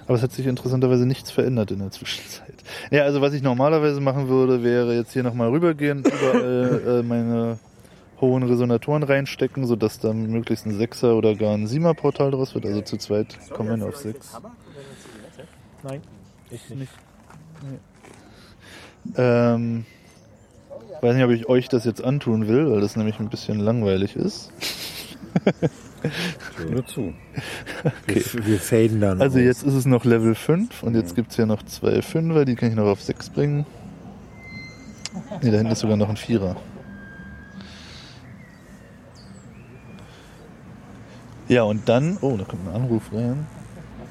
Aber 0.07 0.17
es 0.17 0.23
hat 0.23 0.33
sich 0.33 0.47
interessanterweise 0.47 1.05
nichts 1.05 1.31
verändert 1.31 1.71
in 1.71 1.81
der 1.81 1.91
Zwischenzeit. 1.91 2.55
Ja, 2.91 3.03
also 3.03 3.21
was 3.21 3.35
ich 3.35 3.43
normalerweise 3.43 4.01
machen 4.01 4.29
würde, 4.29 4.63
wäre 4.63 4.95
jetzt 4.95 5.13
hier 5.13 5.23
nochmal 5.23 5.51
rübergehen, 5.51 5.99
überall 6.01 6.83
äh, 7.01 7.03
meine 7.03 7.59
hohen 8.21 8.43
Resonatoren 8.43 9.03
reinstecken, 9.03 9.67
sodass 9.67 9.99
dann 9.99 10.27
möglichst 10.27 10.67
ein 10.67 10.77
Sechser 10.77 11.17
oder 11.17 11.35
gar 11.35 11.55
ein 11.55 11.67
Siemer 11.67 11.95
Portal 11.95 12.31
draus 12.31 12.55
wird. 12.55 12.67
Also 12.67 12.81
zu 12.83 12.97
zweit 12.97 13.39
kommen 13.51 13.71
wir 13.71 13.77
nur 13.77 13.89
auf 13.89 13.97
sechs. 13.97 14.33
Nein, 15.83 16.01
ich 16.51 16.71
nicht. 16.71 16.93
Ähm, 19.17 19.85
weiß 21.01 21.15
nicht, 21.15 21.25
ob 21.25 21.31
ich 21.31 21.49
euch 21.49 21.69
das 21.69 21.85
jetzt 21.85 22.03
antun 22.03 22.49
will, 22.49 22.71
weil 22.71 22.81
das 22.81 22.97
nämlich 22.97 23.21
ein 23.21 23.29
bisschen 23.29 23.59
langweilig 23.59 24.17
ist. 24.17 24.51
Nur 26.71 26.87
zu. 26.87 27.13
Wir, 28.07 28.23
wir 28.47 28.61
faden 28.61 29.01
dann. 29.01 29.21
Also 29.21 29.39
aus. 29.39 29.45
jetzt 29.45 29.63
ist 29.63 29.75
es 29.75 29.87
noch 29.87 30.05
Level 30.05 30.35
5 30.35 30.83
und 30.83 30.95
jetzt 30.95 31.15
gibt's 31.17 31.37
hier 31.37 31.47
noch 31.47 31.63
zwei 31.65 32.03
Fünfer, 32.03 32.45
die 32.45 32.55
kann 32.55 32.69
ich 32.69 32.75
noch 32.77 32.87
auf 32.87 33.03
6 33.03 33.31
bringen. 33.31 33.67
Ne, 35.43 35.51
da 35.51 35.57
hinten 35.57 35.73
ist 35.73 35.81
sogar 35.81 35.97
noch 35.97 36.09
ein 36.09 36.17
Vierer. 36.17 36.57
Ja, 41.55 41.63
und 41.63 41.89
dann, 41.89 42.19
oh, 42.21 42.37
da 42.37 42.45
kommt 42.45 42.67
ein 42.69 42.75
Anruf 42.75 43.03
rein. 43.13 43.47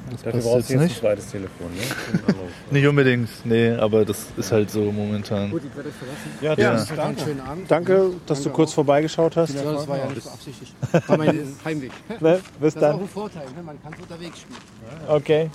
Das 0.10 0.22
Dafür 0.22 0.32
passt 0.34 0.44
brauchst 0.46 0.56
jetzt 0.58 0.70
du 0.70 0.74
jetzt 0.74 0.80
ein 0.82 0.84
nicht. 0.88 1.00
zweites 1.00 1.28
Telefon, 1.32 1.68
ne? 1.74 2.34
Nicht 2.72 2.88
unbedingt, 2.88 3.30
nee, 3.46 3.72
aber 3.72 4.06
das 4.06 4.26
ist 4.38 4.52
halt 4.52 4.70
so 4.70 4.92
momentan. 4.92 5.50
Gut, 5.52 5.62
ich 5.66 5.76
werde 5.76 5.90
euch 5.90 5.96
verlassen. 5.96 6.30
Ja, 6.42 6.54
Ja. 6.56 6.72
das 6.74 6.84
ist 6.84 6.90
Einen 6.92 6.98
danke. 7.00 7.22
schönen 7.22 7.40
Abend. 7.42 7.72
Danke, 7.72 8.10
dass 8.26 8.42
du 8.44 8.50
kurz 8.50 8.74
vorbeigeschaut 8.74 9.36
hast. 9.38 9.54
Ja, 9.56 9.64
das 9.64 9.88
war 9.88 9.98
ja 9.98 10.06
nicht 10.08 10.24
beabsichtigt. 10.24 10.74
War 11.08 11.18
mein 11.18 11.56
Heimweg. 11.66 11.92
Ne? 12.20 12.40
Bis 12.60 12.74
Das 12.74 12.76
ist 12.76 12.78
auch 12.78 12.82
dann. 12.82 13.00
ein 13.02 13.08
Vorteil, 13.08 13.46
ne? 13.56 13.64
man 13.64 13.82
kann 13.84 13.94
es 13.94 14.00
unterwegs 14.00 14.40
spielen. 14.40 14.60
Okay. 15.08 15.50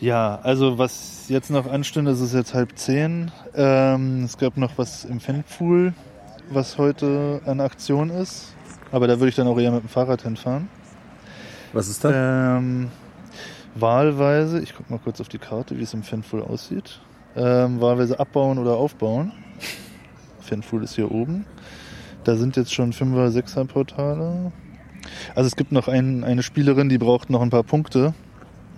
Ja, 0.00 0.38
also 0.42 0.78
was 0.78 1.24
jetzt 1.28 1.50
noch 1.50 1.66
anstünde, 1.70 2.12
es 2.12 2.20
ist 2.20 2.32
jetzt 2.34 2.54
halb 2.54 2.78
zehn. 2.78 3.30
Ähm, 3.54 4.24
es 4.24 4.38
gab 4.38 4.56
noch 4.56 4.72
was 4.76 5.04
im 5.04 5.18
Fanpool, 5.20 5.92
was 6.50 6.78
heute 6.78 7.40
an 7.44 7.60
Aktion 7.60 8.10
ist. 8.10 8.54
Aber 8.90 9.06
da 9.06 9.18
würde 9.18 9.28
ich 9.28 9.34
dann 9.34 9.46
auch 9.46 9.58
eher 9.58 9.70
mit 9.70 9.82
dem 9.82 9.88
Fahrrad 9.88 10.22
hinfahren. 10.22 10.68
Was 11.72 11.88
ist 11.88 12.04
das? 12.04 12.12
Ähm, 12.14 12.88
wahlweise, 13.74 14.60
ich 14.60 14.74
gucke 14.74 14.92
mal 14.92 14.98
kurz 14.98 15.20
auf 15.20 15.28
die 15.28 15.38
Karte, 15.38 15.78
wie 15.78 15.82
es 15.82 15.92
im 15.92 16.02
Fanpool 16.02 16.42
aussieht. 16.42 17.00
Ähm, 17.36 17.80
wahlweise 17.80 18.18
abbauen 18.18 18.58
oder 18.58 18.76
aufbauen. 18.76 19.32
Fanpool 20.40 20.82
ist 20.84 20.94
hier 20.94 21.10
oben. 21.10 21.44
Da 22.24 22.36
sind 22.36 22.56
jetzt 22.56 22.72
schon 22.72 22.92
5er, 22.92 23.30
6er 23.30 23.66
Portale. 23.66 24.52
Also 25.34 25.46
es 25.46 25.56
gibt 25.56 25.72
noch 25.72 25.88
ein, 25.88 26.24
eine 26.24 26.42
Spielerin, 26.42 26.88
die 26.88 26.98
braucht 26.98 27.30
noch 27.30 27.42
ein 27.42 27.50
paar 27.50 27.62
Punkte. 27.62 28.14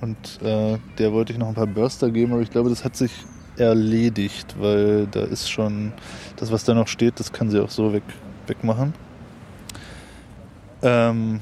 Und 0.00 0.40
äh, 0.42 0.78
der 0.98 1.12
wollte 1.12 1.32
ich 1.32 1.38
noch 1.38 1.48
ein 1.48 1.54
paar 1.54 1.66
Burster 1.66 2.10
geben, 2.10 2.32
aber 2.32 2.42
ich 2.42 2.50
glaube, 2.50 2.70
das 2.70 2.84
hat 2.84 2.96
sich 2.96 3.12
erledigt, 3.60 4.56
weil 4.58 5.06
da 5.06 5.20
ist 5.22 5.48
schon 5.50 5.92
das, 6.36 6.50
was 6.50 6.64
da 6.64 6.74
noch 6.74 6.88
steht, 6.88 7.20
das 7.20 7.32
kann 7.32 7.50
sie 7.50 7.60
auch 7.62 7.70
so 7.70 7.92
weg, 7.92 8.02
wegmachen. 8.46 8.94
Ähm, 10.82 11.40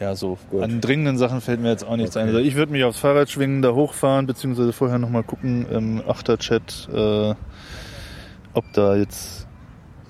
ja, 0.00 0.14
so. 0.16 0.38
Gut. 0.50 0.62
An 0.62 0.80
dringenden 0.80 1.16
Sachen 1.18 1.40
fällt 1.40 1.60
mir 1.60 1.70
jetzt 1.70 1.84
auch 1.84 1.96
nichts 1.96 2.16
Okay. 2.16 2.24
ein. 2.24 2.28
Also 2.34 2.40
ich 2.40 2.56
würde 2.56 2.72
mich 2.72 2.82
aufs 2.84 2.98
Fahrrad 2.98 3.30
schwingen, 3.30 3.62
da 3.62 3.72
hochfahren, 3.72 4.26
beziehungsweise 4.26 4.72
vorher 4.72 4.98
nochmal 4.98 5.22
gucken 5.22 5.66
im 5.70 6.02
Achterchat, 6.06 6.88
äh, 6.92 7.34
ob 8.54 8.64
da 8.72 8.96
jetzt 8.96 9.46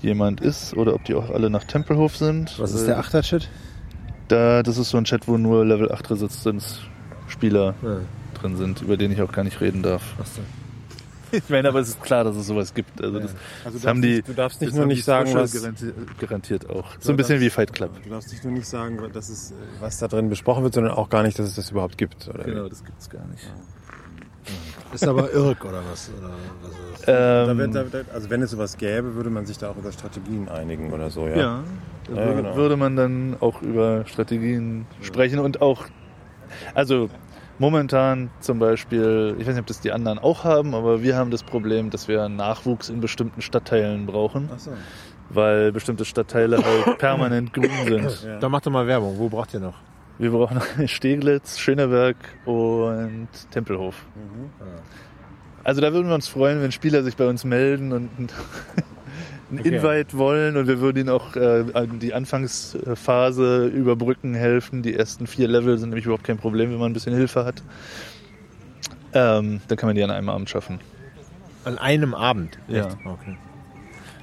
jemand 0.01 0.41
ist 0.41 0.75
oder 0.75 0.95
ob 0.95 1.05
die 1.05 1.15
auch 1.15 1.31
alle 1.31 1.51
nach 1.51 1.65
Tempelhof 1.65 2.17
sind. 2.17 2.59
Was 2.59 2.73
ist 2.73 2.87
der 2.87 2.99
Achterchat? 2.99 3.49
Da, 4.29 4.63
das 4.63 4.79
ist 4.79 4.89
so 4.91 4.97
ein 4.97 5.05
Chat, 5.05 5.29
wo 5.29 5.37
nur 5.37 5.65
Level 5.67 5.93
8 5.93 6.11
Resistenzspieler 6.11 7.75
Ja. 7.83 7.97
Drin 8.45 8.57
sind, 8.57 8.83
über 8.83 8.97
den 8.97 9.11
ich 9.13 9.23
auch 9.23 9.33
gar 9.33 9.45
nicht 9.45 9.61
reden 9.61 9.83
darf. 9.83 10.03
Ich 11.33 11.49
meine, 11.51 11.67
aber 11.69 11.81
es 11.81 11.89
ist 11.89 12.01
klar, 12.01 12.23
dass 12.23 12.37
es 12.37 12.47
sowas 12.47 12.73
gibt. 12.75 13.03
Also 13.03 13.19
das, 13.19 13.35
Also 13.65 13.79
das 13.79 13.87
haben 13.89 14.01
die. 14.01 14.23
du 14.23 14.35
darfst 14.35 14.61
nicht 14.61 14.73
nur 14.73 14.87
nicht 14.87 15.05
sagen, 15.05 15.35
was, 15.35 15.53
garantiert, 15.53 15.95
garantiert 16.21 16.71
auch. 16.71 16.85
So 17.01 17.11
ein 17.11 17.17
bisschen 17.17 17.41
wie 17.41 17.51
Fight 17.51 17.73
Club. 17.73 17.91
du 18.05 18.09
darfst 18.09 18.31
nicht 18.31 18.45
nur 18.45 18.53
nicht 18.53 18.69
sagen, 18.69 19.01
dass 19.13 19.29
es, 19.31 19.53
was 19.81 19.99
da 19.99 20.07
drin 20.07 20.29
besprochen 20.29 20.63
wird, 20.63 20.75
sondern 20.75 20.93
auch 20.93 21.09
gar 21.09 21.25
nicht, 21.25 21.37
dass 21.37 21.49
es 21.49 21.57
das 21.57 21.73
überhaupt 21.73 21.99
gibt. 21.99 22.29
Oder? 22.29 22.45
Genau, 22.45 22.69
das 22.69 22.85
gibt's 22.85 23.11
gar 23.11 23.27
nicht. 23.27 23.43
Ist 24.93 25.09
aber 25.09 25.33
Irk 25.33 25.65
oder 25.65 25.83
was? 25.91 26.09
Oder 26.17 26.31
was 26.93 27.49
Ähm, 27.51 27.59
wird, 27.59 27.75
da, 27.75 27.83
da- 27.83 28.13
also 28.15 28.31
wenn 28.31 28.43
es 28.43 28.53
sowas 28.53 28.77
gäbe, 28.77 29.17
würde 29.17 29.31
man 29.31 29.45
sich 29.45 29.59
da 29.59 29.71
auch 29.71 29.77
über 29.77 29.91
Strategien 29.91 30.49
einigen 30.49 30.93
oder 30.93 31.11
so, 31.11 31.27
ja. 31.27 31.35
ja, 31.37 31.65
da 32.07 32.13
Ja, 32.15 32.17
würde, 32.29 32.43
genau. 32.43 32.55
würde 32.57 32.77
man 32.77 32.95
dann 32.95 33.37
auch 33.41 33.61
über 33.61 34.05
Strategien 34.07 34.87
sprechen 35.01 35.41
und 35.41 35.61
auch, 35.63 35.87
also 36.75 37.09
momentan 37.59 38.31
zum 38.41 38.59
Beispiel, 38.59 39.37
ich 39.39 39.47
weiß 39.47 39.55
nicht, 39.55 39.61
ob 39.63 39.67
das 39.67 39.81
die 39.81 39.93
anderen 39.93 40.19
auch 40.19 40.45
haben, 40.45 40.75
aber 40.75 41.03
wir 41.03 41.17
haben 41.17 41.31
das 41.31 41.43
Problem, 41.43 41.91
dass 41.91 42.09
wir 42.09 42.29
Nachwuchs 42.29 42.89
in 42.89 43.01
bestimmten 43.01 43.43
Stadtteilen 43.43 44.07
brauchen, 44.07 44.51
Ach 44.53 44.59
so. 44.59 44.73
weil 45.31 45.73
bestimmte 45.73 46.05
Stadtteile 46.05 46.59
halt 46.65 46.99
permanent 46.99 47.53
grün 47.53 47.71
sind. 47.87 48.25
Ja. 48.25 48.39
Dann 48.39 48.51
mach 48.51 48.61
doch 48.61 48.73
mal 48.73 48.87
Werbung. 48.87 49.19
Wo 49.19 49.29
braucht 49.29 49.55
ihr 49.55 49.61
noch? 49.61 49.77
Wir 50.19 50.31
brauchen 50.31 50.61
Steglitz, 50.87 51.59
Schöneberg 51.59 52.17
und 52.45 53.29
Tempelhof. 53.51 54.05
Mhm. 54.15 54.51
Also 55.65 55.81
da 55.81 55.93
würden 55.93 56.09
wir 56.09 56.15
uns 56.15 56.29
freuen, 56.29 56.61
wenn 56.61 56.73
Spieler 56.73 57.03
sich 57.03 57.17
bei 57.17 57.27
uns 57.27 57.45
melden 57.45 57.93
und 57.93 58.11
ein 59.57 59.61
Okay. 59.61 59.77
Invite 59.77 60.17
wollen 60.19 60.57
und 60.57 60.67
wir 60.67 60.81
würden 60.81 60.99
ihnen 60.99 61.09
auch 61.09 61.37
äh, 61.37 61.65
an 61.75 61.99
die 61.99 62.15
Anfangsphase 62.15 63.67
überbrücken 63.67 64.35
helfen. 64.35 64.83
Die 64.83 64.95
ersten 64.95 65.27
vier 65.27 65.49
Level 65.49 65.79
sind 65.79 65.91
nämlich 65.91 66.05
überhaupt 66.07 66.25
kein 66.25 66.39
Problem, 66.39 66.71
wenn 66.71 66.79
man 66.79 66.91
ein 66.91 66.95
bisschen 66.95 67.15
Hilfe 67.15 67.45
hat. 67.45 67.63
Ähm, 69.13 69.61
dann 69.69 69.79
kann 69.79 69.89
man 69.89 69.97
die 69.97 70.03
an 70.03 70.11
einem 70.11 70.29
Abend 70.29 70.51
schaffen. 70.51 70.81
An 71.65 71.79
einem 71.79 72.15
Abend? 72.15 72.59
Ja. 72.69 72.87
Echt? 72.87 72.97
Okay. 73.05 73.37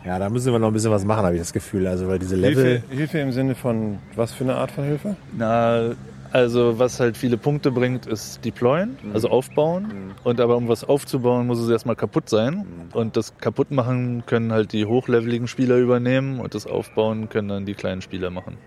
Ja, 0.06 0.18
da 0.18 0.30
müssen 0.30 0.52
wir 0.52 0.60
noch 0.60 0.68
ein 0.68 0.74
bisschen 0.74 0.92
was 0.92 1.06
machen, 1.06 1.24
habe 1.24 1.36
ich 1.36 1.42
das 1.42 1.54
Gefühl. 1.54 1.88
Also, 1.88 2.08
weil 2.08 2.18
diese 2.20 2.36
Level. 2.36 2.64
Hilfe, 2.66 2.96
Hilfe 2.96 3.20
im 3.20 3.32
Sinne 3.32 3.56
von 3.56 4.00
was 4.16 4.34
für 4.34 4.44
eine 4.44 4.56
Art 4.56 4.72
von 4.72 4.84
Hilfe? 4.84 5.16
Na, 5.38 5.92
also 6.32 6.80
was 6.80 7.00
halt 7.00 7.18
viele 7.18 7.38
Punkte 7.38 7.72
bringt, 7.72 8.06
ist 8.06 8.44
deployen, 8.46 8.98
also 9.14 9.30
aufbauen. 9.30 10.14
Und 10.24 10.40
aber 10.40 10.56
um 10.56 10.68
was 10.68 10.84
aufzubauen, 10.84 11.48
muss 11.48 11.60
es 11.60 11.70
erstmal 11.70 11.96
kaputt 11.96 12.30
sein. 12.30 12.66
Und 12.94 13.18
das 13.18 13.38
kaputt 13.38 13.72
machen 13.72 14.24
können 14.26 14.52
halt 14.52 14.72
die 14.72 14.86
hochleveligen 14.86 15.48
Spieler 15.48 15.78
übernehmen 15.78 16.40
und 16.40 16.56
das 16.56 16.68
Aufbauen 16.68 17.30
können 17.30 17.50
dann 17.50 17.66
die 17.66 17.74
kleinen 17.74 18.02
Spieler 18.02 18.30
machen. 18.30 18.58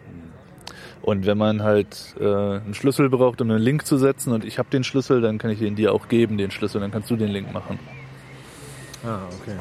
Und 1.00 1.26
wenn 1.26 1.36
man 1.36 1.62
halt 1.62 2.14
äh, 2.18 2.24
einen 2.24 2.72
Schlüssel 2.72 3.10
braucht, 3.10 3.40
um 3.42 3.50
einen 3.50 3.60
Link 3.60 3.86
zu 3.86 3.98
setzen 3.98 4.32
und 4.32 4.44
ich 4.44 4.58
habe 4.58 4.70
den 4.70 4.84
Schlüssel, 4.84 5.20
dann 5.20 5.36
kann 5.36 5.50
ich 5.50 5.58
den 5.58 5.76
dir 5.76 5.92
auch 5.92 6.08
geben, 6.08 6.38
den 6.38 6.50
Schlüssel, 6.50 6.80
dann 6.80 6.90
kannst 6.90 7.10
du 7.10 7.16
den 7.16 7.28
Link 7.28 7.52
machen. 7.52 7.78
Ah, 9.04 9.18
okay. 9.42 9.58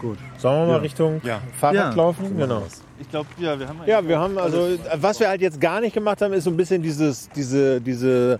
Gut. 0.00 0.18
Sollen 0.38 0.60
wir 0.60 0.66
mal 0.66 0.72
Ja. 0.74 0.78
Richtung 0.78 1.20
Ja. 1.24 1.40
Fahrrad 1.58 1.74
Ja. 1.74 1.90
laufen? 1.94 2.36
Genau. 2.36 2.62
Ich 2.98 3.10
glaube, 3.10 3.28
ja, 3.38 3.58
wir 3.58 3.68
haben 3.68 3.80
Ja, 3.86 4.06
wir 4.06 4.18
haben 4.18 4.38
also, 4.38 4.68
was 4.96 5.20
wir 5.20 5.28
halt 5.28 5.40
jetzt 5.40 5.60
gar 5.60 5.80
nicht 5.80 5.94
gemacht 5.94 6.20
haben, 6.22 6.32
ist 6.32 6.44
so 6.44 6.50
ein 6.50 6.56
bisschen 6.56 6.82
dieses, 6.82 7.28
diese, 7.30 7.80
diese 7.80 8.38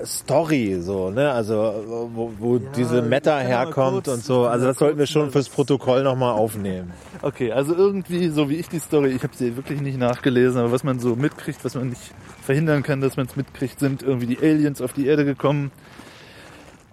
äh, 0.00 0.06
Story, 0.06 0.78
so, 0.80 1.10
ne? 1.10 1.30
Also, 1.32 2.08
wo, 2.14 2.32
wo 2.38 2.58
diese 2.58 3.02
Meta 3.02 3.38
herkommt 3.38 4.04
kurz- 4.04 4.08
und 4.18 4.24
so. 4.24 4.46
Also, 4.46 4.66
das 4.66 4.78
sollten 4.78 4.98
wir 4.98 5.06
schon 5.06 5.30
fürs 5.32 5.48
Protokoll 5.48 6.02
nochmal 6.04 6.32
aufnehmen. 6.34 6.92
Okay, 7.22 7.52
also 7.52 7.74
irgendwie, 7.74 8.30
so 8.30 8.48
wie 8.48 8.54
ich 8.56 8.68
die 8.70 8.78
Story, 8.78 9.10
ich 9.10 9.22
habe 9.22 9.34
sie 9.36 9.54
wirklich 9.54 9.82
nicht 9.82 9.98
nachgelesen, 9.98 10.58
aber 10.58 10.72
was 10.72 10.84
man 10.84 11.00
so 11.00 11.16
mitkriegt, 11.16 11.62
was 11.66 11.74
man 11.74 11.90
nicht 11.90 12.00
verhindern 12.42 12.82
kann, 12.82 13.02
dass 13.02 13.18
man 13.18 13.26
es 13.26 13.36
mitkriegt, 13.36 13.78
sind 13.78 14.02
irgendwie 14.02 14.24
die 14.26 14.38
Aliens 14.38 14.80
auf 14.80 14.94
die 14.94 15.06
Erde 15.06 15.26
gekommen 15.26 15.70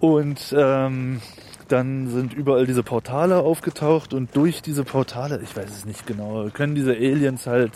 und 0.00 0.54
ähm, 0.56 1.22
dann 1.68 2.08
sind 2.08 2.34
überall 2.34 2.66
diese 2.66 2.82
Portale 2.82 3.38
aufgetaucht 3.38 4.14
und 4.14 4.34
durch 4.34 4.62
diese 4.62 4.84
Portale, 4.84 5.40
ich 5.42 5.56
weiß 5.56 5.70
es 5.70 5.84
nicht 5.84 6.06
genau, 6.06 6.48
können 6.52 6.74
diese 6.74 6.92
Aliens 6.92 7.46
halt 7.46 7.72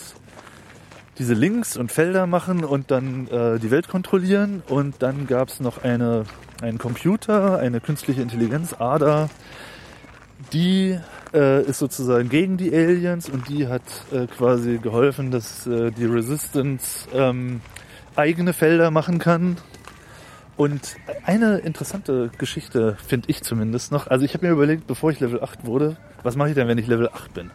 diese 1.19 1.35
Links 1.35 1.77
und 1.77 1.93
Felder 1.93 2.27
machen 2.27 2.65
und 2.65 2.91
dann 2.91 3.29
äh, 3.29 3.59
die 3.59 3.71
Welt 3.71 3.89
kontrollieren 3.89 4.63
und 4.69 5.03
dann 5.03 5.27
gab 5.27 5.49
es 5.49 5.61
noch 5.61 5.85
eine, 5.85 6.25
einen 6.63 6.79
Computer, 6.79 7.59
eine 7.59 7.81
künstliche 7.81 8.23
Intelligenz, 8.23 8.75
ADA, 8.79 9.29
die 10.53 10.99
äh, 11.35 11.63
ist 11.63 11.79
sozusagen 11.79 12.29
gegen 12.29 12.57
die 12.57 12.75
Aliens 12.75 13.29
und 13.29 13.49
die 13.49 13.69
hat 13.69 13.83
äh, 14.13 14.27
quasi 14.27 14.79
geholfen, 14.79 15.31
dass 15.31 15.67
äh, 15.67 15.91
die 15.91 16.07
Resistance 16.07 17.09
ähm, 17.15 17.61
eigene 18.17 18.53
Felder 18.53 18.91
machen 18.91 19.19
kann. 19.19 19.59
Und 20.63 20.95
eine 21.25 21.59
interessante 21.59 22.31
Geschichte 22.39 22.97
finde 23.05 23.29
ich 23.31 23.43
zumindest 23.43 23.91
noch. 23.91 24.07
Also 24.07 24.25
ich 24.25 24.33
habe 24.35 24.47
mir 24.47 24.53
überlegt, 24.53 24.87
bevor 24.87 25.11
ich 25.11 25.19
Level 25.19 25.43
8 25.43 25.67
wurde, 25.67 25.97
was 26.23 26.37
mache 26.37 26.51
ich 26.51 26.55
denn, 26.55 26.69
wenn 26.69 26.79
ich 26.79 26.87
Level 26.87 27.09
8 27.09 27.35
bin? 27.35 27.51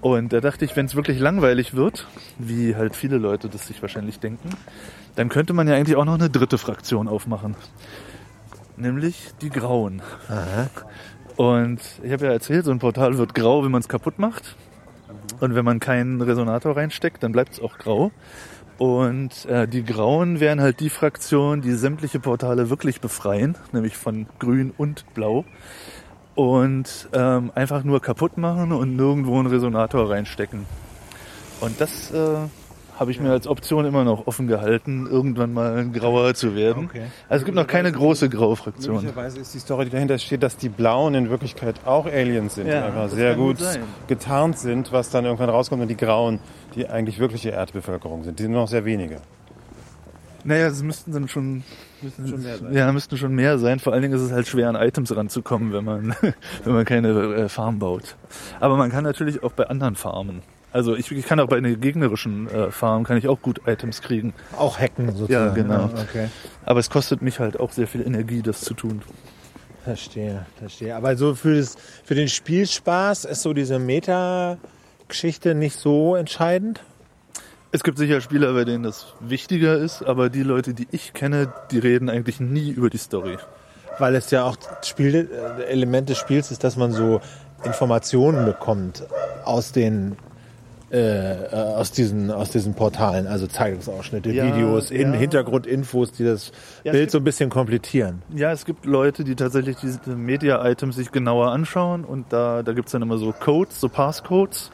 Und 0.00 0.32
da 0.32 0.40
dachte 0.40 0.64
ich, 0.64 0.76
wenn 0.76 0.86
es 0.86 0.94
wirklich 0.94 1.18
langweilig 1.18 1.74
wird, 1.74 2.06
wie 2.38 2.76
halt 2.76 2.94
viele 2.94 3.18
Leute 3.18 3.48
das 3.48 3.66
sich 3.66 3.82
wahrscheinlich 3.82 4.20
denken, 4.20 4.50
dann 5.16 5.28
könnte 5.28 5.54
man 5.54 5.66
ja 5.66 5.74
eigentlich 5.74 5.96
auch 5.96 6.04
noch 6.04 6.14
eine 6.14 6.30
dritte 6.30 6.56
Fraktion 6.56 7.08
aufmachen. 7.08 7.56
Nämlich 8.76 9.30
die 9.42 9.50
Grauen. 9.50 10.00
Und 11.34 11.80
ich 12.04 12.12
habe 12.12 12.26
ja 12.26 12.30
erzählt, 12.30 12.64
so 12.64 12.70
ein 12.70 12.78
Portal 12.78 13.18
wird 13.18 13.34
grau, 13.34 13.64
wenn 13.64 13.72
man 13.72 13.80
es 13.80 13.88
kaputt 13.88 14.20
macht. 14.20 14.54
Und 15.40 15.56
wenn 15.56 15.64
man 15.64 15.80
keinen 15.80 16.20
Resonator 16.20 16.76
reinsteckt, 16.76 17.24
dann 17.24 17.32
bleibt 17.32 17.54
es 17.54 17.60
auch 17.60 17.76
grau. 17.76 18.12
Und 18.80 19.44
äh, 19.44 19.68
die 19.68 19.84
Grauen 19.84 20.40
wären 20.40 20.58
halt 20.58 20.80
die 20.80 20.88
Fraktion, 20.88 21.60
die 21.60 21.72
sämtliche 21.72 22.18
Portale 22.18 22.70
wirklich 22.70 23.02
befreien, 23.02 23.58
nämlich 23.72 23.98
von 23.98 24.26
Grün 24.38 24.72
und 24.74 25.04
Blau. 25.12 25.44
Und 26.34 27.10
ähm, 27.12 27.52
einfach 27.54 27.84
nur 27.84 28.00
kaputt 28.00 28.38
machen 28.38 28.72
und 28.72 28.96
nirgendwo 28.96 29.38
einen 29.38 29.48
Resonator 29.48 30.08
reinstecken. 30.08 30.64
Und 31.60 31.78
das 31.78 32.10
äh, 32.10 32.38
habe 33.00 33.10
ich 33.10 33.18
mir 33.18 33.30
als 33.30 33.46
Option 33.46 33.86
immer 33.86 34.04
noch 34.04 34.26
offen 34.26 34.46
gehalten, 34.46 35.06
irgendwann 35.10 35.52
mal 35.52 35.78
ein 35.78 35.92
Grauer 35.92 36.34
zu 36.34 36.54
werden. 36.54 36.84
Okay. 36.84 37.04
Also 37.28 37.42
es 37.42 37.44
gibt 37.46 37.56
noch 37.56 37.66
keine 37.66 37.90
große 37.90 38.28
graue 38.28 38.56
Fraktion. 38.56 38.96
Möglicherweise 38.96 39.40
ist 39.40 39.54
die 39.54 39.58
Story, 39.58 39.86
die 39.86 39.90
dahinter 39.90 40.18
steht, 40.18 40.42
dass 40.42 40.56
die 40.58 40.68
Blauen 40.68 41.14
in 41.14 41.30
Wirklichkeit 41.30 41.76
auch 41.86 42.04
Aliens 42.06 42.56
sind, 42.56 42.68
Ja, 42.68 42.84
einfach 42.84 43.08
sehr 43.08 43.34
gut 43.34 43.50
gut 43.58 43.80
getarnt 44.06 44.58
sind, 44.58 44.92
was 44.92 45.10
dann 45.10 45.24
irgendwann 45.24 45.48
rauskommt 45.48 45.82
und 45.82 45.88
die 45.88 45.96
Grauen, 45.96 46.40
die 46.74 46.88
eigentlich 46.88 47.18
wirkliche 47.18 47.50
Erdbevölkerung 47.50 48.22
sind. 48.22 48.38
Die 48.38 48.44
sind 48.44 48.52
noch 48.52 48.68
sehr 48.68 48.84
wenige. 48.84 49.16
Naja, 50.44 50.68
es 50.68 50.82
müssten 50.82 51.12
dann 51.12 51.28
schon, 51.28 51.64
müssten 52.00 52.28
Schon 52.28 52.42
mehr 52.42 52.56
sein. 52.58 52.72
Ja, 52.72 52.92
müssten 52.92 53.16
schon 53.16 53.34
mehr 53.34 53.58
sein. 53.58 53.78
Vor 53.78 53.92
allen 53.92 54.02
Dingen 54.02 54.14
ist 54.14 54.22
es 54.22 54.32
halt 54.32 54.46
schwer, 54.46 54.68
an 54.68 54.76
Items 54.76 55.14
ranzukommen, 55.14 55.72
wenn 55.72 55.84
man, 55.84 56.14
wenn 56.64 56.72
man 56.72 56.84
keine 56.84 57.08
äh, 57.08 57.48
Farm 57.48 57.78
baut. 57.78 58.16
Aber 58.58 58.76
man 58.76 58.90
kann 58.90 59.04
natürlich 59.04 59.42
auch 59.42 59.52
bei 59.52 59.66
anderen 59.68 59.96
Farmen. 59.96 60.42
Also 60.72 60.94
ich, 60.94 61.10
ich 61.10 61.26
kann 61.26 61.40
auch 61.40 61.48
bei 61.48 61.56
einer 61.56 61.70
gegnerischen 61.70 62.48
äh, 62.48 62.70
Farm 62.70 63.04
kann 63.04 63.16
ich 63.16 63.26
auch 63.26 63.42
gut 63.42 63.62
Items 63.66 64.02
kriegen. 64.02 64.34
Auch 64.56 64.78
hacken 64.78 65.06
sozusagen. 65.16 65.32
Ja, 65.32 65.50
genau. 65.50 65.90
okay. 66.00 66.28
Aber 66.64 66.78
es 66.80 66.90
kostet 66.90 67.22
mich 67.22 67.40
halt 67.40 67.58
auch 67.58 67.72
sehr 67.72 67.88
viel 67.88 68.06
Energie, 68.06 68.42
das 68.42 68.60
zu 68.60 68.74
tun. 68.74 69.02
Verstehe, 69.82 70.46
verstehe. 70.58 70.94
Aber 70.94 71.16
so 71.16 71.34
für, 71.34 71.56
das, 71.56 71.76
für 72.04 72.14
den 72.14 72.28
Spielspaß 72.28 73.24
ist 73.24 73.42
so 73.42 73.52
diese 73.52 73.78
Meta-Geschichte 73.78 75.54
nicht 75.54 75.76
so 75.76 76.14
entscheidend? 76.14 76.80
Es 77.72 77.82
gibt 77.82 77.98
sicher 77.98 78.20
Spieler, 78.20 78.52
bei 78.52 78.64
denen 78.64 78.82
das 78.82 79.14
wichtiger 79.20 79.76
ist, 79.76 80.02
aber 80.02 80.28
die 80.28 80.42
Leute, 80.42 80.74
die 80.74 80.88
ich 80.90 81.12
kenne, 81.12 81.52
die 81.70 81.78
reden 81.78 82.10
eigentlich 82.10 82.40
nie 82.40 82.70
über 82.70 82.90
die 82.90 82.98
Story. 82.98 83.38
Weil 83.98 84.14
es 84.14 84.30
ja 84.30 84.44
auch 84.44 84.56
Spiel, 84.84 85.30
äh, 85.32 85.64
Element 85.64 86.08
des 86.08 86.18
Spiels 86.18 86.50
ist, 86.50 86.62
dass 86.62 86.76
man 86.76 86.92
so 86.92 87.20
Informationen 87.64 88.44
bekommt 88.44 89.04
aus 89.44 89.72
den 89.72 90.16
äh, 90.92 91.44
äh, 91.44 91.48
aus 91.54 91.92
diesen 91.92 92.30
aus 92.30 92.50
diesen 92.50 92.74
Portalen, 92.74 93.26
also 93.28 93.46
Zeitungsausschnitte, 93.46 94.30
Ja, 94.32 94.46
Videos, 94.46 94.90
in, 94.90 95.12
ja. 95.12 95.18
Hintergrundinfos, 95.18 96.12
die 96.12 96.24
das 96.24 96.50
Ja, 96.82 96.92
Bild 96.92 97.04
gibt- 97.04 97.12
so 97.12 97.18
ein 97.18 97.24
bisschen 97.24 97.48
komplettieren. 97.50 98.22
Ja, 98.34 98.50
es 98.52 98.64
gibt 98.64 98.86
Leute, 98.86 99.22
die 99.24 99.36
tatsächlich 99.36 99.76
diese 99.76 100.00
Media-Items 100.16 100.96
sich 100.96 101.12
genauer 101.12 101.52
anschauen 101.52 102.04
und 102.04 102.32
da, 102.32 102.62
da 102.62 102.72
gibt's 102.72 102.92
dann 102.92 103.02
immer 103.02 103.18
so 103.18 103.32
Codes, 103.32 103.80
so 103.80 103.88
Passcodes. 103.88 104.70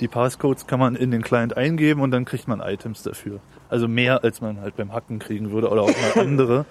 Die 0.00 0.08
Passcodes 0.08 0.66
kann 0.66 0.78
man 0.78 0.94
in 0.96 1.10
den 1.10 1.22
Client 1.22 1.56
eingeben 1.56 2.00
und 2.00 2.12
dann 2.12 2.24
kriegt 2.24 2.46
man 2.48 2.60
Items 2.60 3.02
dafür. 3.02 3.40
Also 3.68 3.88
mehr, 3.88 4.22
als 4.24 4.40
man 4.40 4.60
halt 4.60 4.76
beim 4.76 4.92
Hacken 4.92 5.18
kriegen 5.18 5.50
würde 5.50 5.68
oder 5.68 5.82
auch 5.82 5.88
mal 6.14 6.22
andere. 6.22 6.64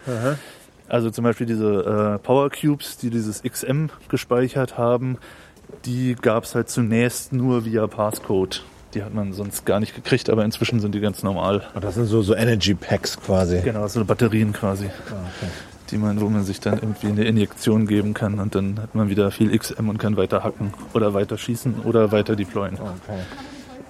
Also 0.88 1.10
zum 1.12 1.24
Beispiel 1.26 1.46
diese 1.46 2.16
äh, 2.16 2.20
Power 2.26 2.50
Cubes, 2.50 2.98
die 2.98 3.10
dieses 3.10 3.44
XM 3.44 3.90
gespeichert 4.10 4.78
haben, 4.78 5.18
die 5.86 6.16
gab's 6.20 6.56
halt 6.56 6.70
zunächst 6.70 7.34
nur 7.34 7.66
via 7.66 7.86
Passcode. 7.88 8.64
Die 8.94 9.04
hat 9.04 9.14
man 9.14 9.34
sonst 9.34 9.66
gar 9.66 9.80
nicht 9.80 9.96
gekriegt, 9.96 10.30
aber 10.30 10.46
inzwischen 10.46 10.80
sind 10.80 10.96
die 10.96 11.00
ganz 11.00 11.24
normal. 11.24 11.68
Und 11.74 11.84
das 11.84 11.96
sind 11.96 12.06
so 12.06 12.22
so 12.22 12.36
Energy 12.36 12.74
Packs 12.74 13.20
quasi. 13.20 13.62
Genau, 13.62 13.88
so 13.88 14.04
Batterien 14.06 14.54
quasi 14.54 14.90
die 15.92 15.98
man, 15.98 16.20
wo 16.22 16.30
man 16.30 16.44
sich 16.44 16.60
dann 16.60 16.76
irgendwie 16.76 17.08
eine 17.08 17.24
Injektion 17.26 17.88
geben 17.88 18.14
kann 18.14 18.40
und 18.40 18.56
dann 18.56 18.80
hat 18.82 18.96
man 18.96 19.10
wieder 19.10 19.32
viel 19.32 19.58
XM 19.58 19.90
und 19.90 19.98
kann 19.98 20.18
weiter 20.18 20.44
hacken 20.44 20.74
oder 20.94 21.14
weiter 21.14 21.38
schießen 21.38 21.82
oder 21.84 22.12
weiter 22.12 22.36
deployen. 22.36 22.76
Okay. 22.76 23.20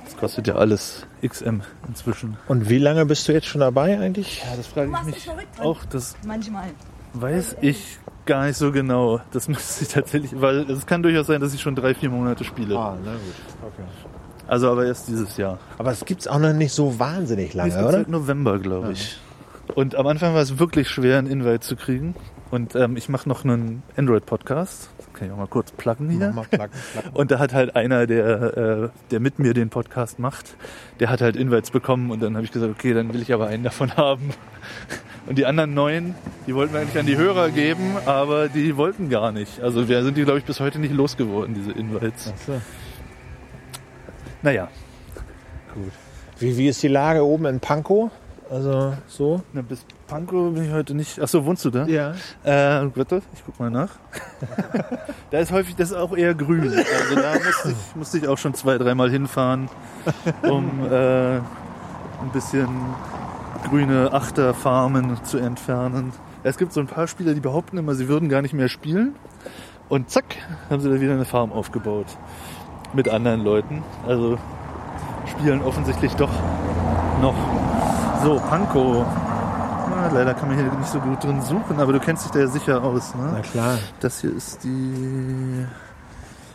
Das 0.05 0.17
kostet 0.17 0.47
ja 0.47 0.55
alles 0.55 1.05
XM 1.25 1.61
inzwischen. 1.87 2.37
Und 2.47 2.69
wie 2.69 2.77
lange 2.77 3.05
bist 3.05 3.27
du 3.27 3.33
jetzt 3.33 3.47
schon 3.47 3.61
dabei 3.61 3.99
eigentlich? 3.99 4.43
Ja, 4.43 4.55
das 4.55 4.67
frage 4.67 4.91
ich 4.91 5.05
mich 5.05 5.29
auch. 5.59 5.83
Das 5.85 6.15
Manchmal. 6.25 6.69
weiß 7.13 7.57
ich 7.61 7.99
gar 8.25 8.45
nicht 8.45 8.57
so 8.57 8.71
genau. 8.71 9.21
Das 9.31 9.47
müsste 9.47 9.83
ich 9.83 9.89
tatsächlich, 9.89 10.39
weil 10.39 10.69
es 10.69 10.85
kann 10.85 11.03
durchaus 11.03 11.27
sein, 11.27 11.41
dass 11.41 11.53
ich 11.53 11.61
schon 11.61 11.75
drei, 11.75 11.93
vier 11.93 12.09
Monate 12.09 12.43
spiele. 12.43 12.77
Ah, 12.77 12.97
na 13.03 13.11
gut. 13.13 13.21
Okay. 13.61 13.83
Also 14.47 14.71
aber 14.71 14.85
erst 14.85 15.07
dieses 15.07 15.37
Jahr. 15.37 15.59
Aber 15.77 15.91
es 15.91 16.05
gibt's 16.05 16.27
auch 16.27 16.39
noch 16.39 16.53
nicht 16.53 16.71
so 16.73 16.99
wahnsinnig 16.99 17.49
Es 17.49 17.53
lange, 17.55 17.71
gibt 17.71 17.83
oder? 17.83 17.91
seit 17.91 18.07
November, 18.09 18.59
glaube 18.59 18.93
ich. 18.93 19.17
Und 19.75 19.95
am 19.95 20.07
Anfang 20.07 20.33
war 20.33 20.41
es 20.41 20.59
wirklich 20.59 20.89
schwer, 20.89 21.17
einen 21.17 21.27
Invite 21.27 21.59
zu 21.59 21.75
kriegen. 21.75 22.15
Und 22.49 22.75
ähm, 22.75 22.95
ich 22.95 23.09
mache 23.09 23.27
noch 23.27 23.43
einen 23.43 23.83
Android-Podcast. 23.97 24.89
Kann 25.13 25.27
ich 25.27 25.33
auch 25.33 25.37
mal 25.37 25.47
kurz 25.47 25.71
pluggen 25.71 26.09
hier. 26.09 26.31
Mal 26.31 26.45
placken, 26.49 26.77
placken. 26.93 27.11
Und 27.13 27.31
da 27.31 27.39
hat 27.39 27.53
halt 27.53 27.75
einer, 27.75 28.07
der, 28.07 28.57
äh, 28.57 28.89
der 29.11 29.19
mit 29.19 29.39
mir 29.39 29.53
den 29.53 29.69
Podcast 29.69 30.19
macht, 30.19 30.55
der 31.01 31.09
hat 31.09 31.19
halt 31.21 31.35
Invites 31.35 31.71
bekommen 31.71 32.11
und 32.11 32.21
dann 32.21 32.35
habe 32.35 32.45
ich 32.45 32.51
gesagt, 32.51 32.71
okay, 32.71 32.93
dann 32.93 33.13
will 33.13 33.21
ich 33.21 33.33
aber 33.33 33.47
einen 33.47 33.63
davon 33.63 33.97
haben. 33.97 34.29
Und 35.25 35.37
die 35.37 35.45
anderen 35.45 35.73
neun, 35.73 36.15
die 36.45 36.55
wollten 36.55 36.73
wir 36.73 36.79
eigentlich 36.79 36.97
an 36.97 37.05
die 37.05 37.17
Hörer 37.17 37.49
geben, 37.49 37.97
aber 38.05 38.47
die 38.47 38.77
wollten 38.77 39.09
gar 39.09 39.33
nicht. 39.33 39.61
Also 39.61 39.89
wir 39.89 40.01
sind 40.03 40.15
die, 40.15 40.23
glaube 40.23 40.39
ich, 40.39 40.45
bis 40.45 40.61
heute 40.61 40.79
nicht 40.79 40.93
losgeworden, 40.93 41.53
diese 41.53 41.71
Invites. 41.73 42.31
So. 42.45 42.61
Naja, 44.47 44.69
Wie, 46.39 46.55
wie 46.55 46.69
ist 46.69 46.81
die 46.81 46.87
Lage 46.87 47.25
oben 47.25 47.47
in 47.47 47.59
Pankow? 47.59 48.09
Also 48.49 48.93
so? 49.05 49.41
Na, 49.51 49.61
bis 49.61 49.85
Pankow 50.07 50.53
bin 50.53 50.63
ich 50.63 50.71
heute 50.71 50.93
nicht. 50.93 51.19
Achso, 51.19 51.43
wohnst 51.43 51.65
du 51.65 51.69
da? 51.69 51.85
Ja. 51.85 52.11
Äh, 52.45 52.89
warte, 52.95 53.21
ich 53.33 53.43
guck 53.45 53.59
mal 53.59 53.69
nach. 53.69 53.89
da 55.31 55.39
ist 55.39 55.51
häufig, 55.51 55.75
das 55.75 55.91
ist 55.91 55.97
auch 55.97 56.15
eher 56.15 56.33
grün. 56.33 56.61
Also 56.61 57.15
da 57.15 57.33
musste 57.33 57.71
ich, 57.71 57.95
musste 57.97 58.17
ich 58.19 58.27
auch 58.29 58.37
schon 58.37 58.53
zwei, 58.53 58.77
dreimal 58.77 59.11
hinfahren, 59.11 59.67
um 60.43 60.85
äh, 60.89 61.39
ein 61.39 62.31
bisschen 62.31 62.69
grüne 63.69 64.13
Achterfarmen 64.13 65.25
zu 65.25 65.39
entfernen. 65.39 66.13
Es 66.43 66.57
gibt 66.57 66.71
so 66.71 66.79
ein 66.79 66.87
paar 66.87 67.07
Spieler, 67.07 67.33
die 67.33 67.41
behaupten 67.41 67.77
immer, 67.77 67.95
sie 67.95 68.07
würden 68.07 68.29
gar 68.29 68.41
nicht 68.41 68.53
mehr 68.53 68.69
spielen. 68.69 69.13
Und 69.89 70.09
zack, 70.09 70.23
haben 70.69 70.79
sie 70.79 70.89
da 70.89 71.01
wieder 71.01 71.15
eine 71.15 71.25
Farm 71.25 71.51
aufgebaut. 71.51 72.07
Mit 72.93 73.09
anderen 73.09 73.43
Leuten. 73.43 73.83
Also 74.07 74.37
spielen 75.27 75.61
offensichtlich 75.61 76.15
doch 76.15 76.31
noch. 77.21 77.35
So, 78.23 78.39
Panko. 78.49 79.05
Ah, 79.05 80.09
leider 80.13 80.33
kann 80.33 80.49
man 80.49 80.57
hier 80.57 80.71
nicht 80.71 80.89
so 80.89 80.99
gut 80.99 81.23
drin 81.23 81.41
suchen, 81.41 81.79
aber 81.79 81.93
du 81.93 81.99
kennst 81.99 82.25
dich 82.25 82.31
da 82.31 82.39
ja 82.39 82.47
sicher 82.47 82.83
aus. 82.83 83.15
Ne? 83.15 83.29
Na 83.33 83.39
klar. 83.41 83.77
Das 83.99 84.21
hier 84.21 84.35
ist 84.35 84.63
die 84.63 85.65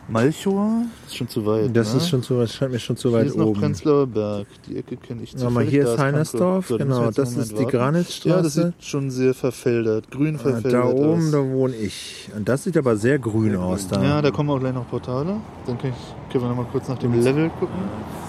Malchow. 0.08 0.82
Das 1.04 1.12
ist 1.12 1.16
schon 1.16 1.28
zu 1.28 1.46
weit. 1.46 1.76
Das 1.76 1.92
ne? 1.92 1.98
ist 1.98 2.08
schon 2.08 2.22
zu 2.22 2.38
weit, 2.38 2.50
scheint 2.50 2.72
mir 2.72 2.78
schon 2.78 2.96
zu 2.96 3.08
Hier 3.10 3.18
weit 3.18 3.26
ist 3.28 3.36
noch 3.36 3.46
oben. 3.46 3.60
Prenzlauer 3.60 4.06
Berg. 4.06 4.46
Die 4.68 4.76
Ecke 4.76 4.96
kenne 4.96 5.22
ich 5.22 5.30
Sag 5.36 5.50
mal, 5.50 5.64
zufällig. 5.64 5.70
hier 5.70 5.84
Da 5.84 5.92
ist 5.94 5.98
Heinersdorf. 6.00 6.66
So, 6.68 6.76
genau, 6.78 7.10
das 7.10 7.36
ist 7.36 7.58
die. 7.58 7.64
Granitstraße. 7.64 8.28
Ja, 8.28 8.42
das 8.42 8.54
sieht 8.54 8.84
schon 8.84 9.10
sehr 9.10 9.32
verfeldert, 9.32 10.10
grün 10.10 10.36
Ah, 10.36 10.38
verfeldert 10.40 10.72
Da 10.72 10.84
oben, 10.88 11.26
aus. 11.26 11.30
da 11.30 11.38
wohne 11.44 11.76
ich. 11.76 12.28
Und 12.36 12.48
das 12.48 12.64
sieht 12.64 12.76
aber 12.76 12.96
sehr 12.96 13.18
grün 13.18 13.56
aus 13.56 13.88
da. 13.88 14.02
Ja, 14.02 14.22
da 14.22 14.30
kommen 14.30 14.50
auch 14.50 14.58
gleich 14.58 14.74
noch 14.74 14.88
Portale. 14.88 15.36
Dann 15.66 15.78
kann 15.78 15.90
ich, 15.90 16.32
können 16.32 16.44
wir 16.44 16.48
noch 16.48 16.56
mal 16.56 16.66
kurz 16.70 16.88
nach 16.88 16.98
dem 16.98 17.14
Level 17.22 17.48
gucken. 17.60 17.76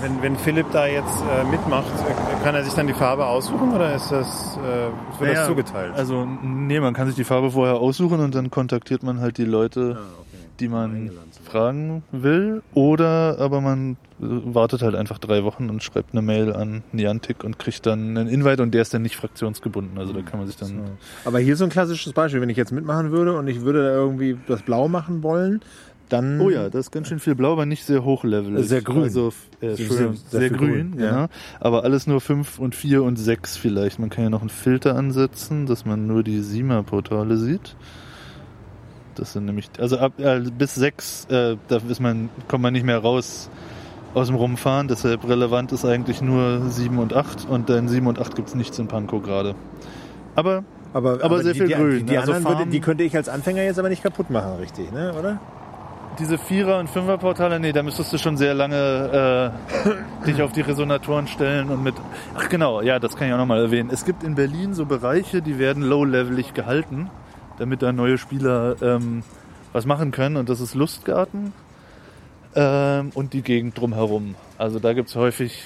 Wenn, 0.01 0.21
wenn 0.21 0.35
Philipp 0.37 0.67
da 0.71 0.85
jetzt 0.85 1.21
äh, 1.21 1.43
mitmacht, 1.49 1.85
äh, 2.07 2.43
kann 2.43 2.53
er 2.55 2.63
sich 2.63 2.73
dann 2.73 2.87
die 2.87 2.93
Farbe 2.93 3.25
aussuchen 3.25 3.73
oder 3.73 3.95
ist 3.95 4.11
das, 4.11 4.57
äh, 4.57 5.19
wird 5.21 5.35
das 5.35 5.47
zugeteilt? 5.47 5.93
Also, 5.95 6.25
nee, 6.43 6.79
man 6.79 6.93
kann 6.93 7.07
sich 7.07 7.15
die 7.15 7.23
Farbe 7.23 7.51
vorher 7.51 7.75
aussuchen 7.75 8.19
und 8.19 8.35
dann 8.35 8.51
kontaktiert 8.51 9.01
man 9.03 9.19
halt 9.21 9.37
die 9.37 9.45
Leute, 9.45 9.97
Ah, 9.97 10.23
die 10.59 10.67
man 10.67 11.09
fragen 11.45 12.03
will. 12.11 12.61
Oder 12.73 13.37
aber 13.39 13.61
man 13.61 13.91
äh, 13.91 13.95
wartet 14.19 14.81
halt 14.81 14.95
einfach 14.95 15.17
drei 15.19 15.43
Wochen 15.43 15.69
und 15.69 15.81
schreibt 15.83 16.11
eine 16.13 16.21
Mail 16.21 16.53
an 16.53 16.83
Niantic 16.91 17.43
und 17.43 17.59
kriegt 17.59 17.85
dann 17.85 18.17
einen 18.17 18.27
Invite 18.29 18.61
und 18.61 18.71
der 18.73 18.81
ist 18.83 18.93
dann 18.93 19.01
nicht 19.01 19.15
fraktionsgebunden. 19.15 19.97
Also 19.97 20.13
da 20.13 20.21
kann 20.21 20.39
man 20.39 20.47
sich 20.47 20.57
dann. 20.57 20.81
Aber 21.25 21.39
hier 21.39 21.55
so 21.55 21.63
ein 21.63 21.69
klassisches 21.69 22.13
Beispiel, 22.13 22.41
wenn 22.41 22.49
ich 22.49 22.57
jetzt 22.57 22.71
mitmachen 22.71 23.11
würde 23.11 23.37
und 23.37 23.47
ich 23.47 23.61
würde 23.61 23.83
da 23.83 23.93
irgendwie 23.93 24.37
das 24.47 24.61
Blau 24.61 24.87
machen 24.87 25.23
wollen, 25.23 25.61
dann. 26.09 26.39
Oh 26.41 26.49
ja, 26.49 26.69
das 26.69 26.87
ist 26.87 26.91
ganz 26.91 27.07
schön 27.07 27.19
viel 27.19 27.33
blau, 27.33 27.53
aber 27.53 27.65
nicht 27.65 27.85
sehr 27.85 28.03
hochlevelig. 28.03 28.67
Sehr 28.67 28.81
grün. 28.81 29.03
Also, 29.03 29.33
äh, 29.61 29.73
Sehr- 29.75 29.87
sehr 29.87 30.13
sehr, 30.29 30.49
grün, 30.49 30.91
grün, 30.91 30.99
ja. 30.99 31.09
genau. 31.09 31.27
Aber 31.59 31.83
alles 31.83 32.05
nur 32.07 32.21
5 32.21 32.59
und 32.59 32.75
4 32.75 33.01
und 33.03 33.15
6 33.15 33.57
vielleicht. 33.57 33.99
Man 33.99 34.09
kann 34.09 34.25
ja 34.25 34.29
noch 34.29 34.41
einen 34.41 34.49
Filter 34.49 34.95
ansetzen, 34.95 35.65
dass 35.65 35.85
man 35.85 36.05
nur 36.05 36.21
die 36.23 36.41
Sima-Portale 36.41 37.37
sieht. 37.37 37.75
Das 39.15 39.33
sind 39.33 39.45
nämlich, 39.45 39.69
also 39.79 39.97
ab 39.97 40.13
äh, 40.19 40.39
bis 40.39 40.75
6, 40.75 41.25
äh, 41.25 41.57
da 41.67 41.77
ist 41.77 41.99
man, 41.99 42.29
kommt 42.47 42.63
man 42.63 42.73
nicht 42.73 42.85
mehr 42.85 42.99
raus 42.99 43.49
aus 44.13 44.27
dem 44.27 44.35
Rumfahren. 44.35 44.87
Deshalb 44.87 45.27
relevant 45.27 45.71
ist 45.71 45.85
eigentlich 45.85 46.21
nur 46.21 46.69
7 46.69 46.97
und 46.99 47.13
8 47.13 47.47
und 47.49 47.69
dann 47.69 47.87
7 47.87 48.05
und 48.07 48.19
8 48.19 48.35
gibt 48.35 48.49
es 48.49 48.55
nichts 48.55 48.77
in 48.79 48.87
Pankow 48.87 49.21
gerade. 49.21 49.55
Aber 50.35 50.63
aber, 50.93 51.23
aber 51.23 51.41
sehr 51.41 51.53
die, 51.53 51.59
viel 51.59 51.67
die, 51.69 51.73
grün, 51.73 51.97
Die, 51.99 52.05
die 52.05 52.17
also 52.19 52.33
anderen 52.33 52.59
würde, 52.59 52.69
die 52.69 52.79
könnte 52.79 53.03
ich 53.03 53.15
als 53.15 53.27
Anfänger 53.27 53.63
jetzt 53.63 53.79
aber 53.79 53.89
nicht 53.89 54.03
kaputt 54.03 54.29
machen, 54.29 54.57
richtig, 54.59 54.91
ne? 54.91 55.11
oder? 55.17 55.39
diese 56.19 56.37
Vierer- 56.37 56.79
und 56.79 56.89
Fünfer-Portale, 56.89 57.59
nee, 57.59 57.71
da 57.71 57.83
müsstest 57.83 58.13
du 58.13 58.17
schon 58.17 58.37
sehr 58.37 58.53
lange 58.53 59.51
äh, 60.23 60.25
dich 60.27 60.41
auf 60.41 60.51
die 60.51 60.61
Resonatoren 60.61 61.27
stellen 61.27 61.69
und 61.69 61.83
mit. 61.83 61.95
Ach 62.35 62.49
genau, 62.49 62.81
ja, 62.81 62.99
das 62.99 63.15
kann 63.15 63.27
ich 63.27 63.33
auch 63.33 63.37
nochmal 63.37 63.61
erwähnen. 63.61 63.89
Es 63.91 64.05
gibt 64.05 64.23
in 64.23 64.35
Berlin 64.35 64.73
so 64.73 64.85
Bereiche, 64.85 65.41
die 65.41 65.59
werden 65.59 65.83
low-levelig 65.83 66.53
gehalten, 66.53 67.09
damit 67.57 67.81
da 67.81 67.91
neue 67.91 68.17
Spieler 68.17 68.75
ähm, 68.81 69.23
was 69.71 69.85
machen 69.85 70.11
können. 70.11 70.37
Und 70.37 70.49
das 70.49 70.61
ist 70.61 70.75
Lustgarten 70.75 71.53
ähm, 72.55 73.11
und 73.13 73.33
die 73.33 73.41
Gegend 73.41 73.77
drumherum. 73.77 74.35
Also 74.57 74.79
da 74.79 74.93
gibt's 74.93 75.15
häufig 75.15 75.63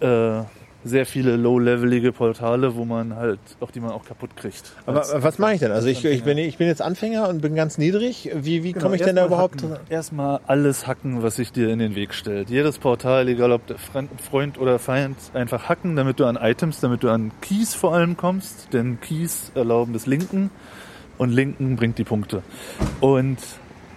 äh, 0.00 0.42
sehr 0.82 1.04
viele 1.04 1.36
low-levelige 1.36 2.12
Portale, 2.12 2.74
wo 2.74 2.84
man 2.84 3.14
halt, 3.14 3.38
auch 3.60 3.70
die 3.70 3.80
man 3.80 3.90
auch 3.90 4.04
kaputt 4.04 4.34
kriegt. 4.36 4.72
Aber 4.86 5.04
was 5.22 5.38
mache 5.38 5.54
ich 5.54 5.60
denn? 5.60 5.72
Also 5.72 5.88
ich, 5.88 6.04
ich, 6.04 6.22
bin, 6.24 6.38
ich 6.38 6.56
bin 6.56 6.68
jetzt 6.68 6.80
Anfänger 6.80 7.28
und 7.28 7.42
bin 7.42 7.54
ganz 7.54 7.76
niedrig. 7.76 8.30
Wie, 8.34 8.64
wie 8.64 8.72
komme 8.72 8.96
ich 8.96 9.02
denn 9.02 9.16
da 9.16 9.26
überhaupt? 9.26 9.62
Hacken. 9.62 9.76
Erstmal 9.90 10.40
alles 10.46 10.86
hacken, 10.86 11.22
was 11.22 11.36
sich 11.36 11.52
dir 11.52 11.68
in 11.68 11.80
den 11.80 11.94
Weg 11.94 12.14
stellt. 12.14 12.48
Jedes 12.48 12.78
Portal, 12.78 13.28
egal 13.28 13.52
ob 13.52 13.62
Freund 13.78 14.58
oder 14.58 14.78
Feind, 14.78 15.16
einfach 15.34 15.68
hacken, 15.68 15.96
damit 15.96 16.18
du 16.18 16.24
an 16.24 16.38
Items, 16.40 16.80
damit 16.80 17.02
du 17.02 17.10
an 17.10 17.30
Keys 17.42 17.74
vor 17.74 17.94
allem 17.94 18.16
kommst. 18.16 18.72
Denn 18.72 19.00
Keys 19.00 19.52
erlauben 19.54 19.92
das 19.92 20.06
Linken 20.06 20.50
und 21.20 21.30
Linken 21.30 21.76
bringt 21.76 21.98
die 21.98 22.04
Punkte. 22.04 22.42
Und 23.00 23.36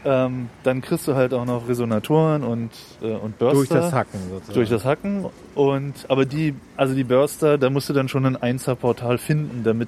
ähm, 0.05 0.49
dann 0.63 0.81
kriegst 0.81 1.07
du 1.07 1.15
halt 1.15 1.33
auch 1.33 1.45
noch 1.45 1.69
Resonatoren 1.69 2.43
und, 2.43 2.71
äh, 3.01 3.11
und 3.13 3.39
Burster. 3.39 3.55
Durch 3.55 3.69
das 3.69 3.93
Hacken 3.93 4.19
sozusagen. 4.29 4.53
Durch 4.55 4.69
das 4.69 4.83
Hacken. 4.83 5.25
Und, 5.55 5.93
aber 6.09 6.25
die, 6.25 6.53
also 6.75 6.93
die 6.93 7.05
Burster, 7.05 7.57
da 7.57 7.69
musst 7.69 7.87
du 7.87 7.93
dann 7.93 8.09
schon 8.09 8.25
ein 8.25 8.35
Einser-Portal 8.35 9.17
finden, 9.17 9.63
damit 9.63 9.87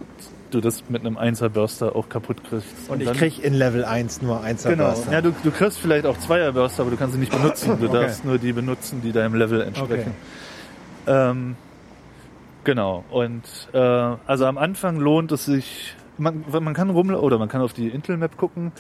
du 0.52 0.62
das 0.62 0.84
mit 0.88 1.02
einem 1.02 1.18
Einser-Burster 1.18 1.94
auch 1.98 2.08
kaputt 2.08 2.38
kriegst. 2.50 2.68
und 2.88 3.02
ich 3.02 3.08
dann- 3.10 3.18
krieg 3.18 3.44
in 3.44 3.54
Level 3.54 3.84
1 3.84 4.22
nur 4.22 4.40
1 4.42 4.64
Genau. 4.64 4.94
Ja, 5.12 5.20
du, 5.20 5.34
du 5.44 5.52
kriegst 5.52 5.80
vielleicht 5.80 6.06
auch 6.06 6.18
Zweierbörster, 6.18 6.84
aber 6.84 6.92
du 6.92 6.98
kannst 6.98 7.16
sie 7.16 7.20
nicht 7.20 7.34
benutzen. 7.34 7.78
Du 7.82 7.88
Okay. 7.90 8.02
darfst 8.04 8.24
nur 8.24 8.38
die 8.38 8.54
benutzen, 8.54 9.02
die 9.04 9.12
deinem 9.12 9.36
Level 9.36 9.60
entsprechen. 9.60 10.12
Ähm, 11.08 11.58
genau. 12.64 13.04
Und 13.12 13.44
äh, 13.74 13.78
also 13.78 14.46
am 14.46 14.58
Anfang 14.58 14.96
lohnt 14.98 15.34
es 15.34 15.44
sich, 15.44 15.94
man, 16.18 16.46
man 16.50 16.74
kann 16.74 16.90
rum 16.90 17.10
oder 17.14 17.38
man 17.38 17.50
kann 17.50 17.62
auf 17.62 17.74
die 17.74 17.90
Intel 17.90 18.18
Map 18.18 18.38
gucken, 18.38 18.72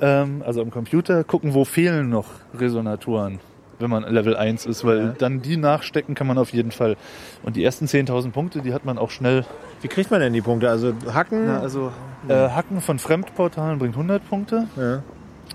ähm, 0.00 0.42
also 0.44 0.62
am 0.62 0.70
Computer 0.70 1.24
gucken, 1.24 1.54
wo 1.54 1.64
fehlen 1.64 2.08
noch 2.08 2.26
Resonatoren, 2.58 3.40
wenn 3.78 3.90
man 3.90 4.04
Level 4.04 4.36
1 4.36 4.66
ist, 4.66 4.84
weil 4.84 5.14
dann 5.18 5.42
die 5.42 5.56
nachstecken 5.56 6.14
kann 6.14 6.26
man 6.26 6.38
auf 6.38 6.52
jeden 6.52 6.70
Fall. 6.70 6.96
Und 7.42 7.56
die 7.56 7.64
ersten 7.64 7.86
10.000 7.86 8.30
Punkte, 8.32 8.60
die 8.60 8.74
hat 8.74 8.84
man 8.84 8.98
auch 8.98 9.10
schnell. 9.10 9.44
Wie 9.80 9.88
kriegt 9.88 10.10
man 10.10 10.20
denn 10.20 10.32
die 10.32 10.40
Punkte? 10.40 10.70
Also 10.70 10.92
Hacken? 11.12 11.46
Na, 11.46 11.60
also 11.60 11.92
äh, 12.28 12.34
Hacken 12.34 12.80
von 12.80 12.98
Fremdportalen 12.98 13.78
bringt 13.78 13.94
100 13.94 14.28
Punkte. 14.28 14.66
ja. 14.76 15.02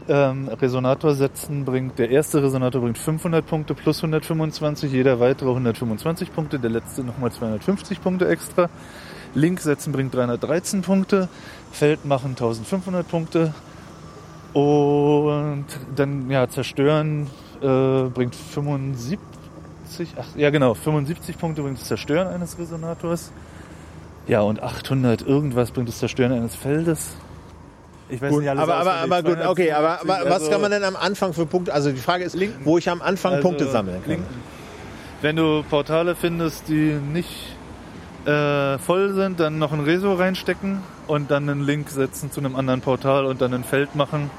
Ähm, 0.09 0.47
Resonator 0.47 1.15
setzen 1.15 1.65
bringt, 1.65 1.97
der 1.99 2.09
erste 2.09 2.41
Resonator 2.41 2.81
bringt 2.81 2.97
500 2.97 3.45
Punkte 3.45 3.73
plus 3.73 3.97
125, 3.97 4.91
jeder 4.91 5.19
weitere 5.19 5.49
125 5.49 6.33
Punkte, 6.33 6.59
der 6.59 6.69
letzte 6.69 7.03
nochmal 7.03 7.31
250 7.31 8.01
Punkte 8.01 8.27
extra. 8.27 8.69
Link 9.37 9.59
setzen 9.61 9.91
bringt 9.93 10.13
313 10.15 10.81
Punkte, 10.81 11.29
Feld 11.71 12.05
machen 12.05 12.31
1500 12.31 13.07
Punkte 13.07 13.53
und 14.53 15.65
dann 15.95 16.29
ja 16.31 16.47
zerstören 16.49 17.27
äh, 17.61 18.03
bringt 18.09 18.35
75, 18.35 19.19
ach, 20.19 20.25
ja 20.35 20.49
genau, 20.49 20.73
75 20.73 21.37
Punkte 21.37 21.61
bringt 21.61 21.79
das 21.79 21.87
Zerstören 21.87 22.27
eines 22.27 22.57
Resonators. 22.57 23.31
Ja, 24.27 24.41
und 24.41 24.61
800 24.61 25.21
irgendwas 25.21 25.71
bringt 25.71 25.87
das 25.87 25.99
Zerstören 25.99 26.31
eines 26.33 26.55
Feldes. 26.55 27.11
Ich 28.09 28.21
weiß 28.21 28.31
Gut, 28.31 28.41
nicht 28.41 28.49
alles 28.49 28.63
aber, 28.63 28.75
aber, 28.75 28.93
aber 28.95 29.23
gut, 29.23 29.37
okay, 29.45 29.71
aber, 29.71 29.99
250, 29.99 30.09
aber 30.09 30.25
was 30.29 30.33
also- 30.41 30.51
kann 30.51 30.61
man 30.61 30.71
denn 30.71 30.83
am 30.83 30.95
Anfang 30.95 31.33
für 31.33 31.45
Punkte, 31.45 31.73
also 31.73 31.91
die 31.91 31.97
Frage 31.97 32.23
ist, 32.23 32.35
Linken. 32.35 32.65
wo 32.65 32.77
ich 32.77 32.89
am 32.89 33.01
Anfang 33.01 33.33
Also, 33.33 33.47
Punkte 33.47 33.67
sammeln 33.67 34.01
kann. 34.01 34.11
linken. 34.11 34.33
Wenn 35.21 35.35
du 35.35 35.63
Portale 35.69 36.15
findest, 36.15 36.67
die 36.69 36.93
nicht 37.13 37.56
äh, 38.27 38.77
voll 38.77 39.13
sind, 39.13 39.39
dann 39.39 39.57
noch 39.57 39.71
ein 39.71 39.79
Reso 39.79 40.13
reinstecken 40.13 40.81
und 41.07 41.31
dann 41.31 41.49
einen 41.49 41.65
Link 41.65 41.89
setzen 41.89 42.31
zu 42.31 42.41
einem 42.41 42.55
anderen 42.55 42.81
Portal 42.81 43.25
und 43.25 43.41
dann 43.41 43.53
ein 43.53 43.63
Feld 43.63 43.95
machen 43.95 44.29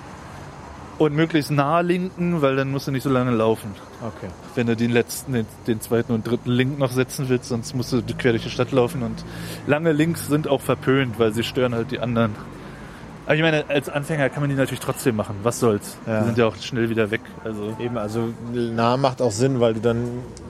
und 0.98 1.14
möglichst 1.14 1.50
nah 1.50 1.80
linken, 1.80 2.42
weil 2.42 2.56
dann 2.56 2.70
musst 2.70 2.88
du 2.88 2.92
nicht 2.92 3.04
so 3.04 3.10
lange 3.10 3.30
laufen. 3.30 3.74
Okay. 4.02 4.30
Wenn 4.54 4.66
du 4.66 4.76
den 4.76 4.90
letzten, 4.90 5.32
den, 5.32 5.46
den 5.66 5.80
zweiten 5.80 6.12
und 6.12 6.26
dritten 6.26 6.50
Link 6.50 6.78
noch 6.78 6.90
setzen 6.90 7.28
willst, 7.28 7.48
sonst 7.48 7.74
musst 7.74 7.92
du 7.92 8.02
quer 8.02 8.32
durch 8.32 8.44
die 8.44 8.50
Stadt 8.50 8.72
laufen 8.72 9.02
und 9.02 9.24
lange 9.66 9.92
Links 9.92 10.26
sind 10.26 10.48
auch 10.48 10.60
verpönt, 10.60 11.18
weil 11.18 11.32
sie 11.32 11.42
stören 11.42 11.74
halt 11.74 11.90
die 11.90 12.00
anderen. 12.00 12.34
Aber 13.28 13.34
ich 13.34 13.42
meine, 13.42 13.62
als 13.68 13.90
Anfänger 13.90 14.30
kann 14.30 14.40
man 14.40 14.48
die 14.48 14.56
natürlich 14.56 14.80
trotzdem 14.80 15.14
machen. 15.14 15.36
Was 15.42 15.60
soll's? 15.60 15.98
Ja. 16.06 16.20
Die 16.20 16.24
sind 16.28 16.38
ja 16.38 16.46
auch 16.46 16.56
schnell 16.56 16.88
wieder 16.88 17.10
weg. 17.10 17.20
Also 17.44 17.76
Eben, 17.78 17.98
also 17.98 18.30
nah 18.54 18.96
macht 18.96 19.20
auch 19.20 19.32
Sinn, 19.32 19.60
weil 19.60 19.74
du 19.74 19.80
dann 19.80 20.02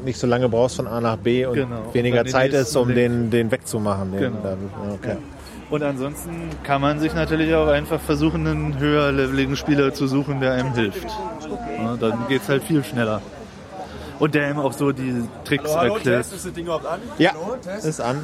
nicht 0.04 0.16
so 0.16 0.28
lange 0.28 0.48
brauchst 0.48 0.76
von 0.76 0.86
A 0.86 1.00
nach 1.00 1.16
B 1.16 1.44
und 1.44 1.54
Genau. 1.56 1.92
weniger 1.92 2.20
Und 2.20 2.30
Zeit 2.30 2.52
ist, 2.52 2.76
um 2.76 2.94
den, 2.94 3.32
den 3.32 3.50
wegzumachen. 3.50 4.12
Den, 4.12 4.20
Genau. 4.20 4.38
dann, 4.44 4.58
okay. 4.94 5.16
Und 5.70 5.82
ansonsten 5.82 6.50
kann 6.62 6.80
man 6.80 7.00
sich 7.00 7.12
natürlich 7.14 7.52
auch 7.52 7.66
einfach 7.66 7.98
versuchen, 8.00 8.46
einen 8.46 8.78
höher 8.78 9.10
leveligen 9.10 9.56
Spieler 9.56 9.92
zu 9.92 10.06
suchen, 10.06 10.38
der 10.38 10.52
einem 10.52 10.72
hilft. 10.74 11.04
Ja, 11.82 11.96
dann 11.96 12.28
geht's 12.28 12.48
halt 12.48 12.62
viel 12.62 12.84
schneller. 12.84 13.20
Und 14.20 14.36
der 14.36 14.46
einem 14.46 14.60
auch 14.60 14.72
so 14.72 14.92
die 14.92 15.24
Tricks 15.44 15.72
erklärt. 15.74 16.26
Ja, 17.18 17.32
ist 17.82 18.00
an. 18.00 18.18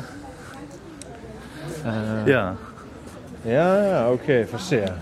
Ja. 2.24 2.56
Ja, 3.44 3.84
ja, 3.86 4.10
okay, 4.10 4.44
verstehe. 4.44 4.94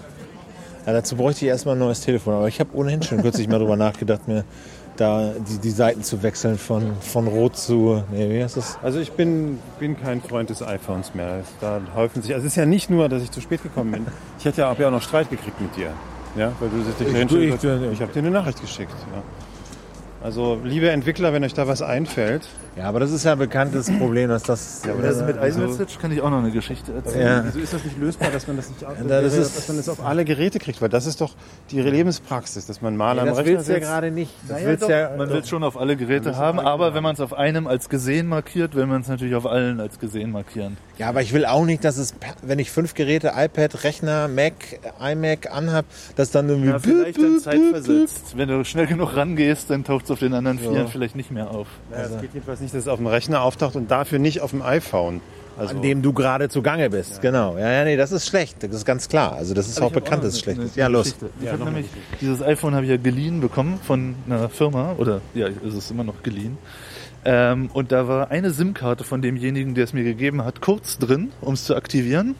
Ja, 0.86 0.92
dazu 0.92 1.16
bräuchte 1.16 1.44
ich 1.44 1.48
erstmal 1.50 1.76
ein 1.76 1.78
neues 1.78 2.00
Telefon, 2.00 2.34
aber 2.34 2.48
ich 2.48 2.58
habe 2.58 2.70
ohnehin 2.74 3.02
schon 3.02 3.22
kürzlich 3.22 3.48
mal 3.48 3.58
drüber 3.60 3.76
nachgedacht, 3.76 4.26
mir 4.26 4.44
da 4.96 5.32
die, 5.48 5.58
die 5.58 5.70
Seiten 5.70 6.02
zu 6.02 6.22
wechseln 6.22 6.58
von, 6.58 6.96
von 7.00 7.28
Rot 7.28 7.56
zu. 7.56 8.02
Nee, 8.10 8.28
wie 8.30 8.42
heißt 8.42 8.56
das? 8.56 8.78
Also 8.82 8.98
ich 8.98 9.12
bin, 9.12 9.58
bin 9.78 9.98
kein 10.00 10.20
Freund 10.20 10.50
des 10.50 10.60
iPhones 10.62 11.14
mehr. 11.14 11.38
Es- 11.40 11.46
Da 11.60 11.80
häufen 11.94 12.20
sich. 12.22 12.34
Also 12.34 12.46
es 12.46 12.52
ist 12.52 12.56
ja 12.56 12.66
nicht 12.66 12.90
nur, 12.90 13.08
dass 13.08 13.22
ich 13.22 13.30
zu 13.30 13.40
spät 13.40 13.62
gekommen 13.62 13.92
bin. 13.92 14.06
Ich 14.38 14.44
hätte 14.44 14.62
ja, 14.62 14.68
hab 14.68 14.78
ja 14.80 14.88
auch 14.88 14.92
noch 14.92 15.02
Streit 15.02 15.30
gekriegt 15.30 15.60
mit 15.60 15.74
dir. 15.76 15.90
Ja, 16.36 16.50
weil 16.60 16.68
du 16.68 16.76
dich 16.78 16.86
Ich- 16.88 17.30
ich- 17.54 17.54
stellst. 17.60 17.92
Ich 17.92 18.00
habe 18.02 18.12
dir 18.12 18.18
eine 18.18 18.30
Nachricht 18.30 18.60
geschickt. 18.60 18.92
Ja. 19.14 19.22
Also, 20.22 20.60
liebe 20.62 20.88
Entwickler, 20.90 21.32
wenn 21.32 21.42
euch 21.42 21.54
da 21.54 21.66
was 21.66 21.82
einfällt. 21.82 22.42
Ja, 22.76 22.84
aber 22.84 23.00
das 23.00 23.10
ist 23.10 23.24
ja 23.24 23.32
ein 23.32 23.38
bekanntes 23.38 23.90
Problem, 23.98 24.28
dass 24.30 24.44
das. 24.44 24.80
Aber 24.88 25.02
das 25.02 25.20
mit 25.22 25.36
iMessage 25.36 25.98
kann 26.00 26.10
ich 26.12 26.22
auch 26.22 26.30
noch 26.30 26.38
eine 26.38 26.50
Geschichte 26.52 26.92
erzählen. 26.94 27.26
Ja. 27.26 27.44
Wieso 27.46 27.58
ist 27.58 27.74
das 27.74 27.84
nicht 27.84 27.98
lösbar, 27.98 28.30
dass 28.30 28.46
man 28.46 28.56
das 28.56 28.70
nicht 28.70 28.84
auf, 28.84 28.94
das 29.06 29.34
ist- 29.34 29.56
dass 29.58 29.68
man 29.68 29.76
das 29.78 29.88
auf 29.88 30.02
alle 30.04 30.24
Geräte 30.24 30.58
kriegt? 30.58 30.80
Weil 30.80 30.88
das 30.88 31.04
ist 31.06 31.20
doch 31.20 31.34
die 31.70 31.80
Lebenspraxis, 31.82 32.64
dass 32.66 32.80
man 32.80 32.96
mal 32.96 33.18
am 33.18 33.26
das 33.26 33.36
Rechner 33.38 33.52
willst 33.56 33.68
du 33.68 33.72
ja 33.74 33.78
gerade 33.80 34.10
nicht. 34.10 34.30
Das 34.48 34.56
Naja, 34.56 34.68
willst 34.68 34.82
doch, 34.84 34.88
ja, 34.90 35.10
man 35.18 35.28
will 35.28 35.38
es 35.40 35.48
schon 35.48 35.64
auf 35.64 35.76
alle 35.76 35.96
Geräte 35.96 36.36
haben, 36.36 36.60
aber 36.60 36.94
wenn 36.94 37.02
man 37.02 37.14
es 37.14 37.20
auf 37.20 37.34
einem 37.34 37.66
als 37.66 37.88
gesehen 37.90 38.26
markiert, 38.28 38.74
will 38.74 38.86
man 38.86 39.02
es 39.02 39.08
natürlich 39.08 39.34
auf 39.34 39.44
allen 39.46 39.80
als 39.80 39.98
gesehen 39.98 40.30
markieren. 40.30 40.76
ja, 40.98 41.08
aber 41.08 41.20
ich 41.20 41.32
will 41.34 41.44
auch 41.44 41.64
nicht, 41.66 41.84
dass 41.84 41.96
es, 41.98 42.14
wenn 42.42 42.58
ich 42.60 42.70
fünf 42.70 42.94
Geräte, 42.94 43.32
iPad, 43.36 43.84
Rechner, 43.84 44.28
Mac, 44.28 44.54
iMac 45.00 45.50
anhab, 45.52 45.84
dass 46.16 46.30
dann 46.30 46.48
irgendwie. 46.48 46.70
Ja, 46.70 46.78
vielleicht 46.78 47.20
dann 47.20 47.38
zeitversetzt. 47.38 48.36
Wenn 48.36 48.48
du 48.48 48.64
schnell 48.64 48.86
genug 48.86 49.14
rangehst, 49.16 49.68
dann 49.68 49.84
taucht 49.84 50.04
es 50.04 50.11
auf 50.12 50.20
den 50.20 50.34
anderen 50.34 50.58
Vieren 50.58 50.88
vielleicht 50.88 51.16
nicht 51.16 51.30
mehr 51.30 51.50
auf. 51.50 51.66
Ja, 51.90 52.02
es 52.02 52.20
geht 52.20 52.34
jedenfalls 52.34 52.60
nicht, 52.60 52.74
dass 52.74 52.82
es 52.82 52.88
auf 52.88 52.98
dem 52.98 53.06
Rechner 53.06 53.42
auftaucht 53.42 53.76
und 53.76 53.90
dafür 53.90 54.18
nicht 54.18 54.40
auf 54.40 54.50
dem 54.50 54.62
iPhone. 54.62 55.20
Also, 55.58 55.76
an 55.76 55.82
dem 55.82 56.00
du 56.00 56.12
gerade 56.12 56.48
zugange 56.48 56.88
bist. 56.88 57.20
Genau. 57.20 57.58
Ja, 57.58 57.70
ja, 57.70 57.84
nee, 57.84 57.96
das 57.96 58.10
ist 58.10 58.26
schlecht. 58.26 58.62
Das 58.62 58.70
ist 58.72 58.86
ganz 58.86 59.08
klar. 59.08 59.32
Also 59.34 59.52
das 59.52 59.68
ist 59.68 59.80
auch 59.82 59.90
Ich 59.90 59.96
hab 59.96 60.04
bekannt, 60.04 60.24
dass 60.24 60.34
es 60.34 60.40
schlecht 60.40 60.60
ist. 60.60 60.76
Ja, 60.76 60.86
los. 60.86 61.14
Ich 61.42 61.48
habe 61.48 61.64
nämlich 61.64 61.86
dieses 62.20 62.42
iPhone 62.42 62.74
habe 62.74 62.84
ich 62.84 62.90
ja 62.90 62.96
geliehen 62.96 63.40
bekommen 63.40 63.78
von 63.82 64.14
einer 64.26 64.48
Firma 64.48 64.94
oder 64.96 65.20
ja, 65.34 65.48
ist 65.48 65.74
es 65.74 65.90
immer 65.90 66.04
noch 66.04 66.22
geliehen. 66.22 66.56
Ähm, 67.24 67.70
und 67.72 67.92
da 67.92 68.08
war 68.08 68.30
eine 68.30 68.50
SIM-Karte 68.50 69.04
von 69.04 69.22
demjenigen, 69.22 69.74
der 69.74 69.84
es 69.84 69.92
mir 69.92 70.02
gegeben 70.02 70.42
hat, 70.44 70.60
kurz 70.60 70.98
drin, 70.98 71.30
um 71.40 71.54
es 71.54 71.64
zu 71.64 71.76
aktivieren. 71.76 72.34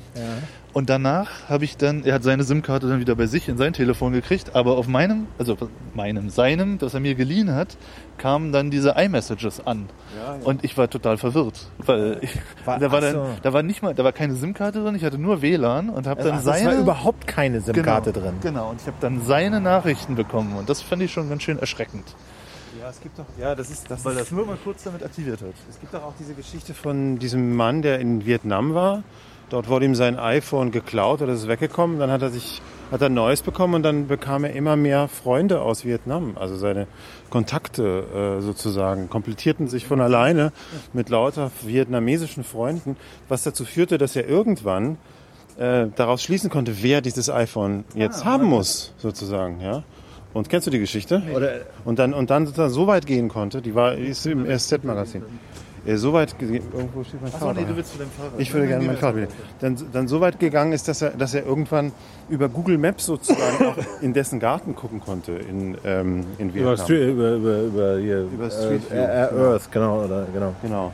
Und 0.73 0.89
danach 0.89 1.29
habe 1.51 1.65
ich 1.65 1.77
dann, 1.77 2.03
er 2.05 2.15
hat 2.15 2.23
seine 2.23 2.45
SIM-Karte 2.45 2.89
dann 2.89 2.99
wieder 2.99 3.15
bei 3.15 3.27
sich 3.27 3.47
in 3.47 3.59
sein 3.59 3.75
Telefon 3.75 4.15
gekriegt, 4.15 4.57
aber 4.57 4.79
auf 4.79 4.89
meinem, 4.89 5.27
also 5.39 5.57
meinem, 5.93 6.31
seinem, 6.31 6.79
das 6.79 6.95
er 6.95 7.01
mir 7.01 7.15
geliehen 7.15 7.55
hat, 7.55 7.77
kamen 8.17 8.53
dann 8.53 8.71
diese 8.71 8.95
iMessages 8.97 9.67
an. 9.67 9.91
Und 10.45 10.65
ich 10.65 10.79
war 10.79 10.89
total 10.89 11.19
verwirrt, 11.19 11.69
weil 11.85 12.19
ich, 12.23 12.39
War- 12.65 12.79
da 12.79 12.91
war 12.91 13.03
dann, 13.03 13.13
so. 13.13 13.27
da 13.43 13.53
war 13.53 13.63
nicht 13.63 13.83
mal, 13.83 13.95
da 13.95 14.03
war 14.03 14.13
keine 14.13 14.35
SIM-Karte 14.35 14.83
drin, 14.83 14.95
ich 14.95 15.05
hatte 15.05 15.19
nur 15.19 15.43
WLAN 15.43 15.91
und 15.91 16.07
habe 16.07 16.23
dann 16.23 16.33
Ach, 16.33 16.37
das 16.37 16.45
seine 16.45 16.71
war 16.71 16.79
überhaupt 16.81 17.27
keine 17.27 17.61
SIM-Karte 17.61 18.13
genau, 18.13 18.27
drin. 18.27 18.37
Genau, 18.41 18.71
und 18.71 18.81
ich 18.81 18.87
habe 18.87 18.97
dann 19.01 19.21
seine 19.27 19.61
Nachrichten 19.61 20.15
bekommen 20.15 20.57
und 20.57 20.71
das 20.71 20.81
fand 20.81 21.03
ich 21.03 21.13
schon 21.13 21.29
ganz 21.29 21.43
schön 21.43 21.59
erschreckend. 21.59 22.05
ja, 22.81 22.89
es 22.89 22.99
gibt 22.99 23.19
doch, 23.19 23.27
ja, 23.39 23.55
das 23.55 23.69
ist, 23.71 23.91
das 23.91 24.03
Weil 24.07 24.15
das 24.15 24.31
nur 24.31 24.47
mal 24.47 24.57
kurz 24.65 24.85
damit 24.85 25.03
aktiviert 25.05 25.43
hat. 25.43 25.49
es 25.69 25.79
gibt 25.79 25.93
doch 25.93 26.03
auch 26.03 26.15
diese 26.19 26.33
Geschichte 26.33 26.73
von 26.73 27.19
diesem 27.19 27.57
Mann, 27.57 27.83
der 27.83 28.01
in 28.01 28.25
Vietnam 28.25 28.73
war. 28.73 29.03
Dort 29.53 29.69
wurde 29.69 29.85
ihm 29.85 29.95
sein 29.95 30.19
iPhone 30.19 30.71
geklaut 30.71 31.21
oder 31.21 31.35
ist 31.35 31.47
weggekommen. 31.47 31.99
Dann 31.99 32.11
hat 32.11 32.23
er 32.23 32.31
sich, 32.31 32.63
hat 32.91 33.03
er 33.03 33.11
ein 33.11 33.15
neues 33.15 33.43
bekommen 33.43 33.75
und 33.75 33.83
dann 33.83 34.09
bekam 34.09 34.45
er 34.45 34.55
immer 34.55 34.77
mehr 34.77 35.09
Freunde 35.09 35.61
aus 35.61 35.85
Vietnam. 35.85 36.39
Also 36.41 36.57
seine 36.57 36.87
Kontakte 37.29 38.39
äh, 38.39 38.41
sozusagen 38.41 39.11
komplettierten 39.11 39.69
sich 39.69 39.87
von 39.87 40.01
alleine 40.01 40.53
mit 40.95 41.11
lauter 41.11 41.51
vietnamesischen 41.61 42.45
Freunden, 42.45 42.97
was 43.29 43.43
dazu 43.43 43.67
führte, 43.67 43.99
dass 43.99 44.17
er 44.17 44.27
irgendwann 44.27 44.97
äh, 45.59 45.89
daraus 45.97 46.23
schließen 46.23 46.49
konnte, 46.49 46.83
wer 46.83 47.03
dieses 47.03 47.29
iPhone 47.29 47.85
jetzt 47.95 48.25
haben 48.25 48.47
muss, 48.47 48.95
sozusagen, 48.97 49.61
ja. 49.61 49.83
Und 50.33 50.49
kennst 50.49 50.67
du 50.67 50.71
die 50.71 50.79
Geschichte? 50.79 51.23
Und 51.85 51.99
dann, 51.99 52.15
und 52.15 52.31
dann 52.31 52.47
sozusagen 52.47 52.73
so 52.73 52.87
weit 52.87 53.05
gehen 53.05 53.29
konnte, 53.29 53.61
die 53.61 53.75
war, 53.75 53.97
ist 53.97 54.25
im 54.25 54.47
SZ-Magazin. 54.47 55.23
Äh, 55.85 55.97
So 55.97 56.13
weit, 56.13 56.39
ge- 56.39 56.61
irgendwo 56.73 57.03
steht 57.03 57.21
mein 57.23 57.33
Fahrrad. 57.33 57.57
du 57.57 57.77
willst 57.77 57.93
zu 57.93 57.99
deinem 57.99 58.11
Fahrrad. 58.11 58.33
Ich 58.39 58.53
würde 58.55 58.67
gerne 58.69 58.85
mein 58.85 58.97
Fahrrad 58.97 59.17
wieder. 59.17 59.29
Dann, 59.61 59.77
dann 59.93 60.07
so 60.09 60.21
weit 60.21 60.39
gegangen 60.39 60.73
ist, 60.73 60.87
dass 60.89 61.03
er, 61.03 61.11
dass 61.11 61.35
er 61.35 61.45
irgendwann 61.45 61.93
über 62.29 62.49
Google 62.49 62.79
Maps 62.79 63.07
sozusagen 63.07 63.67
auch 63.67 63.77
in 64.01 64.13
dessen 64.13 64.39
Garten 64.39 64.75
gucken 64.77 65.01
konnte 65.01 65.33
in, 65.33 65.77
ähm, 65.85 66.25
in 66.39 66.51
Über, 66.51 66.71
Vietnam. 66.71 66.77
Street, 66.87 67.09
über, 67.11 67.33
über, 67.33 67.59
über, 67.63 67.99
hier, 67.99 68.23
Über 68.23 68.51
Street 68.51 68.91
View, 68.91 68.97
äh, 68.97 69.25
äh, 69.25 69.29
genau. 69.31 69.43
Earth, 69.53 69.73
genau, 69.73 70.05
oder, 70.05 70.27
genau. 70.33 70.55
Genau. 70.63 70.93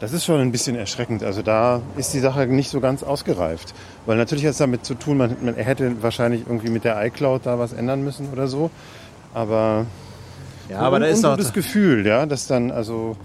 Das 0.00 0.12
ist 0.12 0.24
schon 0.24 0.38
ein 0.40 0.52
bisschen 0.52 0.76
erschreckend. 0.76 1.24
Also 1.24 1.42
da 1.42 1.80
ist 1.96 2.14
die 2.14 2.20
Sache 2.20 2.46
nicht 2.46 2.70
so 2.70 2.78
ganz 2.80 3.02
ausgereift. 3.02 3.74
Weil 4.06 4.16
natürlich 4.16 4.44
hat 4.44 4.52
es 4.52 4.58
damit 4.58 4.84
zu 4.84 4.94
tun, 4.94 5.16
man, 5.16 5.34
man 5.42 5.56
er 5.56 5.64
hätte 5.64 6.02
wahrscheinlich 6.02 6.42
irgendwie 6.46 6.70
mit 6.70 6.84
der 6.84 7.04
iCloud 7.06 7.46
da 7.46 7.58
was 7.58 7.72
ändern 7.72 8.04
müssen 8.04 8.28
oder 8.32 8.46
so. 8.46 8.70
Aber 9.34 9.86
Ja, 10.68 10.78
aber 10.80 11.00
da 11.00 11.06
ist 11.06 11.22
noch, 11.22 11.36
das 11.36 11.52
Gefühl, 11.52 12.06
ja, 12.06 12.26
dass 12.26 12.46
dann 12.46 12.70
also 12.70 13.16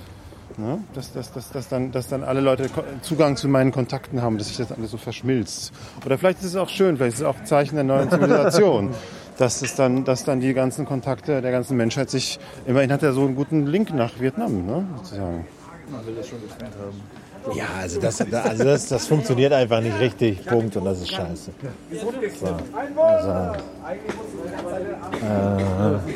ne, 0.57 0.79
dass, 0.93 1.13
dass, 1.13 1.31
dass, 1.31 1.51
dass, 1.51 1.69
dann, 1.69 1.91
dass 1.91 2.07
dann 2.07 2.23
alle 2.23 2.41
Leute 2.41 2.69
Zugang 3.01 3.35
zu 3.35 3.47
meinen 3.47 3.71
Kontakten 3.71 4.21
haben, 4.21 4.37
dass 4.37 4.47
sich 4.47 4.57
das 4.57 4.71
alles 4.71 4.91
so 4.91 4.97
verschmilzt. 4.97 5.71
Oder 6.05 6.17
vielleicht 6.17 6.39
ist 6.39 6.45
es 6.45 6.55
auch 6.55 6.69
schön, 6.69 6.97
vielleicht 6.97 7.15
ist 7.15 7.21
es 7.21 7.25
auch 7.25 7.37
ein 7.37 7.45
Zeichen 7.45 7.75
der 7.75 7.83
neuen 7.83 8.09
Zivilisation. 8.09 8.89
Dass 9.39 9.63
es 9.63 9.73
dann, 9.73 10.05
dass 10.05 10.25
dann 10.25 10.41
die 10.41 10.53
ganzen 10.53 10.85
Kontakte 10.85 11.41
der 11.41 11.51
ganzen 11.51 11.75
Menschheit 11.75 12.07
sich, 12.11 12.37
immerhin 12.67 12.93
hat 12.93 13.01
er 13.01 13.13
so 13.13 13.21
einen 13.21 13.35
guten 13.35 13.65
Link 13.65 13.91
nach 13.91 14.19
Vietnam, 14.19 14.67
ne, 14.67 14.85
sozusagen. 14.97 15.47
ja, 17.55 17.65
also 17.81 17.99
das, 17.99 18.21
also 18.21 18.63
das, 18.63 18.87
das 18.87 19.07
funktioniert 19.07 19.51
einfach 19.53 19.81
nicht 19.81 19.99
richtig, 19.99 20.45
Punkt, 20.45 20.75
und 20.77 20.85
das 20.85 21.01
ist 21.01 21.11
scheiße. 21.11 21.51
So. 22.39 22.45
Also, 22.45 22.59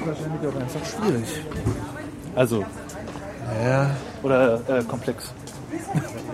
wahrscheinlich 0.06 0.48
auch 0.48 0.56
einfach 0.56 0.86
schwierig. 0.86 1.42
Also, 2.36 2.66
ja, 3.64 3.91
oder 4.24 4.61
äh, 4.68 4.84
komplex. 4.84 5.32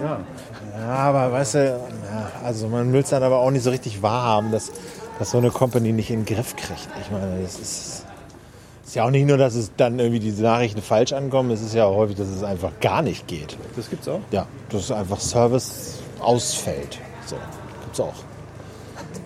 ja, 0.01 0.87
aber 0.87 1.31
weißt 1.31 1.55
du, 1.55 1.59
ja, 1.59 2.31
also 2.43 2.67
man 2.67 2.93
will 2.93 3.01
es 3.01 3.09
dann 3.09 3.23
aber 3.23 3.39
auch 3.39 3.51
nicht 3.51 3.63
so 3.63 3.69
richtig 3.69 4.01
wahrhaben, 4.01 4.51
dass, 4.51 4.71
dass 5.19 5.31
so 5.31 5.37
eine 5.37 5.51
Company 5.51 5.91
nicht 5.91 6.09
in 6.09 6.25
den 6.25 6.35
Griff 6.35 6.55
kriegt. 6.55 6.87
Ich 7.01 7.11
meine, 7.11 7.41
das 7.41 7.59
ist, 7.59 8.05
ist 8.85 8.95
ja 8.95 9.05
auch 9.05 9.11
nicht 9.11 9.27
nur, 9.27 9.37
dass 9.37 9.55
es 9.55 9.71
dann 9.75 9.99
irgendwie 9.99 10.19
diese 10.19 10.43
Nachrichten 10.43 10.81
falsch 10.81 11.13
ankommen, 11.13 11.51
es 11.51 11.61
ist 11.61 11.73
ja 11.73 11.85
auch 11.85 11.95
häufig, 11.95 12.15
dass 12.15 12.27
es 12.27 12.43
einfach 12.43 12.71
gar 12.81 13.01
nicht 13.01 13.27
geht. 13.27 13.57
Das 13.75 13.89
gibt's 13.89 14.07
auch. 14.07 14.21
Ja, 14.31 14.47
dass 14.69 14.91
einfach 14.91 15.19
Service 15.19 15.99
ausfällt. 16.19 16.99
So, 17.25 17.35
gibt's 17.83 17.99
auch. 17.99 18.13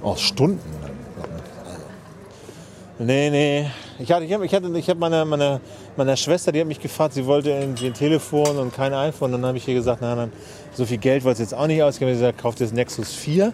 Auch 0.03 0.17
Stunden. 0.17 0.61
Also. 0.83 1.83
Nee, 2.99 3.29
nee. 3.29 3.67
Ich 3.99 4.11
hatte, 4.11 4.25
ich 4.25 4.33
habe 4.33 4.45
ich 4.45 4.53
hatte, 4.53 4.69
ich 4.77 4.89
hab 4.89 4.97
meine, 4.99 5.25
meine, 5.25 5.59
meine 5.95 6.15
Schwester, 6.17 6.51
die 6.51 6.59
hat 6.61 6.67
mich 6.67 6.79
gefragt, 6.79 7.13
sie 7.13 7.25
wollte 7.25 7.49
irgendwie 7.49 7.87
ein 7.87 7.93
Telefon 7.93 8.57
und 8.57 8.73
kein 8.73 8.93
iPhone. 8.93 9.31
Dann 9.31 9.45
habe 9.45 9.57
ich 9.57 9.67
ihr 9.67 9.73
gesagt, 9.73 9.99
na, 10.01 10.15
dann, 10.15 10.31
so 10.73 10.85
viel 10.85 10.97
Geld 10.97 11.23
wollte 11.23 11.37
sie 11.37 11.43
jetzt 11.43 11.53
auch 11.53 11.65
nicht 11.67 11.81
ausgeben. 11.81 12.11
Sie 12.11 12.17
hat 12.17 12.33
gesagt, 12.33 12.41
kauft 12.41 12.59
jetzt 12.59 12.73
Nexus 12.73 13.13
4. 13.13 13.53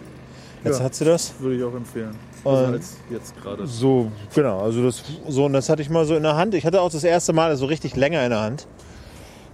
Jetzt 0.64 0.78
Ja. 0.78 0.84
hat 0.84 0.94
sie 0.94 1.04
das. 1.06 1.32
Würde 1.38 1.56
ich 1.56 1.64
auch 1.64 1.74
empfehlen. 1.74 2.14
Also 2.44 2.64
Und- 2.64 2.72
als 2.74 2.96
jetzt 3.10 3.40
gerade. 3.40 3.66
So, 3.66 4.10
genau. 4.34 4.60
Also 4.60 4.82
das, 4.82 5.02
so, 5.28 5.46
und 5.46 5.54
das 5.54 5.68
hatte 5.70 5.80
ich 5.80 5.88
mal 5.88 6.04
so 6.04 6.14
in 6.14 6.22
der 6.22 6.36
Hand. 6.36 6.54
Ich 6.54 6.66
hatte 6.66 6.80
auch 6.82 6.90
das 6.90 7.04
erste 7.04 7.32
Mal 7.32 7.56
so 7.56 7.64
richtig 7.66 7.96
länger 7.96 8.22
in 8.24 8.30
der 8.30 8.40
Hand. 8.40 8.66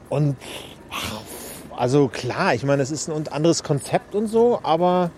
Und 0.09 0.37
ach, 0.91 1.21
also 1.77 2.09
klar, 2.09 2.55
ich 2.55 2.65
meine, 2.65 2.83
es 2.83 2.91
ist 2.91 3.09
ein 3.09 3.29
anderes 3.29 3.63
Konzept 3.63 4.17
und 4.17 4.27
so, 4.27 4.59
aber 4.65 5.11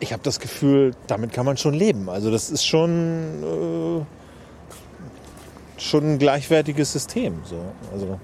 ich 0.00 0.12
habe 0.12 0.22
das 0.22 0.40
Gefühl, 0.40 0.94
damit 1.06 1.32
kann 1.32 1.46
man 1.46 1.56
schon 1.56 1.74
leben. 1.74 2.08
Also 2.08 2.30
das 2.30 2.50
ist 2.50 2.66
schon, 2.66 3.42
äh, 3.42 4.04
schon 5.80 6.14
ein 6.14 6.18
gleichwertiges 6.18 6.92
System. 6.92 7.40
So. 7.44 7.56
Also 7.92 8.18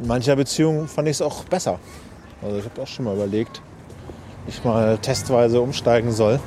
in 0.00 0.06
mancher 0.06 0.36
Beziehung 0.36 0.88
fand 0.88 1.08
ich 1.08 1.16
es 1.16 1.22
auch 1.22 1.44
besser. 1.44 1.78
Also 2.42 2.58
ich 2.58 2.64
habe 2.64 2.82
auch 2.82 2.86
schon 2.86 3.04
mal 3.04 3.14
überlegt, 3.14 3.60
ich 4.46 4.64
mal 4.64 4.96
testweise 4.98 5.60
umsteigen 5.60 6.12
soll. 6.12 6.40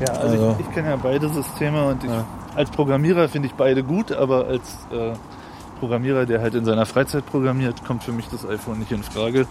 Ja, 0.00 0.12
also, 0.14 0.28
Also- 0.28 0.56
ich, 0.60 0.66
ich 0.68 0.74
kenne 0.74 0.90
ja 0.90 0.96
beide 0.96 1.28
Systeme 1.28 1.88
und 1.88 2.04
ich, 2.04 2.10
als 2.54 2.70
Programmierer 2.70 3.28
finde 3.28 3.48
ich 3.48 3.54
beide 3.54 3.82
gut, 3.82 4.12
aber 4.12 4.46
als 4.46 4.62
äh, 4.92 5.12
Programmierer, 5.80 6.26
der 6.26 6.40
halt 6.40 6.54
in 6.54 6.64
seiner 6.64 6.86
Freizeit 6.86 7.24
programmiert, 7.26 7.84
kommt 7.84 8.04
für 8.04 8.12
mich 8.12 8.28
das 8.28 8.46
iPhone 8.46 8.78
nicht 8.80 8.92
in 8.92 9.02
Frage. 9.02 9.46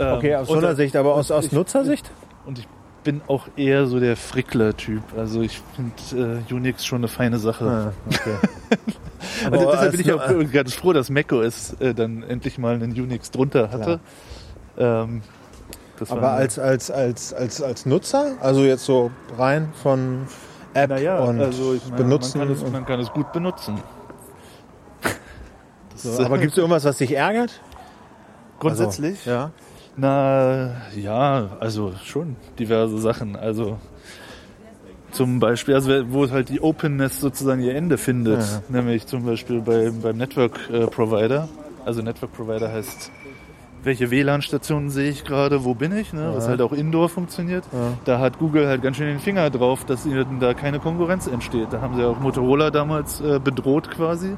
Ähm, 0.00 0.14
Okay, 0.16 0.34
aus 0.36 0.48
und- 0.48 0.60
so 0.60 0.66
einer 0.66 0.74
Sicht, 0.76 0.96
aber 0.96 1.14
aus, 1.14 1.30
aus 1.30 1.46
ich- 1.46 1.52
Nutzersicht? 1.52 2.10
Und 2.46 2.58
ich 2.58 2.66
bin 3.04 3.20
auch 3.28 3.46
eher 3.56 3.86
so 3.86 3.98
der 4.00 4.16
Frickler-Typ. 4.16 5.02
Also 5.16 5.40
ich 5.42 5.60
finde 5.76 6.42
äh, 6.50 6.52
Unix 6.54 6.84
schon 6.84 6.98
eine 6.98 7.08
feine 7.08 7.38
Sache. 7.38 7.92
okay. 8.06 8.36
Aber 9.46 9.58
Aber 9.60 9.72
deshalb 9.72 9.92
bin 9.92 10.00
ich 10.00 10.12
auch 10.12 10.52
ganz 10.52 10.74
froh, 10.74 10.92
dass 10.92 11.10
macOS 11.10 11.74
äh, 11.80 11.94
dann 11.94 12.22
endlich 12.22 12.58
mal 12.58 12.74
einen 12.74 12.92
Unix 12.92 13.30
drunter 13.30 13.70
hatte. 13.70 14.00
Ähm, 14.78 15.22
Aber 16.08 16.30
als, 16.32 16.58
als, 16.58 16.90
als, 16.90 17.32
als, 17.34 17.62
als 17.62 17.86
Nutzer, 17.86 18.32
also 18.40 18.62
jetzt 18.64 18.84
so 18.84 19.10
rein 19.38 19.70
von 19.82 20.26
App 20.72 20.90
naja, 20.90 21.20
und 21.20 21.40
also 21.40 21.74
ich 21.74 21.84
meine, 21.84 21.96
benutzen. 21.96 22.38
Man 22.38 22.48
kann, 22.48 22.56
es, 22.56 22.62
und 22.62 22.72
man 22.72 22.86
kann 22.86 23.00
es 23.00 23.10
gut 23.12 23.32
benutzen. 23.32 23.78
So. 25.94 26.22
Aber 26.24 26.38
gibt 26.38 26.52
es 26.52 26.58
irgendwas, 26.58 26.84
was 26.84 26.98
dich 26.98 27.14
ärgert? 27.14 27.60
grundsätzlich? 28.58 29.24
Ja. 29.24 29.50
Na 29.96 30.70
ja, 30.96 31.48
also 31.60 31.92
schon 32.04 32.36
diverse 32.58 32.98
Sachen. 32.98 33.36
Also 33.36 33.78
zum 35.12 35.40
Beispiel, 35.40 35.74
also 35.74 35.90
wo 36.12 36.30
halt 36.30 36.48
die 36.48 36.60
Openness 36.60 37.20
sozusagen 37.20 37.60
ihr 37.62 37.74
Ende 37.74 37.98
findet, 37.98 38.40
Ja. 38.40 38.62
nämlich 38.68 39.06
zum 39.06 39.24
Beispiel 39.24 39.60
bei, 39.60 39.90
beim 39.90 40.16
Network 40.16 40.70
äh, 40.72 40.86
Provider. 40.86 41.48
Also 41.84 42.02
Network 42.02 42.32
Provider 42.32 42.70
heißt 42.72 43.10
welche 43.82 44.10
WLAN-Stationen 44.10 44.90
sehe 44.90 45.08
ich 45.08 45.24
gerade, 45.24 45.64
wo 45.64 45.72
bin 45.74 45.96
ich, 45.96 46.12
ne? 46.12 46.32
was 46.34 46.44
Ja. 46.44 46.50
halt 46.50 46.60
auch 46.60 46.72
indoor 46.74 47.08
funktioniert. 47.08 47.64
Ja. 47.72 47.94
Da 48.04 48.18
hat 48.18 48.38
Google 48.38 48.68
halt 48.68 48.82
ganz 48.82 48.98
schön 48.98 49.06
den 49.06 49.20
Finger 49.20 49.48
drauf, 49.48 49.86
dass 49.86 50.04
ihnen 50.04 50.38
da 50.38 50.52
keine 50.52 50.80
Konkurrenz 50.80 51.26
entsteht. 51.26 51.68
Da 51.72 51.80
haben 51.80 51.96
sie 51.96 52.04
auch 52.04 52.20
Motorola 52.20 52.70
damals 52.70 53.22
äh, 53.22 53.40
bedroht 53.42 53.90
quasi 53.90 54.36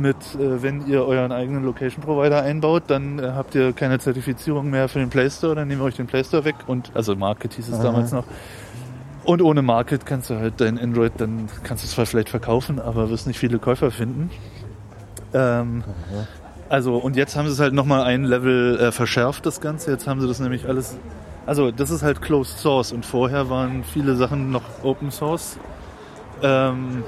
mit, 0.00 0.16
äh, 0.34 0.62
wenn 0.62 0.86
ihr 0.86 1.04
euren 1.04 1.32
eigenen 1.32 1.64
Location-Provider 1.64 2.42
einbaut, 2.42 2.84
dann 2.88 3.18
äh, 3.18 3.32
habt 3.34 3.54
ihr 3.54 3.72
keine 3.72 3.98
Zertifizierung 3.98 4.70
mehr 4.70 4.88
für 4.88 4.98
den 4.98 5.10
Play 5.10 5.30
Store, 5.30 5.54
dann 5.54 5.68
nehmen 5.68 5.80
wir 5.80 5.86
euch 5.86 5.96
den 5.96 6.06
Play 6.06 6.24
Store 6.24 6.44
weg 6.44 6.56
und 6.66 6.90
also 6.94 7.14
Market 7.14 7.54
hieß 7.54 7.68
es 7.68 7.74
Aha. 7.74 7.82
damals 7.82 8.12
noch. 8.12 8.24
Und 9.24 9.42
ohne 9.42 9.62
Market 9.62 10.06
kannst 10.06 10.30
du 10.30 10.36
halt 10.36 10.54
dein 10.60 10.78
Android, 10.78 11.12
dann 11.18 11.48
kannst 11.62 11.84
du 11.84 11.86
es 11.86 11.92
zwar 11.92 12.06
vielleicht 12.06 12.30
verkaufen, 12.30 12.80
aber 12.80 13.10
wirst 13.10 13.26
nicht 13.26 13.38
viele 13.38 13.58
Käufer 13.58 13.90
finden. 13.90 14.30
Ähm, 15.34 15.84
also, 16.68 16.96
und 16.96 17.16
jetzt 17.16 17.36
haben 17.36 17.46
sie 17.46 17.52
es 17.52 17.60
halt 17.60 17.74
nochmal 17.74 18.04
ein 18.04 18.24
Level 18.24 18.78
äh, 18.78 18.92
verschärft, 18.92 19.44
das 19.44 19.60
Ganze. 19.60 19.90
Jetzt 19.90 20.06
haben 20.06 20.20
sie 20.20 20.28
das 20.28 20.40
nämlich 20.40 20.66
alles. 20.68 20.96
Also, 21.46 21.70
das 21.70 21.90
ist 21.90 22.02
halt 22.02 22.22
Closed 22.22 22.58
Source 22.58 22.92
und 22.92 23.04
vorher 23.04 23.50
waren 23.50 23.84
viele 23.84 24.14
Sachen 24.14 24.50
noch 24.50 24.62
Open 24.82 25.10
Source. 25.10 25.58
Ähm, 26.42 27.02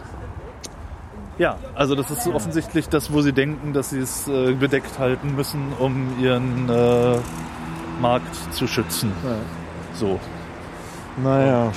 ja, 1.38 1.56
also 1.74 1.94
das 1.94 2.10
ist 2.10 2.26
offensichtlich 2.28 2.88
das, 2.88 3.12
wo 3.12 3.20
sie 3.22 3.32
denken, 3.32 3.72
dass 3.72 3.90
sie 3.90 3.98
es 4.00 4.28
äh, 4.28 4.52
bedeckt 4.52 4.98
halten 4.98 5.34
müssen, 5.34 5.72
um 5.78 6.18
ihren 6.20 6.68
äh, 6.68 7.16
Markt 8.00 8.34
zu 8.54 8.66
schützen. 8.66 9.12
So, 9.94 10.18
Naja, 11.22 11.72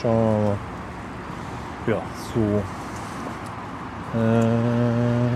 schauen 0.00 0.56
wir 1.86 1.94
mal. 1.94 1.96
ja. 1.96 2.02
So. 2.34 2.62
Äh, 4.18 5.30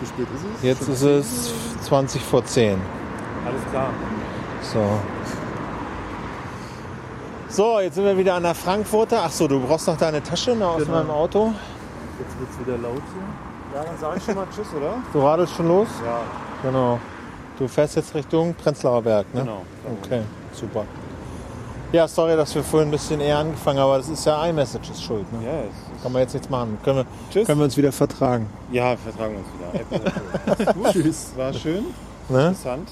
Wie 0.00 0.06
spät 0.06 0.26
ist 0.34 0.44
es? 0.56 0.62
jetzt 0.62 0.88
ist 0.88 1.02
es 1.02 1.52
20 1.86 2.22
vor 2.22 2.44
10. 2.44 2.78
Alles 3.46 3.62
klar. 3.70 3.90
So. 4.62 4.82
So, 7.50 7.80
jetzt 7.80 7.94
sind 7.94 8.04
wir 8.04 8.16
wieder 8.16 8.34
an 8.34 8.42
der 8.42 8.54
Frankfurter. 8.54 9.22
Ach 9.24 9.30
so, 9.30 9.48
du 9.48 9.60
brauchst 9.60 9.86
noch 9.86 9.96
deine 9.96 10.22
Tasche 10.22 10.54
noch 10.54 10.74
aus 10.74 10.84
Genau. 10.84 10.98
meinem 10.98 11.10
Auto. 11.10 11.52
Jetzt 12.18 12.38
wird 12.40 12.50
es 12.50 12.66
wieder 12.66 12.78
laut 12.78 13.02
hier. 13.12 13.78
Ja, 13.78 13.84
dann 13.84 13.98
sage 13.98 14.16
ich 14.18 14.24
schon 14.24 14.34
mal 14.34 14.46
Tschüss, 14.54 14.66
oder? 14.76 14.94
Du 15.12 15.20
radelst 15.20 15.54
schon 15.54 15.68
los? 15.68 15.88
Ja, 16.04 16.20
Genau. 16.62 16.98
Du 17.58 17.66
fährst 17.68 17.96
jetzt 17.96 18.14
Richtung 18.14 18.54
Prenzlauer 18.54 19.02
Berg, 19.02 19.26
ne? 19.34 19.40
genau. 19.40 19.62
Okay, 20.02 20.22
super. 20.52 20.84
Ja, 21.90 22.06
sorry, 22.06 22.36
dass 22.36 22.54
wir 22.54 22.62
vorhin 22.62 22.88
ein 22.88 22.92
bisschen 22.92 23.20
eher 23.20 23.38
angefangen 23.38 23.78
haben, 23.80 23.86
aber 23.88 23.98
das 23.98 24.08
ist 24.08 24.24
ja 24.26 24.44
iMessages 24.46 25.02
schuld. 25.02 25.24
Ne? 25.32 25.44
Ja, 25.46 25.52
es 25.96 26.02
Kann 26.02 26.12
man 26.12 26.22
jetzt 26.22 26.34
nichts 26.34 26.48
machen. 26.50 26.78
Können 26.84 26.98
wir, 26.98 27.06
Tschüss. 27.30 27.46
können 27.46 27.58
wir 27.60 27.64
uns 27.64 27.76
wieder 27.76 27.90
vertragen. 27.92 28.46
ja, 28.70 28.94
vertragen 28.96 29.34
wir 29.34 29.88
uns 29.88 29.96
wieder. 30.60 30.72
Gut, 30.74 30.92
Tschüss. 30.92 31.32
War 31.36 31.52
schön, 31.52 31.84
Ne? 32.28 32.48
interessant. 32.48 32.90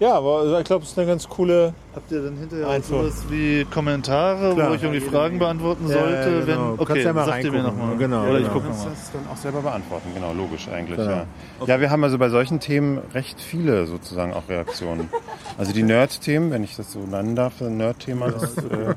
Ja, 0.00 0.14
aber 0.14 0.58
ich 0.58 0.64
glaube, 0.64 0.82
es 0.84 0.90
ist 0.90 0.98
eine 0.98 1.06
ganz 1.06 1.28
coole. 1.28 1.72
Habt 1.94 2.10
ihr 2.10 2.22
dann 2.22 2.36
hinterher 2.36 2.66
auch 2.66 2.72
Einfach. 2.72 2.88
sowas 2.88 3.22
wie 3.30 3.64
Kommentare, 3.66 4.54
Klar. 4.54 4.70
wo 4.70 4.74
ich 4.74 4.82
irgendwie 4.82 5.00
Fragen 5.00 5.38
beantworten 5.38 5.86
Ja, 5.88 5.94
sollte? 5.94 6.14
ja, 6.16 6.44
genau. 6.44 6.46
Wenn, 6.46 6.80
okay, 6.80 6.84
kannst 6.86 7.04
ja 7.04 7.12
mal 7.12 7.26
sagt 7.26 7.44
ihr 7.44 7.52
mir 7.52 7.62
nochmal. 7.62 7.96
Genau, 7.96 8.22
Oder 8.24 8.38
ich 8.38 8.38
genau. 8.38 8.52
gucke 8.54 8.64
Du 8.64 8.68
kannst 8.70 8.80
nochmal. 8.84 8.94
das 8.96 9.12
dann 9.12 9.32
auch 9.32 9.36
selber 9.36 9.60
beantworten, 9.62 10.08
genau, 10.12 10.32
logisch 10.32 10.68
eigentlich. 10.68 10.96
Genau. 10.96 11.10
Ja. 11.10 11.26
ja, 11.66 11.80
wir 11.80 11.90
haben 11.90 12.02
also 12.02 12.18
bei 12.18 12.28
solchen 12.28 12.58
Themen 12.58 12.98
recht 13.14 13.40
viele 13.40 13.86
sozusagen 13.86 14.34
auch 14.34 14.48
Reaktionen. 14.48 15.08
Also 15.56 15.72
die 15.72 15.84
Nerd-Themen, 15.84 16.50
wenn 16.50 16.64
ich 16.64 16.74
das 16.74 16.90
so 16.90 16.98
nennen 16.98 17.36
darf, 17.36 17.60
Nerd-Thema, 17.60 18.32
das 18.32 18.56
äh, 18.56 18.94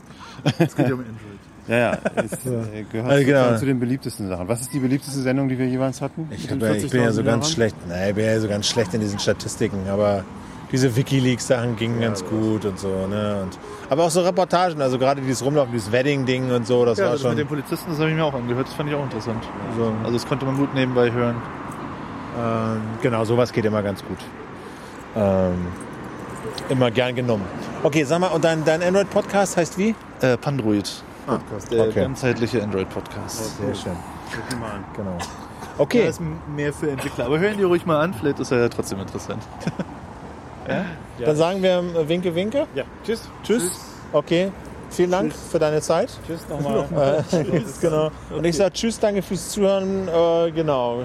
Es 0.57 0.75
geht 0.75 0.87
ja 0.87 0.95
um 0.95 1.01
Android. 1.01 1.17
ja, 1.67 1.77
ja, 1.77 1.91
ist, 2.23 2.33
äh, 2.47 2.83
gehört 2.91 3.11
Also 3.11 3.25
genau. 3.25 3.37
sozusagen 3.37 3.57
zu 3.59 3.65
den 3.67 3.79
beliebtesten 3.79 4.27
Sachen. 4.27 4.47
Was 4.47 4.61
ist 4.61 4.73
die 4.73 4.79
beliebteste 4.79 5.19
Sendung, 5.21 5.49
die 5.49 5.59
wir 5.59 5.67
jeweils 5.67 6.01
hatten? 6.01 6.27
Ich, 6.31 6.49
hab 6.49 6.59
ich 6.75 6.89
bin 6.89 7.01
ja 7.03 7.11
so 7.11 7.21
40.000 7.21 7.25
ganz 7.25 7.51
schlecht. 7.51 7.75
Nein, 7.87 8.09
ich 8.09 8.15
bin 8.15 8.25
ja 8.25 8.39
so 8.39 8.47
ganz 8.47 8.65
schlecht 8.67 8.91
in 8.95 9.01
diesen 9.01 9.19
Statistiken, 9.19 9.87
aber 9.87 10.23
diese 10.71 10.95
Wikileaks-Sachen 10.95 11.75
gingen 11.75 12.01
ganz 12.01 12.23
gut 12.25 12.65
und 12.65 12.77
so. 12.79 13.07
Ne? 13.07 13.41
Und, 13.43 13.57
aber 13.89 14.03
auch 14.03 14.09
so 14.09 14.21
Reportagen, 14.21 14.81
also 14.81 14.97
gerade 14.99 15.21
dieses 15.21 15.43
Rumlaufen, 15.43 15.71
dieses 15.71 15.91
Wedding-Ding 15.91 16.51
und 16.51 16.67
so, 16.67 16.85
das 16.85 16.97
Ja, 16.97 17.05
war 17.05 17.11
das 17.13 17.21
schon. 17.21 17.29
mit 17.31 17.39
den 17.39 17.47
Polizisten, 17.47 17.89
das 17.91 17.99
habe 17.99 18.09
ich 18.09 18.15
mir 18.15 18.25
auch 18.25 18.33
angehört. 18.33 18.67
Das 18.67 18.73
fand 18.73 18.89
ich 18.89 18.95
auch 18.95 19.03
interessant. 19.03 19.43
So. 19.77 19.93
Also 20.03 20.13
das 20.13 20.27
konnte 20.27 20.45
man 20.45 20.57
gut 20.57 20.73
nebenbei 20.73 21.11
hören. 21.11 21.35
Ähm, 22.39 22.81
genau, 23.01 23.23
sowas 23.25 23.51
geht 23.51 23.65
immer 23.65 23.81
ganz 23.81 24.03
gut. 24.03 24.17
Ähm, 25.15 25.67
immer 26.69 26.91
gern 26.91 27.15
genommen. 27.15 27.45
Okay, 27.83 28.03
sag 28.03 28.19
mal, 28.19 28.27
und 28.27 28.43
dein, 28.43 28.63
dein 28.65 28.83
Android-Podcast 28.83 29.57
heißt 29.57 29.77
wie? 29.77 29.95
Äh, 30.21 30.37
Pandroid. 30.37 30.91
Podcast. 31.25 31.71
Der 31.71 31.87
okay. 31.87 32.01
ganzheitliche 32.01 32.61
Android-Podcast. 32.63 33.57
Sehr 33.57 33.75
schön. 33.75 33.93
Guck 34.49 34.59
mal 34.59 34.71
an. 34.71 34.83
Genau. 34.95 35.17
Der 35.17 35.79
Okay, 35.79 36.07
ist 36.07 36.21
mehr 36.55 36.73
für 36.73 36.89
Entwickler. 36.89 37.25
Aber 37.25 37.39
hören 37.39 37.57
die 37.57 37.63
ruhig 37.63 37.85
mal 37.85 38.01
an, 38.01 38.13
vielleicht 38.13 38.39
ist 38.39 38.51
er 38.51 38.59
ja 38.59 38.69
trotzdem 38.69 38.99
interessant. 38.99 39.43
dann 41.19 41.35
sagen 41.35 41.63
wir 41.63 41.79
äh, 41.79 42.07
Winke, 42.07 42.33
Winke. 42.33 42.67
Ja, 42.75 42.83
tschüss. 43.05 43.21
Tschüss. 43.43 43.71
Okay, 44.13 44.51
vielen 44.89 45.11
Dank 45.11 45.33
für 45.33 45.59
deine 45.59 45.81
Zeit. 45.81 46.09
Tschüss 46.25 46.47
nochmal. 46.49 46.85
Äh, 47.31 47.61
genau. 47.81 48.11
Und 48.29 48.45
ich 48.45 48.55
sage 48.55 48.73
Tschüss, 48.73 48.99
danke 48.99 49.21
fürs 49.21 49.49
Zuhören. 49.49 50.07
Äh, 50.07 50.51
genau. 50.51 51.03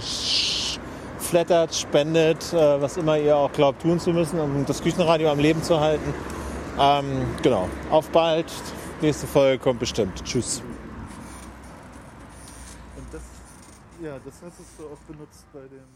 Flattert, 1.18 1.74
spendet, 1.74 2.52
äh, 2.52 2.80
was 2.80 2.96
immer 2.96 3.16
ihr 3.16 3.36
auch 3.36 3.52
glaubt 3.52 3.82
tun 3.82 3.98
zu 3.98 4.10
müssen, 4.10 4.38
um 4.38 4.66
das 4.66 4.82
Küchenradio 4.82 5.30
am 5.30 5.38
Leben 5.38 5.62
zu 5.62 5.80
halten. 5.80 6.12
Ähm, 6.78 7.26
genau. 7.42 7.68
Auf 7.90 8.08
bald. 8.10 8.46
Nächste 9.00 9.26
Folge 9.26 9.58
kommt 9.58 9.80
bestimmt. 9.80 10.22
Tschüss. 10.24 10.62
Und 12.96 13.06
das, 13.12 13.22
ja, 14.02 14.12
das 14.24 14.34
hast 14.44 14.58
du 14.78 14.84
auch 14.84 14.98
benutzt 15.08 15.44
bei 15.52 15.60
dem 15.60 15.91